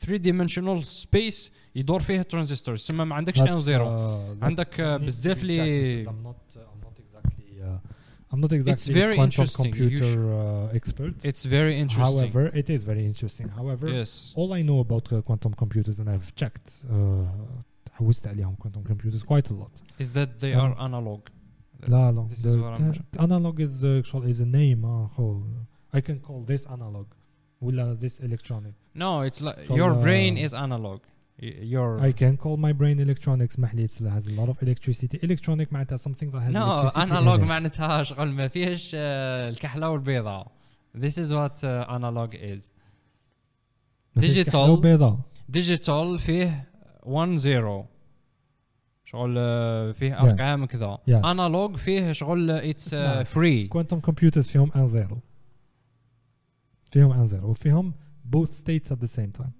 3 0.00 0.18
dimensional 0.18 0.84
space 0.84 1.50
يدور 1.74 2.02
فيه 2.02 2.22
ترانزستورز 2.22 2.82
تسمى 2.82 3.04
ما 3.04 3.14
عندكش 3.14 3.40
That's, 3.40 3.48
ان 3.48 3.60
زيرو 3.60 3.84
uh, 3.86 4.40
that 4.40 4.44
عندك 4.44 4.80
آه، 4.80 4.98
needs 4.98 5.00
to 5.00 5.02
be 5.02 5.06
بزاف 5.06 5.40
checked 5.40 5.44
لي 5.44 6.04
because 6.04 6.08
I'm 6.08 6.26
not 6.26 6.56
uh, 6.56 6.60
I'm 6.60 6.84
not 6.84 6.98
exactly 6.98 7.62
uh, 7.62 8.34
I'm 8.34 8.40
not 8.40 8.52
exactly 8.52 8.94
very 8.94 9.14
a 9.14 9.20
quantum 9.20 9.42
interesting. 9.42 9.64
You 9.64 9.72
computer 9.72 10.12
uh, 10.32 10.78
expert. 10.78 11.14
it's 11.30 11.44
very 11.58 11.74
interesting 11.84 12.30
However, 12.30 12.42
it 12.60 12.68
is 12.74 12.80
very 12.90 13.04
interesting. 13.12 13.48
However, 13.60 13.86
yes 13.98 14.10
all 14.38 14.50
I 14.58 14.62
know 14.68 14.78
about 14.86 15.04
uh, 15.12 15.16
quantum 15.28 15.52
computers 15.62 15.96
and 16.00 16.08
I've 16.14 16.28
checked 16.40 16.68
uh, 16.74 16.96
حوست 17.94 18.26
عليهم 18.28 18.56
quantum 18.64 18.88
computers 18.92 19.22
quite 19.22 19.50
a 19.50 19.54
lot. 19.54 20.02
is 20.02 20.06
that 20.12 20.40
they 20.40 20.54
Um, 20.54 20.58
are 20.60 20.78
analog 20.80 21.20
لا 21.88 22.12
لا 22.12 22.28
This 22.28 22.42
the, 22.42 22.48
is 22.48 22.56
what 22.56 22.80
I'm 22.80 22.92
the 23.12 23.22
analog 23.22 23.60
is 23.60 23.84
uh, 23.84 24.00
actually 24.02 24.30
is 24.30 24.40
a 24.40 24.46
name 24.46 24.84
uh, 24.84 25.08
خو. 25.14 25.42
I 25.96 26.00
can 26.00 26.18
call 26.20 26.44
this 26.46 26.66
analog 26.66 27.06
ولا 27.60 27.98
this 28.00 28.20
electronic 28.20 28.74
no 28.94 29.20
it's 29.22 29.40
like 29.42 29.66
So, 29.66 29.74
your 29.76 29.94
brain 29.94 30.36
uh, 30.36 30.46
is 30.46 30.54
analog 30.54 31.00
Y- 31.42 31.46
your 31.74 31.90
I 32.08 32.12
can 32.22 32.36
call 32.36 32.56
my 32.66 32.72
brain 32.80 32.98
electronics 33.00 33.58
محلي 33.58 33.84
it 33.84 33.92
has 34.16 34.26
a 34.26 34.30
lot 34.40 34.48
of 34.48 34.62
electricity 34.62 35.18
electronic 35.22 35.72
معناتها 35.72 35.96
something 35.96 36.30
that 36.32 36.40
has 36.46 36.52
no 36.54 36.60
electricity 36.60 37.00
in 37.00 37.10
analog 37.12 37.40
it. 37.40 37.44
معناتها 37.44 38.02
شغل 38.02 38.28
ما 38.32 38.48
فيهش 38.48 38.92
آه، 38.94 39.48
الكحله 39.48 39.90
والبيضاء 39.90 40.50
this 40.98 41.12
is 41.18 41.30
what 41.32 41.62
uh, 41.62 41.90
analog 41.90 42.34
is 42.34 42.70
ما 44.16 44.22
فيش 44.22 44.38
digital. 44.38 44.46
كحلة 44.52 44.72
وبيضاء 44.72 45.18
digital 45.56 46.18
فيه 46.20 46.68
1 47.05 47.35
0 47.35 47.85
شغل 49.05 49.35
آه، 49.37 49.91
فيه 49.91 50.19
أرقام 50.19 50.65
yes. 50.65 50.67
كذا. 50.67 50.97
Yes. 51.09 51.25
انالوج 51.25 51.75
فيه 51.75 52.11
شغل 52.11 52.51
اتس 52.51 52.95
فري 53.25 53.67
كوانتم 53.67 53.99
كمبيوترز 53.99 54.47
فيهم 54.47 54.71
1 54.75 54.85
0 54.85 55.17
فيهم 56.91 57.07
1 57.09 57.25
0 57.25 57.45
وفيهم 57.45 57.93
بوث 58.25 58.51
ستيتس 58.51 58.91
ات 58.91 58.99
ذا 58.99 59.05
سيم 59.05 59.29
تايم 59.29 59.51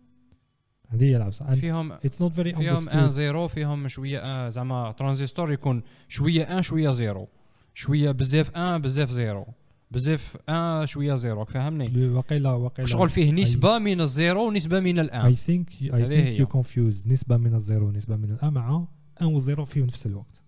هذه 0.90 1.04
هي 1.04 1.18
العبسه 1.18 1.56
فيهم 1.56 1.92
اتس 1.92 2.22
نوت 2.22 2.34
فيري 2.34 2.54
فيهم 2.54 2.88
1 2.88 3.08
0 3.08 3.48
فيهم 3.48 3.88
شوية 3.88 4.20
آه، 4.20 4.50
زعما 4.50 4.92
ترانزستور 4.92 5.52
يكون 5.52 5.84
شوية 6.08 6.58
ان 6.58 6.62
شوية 6.62 6.92
زيرو. 6.92 7.28
شوية 7.74 8.12
بزاف 8.12 8.56
ان 8.56 8.82
بزاف 8.82 9.10
زيرو. 9.10 9.48
بزاف 9.92 10.38
ان 10.50 10.86
شوية 10.88 11.16
زيرو 11.16 11.46
فهمني؟ 11.46 12.08
وقيلا 12.10 12.52
وقيلا. 12.52 12.88
شغل 12.88 13.10
فيه 13.10 13.32
نسبة 13.32 13.78
من 13.78 14.02
الزيرو 14.02 14.48
ونسبة 14.48 14.80
من 14.80 14.96
I 14.96 15.00
الان 15.00 15.22
I 15.22 15.26
هذه 15.26 15.36
think 15.36 15.82
هي. 15.82 16.46
you 16.46 16.50
confuse 16.50 17.08
نسبة 17.08 17.38
من 17.38 17.56
الزيرو 17.56 17.88
ونسبة 17.88 18.16
من 18.16 18.32
الأ 18.32 18.50
مع 18.50 18.88
أن 19.22 19.26
والزيرو 19.26 19.66
في 19.66 19.82
نفس 19.82 20.06
الوقت. 20.06 20.42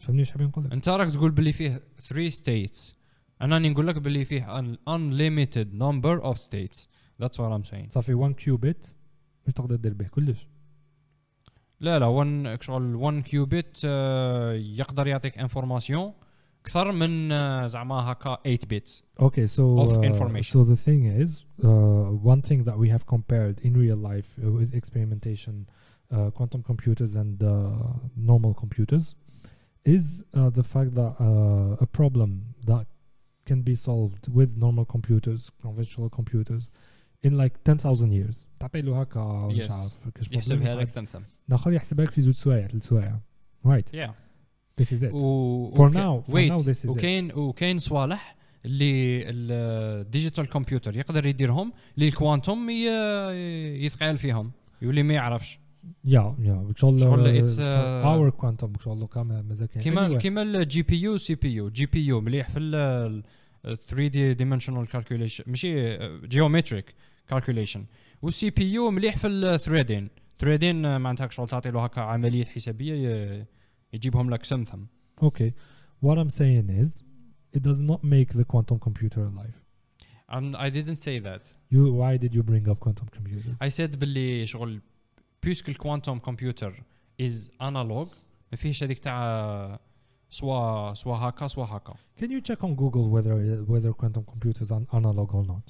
فهمني 0.00 0.20
إيش 0.20 0.30
حابين 0.30 0.46
نقول 0.46 0.64
لك؟ 0.64 0.72
أنت 0.72 0.88
راك 0.88 1.10
تقول 1.10 1.30
باللي 1.30 1.52
فيه 1.52 1.82
3 2.00 2.30
states. 2.30 2.94
أنا 3.42 3.54
راني 3.54 3.68
نقول 3.68 3.86
لك 3.86 3.98
باللي 3.98 4.24
فيه 4.24 4.60
an 4.60 4.76
unlimited 4.90 5.66
number 5.74 6.24
of 6.24 6.38
states. 6.38 6.86
That's 7.22 7.36
what 7.38 7.52
I'm 7.52 7.70
saying. 7.72 7.88
صافي 7.90 8.14
1 8.14 8.32
كيوبيت 8.34 8.86
مش 9.46 9.52
تقدر 9.52 9.76
دير 9.76 9.94
به 9.94 10.06
كلش. 10.08 10.46
لا 11.80 11.98
لا 11.98 12.06
1 12.06 12.62
شغل 12.62 12.94
1 12.94 13.22
كيوبيت 13.22 13.78
آه، 13.84 14.52
يقدر 14.52 15.06
يعطيك 15.06 15.38
انفورماسيون 15.38 16.12
اكثر 16.61 16.91
من 16.91 17.31
آه، 17.31 17.67
زعما 17.67 17.95
هكا 17.95 18.37
8 18.43 18.65
بيتس 18.65 19.03
Okay, 19.19 19.47
so 19.47 19.79
Of 19.79 19.97
uh, 19.97 20.01
information. 20.03 20.51
so 20.53 20.63
the 20.63 20.77
thing 20.87 21.01
is, 21.23 21.45
uh, 21.63 21.67
one 22.33 22.41
thing 22.41 22.63
that 22.67 22.77
we 22.77 22.89
have 22.95 23.05
compared 23.15 23.55
in 23.67 23.73
real 23.83 23.97
life 24.11 24.29
uh, 24.37 24.51
with 24.59 24.73
experimentation, 24.81 25.55
uh, 26.11 26.29
quantum 26.37 26.61
computers 26.71 27.11
and 27.21 27.35
uh, 27.43 27.49
normal 28.31 28.53
computers, 28.63 29.05
is 29.95 30.05
uh, 30.33 30.49
the 30.59 30.65
fact 30.73 30.91
that 30.99 31.13
uh, 31.27 31.85
a 31.85 31.87
problem 31.99 32.29
that 32.71 32.85
can 33.49 33.59
be 33.69 33.75
solved 33.89 34.23
with 34.37 34.49
normal 34.65 34.85
computers, 34.95 35.41
conventional 35.67 36.09
computers, 36.19 36.63
in 37.23 37.31
like 37.37 37.53
10,000 37.63 38.11
years. 38.11 38.45
تعطي 38.59 38.81
له 38.81 39.01
هكا 39.01 39.47
مش 39.47 39.67
Yes. 39.67 39.71
عارف 39.71 40.09
كاش 40.15 40.31
يحسبها 40.31 40.75
problem 40.75 40.79
لك 40.79 40.87
ثمثم 40.87 41.21
ناخذ 41.47 41.73
يحسبها 41.73 42.05
لك 42.05 42.11
في 42.11 42.21
زوج 42.21 42.33
سوايع 42.33 42.67
ثلاث 42.67 42.83
سوايع. 42.87 43.19
Right. 43.67 43.89
yeah 43.93 44.11
This 44.80 44.84
is 44.92 45.02
it. 45.02 45.12
و 45.12 45.70
For 45.74 45.80
وك- 45.80 45.92
now- 45.94 46.30
for 46.30 46.34
wait 46.34 46.50
now 46.52 46.62
this 46.64 46.78
is 46.78 46.84
it. 46.84 46.88
وكاين 46.90 47.32
وكاين 47.32 47.78
صوالح 47.78 48.36
اللي 48.64 49.22
الديجيتال 49.30 50.48
كمبيوتر 50.48 50.96
يقدر 50.96 51.26
يديرهم 51.26 51.72
اللي 51.94 52.08
الكوانتوم 52.08 52.70
ي- 52.70 53.84
يثقل 53.84 54.18
فيهم 54.18 54.50
يولي 54.82 55.02
ما 55.02 55.14
يعرفش 55.14 55.58
Yeah, 56.06 56.10
yeah. 56.46 56.76
شغل 56.76 57.00
شغل 57.00 57.24
uh, 57.24 57.44
it's, 57.48 57.56
uh, 57.58 58.06
our 58.06 58.30
quantum 58.42 58.82
شغل 58.84 59.06
كما 59.06 59.42
مازال. 59.42 59.68
كيما. 59.68 60.18
كيما 60.18 60.42
الجي 60.42 60.82
بي 60.82 61.00
يو 61.02 61.16
سي 61.16 61.34
بي 61.34 61.48
يو 61.54 61.68
جي 61.70 61.86
بي 61.86 62.06
يو 62.06 62.20
مليح 62.20 62.50
في 62.50 62.58
ال 62.58 63.22
3 63.86 64.06
دي 64.06 64.34
ديمنشنال 64.34 64.86
كالكوليشن 64.86 65.44
ماشي 65.46 65.98
جيومتريك 66.26 66.94
كالكوليشن 67.28 67.84
والسي 68.22 68.50
بي 68.50 68.72
يو 68.72 68.90
مليح 68.90 69.16
في 69.16 69.26
الثريدين 69.26 70.08
ثريدين 70.38 71.00
معناتها 71.00 71.28
شغل 71.30 71.48
تعطي 71.48 71.70
له 71.70 71.84
هكا 71.84 72.00
عملية 72.00 72.44
حسابية 72.44 73.46
يجيبهم 73.93 74.29
لك 74.29 74.43
سمثم 74.43 74.79
Okay. 75.21 75.51
What 76.05 76.17
I'm 76.17 76.29
saying 76.29 76.69
is, 76.83 77.03
it 77.57 77.63
does 77.63 77.79
not 77.91 78.03
make 78.03 78.29
the 78.39 78.45
quantum 78.53 78.77
computer 78.87 79.21
alive. 79.31 79.55
Um, 80.29 80.55
I 80.65 80.69
didn't 80.77 80.99
say 81.07 81.15
that 81.27 81.43
You, 81.75 81.81
why 82.01 82.11
did 82.23 82.31
you 82.37 82.43
bring 82.51 82.65
up 82.71 82.79
quantum 82.85 83.07
computers? 83.17 83.57
I 83.61 83.69
said 83.69 83.95
باللي 83.99 84.47
شغل 84.47 84.81
بيسك 85.43 85.69
الكوانتوم 85.69 86.19
كمبيوتر 86.19 86.83
از 87.21 87.51
انالوج 87.61 88.07
ما 88.51 88.57
فيهش 88.57 88.83
هذيك 88.83 88.99
تاع 88.99 89.79
سوا 90.29 90.93
سوا 90.93 91.15
هكا 91.17 91.47
سوا 91.47 91.65
هكا 91.65 91.93
Can 92.19 92.25
you 92.29 92.41
check 92.41 92.63
on 92.63 92.75
Google 92.75 93.09
whether 93.09 93.35
whether 93.71 93.93
quantum 93.93 94.23
computers 94.33 94.71
are 94.71 94.81
analog 94.99 95.33
or 95.33 95.43
not? 95.53 95.65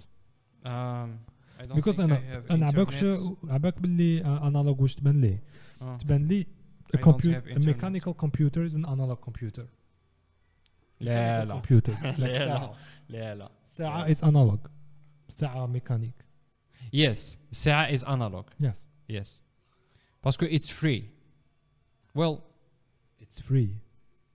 um, 0.66 1.20
I 1.60 1.66
don't 1.66 1.76
Because 1.76 1.98
think 1.98 2.00
أنا 2.12 2.16
I 2.18 2.48
have 2.48 2.52
أنا 2.52 2.66
عباك 2.66 2.88
internet. 2.90 2.94
شو 2.94 3.36
عباك 3.48 3.80
باللي 3.82 4.24
uh, 4.24 4.42
analog 4.44 4.82
واش 4.82 4.96
تبان 4.96 5.22
لي؟ 5.22 5.40
آه. 5.82 5.98
تبان 5.98 6.26
لي 6.26 6.48
a, 6.95 7.33
have 7.33 7.47
a 7.57 7.61
mechanical 7.61 8.15
computer 8.15 8.63
is 8.63 8.75
an 8.75 8.85
analog 8.87 9.21
computer. 9.21 9.67
لا 11.01 11.45
لا 11.45 11.55
Computers. 11.63 12.05
لا 12.05 12.11
لا 12.19 12.39
ساعة. 12.39 12.75
لا 13.09 13.35
لا 13.35 13.51
ساعة 13.65 14.15
is 14.15 14.19
analog. 14.19 14.69
ساعة 15.29 15.67
ميكانيك. 15.67 16.25
Yes, 16.95 17.37
الساعة 17.51 17.97
is 17.97 18.05
analog. 18.05 18.45
Yes. 18.61 18.77
Yes. 19.13 19.43
باسكو 20.25 20.47
it's 20.47 20.69
free. 20.69 21.03
Well, 22.19 22.39
It's 23.21 23.39
free. 23.41 23.71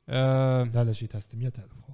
uh, 0.09 0.11
لا 0.11 0.83
لا 0.83 0.93
شي 0.93 1.07
تاع 1.07 1.19
600000 1.19 1.81
خو. 1.81 1.93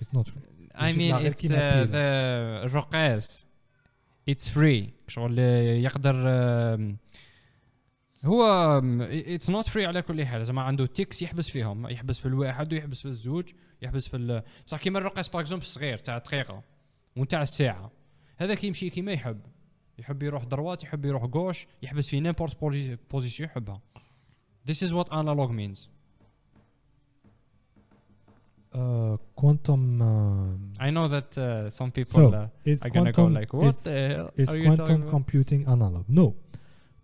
It's 0.00 0.12
not 0.18 0.28
free. 0.28 0.68
I 0.74 0.92
mean 0.92 1.14
it's 1.26 1.44
uh, 1.44 1.86
the 1.86 2.64
الرقاص 2.64 3.46
it's 4.30 4.48
free 4.48 4.90
شغل 5.08 5.38
يقدر 5.38 6.12
um, 6.76 6.96
هو 8.24 8.80
it's 9.38 9.48
not 9.48 9.72
free 9.72 9.76
على 9.76 10.02
كل 10.02 10.24
حال. 10.24 10.46
زعما 10.46 10.62
عنده 10.62 10.86
تيكس 10.86 11.22
يحبس 11.22 11.50
فيهم. 11.50 11.86
يحبس 11.86 12.18
في 12.18 12.26
الواحد 12.26 12.72
ويحبس 12.72 13.00
في 13.00 13.08
الزوج 13.08 13.52
يحبس 13.82 14.08
في 14.08 14.16
ال... 14.16 14.42
بصح 14.66 14.78
كيما 14.78 14.98
الرقاص 14.98 15.30
باغ 15.30 15.40
اكزومبل 15.40 15.64
الصغير 15.64 15.98
تاع 15.98 16.18
دقيقة 16.18 16.62
ونتاع 17.16 17.42
الساعة. 17.42 17.90
هذاك 18.36 18.64
يمشي 18.64 18.90
كيما 18.90 19.12
يحب. 19.12 19.40
يحب 19.98 20.22
يروح 20.22 20.44
دروات 20.44 20.84
يحب 20.84 21.04
يروح 21.04 21.22
غوش 21.24 21.66
يحبس 21.82 22.08
في 22.08 22.20
نيمبورت 22.20 22.56
بوزيسيون 23.10 23.48
يحبها. 23.48 23.80
This 24.70 24.82
is 24.82 24.92
what 24.94 25.08
analog 25.12 25.50
means. 25.50 25.88
Uh, 28.74 29.16
quantum 29.40 29.82
uh, 30.00 30.86
I 30.86 30.90
know 30.96 31.06
that 31.16 31.30
uh, 31.36 31.68
some 31.68 31.90
people 31.90 32.20
So, 32.20 32.26
uh, 32.32 32.84
are 32.84 32.90
gonna 32.90 33.12
quantum 33.12 33.34
go 33.34 33.40
like 33.40 33.52
what 33.52 33.74
is, 33.74 33.82
the 33.82 34.08
hell 34.08 34.30
is 34.42 34.48
are 34.48 34.62
quantum 34.62 35.00
computing 35.16 35.62
analog? 35.74 36.04
No. 36.08 36.26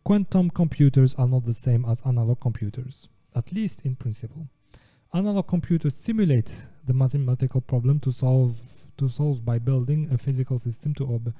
Quantum 0.09 0.49
computers 0.49 1.15
are 1.17 1.29
not 1.29 1.45
the 1.45 1.53
same 1.53 1.85
as 1.85 2.01
analog 2.07 2.41
computers, 2.41 3.09
at 3.37 3.53
least 3.53 3.83
in 3.85 3.95
principle. 3.95 4.49
Analog 5.13 5.47
computers 5.47 5.97
simulate 5.97 6.51
the 6.87 6.95
mathematical 6.95 7.61
problem 7.61 8.01
to 8.01 8.11
solve 8.11 8.59
to 8.97 9.11
solve 9.11 9.45
by 9.45 9.59
building 9.59 10.09
a 10.11 10.17
physical 10.17 10.59
system 10.59 10.95
to 10.95 11.05
ob- 11.15 11.35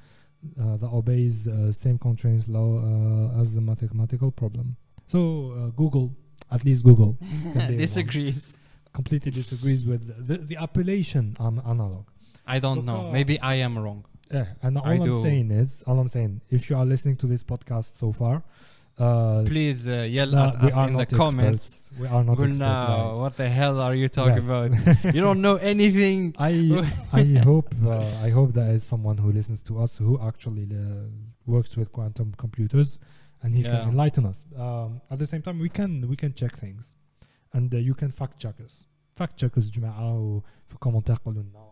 uh, 0.61 0.77
that 0.77 0.87
obeys 0.87 1.47
uh, 1.47 1.71
same 1.71 1.97
constraints 1.97 2.47
law 2.47 2.77
uh, 2.77 3.41
as 3.41 3.55
the 3.55 3.61
mathematical 3.61 4.29
problem. 4.29 4.75
So 5.07 5.19
uh, 5.57 5.69
Google, 5.71 6.15
at 6.51 6.63
least 6.63 6.83
Google, 6.83 7.17
can 7.53 7.53
be 7.53 7.59
one. 7.59 7.77
disagrees 7.77 8.59
completely 8.93 9.31
disagrees 9.31 9.83
with 9.83 10.27
the, 10.27 10.37
the 10.37 10.57
appellation 10.57 11.35
um, 11.39 11.59
analog. 11.65 12.05
I 12.45 12.59
don't 12.59 12.85
know 12.85 13.11
maybe 13.11 13.39
I 13.39 13.55
am 13.55 13.79
wrong 13.79 14.05
Yeah, 14.32 14.46
and 14.62 14.78
all 14.78 14.86
I 14.86 14.94
I'm 14.94 15.04
do. 15.04 15.22
saying 15.22 15.50
is, 15.50 15.84
all 15.86 15.98
I'm 15.98 16.08
saying, 16.08 16.40
if 16.50 16.68
you 16.70 16.76
are 16.76 16.86
listening 16.86 17.16
to 17.18 17.26
this 17.26 17.42
podcast 17.42 17.96
so 17.96 18.10
far, 18.12 18.42
uh, 18.98 19.42
please 19.44 19.88
uh, 19.88 20.02
yell 20.16 20.28
nah, 20.30 20.48
at 20.48 20.60
we 20.62 20.68
us 20.68 20.76
are 20.76 20.86
in 20.88 20.94
the 20.94 20.98
not 21.00 21.08
comments 21.22 21.64
experts. 21.66 22.00
We 22.00 22.06
are 22.06 22.24
not 22.24 22.36
قول 22.38 22.48
experts. 22.48 22.58
now 22.58 22.86
guys. 23.12 23.16
what 23.22 23.36
the 23.36 23.48
hell 23.48 23.80
are 23.80 23.94
you 23.94 24.08
talking 24.08 24.36
Yes. 24.36 24.44
about 24.50 25.14
you 25.14 25.20
don't 25.20 25.40
know 25.46 25.56
anything 25.56 26.34
I 26.38 26.52
I 27.12 27.24
hope 27.48 27.68
uh, 27.84 28.26
I 28.26 28.30
hope 28.30 28.48
there 28.60 28.72
is 28.78 28.82
someone 28.84 29.18
who 29.18 29.30
listens 29.32 29.60
to 29.68 29.72
us 29.84 29.96
who 29.96 30.12
actually 30.30 30.66
uh, 30.72 31.08
works 31.54 31.76
with 31.76 31.88
quantum 31.96 32.28
computers, 32.44 32.98
and 33.42 33.54
he 33.54 33.62
Yeah. 33.62 33.72
can 33.80 33.88
enlighten 33.90 34.24
us. 34.32 34.38
Um, 34.56 35.00
at 35.10 35.18
the 35.22 35.26
same 35.32 35.42
time, 35.46 35.58
we 35.66 35.70
can 35.78 35.92
we 36.12 36.16
can 36.22 36.32
check 36.40 36.52
things. 36.64 36.84
and 37.56 37.68
uh, 37.74 37.78
you 37.88 37.94
can 38.00 38.10
fact 38.20 38.34
check 38.44 38.56
us 38.66 38.74
fact 39.18 39.34
check 39.40 39.52
us 39.60 39.66
جماعة 39.70 40.08
وفي 40.18 40.76
كومنتار 40.80 41.18
قولوا 41.24 41.42
لنا 41.42 41.64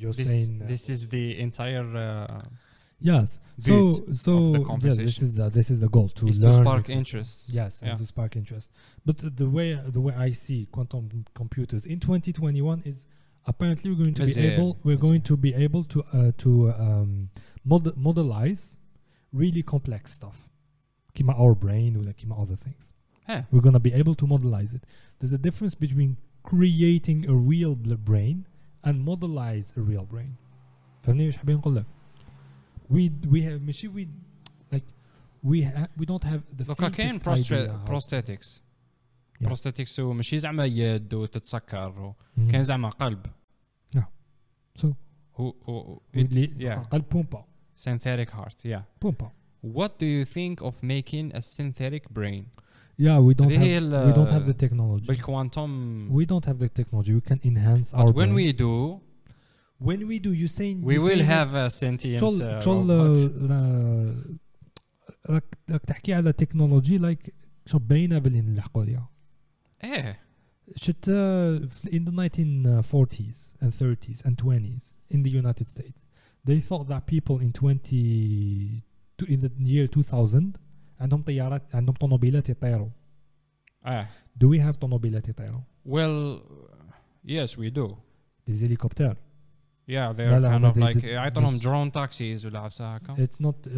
you're 0.00 0.12
This, 0.12 0.28
saying 0.28 0.62
uh, 0.62 0.66
this 0.66 0.88
is 0.90 1.08
the 1.08 1.38
entire 1.38 1.86
uh, 1.96 2.40
yes 2.98 3.40
so 3.58 3.74
bit 4.06 4.16
so 4.16 4.32
of 4.36 4.52
the 4.52 4.58
yeah, 4.58 4.64
this 4.64 4.66
conversation. 4.66 5.24
is 5.24 5.38
uh, 5.38 5.48
this 5.58 5.70
is 5.70 5.80
the 5.80 5.88
goal 5.88 6.08
to 6.10 6.28
is 6.28 6.40
learn 6.40 6.52
to 6.52 6.58
spark 6.60 6.80
etc. 6.80 6.98
interest. 6.98 7.50
yes 7.52 7.72
Yeah. 7.82 7.88
and 7.90 7.98
to 7.98 8.06
spark 8.06 8.36
interest 8.36 8.70
but 9.04 9.16
the 9.42 9.48
way 9.56 9.68
the 9.96 10.00
way 10.06 10.14
I 10.14 10.30
see 10.32 10.66
quantum 10.70 11.24
computers 11.34 11.84
in 11.86 11.98
2021 12.00 12.82
is 12.84 13.06
apparently 13.46 13.90
we're 13.90 14.02
going 14.04 14.14
to 14.14 14.24
be 14.26 14.32
مزال- 14.32 14.52
able 14.52 14.78
we're 14.84 14.96
going 14.96 15.20
مزال. 15.22 15.24
to 15.30 15.36
be 15.36 15.54
able 15.54 15.84
to 15.84 16.02
uh, 16.12 16.32
to 16.38 16.70
um, 16.72 17.30
mod- 17.64 17.96
modelize 17.96 18.76
really 19.32 19.62
complex 19.62 20.12
stuff 20.12 20.48
كيما 21.14 21.32
our 21.38 21.54
brain 21.54 21.96
ولا 21.96 22.12
كيما 22.12 22.36
other 22.42 22.56
things 22.56 22.92
Eh, 23.28 23.42
we're 23.50 23.60
going 23.60 23.72
to 23.72 23.80
be 23.80 23.92
able 23.92 24.14
to 24.14 24.24
modelize 24.26 24.72
it 24.74 24.82
there's 25.18 25.32
a 25.32 25.38
difference 25.38 25.74
between 25.74 26.16
creating 26.44 27.28
a 27.28 27.34
real 27.34 27.74
bl- 27.74 27.94
brain 28.10 28.46
and 28.86 28.94
modelize 29.08 29.72
a 29.76 29.80
real 29.90 30.04
brain 30.14 30.30
فهمني 31.02 31.26
ايش 31.26 31.36
حابين 31.36 31.56
نقول 31.56 31.76
لك 31.76 31.84
we 32.92 33.10
we 33.28 33.40
have 33.42 33.62
ماشي 33.62 33.88
we 33.88 34.06
like 34.74 34.84
we 35.46 35.62
ha- 35.64 35.88
we 36.00 36.04
don't 36.06 36.24
have 36.28 36.58
the 36.58 36.64
دوكا 36.64 36.88
كاين 36.88 37.10
faintest 37.20 37.22
idea 37.22 37.24
prostra- 37.24 37.70
how- 37.70 37.90
prosthetics 37.90 38.60
Yeah. 39.42 39.48
prosthetics 39.48 40.00
هو 40.00 40.12
ماشي 40.12 40.38
زعما 40.38 40.64
يد 40.64 41.14
وتتسكر 41.14 42.00
و- 42.00 42.12
Mhm. 42.38 42.50
كاين 42.50 42.62
زعما 42.64 42.88
قلب 42.88 43.26
Yeah. 43.96 44.00
So, 44.80 44.86
هو 45.36 45.54
هو 45.68 46.00
اللي 46.14 46.46
yeah. 46.74 46.78
قلب 46.88 47.04
بومبا 47.10 47.44
synthetic 47.86 48.30
heart 48.30 48.54
yeah 48.66 48.80
بومبا 49.02 49.30
what 49.66 49.88
do 50.00 50.04
you 50.06 50.24
think 50.24 50.64
of 50.66 50.74
making 50.82 51.36
a 51.36 51.40
synthetic 51.40 52.10
brain 52.12 52.44
yeah 52.98 53.18
we 53.20 53.34
don't 53.34 53.46
هذه 53.52 53.56
have 53.56 53.60
هي 53.60 53.78
ال- 53.78 54.12
we 54.12 54.16
don't 54.16 54.30
have 54.30 54.46
the 54.52 54.66
technology 54.66 55.06
بالكوانتم 55.06 56.08
we 56.22 56.24
don't 56.26 56.46
have 56.48 56.58
the 56.58 56.68
technology 56.82 57.12
we 57.12 57.30
can 57.32 57.38
enhance 57.44 57.90
but 57.92 57.98
our 57.98 58.12
when 58.12 58.14
brain. 58.14 58.34
we 58.34 58.52
do 58.52 59.00
when 59.86 60.00
we 60.08 60.18
do 60.18 60.32
you 60.32 60.48
saying 60.48 60.82
we 60.84 60.94
you 60.94 61.00
will 61.02 61.22
saying 61.22 61.24
have 61.26 61.54
a 61.54 61.70
sentient 61.70 62.20
شغل 62.20 62.60
uh, 62.60 62.64
شغل 62.64 62.86
robot. 62.88 63.50
آه، 63.50 64.14
راك 65.30 65.58
راك 65.70 65.84
تحكي 65.84 66.14
على 66.14 66.32
تكنولوجي 66.32 66.98
لايك 66.98 67.34
شو 67.66 67.78
باينه 67.78 68.18
باللي 68.18 68.40
نلحقوا 68.40 68.84
ليها 68.84 69.08
ايه 69.84 70.18
شت 70.76 71.08
آه، 71.08 71.58
في- 71.58 71.88
in 71.90 72.02
the 72.04 72.12
1940s 72.12 73.64
and 73.64 73.70
30s 73.72 74.20
and 74.26 74.34
20s 74.44 74.84
in 75.14 75.22
the 75.22 75.30
United 75.42 75.66
States 75.68 76.00
they 76.48 76.60
thought 76.68 76.86
that 76.88 77.02
people 77.06 77.38
in 77.40 77.52
20 77.52 78.82
to- 79.18 79.26
in 79.26 79.40
the 79.40 79.50
year 79.64 79.86
2000 79.86 80.58
عندهم 81.01 81.21
طيارات 81.21 81.75
عندهم 81.75 81.95
طنوبيلات 81.95 82.49
يطيروا. 82.49 82.89
آه. 83.85 84.07
دو 84.35 84.49
وي 84.49 84.59
هاف 84.59 84.75
طنوبيلات 84.75 85.29
يطيروا؟ 85.29 85.61
ويل 85.85 86.41
يس 87.25 87.59
وي 87.59 87.69
دو 87.69 87.95
ديز 88.47 88.63
هليكوبتر 88.63 89.17
يا 89.87 90.09
ار، 90.09 90.13
كان 90.13 90.65
اوف 90.65 90.77
لايك 90.77 91.03
يعيطونهم 91.03 91.57
درون 91.57 91.91
تاكسيز 91.91 92.45
ولا 92.45 92.59
عفسا 92.59 92.83
هكا 92.83 93.23
اتس 93.23 93.41
نوت 93.41 93.69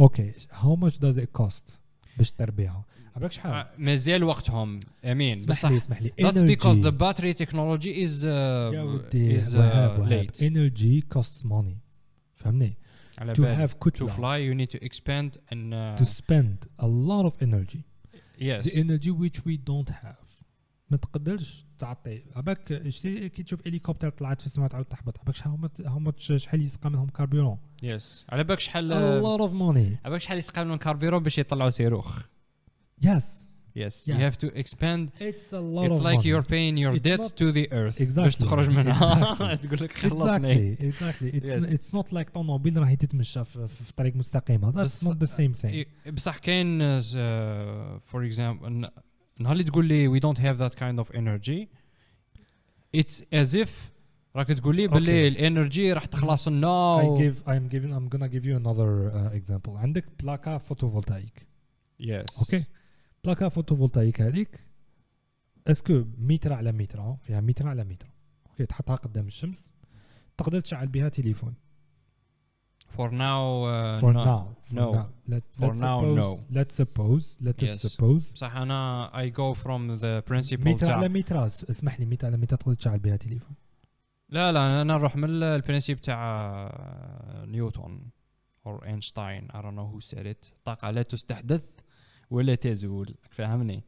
أوكي 0.00 0.32
هاو 0.52 0.76
ماتش 0.76 0.98
داز 0.98 1.18
ات 1.18 1.30
كوست 1.32 1.80
باش 2.16 2.30
تربيها 2.30 2.84
عبالك 3.16 3.32
شحال؟ 3.32 3.66
مازال 3.78 4.24
وقتهم. 4.24 4.80
آمين. 5.04 5.44
بصح 5.44 5.70
اسمح 5.70 5.72
لي. 5.72 5.78
اسمح 5.78 6.02
لي 6.02 6.12
ذاتس 6.20 6.42
بيكوز 6.42 6.80
ذا 6.80 6.90
باتري 6.90 7.32
تكنولوجي 7.32 8.04
از 8.04 8.24
از 8.24 9.56
ليت 9.98 10.42
انرجي 10.42 11.00
كوست 11.00 11.46
موني 11.46 11.78
فهمني؟ 12.34 12.76
على 13.18 13.34
to 13.34 13.38
have 13.38 13.72
to 13.72 13.78
كتلة 13.78 14.08
fly 14.08 14.38
you 14.38 14.54
need 14.54 14.78
to 14.78 14.84
expand 14.84 15.38
and 15.50 15.72
uh, 15.72 16.00
to 16.00 16.04
spend 16.04 16.68
a 16.78 16.86
lot 16.86 17.24
of 17.26 17.42
energy. 17.42 17.82
Yes. 18.38 18.64
The 18.66 18.78
energy 18.78 19.10
which 19.10 19.38
we 19.44 19.56
don't 19.56 19.90
have. 19.90 20.28
ما 20.90 20.96
تقدرش 20.96 21.64
تعطي. 21.78 22.22
عباك 22.36 22.88
شتي 22.88 23.28
كي 23.28 23.42
تشوف 23.42 23.66
هليكوبتر 23.66 24.08
طلعت 24.08 24.40
في 24.40 24.46
السماء 24.46 24.68
تعاود 24.68 24.86
تحبط. 24.86 25.18
عباك 25.20 25.34
شحال 25.34 25.70
much 26.06 26.36
شحال 26.36 26.62
يسقى 26.62 26.90
منهم 26.90 27.08
كاربيرون. 27.08 27.58
Yes. 27.82 28.04
على 28.28 28.44
بالك 28.44 28.60
شحال 28.60 28.92
a 28.92 29.24
lot 29.24 29.40
of 29.40 29.52
money. 29.52 30.04
على 30.04 30.10
بالك 30.10 30.20
شحال 30.20 30.38
يسقى 30.38 30.64
من 30.64 30.76
كاربيرون 30.76 31.22
باش 31.22 31.38
يطلعوا 31.38 31.70
صاروخ 31.70 32.22
yes. 33.04 33.47
yes, 33.75 33.93
Yes. 34.07 34.07
you 34.09 34.15
have 34.27 34.37
to 34.43 34.47
expand 34.61 35.03
it's 35.29 35.49
a 35.61 35.63
lot 35.75 35.85
it's 35.87 35.97
of 35.97 36.01
like 36.09 36.17
money 36.19 36.29
you're 36.31 36.47
paying 36.55 36.75
your 36.83 36.93
It's 36.95 37.05
debt 37.09 37.21
not- 37.23 37.35
to 37.41 37.45
the 37.57 37.65
earth 37.81 37.97
Exactly. 38.01 38.23
باش 38.23 38.35
تخرج 38.35 38.69
منها 38.69 38.93
Exactly. 39.35 39.59
تقول 39.67 39.77
لك 39.81 39.91
خلصني 39.91 40.75
exactly 40.75 40.93
exactly 40.93 41.39
it's 41.39 41.49
Yes. 41.65 41.73
it's 41.77 41.91
not 41.97 42.13
like 42.17 42.29
طوموبيل 42.33 42.77
راهي 42.77 42.95
تتمشى 42.95 43.43
في, 43.45 43.67
في 43.67 43.93
طريق 43.95 44.15
مستقيمه 44.15 44.71
that's 44.71 44.75
بس- 44.75 45.05
not 45.07 45.15
the 45.17 45.29
same 45.31 45.61
thing 45.61 45.65
إيه، 45.65 45.87
بصح 46.11 46.37
كاين 46.37 46.99
فور 47.99 48.25
اكزامبل 48.25 48.89
نهار 49.39 49.51
اللي 49.53 49.63
تقول 49.63 49.85
لي 49.85 50.19
we 50.19 50.21
don't 50.23 50.37
have 50.39 50.57
that 50.59 50.75
kind 50.79 51.05
of 51.05 51.15
energy 51.15 51.67
it's 52.97 53.21
as 53.33 53.55
if 53.55 53.69
راك 54.35 54.47
تقول 54.47 54.75
لي 54.75 54.87
باللي 54.87 55.27
الانرجي 55.27 55.93
راح 55.93 56.05
تخلص 56.05 56.47
لنا 56.47 57.01
I 57.01 57.05
و... 57.05 57.17
give 57.19 57.35
I'm 57.35 57.73
giving 57.73 57.91
I'm 57.93 58.15
gonna 58.17 58.27
give 58.27 58.45
you 58.45 58.57
another 58.65 59.11
uh, 59.11 59.37
example 59.41 59.69
عندك 59.77 60.05
بلاكا 60.19 60.57
فوتوفولتايك 60.57 61.47
yes 62.01 62.39
اوكي 62.39 62.65
بلاكا 63.24 63.48
فوتوفولتايك 63.48 64.20
هذيك 64.20 64.60
اسكو 65.66 66.04
متر 66.18 66.52
على 66.52 66.72
متر 66.72 67.14
فيها 67.22 67.40
متر 67.40 67.68
على 67.68 67.84
متر 67.84 68.08
أوكي 68.50 68.66
تحطها 68.66 68.96
قدام 68.96 69.26
الشمس 69.26 69.72
تقدر 70.36 70.60
تشعل 70.60 70.88
بها 70.88 71.08
تليفون 71.08 71.54
for 72.96 73.10
now 73.10 73.42
uh, 73.64 74.00
for 74.00 74.12
no. 74.12 74.24
now 74.24 74.40
for 74.68 74.74
No. 74.74 74.92
now 74.98 75.06
Let, 75.32 75.42
For 75.58 75.66
let's 75.66 75.80
now, 75.88 75.98
suppose, 76.00 76.16
no. 76.22 76.30
let's 76.58 76.74
suppose 76.82 77.24
let 77.46 77.62
us 77.62 77.68
Yes. 77.68 77.82
suppose 77.86 78.32
بصح 78.34 78.56
أنا 78.56 79.10
I 79.14 79.28
go 79.30 79.54
from 79.54 80.00
the 80.00 80.22
principle 80.30 80.68
متر 80.68 80.92
على 80.92 81.08
متر 81.08 81.46
اسمح 81.46 82.00
لي 82.00 82.06
متر 82.06 82.26
على 82.26 82.36
متر 82.36 82.56
تقدر 82.56 82.74
تشعل 82.74 82.98
بها 82.98 83.16
تليفون 83.16 83.54
لا 84.28 84.52
لا 84.52 84.66
أنا 84.66 84.84
نروح 84.84 85.16
من 85.16 85.42
البرنسيب 85.42 86.00
تاع 86.00 87.44
نيوتن 87.44 88.00
or 88.68 88.84
أينشتاين 88.84 89.48
I 89.48 89.54
don't 89.54 89.76
know 89.76 89.94
who 89.96 90.00
said 90.14 90.26
it 90.26 90.52
الطاقة 90.52 90.90
لا 90.90 91.02
تستحدث 91.02 91.62
ولا 92.30 92.54
تزول 92.54 93.14
فهمني؟ 93.30 93.84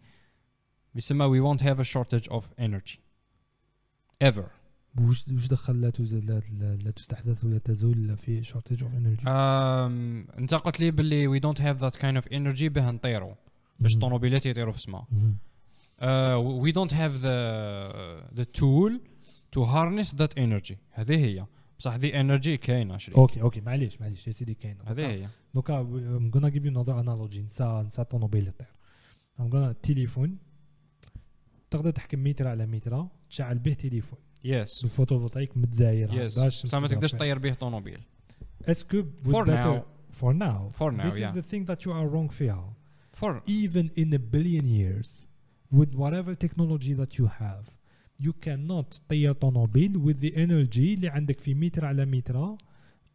بسمى 0.95 1.25
وي 1.25 1.41
won't 1.41 1.63
هاف 1.63 1.81
ا 1.81 1.83
شورتج 1.83 2.29
اوف 2.31 2.51
انرجي 2.61 3.01
ايفر 4.23 4.51
وش 5.01 5.25
وش 5.29 5.47
دخل 5.47 5.81
لا 5.81 5.91
تزول 5.91 6.27
لا, 6.27 6.77
لا 6.85 6.91
تستحدث 6.91 7.45
ولا 7.45 7.59
تزول 7.59 8.17
في 8.17 8.43
شورتج 8.43 8.83
اوف 8.83 8.95
انرجي 8.95 9.23
انت 10.39 10.55
قلت 10.55 10.81
لي 10.81 10.91
باللي 10.91 11.27
وي 11.27 11.39
دونت 11.39 11.61
هاف 11.61 11.77
ذات 11.77 11.97
كاين 11.97 12.17
اوف 12.17 12.29
انرجي 12.29 12.69
باه 12.69 12.91
نطيروا 12.91 13.35
باش 13.81 13.95
الطوموبيلات 13.95 14.47
يطيروا 14.47 14.73
في 14.73 14.79
السماء. 14.79 15.05
وي 16.37 16.73
دونت 16.73 16.95
هاف 16.95 17.13
ذا 17.13 18.35
ذا 18.35 18.45
تول 18.45 19.01
تو 19.53 19.63
هارنس 19.63 20.15
ذات 20.15 20.39
انرجي 20.39 20.79
هذه 20.91 21.17
هي. 21.25 21.47
بصح 21.81 21.97
the 21.97 22.13
energy 22.13 22.49
كاينة 22.49 22.97
شريك 22.97 23.19
أوكي 23.19 23.43
أوكي 23.43 23.61
معليش 23.61 24.01
معليش 24.01 24.27
يا 24.27 24.33
سيدي 24.33 24.55
كاين. 24.55 24.77
هذه 24.87 25.07
هي. 25.07 25.29
دوكا 25.55 25.83
I'm 25.83 26.37
gonna 26.37 26.51
give 26.51 26.65
you 26.65 26.71
another 26.71 26.95
analogy. 27.05 27.39
نسى 27.39 27.83
نسى 27.87 28.05
طوموبيل 28.05 28.49
يطير 28.49 28.67
I'm 29.39 29.53
gonna 29.53 29.81
تليفون. 29.83 30.39
تقدر 31.71 31.91
تحكم 31.91 32.25
متر 32.25 32.49
على 32.49 32.67
متر. 32.67 33.07
تشعل 33.31 33.59
به 33.59 33.73
تليفون. 33.73 34.19
يس 34.45 34.83
بالفوتوفولتايك 34.83 35.57
متزاير. 35.57 36.15
يس 36.15 36.39
بصح 36.39 36.79
ما 36.79 36.89
تقدرش 36.89 37.13
تطير 37.13 37.39
به 37.39 37.55
طوموبيل. 37.55 37.99
اسكو 38.69 39.05
For 39.25 39.47
now. 39.47 39.83
for 40.21 40.33
now. 40.35 40.69
For 40.79 40.93
now, 40.93 41.05
this 41.05 41.15
is 41.15 41.21
yeah. 41.21 41.33
the 41.33 41.43
thing 41.43 41.65
that 41.65 41.85
you 41.85 41.93
are 41.93 42.09
wrong 42.09 42.29
فيها 42.29 42.75
for 43.17 43.43
even 43.47 43.91
in 43.97 44.13
a 44.15 44.19
billion 44.19 44.67
years 44.67 45.27
with 45.73 45.95
whatever 45.95 46.35
technology 46.35 46.95
that 46.95 47.19
you 47.19 47.27
have 47.27 47.65
you 48.22 48.32
cannot 48.48 49.00
طير 49.10 49.32
طوموبيل 49.34 49.94
with 50.06 50.22
the 50.26 50.32
energy 50.36 50.78
اللي 50.96 51.08
عندك 51.10 51.40
في 51.40 51.54
متر 51.54 51.86
على 51.86 52.06
متر 52.06 52.56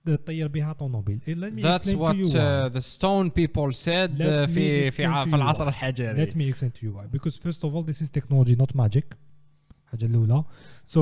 تطير 0.06 0.48
بها 0.48 0.72
طوموبيل 0.72 1.18
Eh, 1.26 1.30
let 1.30 1.52
me 1.58 1.62
that's 1.62 1.88
explain 1.88 1.98
what 1.98 2.12
to 2.12 2.18
you 2.18 2.26
why. 2.26 2.36
uh, 2.36 2.68
the 2.68 2.80
stone 2.80 3.30
people 3.30 3.72
said 3.72 4.18
Let 4.18 4.26
uh, 4.26 4.46
me 4.46 4.54
في 4.54 4.90
في 4.90 5.02
explain 5.06 5.10
ع- 5.10 5.22
to 5.24 5.24
في 5.24 5.30
you 5.30 5.34
العصر 5.34 5.64
why. 5.64 5.68
الحجري 5.68 6.26
let 6.26 6.30
me 6.30 6.54
explain 6.54 6.70
to 6.70 6.84
you 6.84 6.92
why 6.96 7.16
because 7.16 7.36
first 7.38 7.64
of 7.64 7.74
all 7.74 7.82
this 7.82 8.00
is 8.02 8.10
technology 8.10 8.56
not 8.56 8.74
magic 8.74 9.04
حاجة 9.86 10.04
الأولى 10.06 10.44
so 10.86 11.00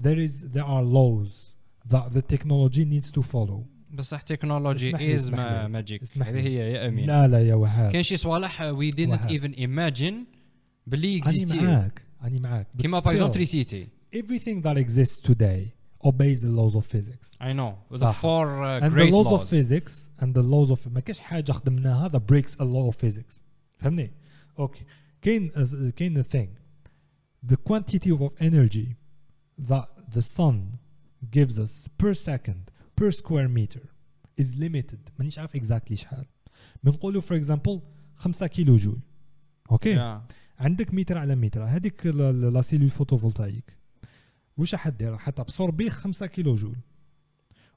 there 0.00 0.18
is 0.28 0.44
there 0.54 0.64
are 0.64 0.82
laws 0.82 1.54
that 1.92 2.12
the 2.14 2.22
technology 2.36 2.84
needs 2.84 3.10
to 3.12 3.22
follow 3.22 3.66
بصح 3.90 4.20
تكنولوجي 4.22 4.88
اسمح 4.90 5.00
لي، 5.00 5.16
is 5.18 5.20
اسمح 5.20 5.38
لي. 5.62 5.68
ماجيك 5.68 6.02
اسمح 6.02 6.28
هذه 6.28 6.34
لي. 6.34 6.42
هي 6.42 6.72
يا 6.72 6.88
امين 6.88 7.06
لا 7.06 7.26
لا 7.28 7.40
يا 7.48 7.54
وهاب 7.54 7.92
كاين 7.92 8.02
شي 8.02 8.16
صوالح 8.16 8.58
uh, 8.62 8.64
we 8.74 8.94
didn't 8.94 9.08
وهاب. 9.08 9.30
even 9.40 9.54
imagine 9.58 10.14
باللي 10.86 11.16
أنا 11.18 11.24
existed 11.32 11.54
معاك 11.54 12.02
أنا 12.22 12.40
معاك 12.40 12.66
But 12.76 12.80
كيما 12.82 13.00
still, 13.00 13.04
باغ 13.04 13.32
electricity 13.32 13.86
everything 14.16 14.62
that 14.62 14.76
exists 14.76 15.18
today 15.28 15.72
obeys 16.06 16.42
the 16.42 16.52
laws 16.60 16.74
of 16.74 16.84
physics 16.86 17.28
I 17.40 17.52
know 17.52 17.72
the 17.90 17.98
صح. 17.98 18.20
four 18.20 18.46
uh, 18.64 18.80
and 18.80 18.92
the 18.92 18.96
great 18.96 19.12
laws, 19.12 19.26
laws 19.26 19.42
of 19.42 19.48
physics 19.48 20.08
and 20.20 20.34
the 20.34 20.42
laws 20.42 20.70
of 20.70 20.88
ما 20.88 21.00
كاش 21.00 21.18
حاجة 21.20 21.52
خدمناها 21.52 22.08
that 22.08 22.26
breaks 22.26 22.54
a 22.60 22.64
law 22.64 22.90
of 22.92 22.96
physics 22.96 23.42
فهمني 23.78 24.12
اوكي 24.58 24.84
كاين 25.22 25.48
كاين 25.96 26.22
thing 26.24 26.48
the 27.50 27.56
quantity 27.56 28.10
of 28.10 28.22
energy 28.40 28.96
that 29.68 29.88
the 30.14 30.22
sun 30.22 30.78
gives 31.30 31.58
us 31.58 31.88
per 31.98 32.14
second 32.14 32.70
per 32.96 33.10
square 33.10 33.48
meter 33.48 33.88
is 34.40 34.56
limited 34.58 35.10
مانيش 35.18 35.38
عارف 35.38 35.56
exactly 35.56 35.94
شحال 35.94 36.26
بنقولوا 36.84 37.22
for 37.22 37.34
example 37.42 37.80
5 38.16 38.46
كيلو 38.46 38.76
جول 38.76 39.00
اوكي 39.70 39.96
Yeah. 39.96 40.18
عندك 40.63 40.93
متر 40.93 41.17
على 41.17 41.35
متر 41.35 41.63
هذيك 41.63 42.05
لا- 42.05 42.61
سيلول 42.61 42.89
فوتوفولتايك 42.89 43.77
واش 44.57 44.73
راح 44.73 44.89
دير 44.89 45.11
راح 45.11 45.29
تابسوربي 45.29 45.89
5 45.89 46.25
كيلو 46.25 46.55
جول 46.55 46.75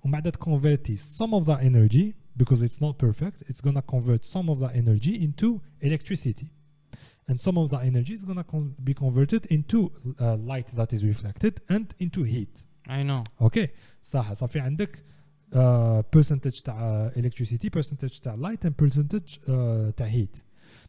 ومن 0.04 0.12
بعد 0.12 0.32
تكونفيرتي 0.32 0.96
some 0.96 1.30
of 1.40 1.44
that 1.46 1.60
energy 1.60 2.14
because 2.42 2.62
it's 2.62 2.80
not 2.80 2.98
perfect 3.06 3.50
it's 3.50 3.60
gonna 3.60 3.82
convert 3.92 4.24
some 4.24 4.48
of 4.50 4.58
that 4.60 4.74
energy 4.76 5.14
into 5.24 5.60
electricity 5.82 6.46
and 7.30 7.36
some 7.40 7.56
of 7.62 7.66
that 7.72 7.82
energy 7.90 8.14
is 8.18 8.24
gonna 8.24 8.44
con- 8.52 8.74
be 8.88 8.94
converted 8.94 9.42
into 9.56 9.78
uh, 10.20 10.36
light 10.52 10.68
that 10.78 10.90
is 10.96 11.00
reflected 11.12 11.54
and 11.74 11.86
into 12.04 12.22
heat 12.22 12.64
I 12.88 13.02
know 13.02 13.24
أوكي 13.40 13.68
صح 14.02 14.32
صافي 14.32 14.60
عندك 14.60 14.98
uh, 15.52 15.56
percentage 16.18 16.62
تاع 16.62 17.10
electricity 17.16 17.68
percentage 17.78 18.20
تاع 18.20 18.36
light 18.36 18.68
and 18.68 18.72
percentage 18.84 19.38
uh, 19.38 19.92
تاع 19.96 20.08
heat 20.10 20.36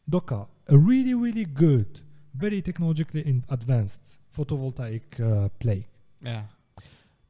دوكا 0.07 0.49
a 0.69 0.73
really 0.73 1.13
really 1.13 1.45
good 1.61 2.01
very 2.43 2.61
technologically 2.61 3.23
advanced 3.55 4.05
photovoltaic 4.37 5.19
uh, 5.19 5.49
play. 5.63 5.81
Yeah. 6.25 6.43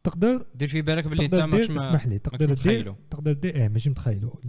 تقدر 0.03 0.45
دير 0.55 0.67
في 0.67 0.81
بالك 0.81 1.07
باللي 1.07 1.25
انت 1.25 1.35
تقدر 1.35 1.47
ماكش 1.47 1.69
اسمح 1.71 2.07
لي 2.07 2.19
تقدر 2.19 2.53
دير 2.53 2.95
تقدر 3.09 3.33
دير 3.33 3.55
إيه 3.55 3.67
ماشي 3.67 3.89
متخيلو. 3.89 4.41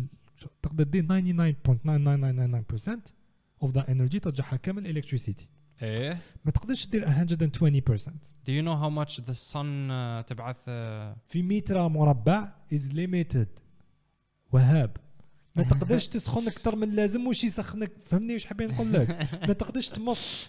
تقدر 0.62 0.84
دير 0.84 1.04
99.99999% 1.06 3.00
of 3.64 3.68
the 3.72 3.82
energy 3.88 4.20
ترجعها 4.20 4.56
كامل 4.56 5.02
electricity. 5.02 5.42
إيه. 5.82 6.20
ما 6.44 6.50
تقدرش 6.50 6.86
دير 6.86 7.06
120% 7.06 8.10
Do 8.46 8.50
you 8.50 8.62
know 8.62 8.76
how 8.82 8.88
much 9.00 9.12
the 9.26 9.34
sun 9.34 9.90
uh, 9.90 10.26
تبعث 10.26 10.56
uh, 10.56 11.18
في 11.28 11.42
متر 11.42 11.88
مربع 11.88 12.52
is 12.72 12.92
limited. 12.92 13.48
وهاب. 14.52 14.96
ما 15.56 15.62
تقدرش 15.64 16.08
تسخن 16.08 16.46
أكثر 16.48 16.76
من 16.76 16.82
اللازم 16.82 17.26
واش 17.26 17.44
يسخنك 17.44 17.90
فهمني 18.10 18.34
واش 18.34 18.46
حابين 18.46 18.68
نقول 18.70 18.92
لك 18.92 19.28
ما 19.48 19.52
تقدرش 19.52 19.88
تمص 19.88 20.48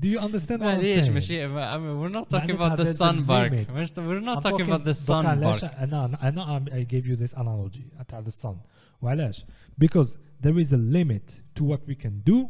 do 0.00 0.04
you 0.06 0.18
understand 0.20 0.60
what 0.60 0.74
I'm 0.78 0.80
saying 0.82 1.10
ماشي 1.10 1.46
ما- 1.46 1.74
I 1.74 1.78
mean, 1.78 2.00
we're 2.00 2.18
not 2.18 2.28
talking 2.28 2.50
about 2.56 2.76
the 2.76 2.84
sun. 2.98 3.26
مش- 3.70 3.92
we're 3.92 4.24
not 4.24 4.42
talking 4.42 4.66
about 4.68 4.84
the 4.84 5.06
دوكا 5.06 5.22
sun 5.22 5.26
علاش 5.26 5.64
park 5.64 5.78
أنا 5.78 6.28
أنا 6.28 6.64
I 6.70 6.84
gave 6.92 7.04
you 7.06 7.16
this 7.26 7.34
analogy 7.38 8.04
تاع 8.08 8.22
the 8.24 8.32
sun 8.44 8.56
وعلاش 9.02 9.44
because 9.84 10.08
there 10.42 10.58
is 10.58 10.72
a 10.72 10.76
limit 10.76 11.40
to 11.60 11.64
what 11.64 11.80
we 11.88 11.94
can 12.04 12.30
do 12.32 12.48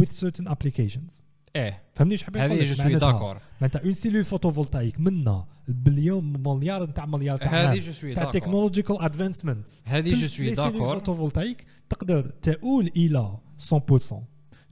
with 0.00 0.12
certain 0.12 0.46
applications 0.48 1.22
إيه. 1.56 1.82
فهمني 1.94 2.18
حابين 2.18 2.44
نقول 2.44 2.58
هذه 2.58 2.68
جو 2.68 2.74
سوي 2.74 2.94
داكور. 2.94 3.38
معناتها 3.60 3.84
اون 3.84 3.92
سيلول 3.92 4.24
فوتوفولتايك 4.24 5.00
منا 5.00 5.46
بليون 5.68 6.42
مليار 6.46 6.82
نتاع 6.82 7.06
مليار 7.06 7.38
تاع 7.38 7.72
هذه 7.72 7.78
جو 7.78 7.92
سوي 7.92 8.14
تاع 8.14 8.24
داكور. 8.24 8.40
تكنولوجيكال 8.40 9.02
ادفانسمنتس 9.02 9.82
هذه 9.84 10.14
جو 10.14 10.26
سوي 10.26 10.50
داكور. 10.50 10.94
فوتوفولتايك 10.94 11.66
تقدر 11.88 12.30
تؤول 12.42 12.90
إلى 12.96 13.36
100% 13.72 14.14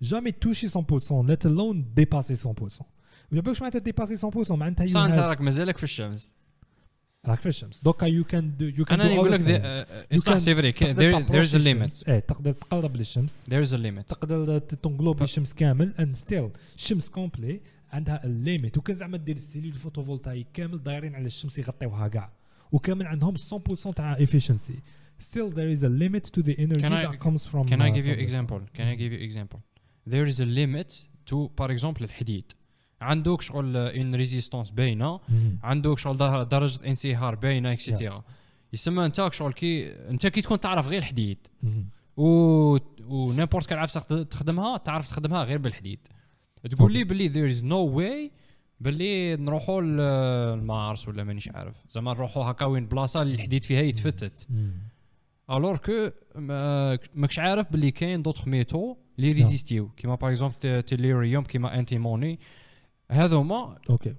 جامي 0.02 0.30
توشي 0.30 0.68
100% 0.68 0.72
let 1.28 1.44
alone 1.44 2.00
dépasser 2.00 2.36
100% 2.36 2.82
ولا 3.32 3.42
معناتها 3.60 3.78
ديباسي 3.78 4.16
100% 4.16 4.50
معناتها 4.50 4.84
بصح 4.84 5.00
انت 5.00 5.18
راك 5.18 5.40
مازالك 5.40 5.76
في 5.76 5.84
الشمس. 5.84 6.34
راك 7.28 7.40
في 7.40 7.48
الشمس 7.48 7.80
دوكا 7.80 8.06
يو 8.06 8.24
كان 8.24 8.56
دو 8.56 8.64
يو 8.64 8.84
كان 8.84 9.00
أنا 9.00 9.14
نقول 9.14 9.32
لك 9.32 9.40
You 10.14 10.16
صح 10.16 10.38
سي 10.38 10.54
فري 10.54 10.72
a 10.72 10.76
limit 10.76 11.44
الشمس. 11.44 12.04
إيه 12.08 12.18
تقدر 12.18 12.52
تقرب 12.52 12.96
للشمس 12.96 13.44
there's 13.50 13.70
a 13.72 13.78
limit 13.78 14.04
تقدر 14.08 14.58
تنقلوب 14.58 15.22
الشمس 15.22 15.52
كامل 15.54 15.94
and 15.98 16.18
still 16.28 16.58
الشمس 16.76 17.08
كومبلي 17.08 17.60
عندها 17.92 18.24
الليميت 18.24 18.78
وكان 18.78 18.96
زعما 18.96 19.16
دير 19.16 19.36
السيلول 19.36 19.72
فوتوفولتايك 19.72 20.46
كامل 20.54 20.82
دايرين 20.82 21.14
على 21.14 21.26
الشمس 21.26 21.58
يغطيوها 21.58 22.08
كاع 22.08 22.32
وكامل 22.72 23.06
عندهم 23.06 23.34
100% 23.36 23.92
تاع 23.94 24.16
efficiency 24.16 24.74
still 25.22 25.50
there 25.50 25.70
is 25.78 25.82
a 25.82 25.88
limit 25.88 26.24
to 26.36 26.42
the 26.42 26.54
energy 26.58 26.80
Can 26.82 26.92
I- 26.92 27.06
that 27.06 27.18
comes 27.26 27.42
from 27.52 27.64
Can 27.68 27.80
I 27.80 27.90
uh, 27.90 27.94
give 27.96 28.06
you 28.06 28.14
the 28.16 28.18
sun. 28.18 28.28
example? 28.28 28.60
Can 28.78 28.86
I 28.92 28.94
give 29.02 29.12
you 29.12 29.20
example? 29.28 29.58
There 30.12 30.26
is 30.32 30.38
a 30.40 30.48
limit 30.60 30.90
to, 31.30 31.36
par 31.60 31.68
exemple, 31.76 32.02
الحديد. 32.02 32.52
عندك 33.00 33.40
شغل 33.40 33.76
ان 33.76 34.14
ريزيستونس 34.14 34.70
باينة 34.70 35.20
مم. 35.28 35.58
عندك 35.62 35.98
شغل 35.98 36.16
در- 36.16 36.42
درجة 36.42 36.86
انصهار 36.88 37.34
باينة 37.34 37.72
اكسيتيرا 37.72 38.24
يسمى 38.72 39.04
انت 39.06 39.28
شغل 39.32 39.52
كي 39.52 39.92
انت 39.92 40.26
كي 40.26 40.42
تكون 40.42 40.60
تعرف 40.60 40.86
غير 40.86 40.98
الحديد. 40.98 41.38
و 42.16 42.26
ونيمبورت 43.08 43.66
كان 43.66 43.78
عارف 43.78 43.98
تخدمها 44.12 44.76
تعرف 44.76 45.08
تخدمها 45.08 45.44
غير 45.44 45.58
بالحديد. 45.58 45.98
تقول 46.70 46.92
لي 46.92 47.04
باللي 47.04 47.28
there 47.28 47.54
is 47.56 47.60
no 47.62 47.98
way 48.00 48.32
باللي 48.80 49.36
نروحوا 49.36 49.80
لمارس 50.56 51.08
ولا 51.08 51.24
مانيش 51.24 51.48
عارف. 51.48 51.74
زعما 51.90 52.14
نروحوا 52.14 52.44
هكا 52.50 52.64
وين 52.66 52.86
بلاصة 52.86 53.22
اللي 53.22 53.34
الحديد 53.34 53.64
فيها 53.64 53.80
يتفتت. 53.80 54.46
الور 55.50 55.76
كو 55.76 56.10
ما- 56.34 56.98
ماكش 57.14 57.38
عارف 57.38 57.72
باللي 57.72 57.90
كاين 57.90 58.22
دوطخ 58.22 58.48
ميتو 58.48 58.96
اللي 59.18 59.32
ريزيستيو 59.32 59.88
كيما 59.88 60.14
باغ 60.14 60.30
اكزومبل 60.30 60.82
تيليريوم 60.82 61.44
كيما 61.44 61.78
انتيموني 61.78 62.38
هذوما 63.10 63.78
أوكي. 63.90 64.14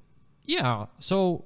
يا 0.47 0.87
سو 0.99 1.39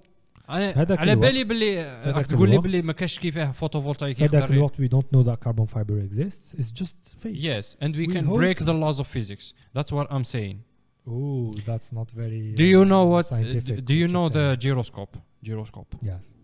أنا 0.50 0.74
على 0.90 1.16
بالي 1.16 1.44
باللي 1.44 2.24
تقول 2.30 2.50
لي 2.50 2.58
باللي 2.58 2.82
ما 2.82 2.94
كاش 2.94 3.20
كيفاه 3.20 3.46
فوتو 3.46 3.54
فوتوفولتايك 3.54 4.24
هذاك 4.24 4.52
الوقت 4.52 4.80
وي 4.80 4.88
دونت 4.88 5.14
نو 5.14 5.22
ذا 5.22 5.36
كاربون 5.36 5.66
فايبر 5.66 6.04
اكزيست 6.04 6.56
اتس 6.56 6.74
جاست 6.74 7.16
فيك 7.18 7.36
يس 7.36 7.78
اند 7.84 7.98
وي 7.98 8.06
كان 8.06 8.26
بريك 8.26 8.64
ذا 8.64 8.74
لوز 8.74 8.98
اوف 8.98 9.10
فيزيكس 9.10 9.56
ذاتس 9.76 9.94
وات 9.94 10.08
ام 10.08 10.24
سين 10.24 10.62
Ooh, 11.08 11.66
ذاتس 11.68 11.94
نوت 11.94 12.12
فيري 12.12 12.52
دو 12.52 12.64
يو 12.64 12.84
نو 12.84 13.08
وات 13.08 13.34
دو 13.34 13.94
يو 13.94 14.08
نو 14.08 14.28
ذا 14.28 14.54
جيروسكوب 14.54 15.08
جيروسكوب 15.44 15.86
يس 16.04 16.36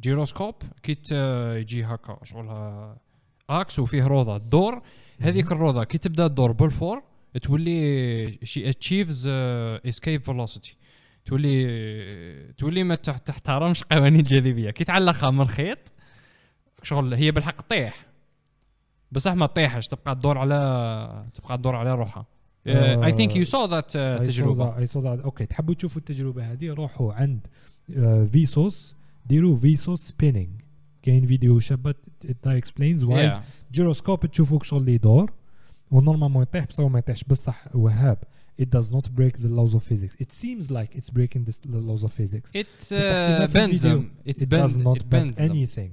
جيروسكوب 0.00 0.54
كي 0.82 0.94
تجي 0.94 1.84
هكا 1.84 2.18
شغلها 2.24 2.96
إكس 3.50 3.78
وفيه 3.78 4.06
روضة. 4.06 4.38
دور 4.38 4.82
هذيك 5.20 5.52
الروضة 5.52 5.84
كي 5.84 5.98
تبدأ 5.98 6.26
الدور 6.26 6.52
بالفور 6.52 7.02
تولي 7.42 8.38
شي 8.42 8.68
اتشيفز 8.70 9.28
اسكيب 9.28 10.24
فيلوسيتي 10.24 10.76
تولي 11.24 12.52
تولي 12.58 12.84
ما 12.84 12.94
تح- 12.94 13.18
تحترمش 13.18 13.82
قوانين 13.84 14.20
الجاذبيه 14.20 14.70
كي 14.70 14.84
تعلقها 14.84 15.30
من 15.30 15.46
خيط 15.46 15.78
شغل 16.82 17.14
هي 17.14 17.30
بالحق 17.30 17.62
تطيح. 17.62 18.06
بصح 19.12 19.32
ما 19.32 19.46
تطيحش 19.46 19.86
تبقى 19.86 20.14
تدور 20.14 20.38
على 20.38 21.26
تبقى 21.34 21.58
تدور 21.58 21.76
على 21.76 21.94
روحها. 21.94 22.26
اي 22.66 23.12
ثينك 23.12 23.36
يو 23.36 23.44
سو 23.44 23.64
ذات 23.66 23.90
تجربة. 23.98 24.86
I 24.86 24.88
saw 24.88 24.92
that. 25.00 25.24
أوكي 25.24 25.46
تحبوا 25.46 25.74
تشوفوا 25.74 25.98
التجربة 26.00 26.52
هذه؟ 26.52 26.70
روحوا 26.72 27.12
عند 27.12 27.46
فيسوس 28.32 28.94
ديروا 29.26 29.56
فيسوس 29.56 30.00
سبيننج 30.08 30.48
كاين 31.02 31.26
فيديو 31.26 31.60
شابة 31.60 31.94
explains 32.46 33.00
why. 33.06 33.10
Yeah. 33.12 33.38
جيروسكوب 33.72 34.26
تشوفوك 34.26 34.64
شغل 34.64 34.80
اللي 34.80 34.94
يدور. 34.94 35.32
ونورمالمون 35.90 36.42
يطيح 36.42 36.66
بصح 36.66 36.80
هو 36.80 36.88
ما 36.88 36.98
يطيحش 36.98 37.24
بصح 37.24 37.76
وهاب 37.76 38.18
it 38.62 38.66
does 38.66 38.90
not 38.90 39.08
break 39.08 39.38
the 39.38 39.48
laws 39.48 39.74
of 39.74 39.82
physics 39.82 40.14
it 40.20 40.32
seems 40.32 40.70
like 40.70 40.90
it's 40.94 41.10
breaking 41.10 41.44
the 41.44 41.80
laws 41.90 42.04
of 42.04 42.12
physics 42.12 42.50
It 42.54 42.92
uh, 42.92 43.46
bends 43.58 43.82
them. 43.82 44.02
It's 44.30 44.42
it 44.42 44.48
bend, 44.48 44.62
does 44.62 44.78
not 44.78 44.96
it 44.98 45.10
bend 45.10 45.34
bends 45.34 45.50
anything 45.50 45.92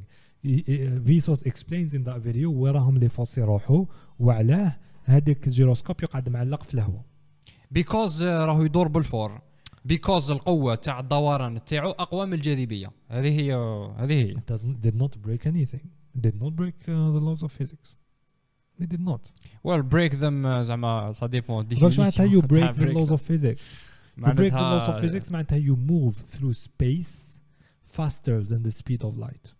فيسوس 1.05 1.43
explains 1.43 1.93
in 1.93 2.03
that 2.03 2.19
video 2.19 2.47
وين 2.47 2.73
راهم 2.73 2.97
لي 2.97 3.09
فورس 3.09 3.38
يروحوا 3.38 3.85
وعلاه 4.19 4.77
هذاك 5.03 5.47
الجيروسكوب 5.47 6.03
يقعد 6.03 6.30
معلق 6.30 6.63
في 6.63 6.73
الهواء 6.73 7.03
uh, 7.77 8.22
راهو 8.23 8.63
يدور 8.63 8.88
بالفور. 8.88 9.41
Because 9.88 10.31
القوة 10.31 10.76
تاع 10.76 10.99
الدوران 10.99 11.65
تاعو 11.65 11.91
أقوى 11.91 12.26
من 12.26 12.34
الجاذبية. 12.34 12.91
هذه 13.09 13.39
هي 13.39 13.53
هذه 13.97 14.13
هي. 14.13 14.35
it 14.35 14.81
did 14.81 14.95
not 14.95 15.22
break 15.22 15.45
anything 15.45 15.88
did 16.22 16.35
not 16.41 16.55
break 16.55 16.76
uh, 16.88 17.11
the 17.11 17.19
laws 17.19 17.43
of 17.43 17.51
physics 17.51 18.00
it 18.80 18.88
did 18.88 19.00
not 19.00 19.20
Well 19.64 19.82
break 19.82 20.12
them 20.20 20.44
uh, 20.44 20.62
زعما 20.62 21.12
ça 21.12 21.28
dépend. 21.28 21.82
واش 21.82 21.98
معناتها 21.98 22.26
you 22.26 22.42
definition 22.42 22.46
break 22.46 22.60
تاع 22.60 22.72
the 22.72 22.92
laws 22.94 23.10
of 23.10 23.20
physics 23.22 23.62
you 24.16 24.34
break 24.34 24.52
the 24.52 24.60
laws 24.60 24.88
of 24.88 24.94
معناتها- 24.94 25.00
physics 25.00 25.30
معناتها 25.30 25.58
you 25.58 25.76
move 25.76 26.14
through 26.16 26.52
space 26.52 27.40
faster 27.86 28.42
than 28.42 28.62
the 28.62 28.70
speed 28.72 29.02
of 29.04 29.16
light 29.18 29.52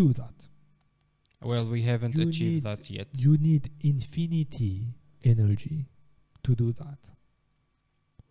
do 0.00 0.12
that 0.12 0.38
Well 1.42 1.66
we 1.76 1.82
haven't 1.92 2.14
You 2.16 2.28
achieved 2.28 2.64
need- 2.64 2.68
that 2.70 2.82
yet. 2.98 3.08
you 3.24 3.32
need 3.48 3.64
infinity 3.92 4.76
energy 5.24 5.78
to 6.46 6.54
do 6.54 6.72
that 6.82 7.00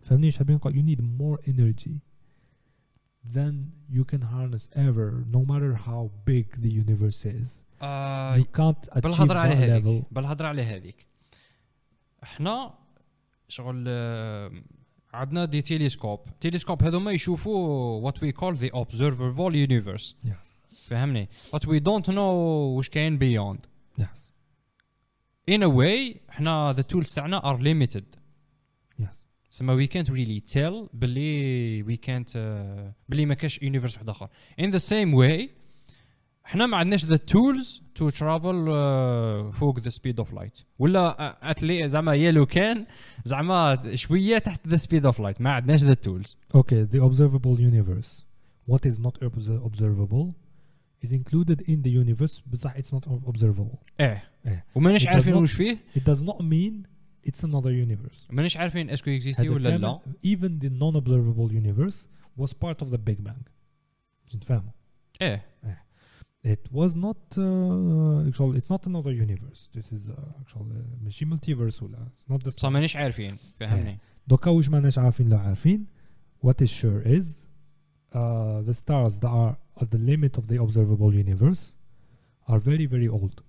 فهمني 0.02 0.26
ايش 0.28 0.38
حابين 0.38 0.56
نقول 0.56 0.74
you 0.74 0.84
need 0.96 1.02
more 1.02 1.40
energy 1.50 2.00
than 3.36 3.54
you 3.98 4.04
can 4.12 4.22
harness 4.22 4.70
ever 4.76 5.26
no 5.38 5.42
matter 5.52 5.74
how 5.88 6.10
big 6.26 6.46
the 6.62 6.72
universe 6.84 7.26
is 7.26 7.64
آه، 7.85 8.45
بالهضره 8.97 9.39
على 9.39 9.55
هذيك 9.55 10.05
بالهضره 10.11 10.47
على 10.49 10.63
هذيك. 10.63 11.07
إحنا 12.23 12.75
شغل 13.49 13.85
آه، 13.89 14.53
عندنا 15.15 15.45
دي 15.45 15.63
تيليسكوب. 15.63 16.21
تيليسكوب 16.41 16.83
هذوما 16.83 17.13
يشوفوا 17.13 17.59
وات 18.01 18.23
وي 18.23 18.33
كول 18.33 18.57
ذا 18.57 18.71
اوبزرفبل 18.75 19.55
يونيفرس 19.55 20.17
فهمني؟ 20.87 21.29
وات 21.53 21.69
وي 21.69 21.79
دونت 21.79 22.11
نو 22.11 22.23
واش 22.77 22.89
كاين 22.89 23.19
بيوند 23.19 23.67
ان 25.49 25.63
ا 25.63 25.67
واي 25.67 26.21
إحنا 26.31 26.73
ذا 26.77 26.83
تولز 26.83 27.15
تاعنا 27.15 27.51
ار 27.51 27.59
ليميتد 27.59 28.15
سما 29.51 29.73
وي 29.73 29.87
كانت 29.87 30.11
ريلي 30.11 30.41
تيل 30.41 30.89
بلي 30.93 31.83
وي 31.83 31.97
كانت 31.97 32.31
آه، 32.37 32.95
بلي 33.09 33.27
ما 33.27 33.35
كاش 33.35 33.63
يونيفرس 33.63 33.95
واحد 33.95 34.09
آخر. 34.09 34.29
ان 34.61 34.71
ذا 34.71 34.79
سيم 34.79 35.15
واي 35.15 35.51
احنا 36.46 36.66
ما 36.66 36.78
عندناش 36.78 37.06
the 37.06 37.18
tools 37.32 37.82
to 38.00 38.12
travel 38.16 38.68
uh, 38.68 39.56
فوق 39.56 39.80
the 39.80 39.92
speed 39.92 40.24
of 40.26 40.34
light 40.34 40.64
ولا 40.80 41.52
اتلي 41.52 41.90
زعما 41.90 42.14
يا 42.16 42.32
لو 42.32 42.46
كان 42.46 42.86
زعما 43.26 43.96
شويه 43.96 44.38
تحت 44.38 44.68
the 44.68 44.78
speed 44.80 45.04
of 45.12 45.16
light 45.16 45.42
ما 45.42 45.50
عندناش 45.52 45.82
the 45.84 45.96
tools 46.08 46.36
Okay, 46.58 46.86
the 46.94 47.00
observable 47.04 47.60
universe. 47.60 48.22
What 48.72 48.86
is 48.92 49.00
not 49.00 49.16
obs- 49.28 49.64
observable 49.70 50.28
is 51.06 51.12
included 51.12 51.60
in 51.62 51.78
the 51.86 51.92
universe, 52.04 52.42
بصح 52.54 52.74
it's 52.78 52.92
not 52.94 53.08
observable. 53.28 53.78
ايه 54.00 54.24
إيه. 54.46 54.66
وماناش 54.76 55.04
It 55.04 55.06
does 55.06 55.10
عارفين 55.14 55.34
not- 55.34 55.38
واش 55.38 55.52
فيه 55.54 55.78
It 55.96 56.00
does 56.00 56.22
not 56.24 56.38
mean 56.42 56.74
it's 57.30 57.44
another 57.44 57.72
universe. 57.88 58.20
ماناش 58.30 58.58
عارفين 58.58 58.90
اسكو 58.90 59.12
اكزيستي 59.12 59.42
هذا 59.48 59.50
ولا 59.54 59.70
كامل- 59.70 59.82
لا 59.82 60.00
even 60.26 60.64
the 60.66 60.70
non-observable 60.70 61.52
universe 61.54 61.98
was 62.42 62.50
part 62.54 62.86
of 62.86 62.90
the 62.92 62.98
Big 63.10 63.24
Bang. 63.28 63.44
باش 64.26 64.36
نتفاهموا. 64.36 64.72
ايه 65.22 65.46
It 66.44 66.64
was 66.72 66.92
not 67.06 67.22
uh, 67.38 68.28
actually 68.30 68.58
it's 68.60 68.70
not 68.76 68.84
another 68.92 69.12
universe. 69.26 69.62
This 69.78 69.88
is 69.98 70.04
uh, 70.10 70.14
actually 70.42 70.78
uh, 70.80 71.04
ماشي 71.04 71.26
multiverse 71.26 71.82
ولا 71.84 71.98
it's 72.18 72.30
not 72.32 72.44
the 72.44 72.50
بصح 72.50 72.62
same. 72.62 72.66
ماناش 72.74 72.96
عارفين 72.96 73.36
فهمني 73.60 73.98
دوكا 74.28 74.50
واش 74.52 74.70
ماناش 74.70 75.00
عارفين 75.00 75.30
لا 75.30 75.38
عارفين 75.40 75.86
what 76.46 76.62
is 76.66 76.70
sure 76.70 77.02
is 77.06 77.26
uh, 78.14 78.62
the 78.70 78.74
stars 78.74 79.20
that 79.20 79.30
are 79.30 79.58
at 79.82 79.92
the 79.92 79.98
limit 79.98 80.38
of 80.38 80.48
the 80.48 80.58
observable 80.64 81.14
universe 81.14 81.74
are 82.48 82.60
very 82.60 82.86
very 82.86 83.08
old 83.08 83.42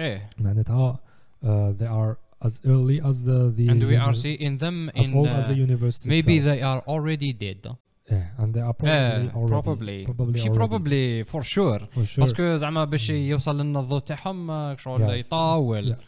ايه 0.00 0.30
معناتها 0.38 1.00
uh, 1.44 1.46
they 1.72 1.86
are 1.86 2.16
as 2.48 2.60
early 2.64 3.00
as 3.10 3.24
the, 3.24 3.38
the 3.58 3.66
and 3.68 3.82
we 3.82 3.96
are 3.96 4.12
uni- 4.12 4.22
seeing 4.26 4.56
them 4.64 4.90
as 4.94 5.08
in 5.08 5.14
old 5.18 5.28
as 5.28 5.44
the 5.46 5.56
uh, 5.58 5.66
universe 5.66 6.06
maybe 6.06 6.36
itself. 6.36 6.48
they 6.50 6.60
are 6.70 6.80
already 6.94 7.32
dead 7.44 7.62
yeah, 8.10 8.24
and 8.38 8.54
they 8.54 8.60
are 8.60 8.72
probably 8.72 9.28
eh, 9.28 9.34
already 9.34 9.52
probably 9.52 10.04
probably 10.04 10.32
ماشي 10.32 10.48
already. 10.48 10.58
probably 10.58 11.24
for 11.24 11.42
sure 11.42 11.80
for 11.94 12.04
sure 12.04 12.18
باسكو 12.20 12.56
زعما 12.56 12.84
باش 12.84 13.10
يوصل 13.10 13.60
لنا 13.60 13.80
الضوء 13.80 14.00
تاعهم 14.00 14.50
آه، 14.50 14.76
شغل 14.76 15.00
Yes, 15.22 15.26
يطول 15.26 15.96
yes, 15.96 16.04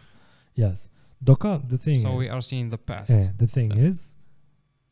yes. 0.60 0.88
دوكا 1.22 1.58
the 1.68 1.76
thing 1.78 1.96
so 2.02 2.08
is 2.08 2.26
we 2.26 2.28
are 2.28 2.42
seeing 2.42 2.70
the 2.70 2.90
past 2.90 3.10
Yeah, 3.10 3.32
the 3.42 3.46
thing 3.46 3.72
is, 3.88 4.16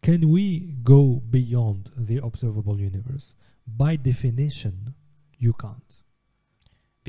can 0.06 0.20
we 0.30 0.44
go 0.84 1.20
beyond 1.38 1.90
the 2.08 2.18
observable 2.28 2.78
universe? 2.90 3.34
By 3.66 3.96
definition, 4.10 4.74
you 5.44 5.52
can't. 5.64 5.92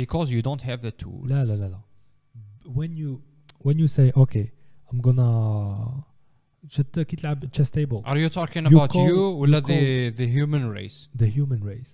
because 0.01 0.27
you 0.35 0.41
don't 0.41 0.61
have 0.69 0.81
the 0.81 0.91
tools 1.03 1.27
لا 1.29 1.43
لا 1.43 1.55
لا 1.55 1.67
لا. 1.67 1.79
When 2.79 2.91
you 3.01 3.21
when 3.67 3.77
you 3.81 3.87
say 3.97 4.11
okay, 4.23 4.51
I'm 4.89 4.99
gonna 5.07 6.03
شت 6.67 6.99
كي 6.99 7.15
تلعب 7.15 7.45
chess 7.45 7.69
table, 7.71 8.01
are 8.05 8.17
you 8.17 8.29
talking 8.29 8.65
You 8.71 8.77
about 8.77 8.89
call- 8.91 9.07
you 9.07 9.17
ولا 9.39 9.59
you 9.59 9.65
the 9.67 10.17
the 10.17 10.27
human 10.37 10.65
race 10.77 11.07
the 11.21 11.27
human 11.37 11.61
race. 11.63 11.93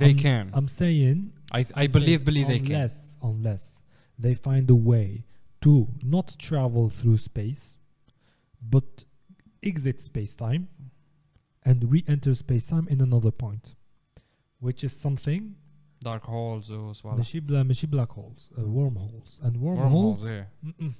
they 0.00 0.12
I'm- 0.12 0.18
can 0.26 0.44
I'm 0.58 0.68
saying 0.82 1.18
I 1.52 1.60
I 1.60 1.84
I'm 1.84 1.90
believe 1.98 2.20
saying 2.20 2.28
believe 2.30 2.48
they 2.54 2.60
can 2.70 2.74
unless 2.76 2.96
unless 3.30 3.64
they 4.24 4.34
find 4.48 4.66
a 4.78 4.78
way 4.92 5.08
to 5.64 5.72
not 6.16 6.28
travel 6.48 6.84
through 6.98 7.18
space, 7.30 7.64
but 8.74 8.88
exit 9.70 9.98
space 10.10 10.32
time 10.44 10.62
and 11.68 11.76
re-enter 11.92 12.34
space 12.44 12.66
time 12.72 12.86
in 12.94 12.98
another 13.08 13.32
point, 13.44 13.64
which 14.66 14.80
is 14.88 14.92
something 15.06 15.42
dark 16.08 16.24
holes 16.24 16.70
وصوالح 16.70 17.16
ماشي 17.16 17.40
بلا 17.40 17.62
ماشي 17.62 17.86
black 17.86 18.10
holes, 18.18 18.42
uh, 18.56 18.60
wormholes, 18.78 19.30
and 19.46 19.54
wormholes 19.56 20.22
wormholes. 20.22 20.24
yeah. 20.24 20.90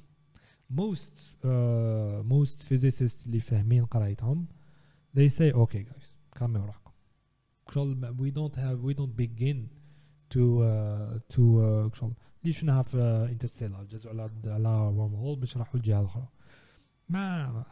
Mm-mm. 0.65 0.77
Most 0.81 1.15
uh, 1.45 2.23
most 2.33 2.63
physicists 2.69 3.27
اللي 3.27 3.41
فاهمين 3.41 3.85
قرايتهم 3.85 4.47
they 5.19 5.29
say 5.29 5.53
okay 5.53 5.83
guys 5.93 6.05
كملوا 6.39 6.65
وراكم 6.65 6.91
شغل 7.75 8.15
we 8.19 8.31
don't 8.35 8.57
have 8.57 8.79
we 8.91 8.95
don't 9.01 9.17
begin 9.27 9.57
to 10.35 10.41
uh, 10.41 11.37
to 11.37 11.41
uh, 11.41 11.99
شغل 11.99 12.13
ليش 12.45 12.61
شنو 12.61 12.83
في 12.83 13.29
انترستيلر 13.33 13.85
جزء 13.85 14.11
على 14.11 14.29
على 14.47 14.93
worm 14.97 15.13
hole 15.23 15.39
باش 15.41 15.57
راحوا 15.57 15.77
الجهه 15.77 16.01
الاخرى 16.01 16.29
ما 17.09 17.47
ما- 17.53 17.65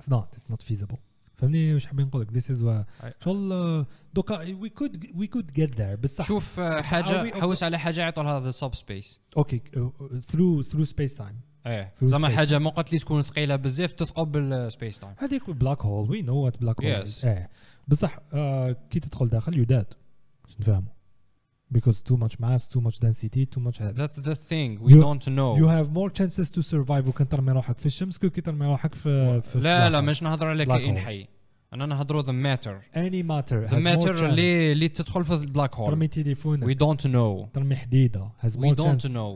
it's 0.00 0.08
not 0.08 0.36
it's 0.38 0.52
not 0.54 0.62
feasible 0.72 0.98
فهمني 1.36 1.74
واش 1.74 1.86
حابين 1.86 2.06
نقول 2.06 2.22
لك 2.22 2.30
this 2.30 2.46
is 2.46 2.60
uh, 2.62 3.04
I- 3.06 3.24
شغل 3.24 3.84
uh, 3.84 3.86
دوكا 4.14 4.44
we 4.44 4.68
could 4.68 5.04
we 5.04 5.26
could 5.36 5.60
get 5.60 5.74
there 5.76 5.96
بصح 6.02 6.26
شوف 6.26 6.60
آه، 6.60 6.78
بس 6.78 6.84
are 6.84 6.86
حاجه 6.86 7.30
we 7.30 7.34
حوس 7.34 7.62
على 7.62 7.78
حاجه 7.78 8.00
يعطوا 8.00 8.22
لها 8.22 8.50
the 8.50 8.54
subspace 8.54 9.18
okay 9.40 9.58
uh, 9.58 9.78
uh, 9.78 10.20
through 10.30 10.64
through 10.70 10.86
space 10.86 11.16
time 11.18 11.53
إيه. 11.65 11.93
زعما. 12.01 12.29
حاجة 12.29 12.59
ما 12.59 12.69
قلت 12.69 12.93
لي 12.93 12.99
تكون 12.99 13.21
ثقيلة 13.21 13.55
بزاف 13.55 13.93
تثقب 13.93 14.31
بالسبيس 14.31 14.99
تايم 14.99 15.13
هذيك 15.17 15.49
بلاك 15.49 15.81
هول 15.85 16.09
وي 16.11 16.21
نو 16.21 16.35
وات 16.37 16.57
بلاك 16.61 16.81
هول. 16.81 17.05
إيه. 17.23 17.49
بصح 17.87 18.19
آه 18.33 18.75
كي 18.89 18.99
تدخل 18.99 19.29
داخل 19.29 19.57
يداد 19.59 19.93
باش 20.45 20.59
نفهموا 20.59 20.95
because 21.77 21.97
too 22.09 22.17
much 22.17 22.35
mass 22.39 22.67
too 22.67 22.81
much 22.81 22.99
density 22.99 23.45
too 23.55 23.59
much 23.59 23.81
هذا 23.81 24.07
that's 24.07 24.15
the 24.15 24.35
thing. 24.35 24.79
We 24.85 24.91
You- 24.93 25.01
don't 25.01 25.27
know. 25.27 25.57
you 25.61 25.67
have 25.67 25.89
more 25.91 26.09
chances 26.19 26.51
to 26.51 26.61
survive 26.61 27.07
وكان 27.07 27.29
ترمي 27.29 27.51
روحك 27.51 27.77
في 27.77 27.85
الشمس 27.85 28.17
كي 28.17 28.41
ترمي 28.41 28.65
روحك 28.65 28.93
في, 28.95 29.41
في 29.41 29.59
لا 29.59 29.89
لا. 29.89 30.01
مش 30.01 30.23
نهضر 30.23 30.47
على 30.47 30.65
كائن. 30.65 30.97
حي. 30.97 31.27
أنا 31.73 31.85
نهضروا 31.85 32.21
the 32.21 32.25
matter. 32.57 32.97
Any 32.97 33.23
matter 33.23 33.67
the 33.67 33.71
has 33.71 33.83
more 33.83 33.83
matter 33.83 34.17
chance. 34.17 34.21
اللي 34.23 34.71
اللي 34.71 34.87
تدخل 34.87 35.23
في 35.25 35.33
البلاك 35.33 35.75
ترمي 35.75 36.05
هول 36.05 36.07
تليفونك. 36.07 36.63
We 36.63 36.77
don't 36.79 37.01
know. 37.05 37.51
ترمي 37.53 37.75
حديدة. 37.75 38.29
Has 38.43 38.49
we 38.51 38.55
more 38.59 38.75
don't 38.75 39.01
chance. 39.01 39.11
know. 39.11 39.35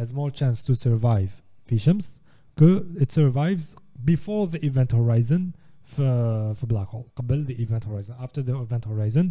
Has 0.00 0.08
more 0.12 0.30
chance 0.30 0.62
to 0.66 0.74
survive. 0.74 1.30
في 1.69 1.77
شمس 1.77 2.21
كو 2.59 2.79
it 2.79 3.11
survives 3.11 3.75
before 4.11 4.47
the 4.55 4.59
event 4.59 4.91
horizon 4.95 5.41
في 5.83 6.53
في 6.55 6.65
black 6.73 6.89
hole 6.95 7.09
قبل 7.15 7.45
the 7.47 7.61
event 7.61 7.83
horizon 7.85 8.13
after 8.25 8.41
the 8.41 8.53
event 8.65 8.85
horizon 8.85 9.25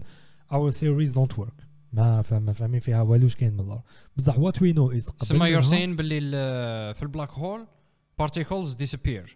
our 0.55 0.70
theories 0.73 1.15
don't 1.15 1.39
work 1.39 1.65
ما 1.93 2.23
فاهم 2.23 2.43
ما 2.43 2.52
فاهمين 2.52 2.81
فيها 2.81 3.02
والوش 3.02 3.35
كاين 3.36 3.52
من 3.55 3.61
الله 3.61 3.82
بصح 4.16 4.36
what 4.36 4.55
we 4.56 4.73
know 4.74 4.98
is 5.01 5.09
قبل 5.11 5.27
سما 5.27 5.47
you're 5.61 5.65
منها- 5.65 5.70
saying 5.70 5.97
باللي 5.97 6.19
ال- 6.19 6.94
في 6.94 7.02
البلاك 7.02 7.31
هول 7.31 7.66
particles 8.23 8.77
disappear 8.82 9.31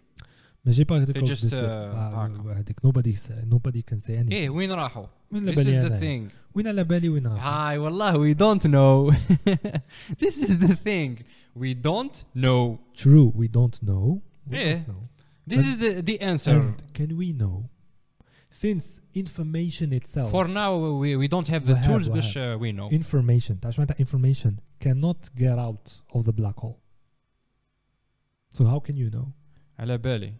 ماشي 0.65 0.83
با 0.83 0.97
هذيك 1.01 1.17
They 1.17 1.21
just, 1.29 1.41
this- 1.41 1.51
uh, 1.51 1.53
آه، 1.53 2.25
هاكا. 2.25 2.59
هذيك 2.59 2.79
nobody 2.87 3.15
say- 3.15 3.45
nobody 3.53 3.81
can 3.93 3.99
say 3.99 4.09
anything 4.09 4.31
ايه 4.31 4.49
وين 4.49 4.71
راحوا 4.71 5.05
وين 5.31 5.43
على 5.49 5.55
this 5.55 5.59
is 5.59 5.65
بالي 5.65 5.89
the 5.89 5.91
أنا؟ 5.93 5.99
thing 6.29 6.31
وين 6.55 6.67
على 6.67 6.83
بالي 6.83 7.09
وين 7.09 7.27
راح 7.27 7.45
هاي 7.45 7.77
والله 7.77 8.13
we 8.33 8.35
don't 8.37 8.63
know 8.63 9.15
this 10.23 10.37
is 10.43 10.57
the 10.57 10.75
thing 10.75 11.23
we 11.55 11.73
don't 11.73 12.23
know 12.35 12.79
true 12.95 13.31
we 13.35 13.47
don't 13.47 13.77
know 13.83 14.21
we 14.49 14.53
إيه. 14.57 14.85
don't 14.85 14.87
know 14.89 15.07
this 15.47 15.57
But- 15.61 15.65
is 15.67 15.77
the 15.77 16.01
the 16.11 16.21
answer 16.21 16.59
and 16.61 16.83
can 16.93 17.17
we 17.17 17.33
know 17.33 17.69
since 18.51 18.85
information 19.13 19.87
itself 19.99 20.29
for 20.31 20.47
now 20.47 20.71
we, 21.01 21.15
we 21.15 21.27
don't 21.27 21.47
have 21.47 21.63
the 21.65 21.73
وهاب- 21.75 21.85
tools 21.87 22.07
وهاب. 22.09 22.13
باش 22.13 22.37
uh, 22.37 22.57
we 22.59 22.71
know 22.77 22.89
information 22.91 23.59
تعرف 23.61 23.79
معناتها 23.79 23.95
information 24.05 24.51
cannot 24.83 25.29
get 25.37 25.57
out 25.67 26.01
of 26.17 26.23
the 26.25 26.31
black 26.41 26.57
hole 26.59 26.77
so 28.53 28.65
how 28.65 28.79
can 28.79 28.95
you 28.97 29.09
know 29.09 29.27
على 29.79 29.97
بالي 29.97 30.33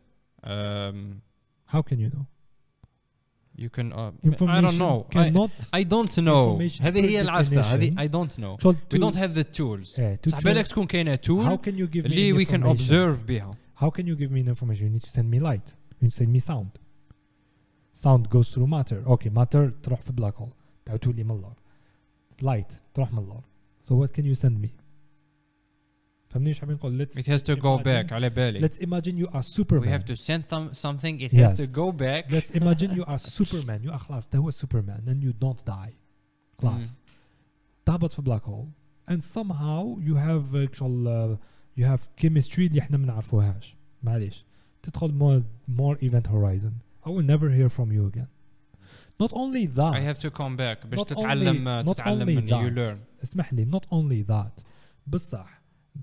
um, 0.43 1.21
how 1.75 1.81
can 1.81 1.99
you 1.99 2.09
know 2.09 2.25
you 3.57 3.69
can 3.69 3.91
uh, 3.91 4.11
information 4.23 4.65
I 4.65 4.69
don't 4.71 4.77
know 4.79 5.05
I, 5.09 5.13
cannot 5.13 5.51
I 5.73 5.83
don't 5.83 6.13
know 6.17 6.43
Information 6.59 6.81
هذه 6.81 7.01
per 7.01 7.05
هي 7.05 7.21
العفسة 7.21 7.61
هذه 7.61 7.89
definition. 7.91 7.99
I 7.99 8.07
don't 8.11 8.39
know 8.39 8.57
شغل 8.63 8.75
we 8.75 8.97
to- 8.97 9.01
don't 9.01 9.15
have 9.15 9.33
the 9.35 9.43
tools 9.43 9.97
eh, 9.99 10.17
to 10.23 10.29
صح 10.29 10.39
try- 10.39 10.43
بالك 10.43 10.67
تكون 10.67 10.85
كاينة 10.87 11.15
how 11.15 11.19
tool 11.27 11.57
can 11.57 11.75
you 11.75 11.87
give 11.87 12.03
me 12.03 12.05
اللي 12.05 12.31
an 12.33 12.35
we 12.35 12.45
can 12.49 12.53
information? 12.55 12.79
observe 12.79 13.25
بها 13.27 13.51
how 13.81 13.89
can 13.89 14.03
you 14.05 14.15
give 14.15 14.31
me 14.31 14.39
an 14.41 14.47
information 14.49 14.83
you 14.87 14.99
need 14.99 15.03
to 15.03 15.11
send 15.19 15.29
me 15.29 15.39
light 15.39 15.69
you 15.91 16.07
need 16.07 16.11
to 16.11 16.23
send 16.23 16.29
me 16.35 16.39
sound 16.51 16.79
sound 17.93 18.29
goes 18.29 18.49
through 18.53 18.67
matter 18.67 19.03
okay 19.05 19.29
matter 19.29 19.71
تروح 19.83 20.01
في 20.01 20.13
black 20.21 20.35
hole 20.35 20.53
تعاود 20.85 20.99
تولي 20.99 21.23
من 21.23 21.31
اللور 21.31 21.53
light 22.43 22.73
تروح 22.93 23.13
من 23.13 23.19
اللور 23.19 23.41
so 23.83 23.91
what 23.91 24.13
can 24.13 24.23
you 24.25 24.35
send 24.45 24.65
me 24.65 24.69
فهمني 26.33 26.49
ايش 26.49 26.59
حابين 26.59 26.75
نقول 26.75 27.05
let's 27.05 27.15
it 27.17 27.23
has 27.25 27.41
to 27.41 27.55
go 27.55 27.79
imagine- 27.79 27.83
back 27.83 28.13
على 28.13 28.29
بالي 28.29 28.67
let's 28.67 28.75
imagine 28.81 29.17
you 29.25 29.29
are 29.31 29.43
Superman 29.43 29.83
we 29.83 29.87
have 29.99 30.05
to 30.05 30.15
send 30.15 30.43
them 30.49 30.73
something 30.73 31.21
it 31.21 31.33
Yes. 31.33 31.49
has 31.49 31.57
to 31.57 31.67
go 31.67 31.91
back 31.91 32.31
let's 32.31 32.51
imagine 32.61 32.91
you 32.99 33.03
are 33.05 33.17
Superman 33.19 33.83
you 33.83 33.91
are 33.91 33.97
خلاص 33.97 34.27
ده 34.29 34.39
هو 34.39 34.51
Superman 34.51 35.01
and 35.07 35.23
you 35.23 35.33
don't 35.45 35.63
die 35.73 35.93
خلاص 36.61 36.99
تهبط 37.85 38.11
في 38.11 38.21
black 38.21 38.43
hole 38.43 38.67
and 39.11 39.23
somehow 39.23 39.97
you 40.07 40.15
have 40.15 40.43
actual 40.67 41.07
uh, 41.07 41.37
you 41.79 41.85
have 41.85 42.01
chemistry 42.21 42.59
اللي 42.59 42.79
احنا 42.79 42.97
ما 42.97 43.05
نعرفوهاش 43.07 43.75
معليش 44.03 44.45
تدخل 44.83 45.09
more 45.09 45.43
more 45.79 45.97
event 46.09 46.27
horizon 46.27 46.73
I 47.05 47.09
will 47.09 47.25
never 47.33 47.49
hear 47.49 47.69
from 47.69 47.91
you 47.91 48.05
again 48.13 48.27
not 49.23 49.31
only 49.33 49.65
that 49.79 49.93
I 49.93 50.01
have 50.13 50.19
to 50.21 50.29
come 50.31 50.55
back 50.57 50.87
باش 50.87 50.99
Not 50.99 51.03
تتعلم 51.07 51.83
only- 51.83 51.87
not 51.89 51.93
تتعلم 51.95 52.25
only 52.27 52.35
من 52.35 52.47
you 52.49 52.75
that. 52.75 52.77
learn 52.77 53.23
اسمح 53.23 53.53
لي 53.53 53.65
not 53.65 53.83
only 53.91 54.29
that 54.31 54.63
بصح 55.07 55.52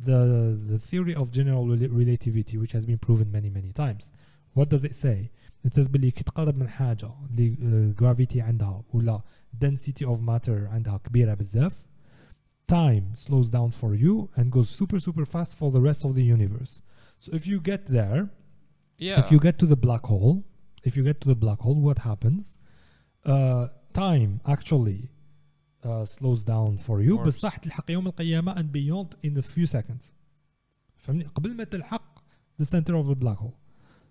the 0.05 0.59
the 0.71 0.79
theory 0.79 1.15
of 1.15 1.31
general 1.31 1.65
rela- 1.67 1.91
relativity 1.91 2.57
which 2.59 2.73
has 2.73 2.85
been 2.87 2.99
proven 2.99 3.31
many 3.31 3.51
many 3.51 3.73
times 3.73 4.11
what 4.55 4.69
does 4.69 4.85
it 4.85 4.95
say 4.95 5.31
it 5.65 5.75
says 5.75 5.89
باللي 5.89 6.11
كي 6.11 6.25
تقرب 6.25 6.57
من 6.57 6.69
حاجة 6.69 7.11
اللي 7.31 7.57
uh, 7.57 8.01
gravity 8.01 8.39
عندها 8.39 8.85
ولا 8.93 9.23
density 9.65 10.07
of 10.07 10.21
matter 10.21 10.69
عندها 10.69 10.97
كبيرة 10.97 11.35
بزاف 11.35 11.85
time 12.73 13.15
slows 13.15 13.51
down 13.51 13.71
for 13.71 13.95
you 13.95 14.29
and 14.37 14.51
goes 14.51 14.69
super 14.69 14.99
super 14.99 15.25
fast 15.25 15.55
for 15.57 15.71
the 15.71 15.81
rest 15.81 16.05
of 16.05 16.15
the 16.15 16.23
universe 16.23 16.81
so 17.19 17.33
if 17.33 17.47
you 17.47 17.61
get 17.61 17.87
there 17.87 18.29
yeah 18.99 19.21
if 19.21 19.31
you 19.33 19.39
get 19.39 19.59
to 19.59 19.67
the 19.67 19.81
black 19.87 20.05
hole 20.07 20.45
if 20.89 20.97
you 20.97 21.03
get 21.05 21.21
to 21.21 21.29
the 21.29 21.41
black 21.45 21.61
hole 21.61 21.81
what 21.89 21.99
happens 22.11 22.59
uh, 23.25 23.69
time 23.93 24.41
actually 24.47 25.01
uh, 25.85 26.05
slows 26.05 26.45
down 26.45 26.77
for 26.87 27.01
you 27.09 27.17
Course. 27.17 27.27
بصح 27.27 27.57
تلحق 27.57 27.91
يوم 27.91 28.07
القيامه 28.07 28.55
and 28.55 28.67
beyond 28.73 29.29
in 29.29 29.39
a 29.39 29.43
few 29.43 29.67
seconds 29.67 30.13
فهمني 30.97 31.25
قبل 31.25 31.55
ما 31.57 31.65
تلحق 31.65 32.19
the 32.63 32.65
center 32.65 32.93
of 32.95 33.07
the 33.09 33.25
black 33.25 33.39
hole 33.39 33.55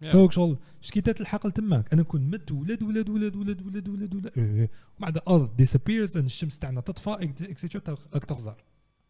Yeah. 0.03 0.07
سو 0.07 0.29
شغل 0.29 0.57
شكي 0.81 1.01
تلحق 1.01 1.47
لتماك 1.47 1.93
انا 1.93 2.01
نكون 2.01 2.21
مت 2.29 2.51
ولد 2.51 2.83
ولد 2.83 3.09
ولد 3.09 3.35
ولد 3.35 3.61
ولد 3.61 3.87
ولد 3.89 4.15
ولد 4.15 4.31
إيه. 4.37 4.43
ومن 4.61 4.67
بعد 4.99 5.17
الارض 5.17 5.61
disappears 5.61 6.11
and 6.11 6.17
الشمس 6.17 6.59
تاعنا 6.59 6.81
تطفى 6.81 7.09
اكسيتشر 7.41 7.81
راك 8.13 8.25
تخزر 8.25 8.63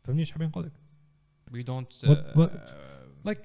فهمني 0.03 0.19
ايش 0.21 0.31
حابين 0.31 0.47
نقول 0.47 0.63
لك 0.65 0.71
we 1.51 1.63
don't 1.65 2.07
What- 2.07 2.35
what- 2.37 2.51
uh, 2.51 3.29
like 3.29 3.39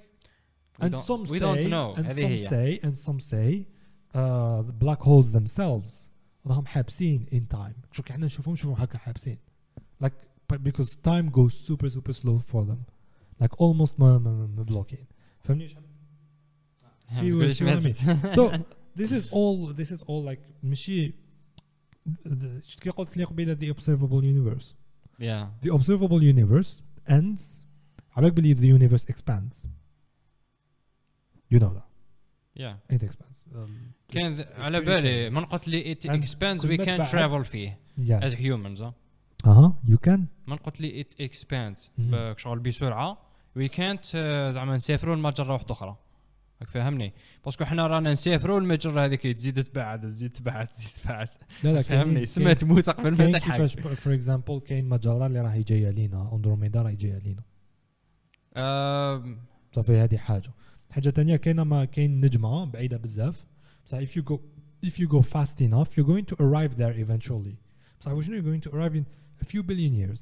we 0.81 0.85
and 0.87 0.93
don't, 0.95 1.03
some 1.03 1.23
we 1.31 1.39
say 1.39 1.41
don't 1.41 1.71
know 1.71 1.97
and 1.99 2.07
هذه 2.07 2.15
some 2.15 2.51
هي 2.51 2.79
say 2.79 2.81
and 2.83 2.95
some 2.97 3.21
say 3.21 3.67
uh, 4.15 4.63
the 4.69 4.85
black 4.85 5.01
holes 5.01 5.33
themselves 5.39 6.11
راهم 6.47 6.67
حابسين 6.67 7.27
in 7.33 7.57
time 7.57 7.93
شو 7.93 8.03
كي 8.03 8.13
احنا 8.13 8.27
نشوفهم 8.27 8.53
نشوفهم 8.55 8.83
هكا 8.83 8.99
حابسين 8.99 9.39
like 10.05 10.13
but 10.53 10.57
because 10.59 10.89
time 10.89 11.31
goes 11.31 11.55
super 11.69 11.89
super 11.89 12.13
slow 12.13 12.39
for 12.53 12.65
them 12.65 12.81
like 13.43 13.53
almost 13.57 13.95
ما 14.01 14.19
ما- 14.19 14.19
ما 14.19 14.47
مبلوكين 14.47 15.07
فهمني 15.45 15.65
ايش 15.65 15.75
حاب- 15.75 15.85
See 17.09 17.15
تقول 17.29 17.41
what- 17.43 17.43
إيش 17.43 17.63
see 17.63 17.67
what 17.67 17.83
I 17.83 17.87
مثل. 17.87 18.33
so 18.33 18.59
this 19.01 19.11
is 19.13 19.27
all 19.31 19.75
this 19.81 19.91
is 19.97 20.03
all 20.03 20.25
like 20.35 20.41
ماشي 20.63 21.13
the- 22.29 22.61
شفت 22.63 22.81
كي 22.83 22.91
قلت 22.91 23.17
لي 23.17 23.25
قبيله 23.25 23.55
the 23.55 23.75
observable 23.77 24.23
universe 24.23 24.67
yeah 25.21 25.67
the 25.67 25.71
observable 25.79 26.21
universe 26.35 26.83
ends 27.11 27.43
عبالك 28.17 28.33
بلي 28.33 28.55
the 28.55 28.79
universe 28.81 29.05
expands 29.05 29.57
you 31.55 31.59
know 31.59 31.73
that 31.75 31.87
It 32.94 33.04
expands 33.04 33.54
um, 33.56 33.70
كان 34.12 34.46
على 34.58 34.82
بالي 34.82 35.30
famous. 35.30 35.34
من 35.34 35.46
قلت 35.46 35.68
لي 35.68 35.96
we 36.76 36.80
ما 36.80 36.86
can 36.86 37.08
تبعد- 37.08 37.08
travel 37.08 37.46
فيه 37.46 37.80
humans 38.38 38.82
ها 38.82 38.94
أها 39.46 39.76
you 39.88 40.10
can. 40.10 40.20
من 40.48 40.56
قلت 40.56 40.82
لي 40.82 41.06
مهم. 41.98 42.12
ب- 42.34 42.38
شغل 42.38 42.60
بسرعة. 42.60 43.18
We 43.60 43.68
can't 43.70 44.06
uh, 44.06 44.16
زعما 44.50 44.76
نسافروا 44.76 45.16
لمجره 45.16 45.54
واحدة 45.54 45.72
أخرى. 45.72 45.98
راك 46.62 46.70
فاهمني؟ 46.70 47.14
باسكو 47.46 47.66
حنا 47.66 47.88
رانا 47.88 48.12
نسافروا 48.12 48.60
المجره 48.60 49.06
هذيك 49.06 49.22
تزيد 49.28 49.64
تبعد 49.64 50.02
تزيد 50.02 50.32
تبعد 50.32 50.68
تزيد 50.68 51.04
تبعد. 51.04 51.30
لا 51.64 51.74
لا 51.74 51.82
فهمني 51.82 52.26
سما 52.26 52.54
تموت 52.54 52.90
قبل 52.90 53.12
ما 53.18 53.30
تلحق 53.32 53.52
كيفاش 53.52 53.74
فور 53.80 54.14
اكزامبل 54.14 54.60
كاين 54.60 54.90
مجره 54.90 55.26
اللي 55.28 55.42
راهي 55.42 55.64
جاية 55.64 55.90
لينا 55.90 56.30
أندروميدا 56.34 56.82
راهي 56.82 56.96
جاية 56.96 57.18
لينا. 57.18 57.44
آم، 58.58 59.38
صافي 59.76 59.98
هذه 59.98 60.18
حاجة. 60.18 60.50
حاجه 60.91 61.11
ثانيه 61.11 61.37
كاينه 61.37 61.65
ما 61.65 61.85
كاين 61.85 62.21
نجمه 62.21 62.65
بعيده 62.65 62.97
بزاف 62.97 63.47
بصح 63.87 63.99
if 63.99 64.11
you 64.17 64.23
go 64.23 64.37
if 64.87 64.93
you 64.93 65.07
go 65.09 65.23
fast 65.23 65.61
enough 65.61 65.89
you're 65.97 66.09
going 66.13 66.25
to 66.35 66.37
arrive 66.41 66.77
there 66.77 66.95
eventually 67.05 67.57
بصح 68.01 68.13
وشنو 68.13 68.37
you're 68.37 68.45
going 68.61 68.69
to 68.71 68.75
arrive 68.75 68.95
in 68.97 69.05
a 69.43 69.45
few 69.45 69.63
billion 69.63 69.95
years 69.95 70.19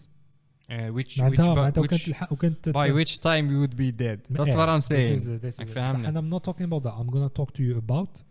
uh, 0.70 0.92
which 0.92 1.16
which, 1.16 1.20
معناتها 1.20 1.54
معناتها 1.54 1.82
which 1.82 1.86
وكان 1.92 1.98
تلحق 1.98 2.32
وكان 2.32 2.54
تت- 2.62 2.74
by 2.74 2.90
which 2.92 3.18
time 3.20 3.50
you 3.50 3.58
would 3.66 3.76
be 3.76 3.90
dead 3.92 4.18
that's 4.30 4.48
Yeah, 4.48 4.56
what 4.56 4.68
I'm 4.68 4.80
this 4.80 4.86
saying 4.86 5.14
is- 5.14 5.40
this 5.42 5.54
is 5.54 5.58
Like 5.58 5.68
it. 5.68 5.74
فهمنا. 5.74 6.08
and 6.08 6.16
I'm 6.18 6.28
not 6.28 6.42
talking 6.44 6.64
about 6.72 6.82
that 6.82 6.94
I'm 7.00 7.10
gonna 7.14 7.28
talk 7.40 7.52
to 7.54 7.62
you 7.62 7.76
about 7.86 8.22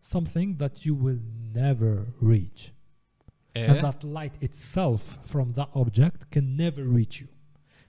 something 0.00 0.56
that 0.62 0.86
you 0.86 0.94
will 0.94 1.20
never 1.54 1.94
reach 2.20 2.72
and 3.56 3.70
إيه؟ 3.76 3.80
that 3.82 4.04
light 4.04 4.36
itself 4.48 5.02
from 5.32 5.46
that 5.58 5.68
object 5.74 6.20
can 6.34 6.56
never 6.56 6.84
reach 6.98 7.20
you. 7.22 7.28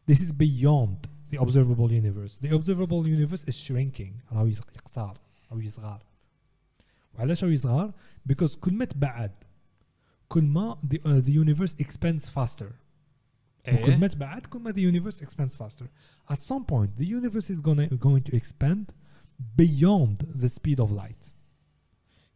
This 0.09 0.19
is 0.25 0.31
beyond 0.45 0.97
the 1.31 1.37
observable 1.41 1.91
universe. 1.91 2.37
The 2.39 2.49
observable 2.55 3.07
universe 3.07 3.43
is 3.47 3.55
shrinking. 3.57 4.13
راهو 4.31 4.47
يص- 4.47 4.61
يقصر 4.75 5.17
راهو 5.51 5.59
يصغر. 5.59 5.99
وعلاش 7.15 7.43
راهو 7.43 7.53
يصغر؟ 7.53 7.93
Because 8.29 8.55
كل 8.59 8.73
ما 8.73 8.85
تبعد 8.85 9.31
كل 10.29 10.43
ما 10.43 10.77
the, 10.83 10.97
uh, 10.97 11.21
the 11.25 11.31
universe 11.31 11.73
expands 11.79 12.29
faster. 12.29 12.71
وكل 13.67 13.91
إيه؟ 13.91 13.97
ما 13.97 14.07
تبعد 14.07 14.45
كل 14.45 14.59
ما 14.59 14.71
the 14.71 14.81
universe 14.81 15.21
expands 15.21 15.55
faster. 15.55 15.85
At 16.29 16.39
some 16.41 16.65
point 16.65 16.97
the 16.97 17.05
universe 17.05 17.49
is 17.49 17.61
gonna, 17.61 17.87
going 17.87 18.23
to 18.23 18.35
expand 18.35 18.93
beyond 19.55 20.17
the 20.35 20.49
speed 20.49 20.79
of 20.79 20.91
light. 20.91 21.31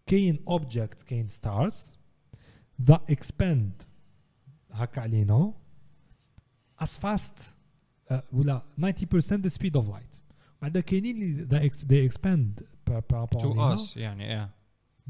كاين 0.08 0.40
objects 0.48 1.04
كاين 1.04 1.30
stars 1.30 1.98
that 2.86 3.02
expand 3.10 3.86
هكا 4.72 5.02
علينا 5.02 5.54
as 6.82 6.98
fast 6.98 7.40
uh, 7.40 7.44
ولا 8.34 8.62
90% 8.80 8.84
the 9.42 9.50
speed 9.50 9.76
of 9.76 9.86
light 9.88 10.20
بعد 10.62 10.78
كاينين 10.78 11.18
اللي 11.22 11.46
they, 11.48 11.70
ex- 11.72 11.82
they 11.86 12.12
expand 12.14 12.64
par 12.90 13.02
par 13.02 13.20
rapport 13.22 13.42
to 13.42 13.46
علينا 13.46 13.76
us 13.78 13.98
يعني 13.98 14.36
yeah 14.38 14.50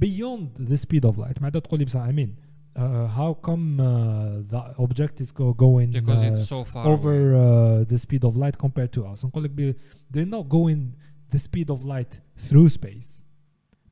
beyond 0.05 0.67
the 0.69 0.77
speed 0.77 1.05
of 1.11 1.17
light 1.17 1.39
بعد 1.41 1.61
تقول 1.61 1.79
لي 1.79 1.85
بصح 1.85 2.07
I 2.09 2.11
mean 2.11 2.29
uh, 2.77 3.07
how 3.17 3.33
come 3.47 3.79
uh, 3.79 4.53
the 4.53 4.61
object 4.85 5.21
is 5.21 5.31
go 5.31 5.53
going 5.53 5.91
because 5.93 6.23
uh, 6.23 6.31
it's 6.31 6.47
so 6.47 6.63
far 6.73 6.85
over 6.87 7.13
away. 7.15 7.83
uh, 7.83 7.93
the 7.93 7.97
speed 8.05 8.23
of 8.25 8.35
light 8.37 8.57
compared 8.57 8.91
to 8.97 9.05
us 9.13 9.25
نقول 9.25 9.43
لك 9.43 9.49
بي- 9.51 9.75
they're 10.13 10.31
not 10.37 10.49
going 10.49 10.81
the 11.35 11.39
speed 11.39 11.69
of 11.69 11.85
light 11.85 12.19
through 12.47 12.69
space 12.69 13.09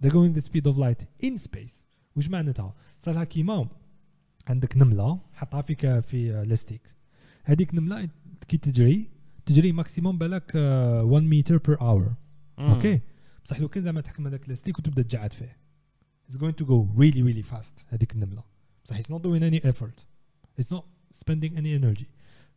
they're 0.01 0.15
going 0.19 0.33
the 0.39 0.41
speed 0.49 0.65
of 0.67 0.77
light 0.77 1.01
in 1.25 1.37
space 1.37 1.83
وش 2.15 2.29
معناتها 2.29 2.73
صار 2.99 3.13
لها 3.15 3.23
كيما 3.23 3.67
عندك 4.47 4.77
نمله 4.77 5.19
حطها 5.33 5.61
فيك 5.61 5.99
في 5.99 6.45
لاستيك 6.47 6.81
هذيك 7.43 7.75
نمله 7.75 8.09
كي 8.44 8.56
تجري 8.56 9.10
تجري 9.46 9.72
ماكسيموم 9.72 10.18
بالك 10.18 10.54
1 10.54 11.24
متر 11.24 11.56
بير 11.56 11.80
اور 11.80 12.14
أوكي؟ 12.58 13.00
بصح 13.44 13.60
لو 13.60 13.68
كان 13.68 13.82
زعما 13.82 14.00
تحكم 14.00 14.26
هذاك 14.26 14.46
الاستيك 14.48 14.78
وتبدا 14.78 15.02
تجعد 15.02 15.32
فيه. 15.32 15.56
اتس 16.26 16.36
جوين 16.36 16.56
تو 16.56 16.64
جو 16.64 16.88
ريلي 16.98 17.22
ريلي 17.22 17.42
فاست 17.42 17.86
هذيك 17.88 18.12
النملة. 18.12 18.42
بصح 18.84 18.96
اتس 18.96 19.10
نوت 19.10 19.20
دوين 19.20 19.42
اني 19.42 19.64
ايفورت 19.64 20.06
اتس 20.58 20.72
نوت 20.72 20.84
سبيندينغ 21.10 21.58
اني 21.58 21.76
انرجي 21.76 22.06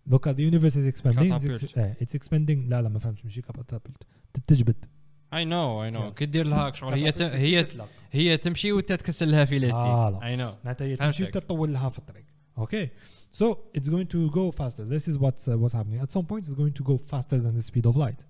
دوكا 0.05 0.31
ذا 0.31 0.41
يونيفرس 0.41 0.77
از 0.77 0.85
اكسباندينغ 0.85 1.55
اتس 1.77 2.15
اكسباندينغ 2.15 2.67
لا 2.67 2.81
لا 2.81 2.89
ما 2.89 2.99
فهمتش. 2.99 3.25
ماشي 3.25 3.41
كابتابلت 3.41 4.03
تتجبد 4.33 4.85
اي 5.33 5.45
نو 5.45 5.83
اي 5.83 5.91
نو 5.91 6.11
كي 6.11 6.25
دير 6.25 6.45
لها 6.45 6.71
شغل 6.71 6.93
هي 6.93 7.13
هي 7.19 7.67
هي 8.11 8.37
تمشي 8.37 8.71
وتتكسل 8.71 9.31
لها 9.31 9.45
في 9.45 9.57
الاستيك 9.57 10.23
اي 10.23 10.35
نو 10.35 10.53
معناتها 10.63 10.85
هي 10.85 10.95
تمشي 10.95 11.23
وتطول 11.23 11.41
تطول 11.41 11.73
لها 11.73 11.89
في 11.89 11.99
الطريق. 11.99 12.25
اوكي 12.58 12.90
so 13.32 13.44
it's 13.74 13.88
going 13.88 14.06
to 14.06 14.30
go 14.30 14.50
faster 14.50 14.84
this 14.84 15.08
is 15.08 15.18
what's 15.18 15.48
uh, 15.48 15.58
what's 15.58 15.74
happening 15.74 16.00
at 16.00 16.12
some 16.12 16.24
point 16.26 16.46
it's 16.46 16.54
going 16.54 16.72
to 16.72 16.82
go 16.82 16.96
faster 16.96 17.38
than 17.38 17.54
the 17.54 17.62
speed 17.62 17.86
of 17.86 17.96
light 17.96 18.24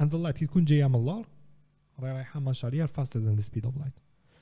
and 0.00 0.10
the 0.10 0.18
light 0.18 0.38
كي 0.38 0.46
تكون 0.46 0.64
جايه 0.64 0.86
من 0.86 0.94
اللور 0.94 1.26
راهي 1.98 2.12
رايحه 2.12 2.40
ماشيه 2.40 2.68
ريال 2.68 2.88
faster 2.88 3.18
than 3.20 3.36
the 3.36 3.42
speed 3.42 3.64
of 3.64 3.76
light 3.76 4.00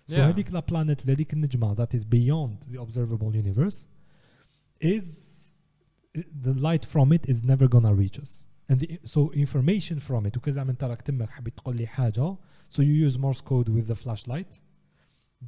so 0.08 0.16
Yeah. 0.16 0.18
هذيك 0.18 0.52
لا 0.52 0.60
بلانيت 0.60 1.04
ولا 1.04 1.12
هذيك 1.12 1.32
النجمه 1.32 1.74
that 1.74 1.94
is 1.98 2.04
beyond 2.04 2.72
the 2.72 2.80
observable 2.80 3.34
universe 3.34 3.86
is 4.80 5.06
the 6.46 6.54
light 6.54 6.84
from 6.84 7.12
it 7.12 7.28
is 7.28 7.42
never 7.42 7.66
gonna 7.68 7.94
reach 7.94 8.18
us 8.18 8.44
and 8.68 8.80
the, 8.80 8.98
so 9.04 9.30
information 9.32 9.98
from 9.98 10.26
it 10.26 10.36
وكذا 10.36 10.62
انت 10.62 10.84
راك 10.84 11.02
تمك 11.02 11.30
حبيت 11.30 11.56
تقول 11.56 11.76
لي 11.76 11.86
حاجه 11.86 12.36
so 12.70 12.78
you 12.82 12.94
use 13.08 13.18
Morse 13.18 13.40
code 13.40 13.68
with 13.68 13.86
the 13.86 13.94
flashlight 13.94 14.60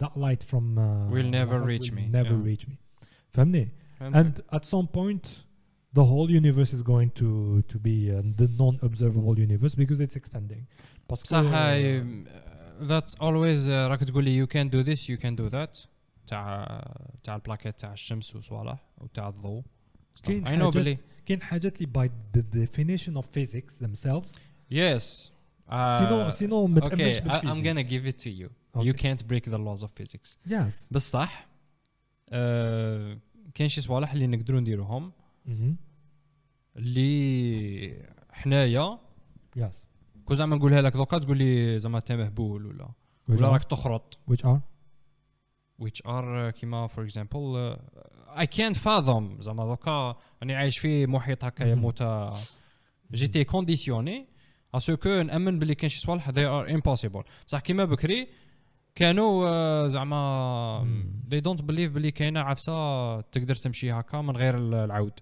that 0.00 0.16
light 0.16 0.42
from 0.42 0.78
uh, 0.78 1.08
Will 1.10 1.30
never 1.38 1.58
will 1.58 1.66
reach 1.66 1.92
me, 1.92 2.08
never 2.08 2.34
yeah. 2.34 2.50
reach 2.50 2.68
me 2.68 2.76
فهمني 3.32 3.68
فهمتك. 4.00 4.44
and 4.44 4.56
at 4.56 4.64
some 4.64 4.86
point 4.86 5.26
the 5.98 6.04
whole 6.04 6.30
universe 6.30 6.72
is 6.72 6.82
going 6.82 7.10
to 7.20 7.62
to 7.72 7.78
be 7.78 8.10
uh, 8.10 8.22
the 8.40 8.48
non-observable 8.62 9.38
universe 9.38 9.74
because 9.74 10.00
it's 10.00 10.16
expanding 10.16 10.62
باسكو 11.10 11.28
صح 11.28 11.38
هاي 11.38 12.02
that's 12.82 13.14
always 13.14 13.66
uh, 13.66 13.70
راك 13.70 14.04
تقول 14.04 14.24
لي 14.24 14.46
you 14.46 14.48
can 14.50 14.68
do 14.70 14.82
this 14.88 15.08
you 15.08 15.16
can 15.24 15.36
do 15.44 15.50
that 15.54 15.86
تاع 16.26 16.84
تاع 17.24 17.34
البلاكيت 17.36 17.78
تاع 17.80 17.92
الشمس 17.92 18.36
وصوالح 18.36 18.78
وتاع 18.98 19.28
الضوء 19.28 19.62
كاين 20.24 20.44
I 20.44 20.48
know 20.48 20.50
حاجات- 20.50 20.74
بلي 20.76 20.98
كاين 21.26 21.42
حاجات 21.42 21.82
اللي 21.82 21.92
by 21.92 22.10
the 22.38 22.42
definition 22.42 23.16
of 23.16 23.24
physics 23.24 23.84
themselves 23.84 24.28
yes 24.72 25.30
uh, 25.70 25.98
سينو 25.98 26.30
سينو 26.30 26.66
ما 26.66 26.80
okay 26.80 26.88
تامنش 26.88 27.18
I- 27.18 27.20
I'm 27.20 27.24
بالفيزيك 27.24 27.64
gonna 27.64 27.88
give 27.90 28.06
it 28.14 28.24
to 28.24 28.30
you 28.30 28.48
Okay. 28.76 28.84
you 28.88 28.94
can't 28.94 29.22
break 29.30 29.44
the 29.50 29.58
laws 29.58 29.82
of 29.82 29.90
physics 30.00 30.36
yes 30.50 30.92
بصح 30.92 31.48
uh, 32.33 33.19
كاين 33.53 33.69
شي 33.69 33.81
صوالح 33.81 34.11
اللي 34.13 34.27
نقدروا 34.27 34.59
نديروهم. 34.59 35.11
اللي 36.75 38.07
حنايا 38.31 38.99
yes. 39.59 39.75
كون 40.25 40.35
زعما 40.35 40.55
نقولها 40.55 40.81
لك 40.81 40.93
دوكا 40.93 41.17
تقول 41.17 41.37
لي 41.37 41.79
زعما 41.79 41.97
انت 41.97 42.11
مهبول 42.11 42.65
ولا. 42.65 42.89
ولا 43.29 43.49
راك 43.49 43.63
تخرط. 43.63 44.19
Which 44.31 44.45
are? 44.45 44.59
Which 45.83 46.01
are 46.05 46.49
uh, 46.49 46.59
كيما 46.59 46.87
example 46.87 47.55
uh, 47.55 48.39
I 48.39 48.45
can't 48.45 48.77
fathom. 48.77 49.41
زعما 49.41 49.65
دوكا 49.65 50.15
راني 50.41 50.55
عايش 50.55 50.77
في 50.77 51.07
محيط 51.07 51.43
هكا 51.43 51.65
مهم. 51.65 51.79
موتا 51.79 52.39
جيتي 53.11 53.43
كونديسيوني 53.43 54.27
اسكو 54.75 55.21
نأمن 55.21 55.59
بلي 55.59 55.75
كاين 55.75 55.89
شي 55.89 55.99
صوالح. 55.99 56.29
They 56.29 56.33
are 56.33 56.77
impossible. 56.77 57.23
بصح 57.47 57.59
كيما 57.59 57.85
بكري 57.85 58.27
كانوا 58.95 59.45
uh, 59.45 59.89
زعما 59.91 60.87
they 61.31 61.41
don't 61.49 61.61
believe 61.61 61.89
بلي 61.89 62.11
كاينة 62.11 62.39
عفسه 62.39 63.21
تقدر 63.21 63.55
تمشي 63.55 63.91
هكا 63.91 64.21
من 64.21 64.37
غير 64.37 64.57
ال- 64.57 64.73
العود 64.73 65.19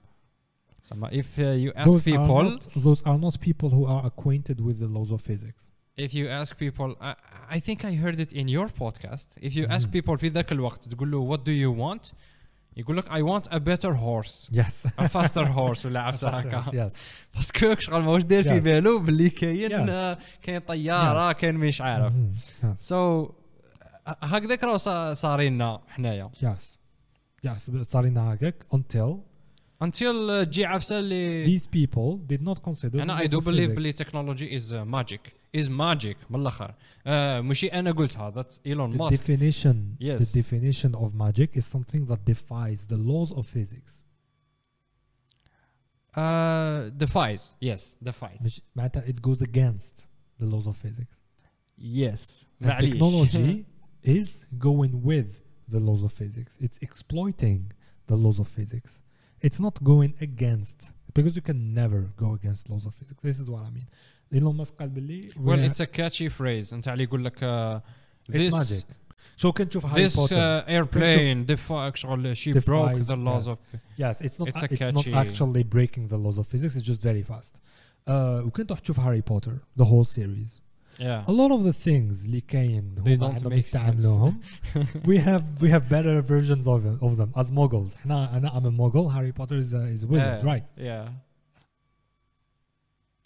زعما 0.83 1.09
if 1.09 1.37
uh, 1.37 1.39
you 1.39 1.77
ask 1.77 1.85
those 1.87 2.07
are 2.07 2.17
people 2.17 2.43
not 2.43 2.83
those 2.83 3.01
are 3.05 3.17
not 3.25 3.39
people 3.41 3.69
who 3.69 3.85
are 3.85 4.05
acquainted 4.05 4.59
with 4.61 4.77
the 4.79 4.87
laws 4.97 5.11
of 5.11 5.21
physics 5.21 5.63
if 5.99 6.13
you 6.13 6.25
ask 6.41 6.51
people 6.65 6.89
I, 7.01 7.13
I 7.55 7.59
think 7.59 7.79
I 7.85 7.93
heard 8.03 8.19
it 8.25 8.31
in 8.41 8.47
your 8.57 8.67
podcast 8.83 9.27
if 9.47 9.51
you 9.57 9.65
ask 9.75 9.87
Mhm. 9.87 9.91
people 9.91 10.15
في 10.17 10.27
ذاك 10.29 10.51
الوقت 10.51 10.87
تقول 10.87 11.11
له 11.11 11.35
what 11.37 11.39
do 11.39 11.51
you 11.51 11.79
want 11.81 12.13
يقول 12.77 12.97
لك 12.97 13.05
I 13.09 13.21
want 13.21 13.51
a 13.51 13.59
better 13.59 13.93
horse 13.93 14.49
يس 14.51 14.87
a 14.87 15.07
faster 15.07 15.45
horse 15.45 15.85
ولا 15.85 15.99
عفسه 16.01 16.29
هكا 16.29 16.75
يس 16.85 16.97
باسكو 17.35 17.75
شغل 17.79 18.01
ماهوش 18.01 18.23
داير 18.23 18.43
في. 18.43 18.59
بالو 18.59 18.99
باللي 18.99 19.29
كاين. 19.29 19.89
آه، 19.89 20.17
كاين 20.41 20.59
طياره. 20.59 21.31
كاين 21.31 21.55
مش 21.55 21.81
عارف 21.81 22.13
سو 22.75 23.29
هكذاك 24.07 24.63
راه 24.63 24.77
صا- 24.77 25.13
صارينا 25.13 25.81
حنايا 25.87 26.31
يس 26.43 26.77
يس 27.43 27.71
صار 27.71 28.05
لنا 28.05 28.33
هكاك 28.33 28.65
until 28.75 29.15
until 29.83 30.45
تجي 30.45 30.65
عفسه 30.65 30.99
اللي 30.99 31.45
these 31.59 31.63
people 31.63 32.19
did 32.33 32.41
not 32.41 32.59
consider 32.71 32.95
أنا 32.95 33.17
the 33.17 33.19
اي 33.21 33.27
laws 33.27 33.31
دو 33.31 33.41
of 33.41 33.43
بليف 33.45 33.69
physics. 33.71 33.75
بلي 33.75 33.91
تكنولوجي 33.93 34.55
از 34.55 34.73
ماجيك 34.73 35.33
از 35.55 35.69
ماجيك 35.69 36.17
من 36.29 36.39
الآخر 36.41 36.75
آه 37.07 37.41
ماشي 37.41 37.67
أنا 37.67 37.91
قلتها 37.91 38.29
ذاتس 38.31 38.61
ايلون 38.65 38.93
the 38.93 38.97
ماسك 38.97 39.21
definition 39.23 39.75
Yes. 40.03 40.21
the 40.21 40.41
definition 40.41 40.95
of 40.95 41.13
magic 41.15 41.57
is 41.61 41.65
something 41.65 42.05
that 42.11 42.19
defies 42.33 42.87
the 42.93 42.97
laws 42.97 43.33
of 43.37 43.45
physics 43.57 44.01
ديفايز 46.97 47.55
يس 47.61 47.97
ديفايز 48.01 48.45
مش 48.45 48.61
معناتها 48.75 49.03
it 49.05 49.15
goes 49.27 49.39
against 49.41 50.01
the 50.41 50.45
laws 50.45 50.67
of 50.67 50.75
physics 50.87 51.17
يس 51.77 52.47
and 52.63 52.67
technology 52.67 53.63
is 54.02 54.28
going 54.58 54.92
with 55.02 55.30
the 55.68 55.80
laws 55.88 56.02
of 56.04 56.12
physics 56.12 56.52
it's 56.60 56.78
exploiting 56.88 57.60
the 58.06 58.16
laws 58.24 58.38
of 58.38 58.48
physics 58.48 58.92
it's 59.46 59.60
not 59.66 59.82
going 59.82 60.12
against 60.20 60.78
because 61.14 61.34
you 61.38 61.42
can 61.50 61.60
never 61.74 62.00
go 62.16 62.28
against 62.38 62.68
laws 62.70 62.84
of 62.86 62.94
physics 62.94 63.20
this 63.22 63.38
is 63.42 63.48
what 63.50 63.62
I 63.68 63.70
mean 63.70 63.86
Elon 64.34 64.56
Musk 64.56 64.74
قال 64.78 64.88
باللي 64.88 65.20
well 65.36 65.56
we 65.58 65.68
it's 65.70 65.80
a 65.80 65.86
catchy 65.86 66.28
phrase 66.28 66.72
انت 66.72 66.88
اللي 66.88 67.02
يقول 67.04 67.24
لك 67.24 67.38
uh, 67.38 67.80
It's 68.32 68.36
this 68.36 68.54
magic. 68.54 68.84
شو 69.36 69.52
كنت 69.52 69.68
تشوف 69.68 69.86
هاري 69.86 70.08
this 70.08 70.16
بوتر 70.16 70.36
uh, 70.36 70.64
airplane 70.68 71.46
defy 71.56 71.94
شغل 71.94 72.36
she 72.36 72.52
broke 72.52 72.90
Defies, 72.92 73.06
the 73.06 73.16
laws 73.16 73.46
yes. 73.46 73.52
of 73.52 73.58
yes 73.98 74.20
it's 74.20 74.38
not 74.40 74.48
It's 74.48 74.62
a 74.62 74.64
it's 74.64 74.80
not 74.80 75.04
catchy- 75.04 75.14
actually 75.14 75.62
breaking 75.64 76.08
the 76.08 76.18
laws 76.26 76.38
of 76.38 76.46
physics 76.46 76.76
it's 76.76 76.86
just 76.92 77.02
very 77.02 77.22
fast 77.32 77.54
uh, 78.08 78.10
وكنت 78.46 78.68
تروح 78.68 78.78
تشوف 78.80 79.00
هاري 79.00 79.20
بوتر 79.20 79.58
the 79.80 79.84
whole 79.84 80.04
series 80.04 80.60
yeah. 80.99 81.23
a 81.27 81.31
lot 81.31 81.51
of 81.51 81.63
the 81.63 81.73
things 81.73 82.27
like 82.27 82.47
كاين 82.47 83.03
they 83.03 83.15
don't 83.15 83.43
make 83.45 83.63
sense. 83.63 84.05
we 85.05 85.17
have 85.17 85.43
we 85.61 85.69
have 85.69 85.89
better 85.89 86.21
versions 86.21 86.67
of 86.67 86.85
of 87.01 87.17
them 87.17 87.31
as 87.35 87.51
muggles 87.51 87.97
حنا 87.97 88.37
انا 88.37 88.49
I'm 88.49 88.65
a 88.65 88.71
muggle 88.71 89.11
Harry 89.11 89.31
Potter 89.31 89.57
is 89.57 89.73
a, 89.73 89.83
is 89.95 90.03
a 90.03 90.07
wizard 90.07 90.43
yeah. 90.43 90.51
right 90.51 90.65
yeah 90.77 91.09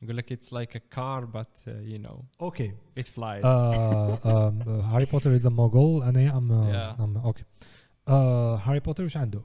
يقول 0.02 0.18
لك 0.18 0.34
it's 0.34 0.52
like 0.52 0.76
a 0.76 0.96
car 0.96 1.26
but 1.26 1.68
uh, 1.68 1.72
you 1.82 2.00
know 2.00 2.26
okay 2.42 2.72
it 2.96 3.08
flies 3.08 3.44
uh, 3.44 4.18
um, 4.24 4.62
uh, 4.68 4.82
Harry 4.92 5.06
Potter 5.06 5.34
is 5.34 5.46
a 5.46 5.50
muggle 5.50 6.04
انا 6.04 6.32
I'm 6.32 6.52
a, 6.52 6.72
yeah. 6.72 7.04
I'm 7.04 7.18
a, 7.18 7.28
okay 7.30 7.46
uh, 8.08 8.58
Harry 8.58 8.82
Potter 8.82 9.02
وش 9.02 9.18
عنده؟ 9.18 9.42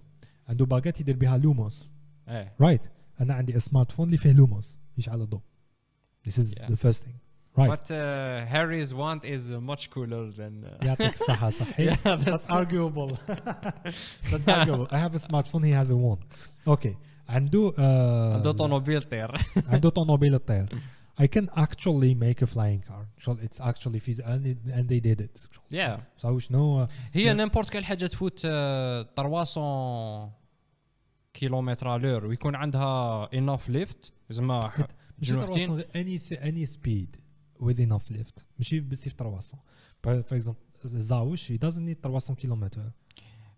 عنده 0.49 0.67
باجيت 0.67 1.01
يدير 1.01 1.17
بها 1.17 1.39
لوموس 1.39 1.91
ايه 2.29 2.53
right 2.63 2.89
انا 3.21 3.35
عندي 3.35 3.61
سمارت 3.61 3.93
فون 3.93 4.07
اللي 4.07 4.17
فيه 4.17 4.33
لوموس 4.33 4.79
يشعل 4.99 5.21
الضوء 5.21 5.41
This 6.25 6.37
is 6.39 6.55
yeah. 6.55 6.67
the 6.69 6.77
first 6.77 7.05
thing. 7.05 7.15
right 7.57 7.70
but 7.74 7.86
uh, 7.91 7.98
Harry's 8.56 8.91
wand 8.94 9.22
is 9.36 9.44
uh, 9.52 9.60
much 9.72 9.84
cooler 9.94 10.24
than 10.40 10.53
uh, 10.66 10.86
يعطيك 10.86 11.14
الصحة 11.14 11.49
صحيح 11.49 11.99
yeah, 12.07 12.16
That's 12.16 12.48
arguable. 12.49 13.18
That's 14.32 14.48
arguable. 14.48 14.88
I 14.91 14.98
have 15.06 15.16
a 15.16 15.20
smartphone. 15.28 15.64
He 15.66 15.72
has 15.72 15.90
a 15.90 15.95
one. 15.95 16.20
Okay. 16.68 16.95
عنده 17.30 17.72
uh, 17.78 17.80
عنده 18.36 18.52
طوموبيل 18.52 19.02
طير 19.02 19.32
عنده 19.68 19.90
طوموبيل 19.90 20.34
الطير. 20.36 20.66
I 21.22 21.28
can 21.28 21.48
actually 21.56 22.14
make 22.14 22.41
a 22.41 22.48
flying 22.48 22.82
car. 22.90 23.03
So 23.26 23.32
it's 23.45 23.60
actually 23.62 23.99
feasible 23.99 24.30
and, 24.34 24.45
it- 24.45 24.74
and 24.78 24.90
they 24.90 24.99
did 24.99 25.22
it. 25.22 25.45
yeah 25.72 25.98
So 26.24 26.38
شنو 26.38 26.88
هي 27.14 27.24
Yeah. 27.30 27.36
نيمبورت 27.36 27.70
كال 27.70 27.86
حاجه 27.86 28.06
تفوت 28.07 28.41
آه، 28.45 29.06
300 29.16 30.30
كيلومتر 31.34 31.98
لور 31.98 32.26
ويكون 32.26 32.56
عندها 32.56 33.30
اناف 33.34 33.70
ليفت 33.70 34.12
زعما 34.30 34.68
ح- 34.70 34.78
ماشي 35.20 35.34
جروحتين؟ 35.34 35.82
300 35.82 35.86
any 35.94 36.20
any 36.41 36.70
speed 36.72 37.19
With 37.62 37.77
enough 37.78 38.16
lift. 38.16 38.43
ماشي 38.59 38.81
بس 38.81 39.09
300 39.09 39.41
For 40.07 40.23
for 40.28 40.43
example 40.43 40.87
زاوش 40.87 41.53
he 41.53 41.57
doesn't 41.57 41.87
need 41.89 42.03
300 42.03 42.35
كيلومتر 42.35 42.91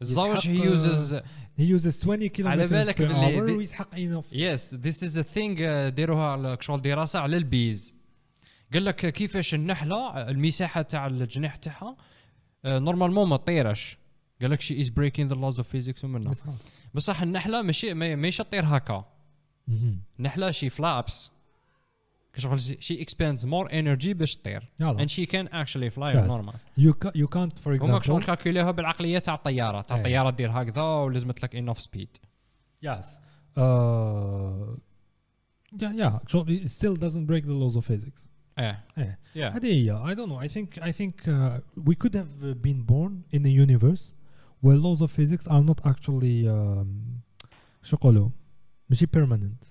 الزاوج 0.02 0.48
هي 0.48 0.56
يوزز 0.64 1.14
he 1.58 1.62
uses 1.80 2.00
20 2.06 2.28
kilometers 2.28 2.44
بالك 2.72 2.96
per 2.96 3.02
باللي 3.02 3.52
ويسحق 3.56 3.94
enough 3.94 4.24
يس 4.32 4.74
ذيس 4.74 5.04
از 5.04 5.18
ا 5.18 5.22
ثينج 5.22 5.64
ديروها 5.88 6.26
على 6.26 6.56
شغل 6.60 6.82
دراسة 6.82 7.18
على 7.18 7.36
البيز. 7.36 7.94
قال 8.72 8.84
لك 8.84 9.12
كيفاش 9.12 9.54
النحلة 9.54 10.28
المساحة 10.30 10.82
تاع 10.82 11.06
الجناح 11.06 11.56
تاعها 11.56 11.96
نورمالمون 12.64 13.28
ما 13.28 13.36
تطيرش. 13.36 13.98
قال 14.40 14.50
لك 14.50 14.60
شي 14.60 14.80
از 14.80 14.88
بريكينج 14.88 15.30
ذا 15.30 15.36
لوز 15.36 15.58
اوف 15.58 15.68
فيزيكس 15.68 16.04
ومنها. 16.04 16.34
بصح 16.94 17.22
النحلة 17.22 17.62
ماشي 17.62 17.94
ما- 17.94 18.16
ماهيش 18.16 18.36
تطير 18.36 18.64
هكا. 18.64 19.04
النحلة 20.18 20.50
شي 20.50 20.68
فلابس 20.70 21.30
كشغل 22.33 22.59
شي 22.59 23.01
اكسباندز 23.01 23.45
مور 23.45 23.73
انرجي 23.79 24.13
باش 24.13 24.35
تطير 24.35 24.71
يلا 24.79 25.05
and 25.05 25.09
she 25.09 25.25
can 25.25 25.47
actually 25.47 25.89
fly 25.95 26.13
Yes. 26.13 26.29
normal 26.31 26.55
you 26.79 26.93
ca- 26.93 27.11
you 27.15 27.27
can't 27.27 27.59
for 27.63 27.67
هما 27.67 28.01
شغل 28.01 28.21
example 28.23 28.25
كالكوليوها 28.25 28.71
بالعقليه 28.71 29.19
تاع 29.19 29.33
الطياره 29.35 29.81
تاع 29.81 29.95
إيه. 29.97 30.01
الطياره 30.01 30.29
دير 30.29 30.51
هكذا 30.51 30.81
ولازمت 30.81 31.43
لك 31.43 31.55
انوف 31.55 31.79
سبيد 31.81 32.17
yes 32.85 33.05
uh 33.57 34.77
yeah 35.81 35.91
yeah 36.01 36.13
so 36.31 36.37
it 36.47 36.69
still 36.79 36.95
doesn't 36.95 37.25
break 37.31 37.43
the 37.45 37.53
laws 37.63 37.75
of 37.75 37.85
physics 37.85 38.21
ايه 38.59 38.85
إيه. 38.97 39.19
yeah 39.35 39.55
هذه 39.55 39.65
هي 39.73 40.13
I 40.13 40.15
don't 40.17 40.29
know 40.29 40.47
I 40.49 40.53
think 40.53 40.83
I 40.83 40.91
think 40.91 41.27
uh, 41.27 41.59
we 41.89 41.95
could 41.95 42.15
have 42.15 42.43
uh, 42.43 42.53
been 42.67 42.81
born 42.93 43.13
in 43.37 43.45
a 43.45 43.49
universe 43.65 44.03
where 44.63 44.77
laws 44.77 45.01
of 45.01 45.09
physics 45.11 45.45
are 45.47 45.63
not 45.71 45.79
actually 45.91 46.47
um, 46.47 46.87
شو 47.83 47.95
يقولوا 47.95 48.29
ماشي 48.89 49.05
permanent 49.17 49.67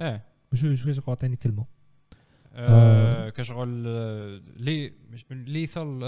ايه 0.00 0.24
مش 0.52 0.64
مش 0.64 0.82
باش 0.82 1.08
اعطيني 1.08 1.36
كلمه 1.36 1.64
آه، 2.55 3.29
كشغل 3.29 3.83
آه، 3.87 4.41
لي 4.57 4.93
ليثل 5.31 5.99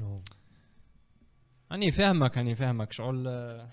no. 0.00 0.32
أني 1.72 1.90
فاهمك 1.90 2.38
أني 2.38 2.54
فاهمك. 2.54 2.92
شغل 2.92 3.24
آه، 3.28 3.68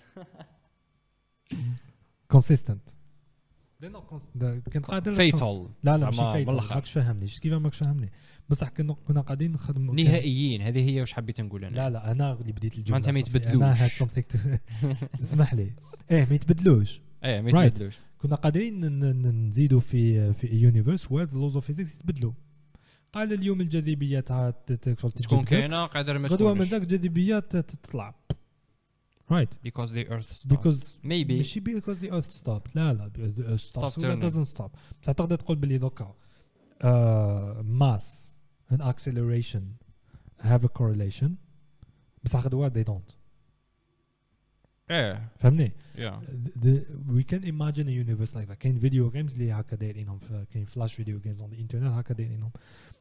the- 4.40 4.69
كنت 4.73 4.86
قادر 4.86 5.15
فيتال 5.15 5.68
لا 5.84 5.98
لا 5.98 6.06
ماشي 6.06 6.45
بالآخر. 6.45 6.76
ماكش 6.76 6.91
فاهمني. 6.91 7.26
كيف 7.27 7.53
ماكش 7.53 7.77
فاهمني؟ 7.77 8.11
بصح 8.49 8.69
كنا 8.69 8.94
كنا 9.07 9.22
قاعدين 9.22 9.52
نخدموا 9.52 9.95
نهائيين. 9.95 10.61
هذه 10.61 10.90
هي 10.90 10.99
واش 11.02 11.14
حبيت 11.14 11.41
نقول 11.41 11.65
أنا. 11.65 11.76
لا 11.76 11.90
لا 11.90 12.11
أنا 12.11 12.34
اللي 12.34 12.52
بديت 12.52 12.77
الجملة 12.77 12.91
معناتها 12.91 13.11
ما. 13.11 13.19
يتبدلوش. 13.19 13.64
أنا 13.64 13.73
اسمح 15.22 15.53
لي. 15.53 15.72
إيه 16.11 16.26
ما 16.30 16.36
يتبدلوش. 16.36 17.02
إيه 17.23 17.41
ما. 17.41 17.65
يتبدلوش. 17.65 17.98
كنا 18.26 18.36
قادرين 18.36 18.86
نزيدوا 19.48 19.80
في 19.80 20.34
في 20.34 20.48
يونيفرس 20.48 21.12
ذا 21.12 21.34
لوز 21.34 21.56
اوف 21.56 21.66
فيزيكس 21.66 21.96
يتبدلوا. 21.96 22.34
قال 23.14 23.34
اليوم 23.34 23.62
الجاذبيه 23.62 24.20
تاع 24.20 24.50
تكون. 24.50 25.46
كاينة 25.46 25.86
قادر 25.86 26.18
ما 26.18 26.28
غدوة 26.28 26.54
من 26.54 26.62
ذاك 26.62 26.82
الجاذبيه 26.82 27.40
تطلع. 27.40 28.16
رايت 29.32 29.50
because 29.68 29.90
the 29.90 30.10
earth 30.10 30.34
stopped. 30.34 30.50
Because 30.50 30.82
maybe. 31.04 31.32
ماشي 31.32 31.60
because 31.60 32.00
the 32.02 32.12
earth 32.12 32.32
stopped. 32.32 32.76
لا 32.76 32.94
لا 32.94 33.12
the 33.16 33.42
earth 33.42 33.62
Stop 33.62 33.82
stops 33.82 33.98
ولا 33.98 34.16
turning. 34.16 34.32
doesn't 34.32 34.58
stop. 34.58 34.70
بصح 35.02 35.12
تقدر 35.12 35.36
تقول 35.36 35.58
باللي 35.58 35.78
دوكا 35.78 36.16
mass 37.62 38.34
and 38.74 38.82
acceleration 38.82 39.62
have 40.44 40.64
a 40.64 40.70
correlation. 40.80 41.30
بصح 42.24 42.46
غدوه 42.46 42.70
they 42.70 42.88
don't. 42.88 43.25
إيه 44.91 45.32
فهمني؟ 45.38 45.72
Yeah. 45.95 46.20
Can 47.32 47.44
imagine 47.44 47.88
a 47.88 47.91
universe 47.91 48.36
like 48.36 48.48
that. 48.48 48.57
كاين 48.60 48.80
فيديو 48.80 49.12
جيمز 49.12 49.34
اللي 49.34 49.52
هكا 49.52 49.76
دايرينهم 49.76 50.20
كاين 50.53 50.66
فلاش 50.66 50.94
فيديو 50.94 51.20
جيمز 51.20 51.41
on 51.41 51.45
the 51.45 51.57
internet 51.57 51.84
هكا 51.84 52.14
دايرينهم 52.14 52.52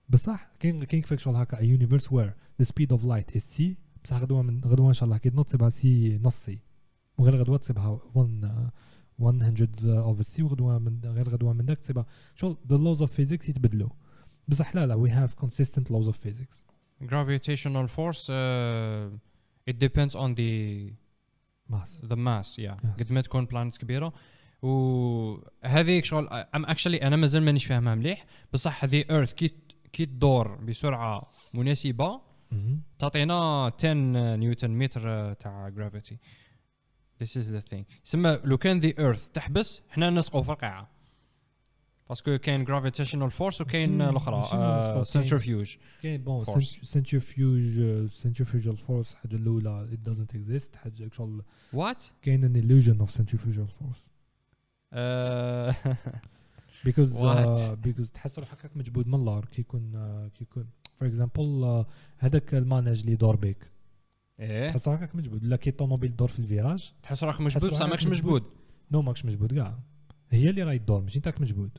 بصح 0.08 0.48
كاين 0.60 0.84
كاين 0.84 1.02
كيفاش 1.02 1.22
شغل 1.22 1.36
هكا. 1.36 1.56
A 1.56 1.60
universe 1.60 2.06
where 2.10 2.34
the 2.62 2.64
speed 2.64 2.92
of 2.92 3.04
light 3.04 3.36
is 3.36 3.44
c. 3.56 3.62
بصح 4.04 4.16
غدوة 4.16 4.42
من 4.42 4.60
غدوة 4.64 4.88
إن 4.88 4.92
شاء 4.94 5.04
الله. 5.04 5.18
كي 5.18 5.30
تنوض 5.30 5.44
تصيبها 5.44 5.70
سي 5.70 6.18
نص 6.22 6.36
سي 6.36 6.58
وغير 7.18 7.36
غدوة 7.36 7.56
تصيبها 7.56 8.00
1 8.14 8.64
100 9.18 10.14
of 10.14 10.22
c. 10.22 10.40
وغدوة 10.40 10.78
من 10.78 11.00
غير 11.04 11.28
غدوة 11.28 11.52
من 11.52 11.66
ذاك 11.66 11.80
تصيبها 11.80 12.06
شغل 12.34 12.56
the 12.68 12.76
laws 12.76 13.00
of 13.00 13.10
physics 13.10 13.48
يتبدلوا. 13.48 13.90
بصح 14.48 14.74
لا 14.74 14.86
لا 14.86 14.96
we 14.96 15.10
have 15.10 15.44
consistent 15.44 15.90
laws 15.90 16.08
of 16.08 16.16
physics. 16.16 16.56
Gravitational 17.06 17.86
force 17.88 18.28
uh, 18.28 19.08
it 19.70 19.78
depends 19.78 20.14
on 20.14 20.34
the 20.34 20.92
the 21.70 22.16
mass 22.16 22.58
yeah. 22.58 22.76
Yes. 22.82 23.02
قد 23.02 23.12
ما 23.12 23.20
تكون 23.20 23.44
بلانت 23.44 23.76
كبيرة. 23.76 24.12
وهذه 24.62 26.02
شغل 26.02 26.28
ام 26.28 26.66
اكشلي 26.66 27.02
أنا 27.02 27.16
مازال 27.16 27.42
مانيش 27.42 27.66
فاهمها 27.66 27.94
مليح. 27.94 28.26
بصح 28.52 28.84
هذه 28.84 29.04
ايرث 29.10 29.32
كي 29.32 29.54
كي 29.92 30.06
تدور 30.06 30.56
بسرعة 30.56 31.32
مناسبة. 31.54 32.20
تعطينا 32.98 33.72
10 33.78 33.92
نيوتن 34.36 34.70
متر 34.70 35.32
تاع 35.32 35.68
جرافيتي 35.68 36.18
This 37.22 37.36
is 37.36 37.46
the 37.46 37.62
thing. 37.72 37.84
سما 38.04 38.40
لو 38.44 38.58
كان 38.58 38.80
ذا 38.80 38.92
ايرث 38.98 39.30
تحبس 39.30 39.82
حنا 39.90 40.10
نسقوا 40.10 40.42
في 40.42 40.52
القاعة. 40.52 40.93
باسكو 42.08 42.38
كاين 42.38 42.64
جرافيتيشنال 42.64 43.30
فورس 43.30 43.60
وكاين 43.60 44.02
الاخرى؟ 44.02 45.04
سنترفيوج 45.04 45.76
كاين 46.02 46.22
بون. 46.22 46.44
سنترفيوج 46.82 47.82
سنترفيوجال 48.10 48.76
فورس 48.76 49.12
الحاجة 49.12 49.36
الأولى 49.36 49.88
it 49.92 50.08
doesn't 50.10 50.36
exist. 50.36 50.76
حاجة 50.76 51.10
شغل 51.12 51.42
وات 51.72 52.04
كاين 52.22 52.42
an 52.42 52.56
illusion 52.56 53.06
force. 53.06 53.98
Because 56.84 57.12
uh, 57.14 57.24
What? 57.24 57.82
because 57.86 58.12
تحس 58.12 58.38
روحك 58.38 58.70
مجبود 58.76 59.06
من 59.08 59.14
اللور 59.14 59.44
كي 59.44 59.60
يكون 59.60 59.92
uh, 59.92 60.32
كي 60.38 60.44
يكون. 60.44 60.68
فور 60.98 61.08
اكزامبل 61.08 61.84
هذاك 62.18 62.54
الماناج 62.54 63.00
اللي 63.00 63.12
يدور 63.12 63.36
بيك. 63.36 63.70
إيه. 64.40 64.70
تحس 64.70 64.88
روحك 64.88 65.16
مجبود. 65.16 65.44
ولا 65.44 65.56
كي 65.56 65.70
الطوموبيل 65.70 66.10
تدور 66.10 66.28
في 66.28 66.38
الفيراج 66.38 66.92
تحس 67.02 67.24
روحك 67.24 67.40
مجبود 67.40 67.70
بصح 67.70 67.86
ماكش 67.86 68.06
مجبود. 68.06 68.42
مجبود. 68.42 68.52
نو 68.90 69.02
ماكش 69.02 69.24
مجبود 69.24 69.54
كاع. 69.54 69.78
هي 70.30 70.50
اللي 70.50 70.62
راهي 70.62 70.78
تدور 70.78 71.00
ماشي 71.00 71.18
انت 71.18 71.40
مجبود. 71.40 71.78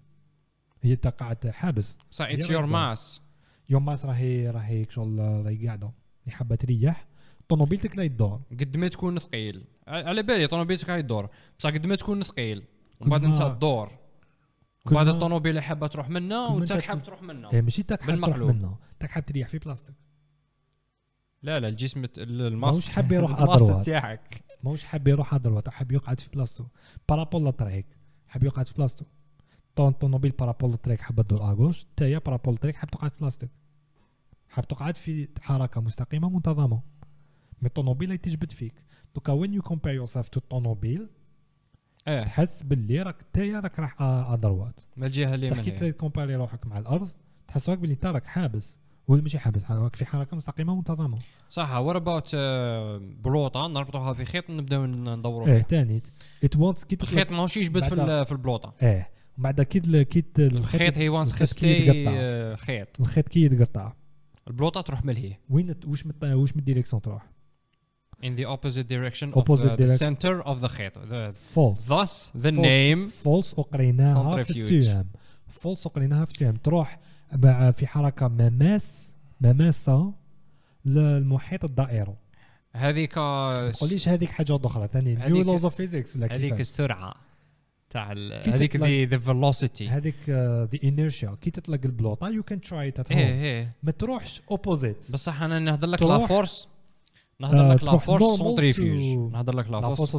هي 0.86 0.94
انت 0.94 1.08
قاعد 1.08 1.48
حابس 1.48 1.98
هي 2.22 2.34
اتس 2.34 2.50
يور. 2.50 2.66
ماس 2.66 3.22
يوم 3.70 3.86
ما 3.86 3.98
راهي 4.06 4.50
راهي 4.50 4.86
شغل 4.90 5.20
راهي 5.20 5.68
قاعدة. 5.68 5.92
اللي 6.24 6.32
حابة 6.36 6.56
تريح. 6.56 7.08
طوموبيلتك 7.50 7.98
لا 7.98 8.04
يدور. 8.04 8.42
قد 8.52 8.78
ما 8.78 8.88
تكون 8.88 9.20
ثقيل. 9.20 9.64
على 9.88 10.24
بالي 10.24 10.48
طوموبيلتك 10.48 10.90
راهي 10.90 11.02
تدور. 11.02 11.30
بصح 11.60 11.70
قد 11.70 11.88
ما 11.88 11.96
تكون 11.96 12.24
ثقيل. 12.24 12.64
ومن 13.00 13.10
بعد 13.10 13.24
أنت 13.24 13.38
تدور. 13.38 13.92
كل 14.84 14.96
وبعد 14.96 15.06
ما- 15.06 15.12
الطوموبيل 15.12 15.60
حابه 15.60 15.88
تروح 15.88 16.10
منا 16.10 16.48
وأنت 16.48 16.72
انت 16.72 16.82
حاب 16.82 17.04
تروح 17.04 17.22
منا 17.22 17.54
إيه 17.54 17.62
ماشي 17.62 17.84
تاك 17.84 18.02
حاب 18.02 18.08
تروح 18.16 18.20
بالمقلوب. 18.30 18.56
منه. 18.56 18.78
تاك 19.00 19.10
حاب 19.10 19.26
تريح 19.26 19.48
في 19.48 19.58
بلاستيك. 19.60 19.96
لا 21.44 21.60
لا 21.60 21.68
الجسم 21.68 22.06
ت- 22.06 22.18
ال- 22.18 22.58
ماهوش 22.58 22.76
الماس 22.78 22.90
حاب 22.96 23.12
يروح 23.12 23.42
الماس 23.42 23.62
أدروات. 23.62 23.86
تاعك. 23.86 24.44
ماهوش 24.64 24.84
حاب 24.84 25.08
يروح 25.08 25.34
الوقت 25.34 25.70
حاب 25.70 25.92
يقعد 25.92 26.20
في 26.20 26.30
بلاصتو 26.30 26.66
بارابول 27.10 27.46
للطريق 27.46 27.86
حاب 28.28 28.44
يقعد 28.44 28.68
في 28.68 28.74
بلاصتو 28.74 29.06
طون 29.76 29.92
طوموبيل 29.92 30.32
بارابول 30.32 30.72
للطريق 30.72 31.00
حابه 31.00 31.24
تدور 31.24 31.52
آغوش 31.52 31.86
تايا 31.98 32.18
بارابول 32.18 32.54
للطريق 32.54 32.76
حاب 32.76 32.90
تقعد 32.90 33.12
في 33.12 33.20
بلاصتك 33.20 33.50
حاب 34.50 34.68
تقعد 34.68 34.98
في 34.98 35.28
حركة 35.42 35.82
مستقيمة 35.82 36.30
منتظمة. 36.30 36.82
مي 37.62 37.68
الطوموبيل 37.68 38.08
اللي 38.08 38.18
تجبد 38.18 38.52
فيك. 38.52 38.74
دوكا 39.16 39.34
وين 39.34 39.54
يو 39.54 39.62
كومبير 39.62 39.94
يور 39.94 40.06
سيلف 40.06 40.28
تو 40.28 40.40
الطوموبيل 40.40 41.10
إيه. 42.08 42.24
تحس 42.24 42.64
باللي 42.64 43.02
راك 43.02 43.16
تايا 43.34 43.60
راك 43.60 43.80
راح 43.80 44.02
ادروات 44.02 44.80
من 44.98 45.08
الجهة 45.08 45.36
اللي 45.36 45.50
كي 45.50 45.72
هي 45.72 45.92
تكومباري 45.92 46.36
روحك 46.36 46.68
مع 46.68 46.80
الأرض 46.80 47.10
تحس 47.48 47.70
روحك 47.70 47.82
باللي 47.82 47.94
انت 47.94 48.06
راك 48.06 48.26
حابس. 48.26 48.80
ولا 49.08 49.22
ماشي 49.22 49.40
حابس 49.40 49.72
راك 49.72 49.96
في 49.96 50.06
حركة 50.06 50.38
مستقيمة 50.38 50.76
منتظمة. 50.76 51.20
صح 51.50 51.72
وات 51.72 51.96
اباوت 51.96 52.36
بلوطة؟ 53.24 53.68
نربطوها 53.68 54.14
في 54.14 54.26
خيط 54.26 54.50
نبداو 54.50 54.86
ندوروا 54.86 55.48
إيه 55.48 55.54
فيها. 55.54 55.64
تاني. 55.64 56.02
ات 56.44 56.56
وانتس 56.56 56.84
كي 56.84 56.98
الخيط 57.04 57.32
ماهوش 57.32 57.58
يجبد 57.58 57.84
في 57.84 58.26
في 58.26 58.32
البلوطة. 58.32 58.74
إيه. 58.82 59.15
ومن 59.38 59.44
بعد 59.44 59.62
كي 59.62 59.80
تل- 59.80 60.04
كي 60.04 60.24
الخيط 60.38 60.98
هي 60.98 61.10
وانس 61.10 61.36
كي 61.36 61.46
خستي 61.46 61.68
يتقطع. 61.68 62.56
خيط. 62.56 62.88
الخيط 63.00 63.28
كي 63.30 63.42
يتقطع. 63.42 63.94
البلوطة 64.48 64.82
تروح 64.82 65.06
ملهي 65.06 65.34
وين 65.50 65.76
واش 65.88 66.06
مت- 66.06 66.24
واش 66.24 66.54
من 66.54 66.60
الديريكسيون 66.60 67.02
تروح؟ 67.02 67.30
In 68.24 68.28
the 68.38 68.46
opposite 68.56 68.88
direction 68.88 69.28
of 69.34 69.38
Opposite 69.42 69.76
the, 69.78 69.78
the 69.78 69.88
direc- 69.88 70.00
center 70.00 70.44
of 70.48 70.62
the 70.62 70.66
خيط. 70.68 70.94
The- 70.98 71.32
فولس 71.54 71.88
thus 71.90 72.32
the 72.44 72.52
name 72.52 73.10
فولس 73.24 73.60
وقريناها 73.60 74.44
في. 74.44 74.52
السهام 74.52 75.08
فولس 75.48 75.86
وقريناها 75.86 76.26
في 76.26 76.32
السهام 76.32 76.56
تروح 76.56 77.00
في 77.72 77.88
حركة 77.88 78.28
مماس 78.28 79.14
مماسة 79.42 80.14
للمحيط 80.86 81.64
الدائري 81.66 82.16
هذيك 82.74 83.18
ما 83.18 83.72
تقوليش 83.72 84.10
هذيك 84.10 84.30
حاجة 84.30 84.60
أخرى 84.64 84.88
ثاني 84.88 85.16
هذيك- 85.18 85.32
نيو 85.34 85.44
لوز 85.44 85.64
اوف 85.66 85.76
فيزيكس 85.76 86.16
ولا 86.16 86.36
هذيك 86.36 86.60
السرعة. 86.60 87.16
تاع 87.96 88.12
هذيك 88.46 88.78
the, 88.78 89.10
the 89.14 89.20
velocity. 89.28 89.82
هذيك 89.90 90.30
ذا 90.30 90.70
انيرشيا 90.84 91.38
كي 91.42 91.52
تطلق 91.52 91.80
البلوطه 91.86 92.30
يو 92.30 92.44
كان 92.44 92.62
تراي 92.62 92.88
ات 92.88 93.12
إيه 93.12 93.76
ما 93.84 93.92
تروحش 93.92 94.42
اوبوزيت 94.52 95.12
بصح 95.12 95.42
أنا 95.42 95.60
نهضر 95.60 95.88
لك 95.88 96.02
لا 96.04 96.18
فورس 96.18 96.68
نهضر 97.40 97.72
آه، 97.72 97.74
لك 97.74 97.84
لا 97.84 97.98
فورس 97.98 98.38
سونتريفيوج 98.38 99.02
نهضر 99.32 99.56
لك 99.56 99.70
لا 99.70 99.96
فورس 99.96 100.16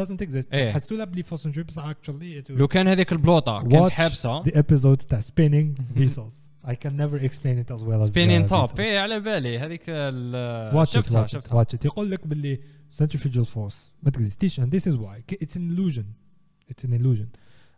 doesn't 0.00 0.26
exist. 0.26 0.46
إيه. 0.52 0.72
حسوا 0.72 0.96
لا 0.96 1.04
بلي 1.04 1.22
فورس 1.22 1.40
سنتريفيوج 1.42 1.66
بصح 1.66 1.84
اكشولي 1.84 2.42
لو 2.50 2.68
كان 2.68 2.88
هذيك 2.88 3.12
البلوطة 3.12 3.62
كانت 3.68 3.90
حابسة. 3.90 4.42
the 4.42 4.52
episode 4.52 5.06
تاع 5.06 5.20
spinning 5.20 5.80
Vsauce 6.00 6.68
I 6.68 6.74
can 6.74 6.96
never 6.96 7.18
explain 7.28 7.56
it 7.64 7.76
as 7.76 7.82
well 7.82 8.00
as 8.02 8.06
سبينين 8.06 8.46
uh, 8.46 8.50
Vsauce. 8.50 8.78
إيه 8.80 8.98
على 8.98 9.20
بالي. 9.20 9.58
هذيك 9.58 9.82
ال- 9.88 10.72
watch 10.86 10.88
it 10.88 10.92
شفتها 10.94 11.26
شفتها. 11.26 11.64
watch 11.64 11.68
it. 11.76 11.84
يقول 11.84 12.10
لك 12.10 12.26
باللي 12.26 12.60
centrifugal 13.02 13.44
force. 13.54 13.76
ما 14.02 14.10
تكزيستيش 14.10 14.60
and 14.60 14.64
this 14.64 14.86
is 14.92 14.94
why. 14.96 15.34
It's 15.42 15.56
an 15.56 15.70
illusion. 15.72 16.25
it's 16.71 16.83
an 16.85 16.93
illusion 16.93 17.27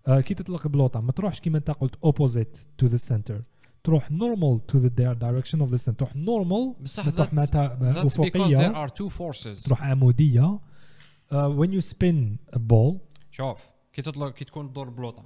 uh, 0.08 0.12
كي 0.20 0.34
تطلق 0.34 0.68
بلوطه 0.68 1.00
ما 1.02 1.12
تروحش 1.12 1.40
كيما 1.40 1.58
انت 1.58 1.72
قلت 1.72 1.96
opposite 2.06 2.58
to 2.86 2.90
the 2.90 3.00
center 3.12 3.42
تروح 3.84 4.10
normal 4.10 4.60
to 4.72 4.80
the 4.80 4.90
di- 4.90 5.16
direction 5.20 5.60
of 5.62 5.70
the 5.76 5.78
center 5.86 5.96
تروح 5.98 6.14
normal 6.14 6.82
بصح 6.82 7.06
ما 7.06 7.12
تروح 7.12 7.28
that- 7.30 7.34
معناتها 7.34 7.78
that's 7.94 8.10
because 8.10 8.14
there 8.14 8.20
افقيه 8.20 8.86
are 8.88 8.90
two 8.90 9.10
forces 9.14 9.64
تروح 9.64 9.84
عموديه 9.84 10.60
uh, 10.60 11.34
when 11.34 11.70
you 11.70 11.82
spin 11.94 12.38
a 12.56 12.60
ball 12.60 12.98
شوف 13.32 13.74
كي 13.94 14.02
تطلق 14.02 14.34
كي 14.34 14.46
تكون 14.46 14.70
تدور 14.72 14.90
بلوطه 14.90 15.24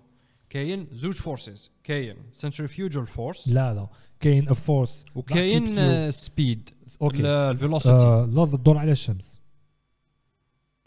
كاين 0.49 0.87
زوج 0.91 1.13
فورسز 1.13 1.71
كاين 1.83 2.15
centrifugal 2.45 2.99
فورس 3.03 3.47
لا 3.47 3.73
لا 3.73 3.87
كاين 4.19 4.49
a 4.49 4.53
force 4.53 5.03
keeps 5.03 5.15
وكاين 5.15 6.11
سبيد 6.11 6.69
اوكي 7.01 7.25
الفيلوسيتي 7.27 7.95
آه، 7.95 8.25
لا 8.25 8.45
تدور 8.45 8.77
على 8.77 8.91
الشمس 8.91 9.39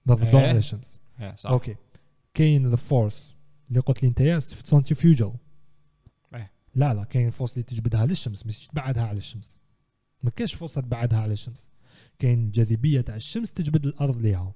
لا 0.06 0.14
تدور 0.14 0.40
إيه. 0.40 0.48
على 0.48 0.58
الشمس 0.58 1.00
صح 1.36 1.50
اوكي 1.50 1.76
كاين 2.35 2.67
ذا 2.67 2.75
فورس 2.75 3.35
اللي 3.69 3.79
قلت 3.79 4.03
لي 4.03 4.09
انت 4.09 4.39
سنترفيوجال 4.39 5.33
إيه. 6.35 6.51
لا 6.75 6.93
لا 6.93 7.03
كاين 7.03 7.29
فورس 7.29 7.53
اللي 7.53 7.63
تجبدها 7.63 8.05
للشمس 8.05 8.45
مش 8.45 8.67
تبعدها 8.67 9.03
على 9.03 9.17
الشمس. 9.17 9.59
ما 10.23 10.29
كاينش 10.29 10.53
فرصة 10.53 10.81
تبعدها 10.81 11.19
على 11.19 11.33
الشمس. 11.33 11.71
كاين 12.19 12.45
الجاذبيه 12.45 13.01
تاع 13.01 13.15
الشمس 13.15 13.53
تجبد 13.53 13.85
الأرض 13.85 14.17
ليها. 14.17 14.53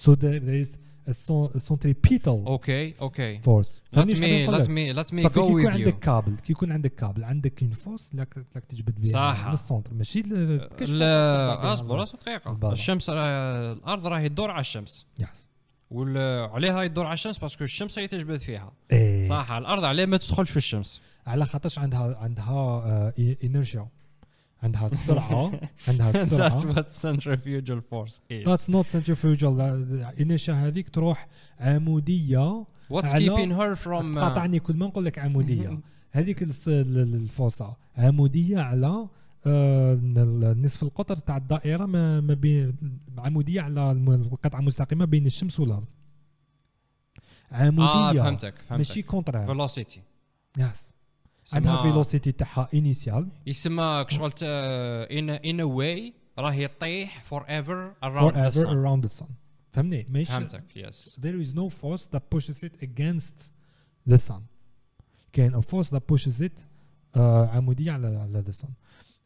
So 0.00 0.10
there 0.14 0.40
there 0.40 0.66
is 0.66 0.70
a 1.08 1.12
son- 1.12 1.50
a 1.56 1.60
centripetal 1.60 2.28
أوكي 2.28 2.94
أوكي 3.00 3.40
force. 3.40 3.80
Let 3.96 4.04
me 4.04 4.14
let 4.48 4.68
me 4.68 4.92
let 4.92 5.12
me 5.12 5.22
go 5.28 5.48
with 5.48 5.66
عندك 5.66 5.94
you. 5.94 5.98
كابل 5.98 6.36
كي 6.36 6.52
يكون 6.52 6.72
عندك 6.72 6.94
كابل 6.94 7.24
عندك 7.24 7.62
اون 7.62 7.72
فورس 7.72 8.14
لك 8.14 8.46
لك 8.56 8.64
تجبد 8.64 9.00
بها 9.00 9.12
صح. 9.12 9.46
ماشي 9.92 10.22
كاينش 10.22 10.30
فرصة 10.36 10.66
تطلع 10.68 10.94
لا 10.94 11.72
أصبر 11.72 12.02
أصبر 12.02 12.18
دقيقة. 12.18 12.72
الشمس 12.72 13.10
الأرض 13.10 14.06
راهي 14.06 14.28
تدور 14.28 14.50
على 14.50 14.60
الشمس. 14.60 15.06
يس 15.20 15.46
وعليها 15.90 16.82
يدور 16.82 17.04
على 17.06 17.14
الشمس؟ 17.14 17.38
باسكو 17.38 17.64
الشمس 17.64 17.98
هي 17.98 18.08
تجبد 18.08 18.36
فيها. 18.40 18.72
إيه. 18.92 19.22
صح 19.28 19.52
الأرض 19.52 19.84
عليه 19.84 20.06
ما 20.06 20.16
تدخلش 20.16 20.50
في 20.50 20.56
الشمس. 20.56 21.00
على 21.26 21.46
خاطرش 21.46 21.78
عندها 21.78 22.16
عندها 22.20 23.12
إنرجيا. 23.44 23.86
عندها 24.62 24.86
السرعة. 24.86 25.60
عندها 25.88 26.12
That's 26.12 26.16
السرعه 26.16 26.60
what 26.60 26.86
centrifugal 26.88 27.80
force 27.80 28.14
is. 28.30 28.46
That's 28.46 28.68
not 28.68 28.86
centrifugal. 28.96 29.44
الانرجيا 29.44 30.54
هذيك 30.54 30.88
تروح 30.88 31.28
عمودية 31.60 32.64
What's 32.92 33.12
على- 33.12 33.16
keeping 33.16 33.50
her 33.60 33.74
from 33.76 34.14
uh, 34.14 34.18
قاطعني 34.18 34.60
كل 34.60 34.76
ما 34.76 34.86
نقول 34.86 35.04
لك 35.04 35.18
عمودية. 35.18 35.78
هذيك 36.12 36.42
الفرصه 36.42 37.76
عمودية 37.96 38.58
على 38.60 38.86
آه، 38.86 39.08
نصف 39.46 40.82
القطر 40.82 41.16
تاع 41.16 41.36
الدائرة 41.36 41.86
ما 41.86 42.34
بين 42.34 42.76
عموديه 43.18 43.60
على 43.60 43.90
القطعة 43.92 44.60
مستقيمه 44.60 45.04
بين 45.04 45.26
الشمس 45.26 45.60
والأرض. 45.60 45.86
آه 47.52 47.56
عموديه 47.56 48.22
فهمتك. 48.22 48.54
ماشي 48.70 48.92
فهمتك 48.92 49.10
كونترير 49.10 49.66
velocity 49.66 49.98
يس 50.58 50.92
عندها 51.52 51.82
فيلوسيتي 51.82 52.32
تاعها 52.32 52.68
انيسيال 52.74 53.28
يسمى 53.46 54.04
a, 54.04 55.40
in 55.42 55.60
a 55.60 55.66
way 55.66 56.12
راهي 56.38 56.68
تطيح 56.68 57.24
forever 57.24 57.94
around 58.02 58.32
the 58.32 58.50
forever 58.50 58.52
sun. 58.52 58.66
around 58.66 59.08
the 59.08 59.20
sun. 59.20 59.30
فهمني؟ 59.72 60.06
ماشي. 60.08 60.32
فهمتك 60.32 60.64
yes. 60.76 61.18
There 61.20 61.40
is 61.40 61.54
no 61.54 61.68
force 61.70 62.08
that 62.08 62.30
pushes 62.34 62.62
it 62.62 62.82
against 62.82 63.50
the 64.10 64.18
sun. 64.18 64.40
كاين 65.32 65.54
a 65.54 65.62
force 65.62 65.90
that 65.90 66.00
pushes 66.12 66.40
it 66.40 66.60
uh, 67.16 67.18
عمودية 67.18 67.92
على 67.92 68.16
على 68.16 68.44
the 68.48 68.52
sun. 68.52 68.70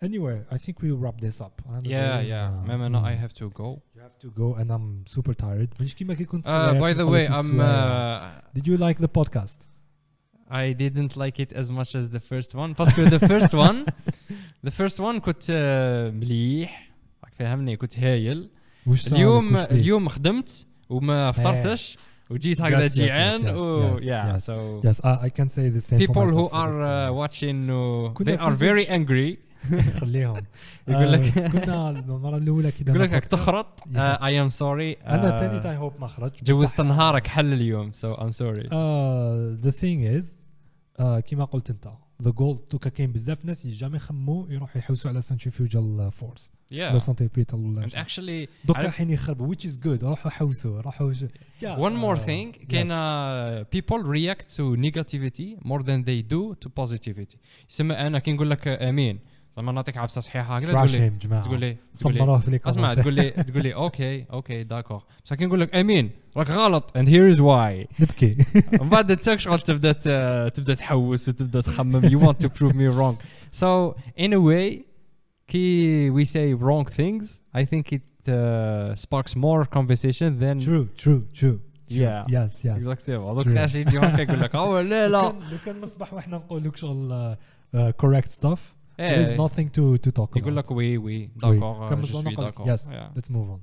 anyway 0.03 0.37
I 0.51 0.57
think 0.57 0.75
we 0.83 0.91
wrap 0.91 1.19
this 1.21 1.41
up 1.41 1.61
أنا 1.69 1.79
yeah 1.83 1.87
very, 1.87 2.27
yeah 2.27 2.63
uh, 2.63 2.67
ماما 2.67 2.89
now 2.89 3.03
I 3.05 3.15
mm, 3.15 3.27
have 3.27 3.33
to 3.33 3.49
go 3.61 3.81
you 3.95 4.01
have 4.01 4.17
to 4.25 4.29
go 4.39 4.55
and 4.61 4.71
I'm 4.71 5.15
super 5.15 5.33
tired 5.33 5.81
مش 5.81 5.95
كيما 5.95 6.13
كي 6.13 6.25
كنت 6.25 6.45
uh, 6.45 6.49
صغير 6.49 6.81
by 6.93 6.97
the 6.97 7.01
نقول 7.01 7.17
way 7.27 7.29
لك 7.29 7.37
I'm 7.37 7.41
سوايع. 7.45 8.41
uh, 8.53 8.59
did 8.59 8.67
you 8.67 8.77
like 8.77 8.99
the 9.05 9.09
podcast 9.21 9.65
I 10.51 10.73
didn't 10.73 11.13
like 11.17 11.39
it 11.39 11.51
as 11.61 11.67
much 11.71 11.95
as 11.95 12.09
the 12.11 12.19
first 12.19 12.53
one 12.55 12.73
باسكو 12.73 13.05
the 13.09 13.19
first 13.27 13.53
one 13.53 13.85
the 14.67 14.71
first 14.71 14.99
one 14.99 15.19
كنت 15.19 15.43
uh, 15.43 16.13
مليح 16.15 16.91
راك 17.23 17.33
فاهمني 17.39 17.77
كنت 17.77 17.99
هايل 17.99 18.49
وش 18.87 19.01
صار 19.01 19.09
لك؟ 19.09 19.15
اليوم 19.15 19.53
وش 19.55 19.59
بيك؟ 19.61 19.71
اليوم 19.71 20.09
خدمت 20.09 20.65
وما 20.89 21.31
فطرتش 21.31 21.97
وجيت 22.29 22.61
هكذا 22.61 22.87
Yes, 22.87 22.91
yes, 22.91 22.95
جيعان 22.95 23.41
yes, 23.41 23.45
yes, 23.45 23.51
و 23.57 23.97
yes, 23.97 24.01
yeah 24.01 24.35
yes. 24.35 24.45
so 24.45 24.87
yes 24.87 24.99
I, 25.05 25.25
I 25.27 25.29
can 25.29 25.49
say 25.49 25.69
the 25.77 25.81
same 25.89 25.99
for 25.99 26.05
people 26.07 26.27
who 26.27 26.43
myself. 26.43 26.53
are 26.53 26.75
uh, 26.83 27.13
watching 27.21 27.69
uh, 27.69 28.13
كنا 28.13 28.37
they 28.37 28.39
are 28.39 28.51
في 28.51 28.57
very 28.57 28.87
زوج. 28.87 28.97
angry 28.97 29.37
خليهم 30.00 30.44
يقول 30.88 31.12
لك 31.12 31.38
آه، 31.38 31.48
كنا 31.48 31.90
المرة 31.90 32.36
الأولى 32.36 32.70
كذا 32.70 32.88
يقول 32.88 33.00
لك 33.00 33.24
تخرط 33.24 33.88
اي 33.96 34.40
ام 34.40 34.48
سوري 34.48 34.92
أنا 34.92 35.36
آه، 35.36 35.38
ثاني 35.38 35.60
تاي 35.60 35.76
هوب 35.76 35.92
ما 36.00 36.06
خرج 36.06 36.32
جوزت 36.42 36.80
نهارك 36.80 37.26
حل 37.26 37.52
اليوم 37.52 37.92
سو 37.92 38.14
ام 38.14 38.30
سوري 38.30 38.68
ذا 39.54 39.70
ثينج 39.70 40.06
از 40.06 40.36
كما 40.98 41.44
قلت 41.44 41.70
أنت 41.70 41.88
ذا 42.22 42.30
جول 42.30 42.58
توكا 42.58 42.90
كاين 42.90 43.12
بزاف 43.12 43.44
ناس 43.44 43.66
جامي 43.66 43.98
خمو 43.98 44.46
يروحوا 44.50 44.78
يحوسوا 44.78 45.10
على 45.10 45.20
سنتريفيوجال 45.20 46.12
فورس 46.12 46.50
Yeah. 46.70 46.74
لو 46.92 46.98
سنتريبيتال 46.98 47.58
ولا 47.58 47.86
اكشلي 47.94 48.48
دوكا 48.64 48.80
رايحين 48.80 49.10
يخربوا 49.10 49.46
ويتش 49.46 49.66
از 49.66 49.78
جود 49.78 50.04
روحوا 50.04 50.30
حوسوا 50.30 50.80
روحوا 50.80 51.12
ون 51.64 51.92
مور 51.92 52.18
ثينغ 52.18 52.52
كاين 52.52 52.88
بيبول 53.72 54.06
رياكت 54.06 54.50
تو 54.50 54.74
نيجاتيفيتي 54.74 55.56
مور 55.64 55.82
ذان 55.82 56.02
ذي 56.02 56.22
دو 56.22 56.52
تو 56.52 56.68
بوزيتيفيتي 56.68 57.38
يسمى 57.70 57.94
أنا 57.94 58.18
كي 58.18 58.32
نقول 58.32 58.50
لك 58.50 58.68
آمين. 58.68 59.18
لما 59.58 59.72
نعطيك 59.72 59.96
عفسة 59.96 60.20
صحيحة 60.20 60.56
هكذا 60.56 60.72
تقول 60.72 60.90
لي 60.90 61.40
تقول 61.42 61.60
لي 61.60 61.76
صبروه 61.94 62.38
في 62.40 62.60
اسمع 62.64 62.94
تقول 62.94 63.14
لي 63.14 63.30
تقول 63.30 63.62
لي 63.62 63.74
أوكي 63.74 64.24
أوكي 64.32 64.62
داكور. 64.64 65.02
بس 65.24 65.34
كي 65.34 65.44
نقول 65.46 65.60
لك 65.60 65.76
أمين 65.76 66.10
راك 66.36 66.50
غلط 66.50 66.96
اند 66.96 67.08
هير 67.08 67.28
از 67.28 67.40
واي 67.40 67.88
نبكي. 68.00 68.36
من 68.80 68.88
بعد 68.92 69.10
انت 69.10 69.38
شغل 69.38 69.60
تبدأ 69.60 69.92
تبدأ 70.48 70.74
تحوس 70.74 71.28
وتبدا 71.28 71.60
تخمم. 71.60 72.04
يو 72.04 72.28
ونت 72.28 72.46
تو 72.46 72.48
بروف 72.58 72.74
مي 72.74 72.88
رونغ 72.88 73.14
سو 73.52 73.92
ان 74.20 74.32
ا 74.32 74.36
واي 74.36 74.84
كي 75.48 76.10
وي 76.10 76.24
سي 76.24 76.52
رونغ 76.52 76.88
ثينجز 76.88 77.42
اي 77.56 77.64
ثينك 77.64 77.94
ات 77.94 78.98
سباركس 78.98 79.36
مور 79.36 79.66
كونفرسيشن 79.66 80.36
ذان 80.36 80.58
ترو 80.58 80.84
ترو 80.84 81.22
ترو 81.40 81.58
يا 81.90 82.26
يس 82.28 82.64
يس 82.64 82.66
اكزاكتلي 82.66 83.16
هذوك 83.16 83.48
كاش 83.48 83.74
يجي 83.74 83.98
هكا 83.98 84.22
يقول 84.22 84.40
لك 84.40 84.54
اوه 84.54 84.82
لا 84.82 85.08
لا. 85.08 85.22
لو 85.22 85.58
كان 85.66 85.80
نصبح 85.80 86.14
وإحنا 86.14 86.36
نقول 86.36 86.64
لك 86.64 86.76
شغل 86.76 87.36
كوريكت 87.96 88.30
ستاف 88.30 88.74
stuff 88.99 88.99
there 88.99 89.21
is 89.21 89.27
إيه، 89.29 89.47
nothing 89.47 89.69
to 89.69 90.07
to 90.07 90.11
talk 90.11 90.37
يقول 90.37 90.53
about 90.53 90.65
لك 90.65 90.71
وي 90.71 90.97
وي 90.97 91.29
كان 91.41 91.59
داكور 91.59 91.89
جو 91.89 91.95
مصدر 91.95 92.21
سوي 92.21 92.33
نقول 92.33 92.45
داكور 92.45 92.77
yes 92.77 92.81
let's 93.17 93.29
move 93.29 93.49
on 93.55 93.59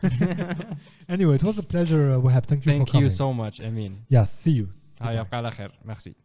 anyway 1.09 1.35
it 1.37 1.43
was 1.43 1.57
a 1.57 1.63
pleasure 1.63 2.05
uh, 2.13 2.25
Wahab 2.25 2.45
thank 2.45 2.65
you 2.65 2.71
thank 2.71 2.87
for 2.87 2.91
coming 2.91 3.03
you 3.03 3.09
so 3.09 3.33
much 3.33 3.61
امين 3.65 3.95
yes 4.13 4.29
see 4.45 4.51
you 4.61 4.67
هيا 5.01 5.19
يبقى 5.21 5.37
على 5.37 5.51
خير 5.51 5.71
ميرسي 5.85 6.15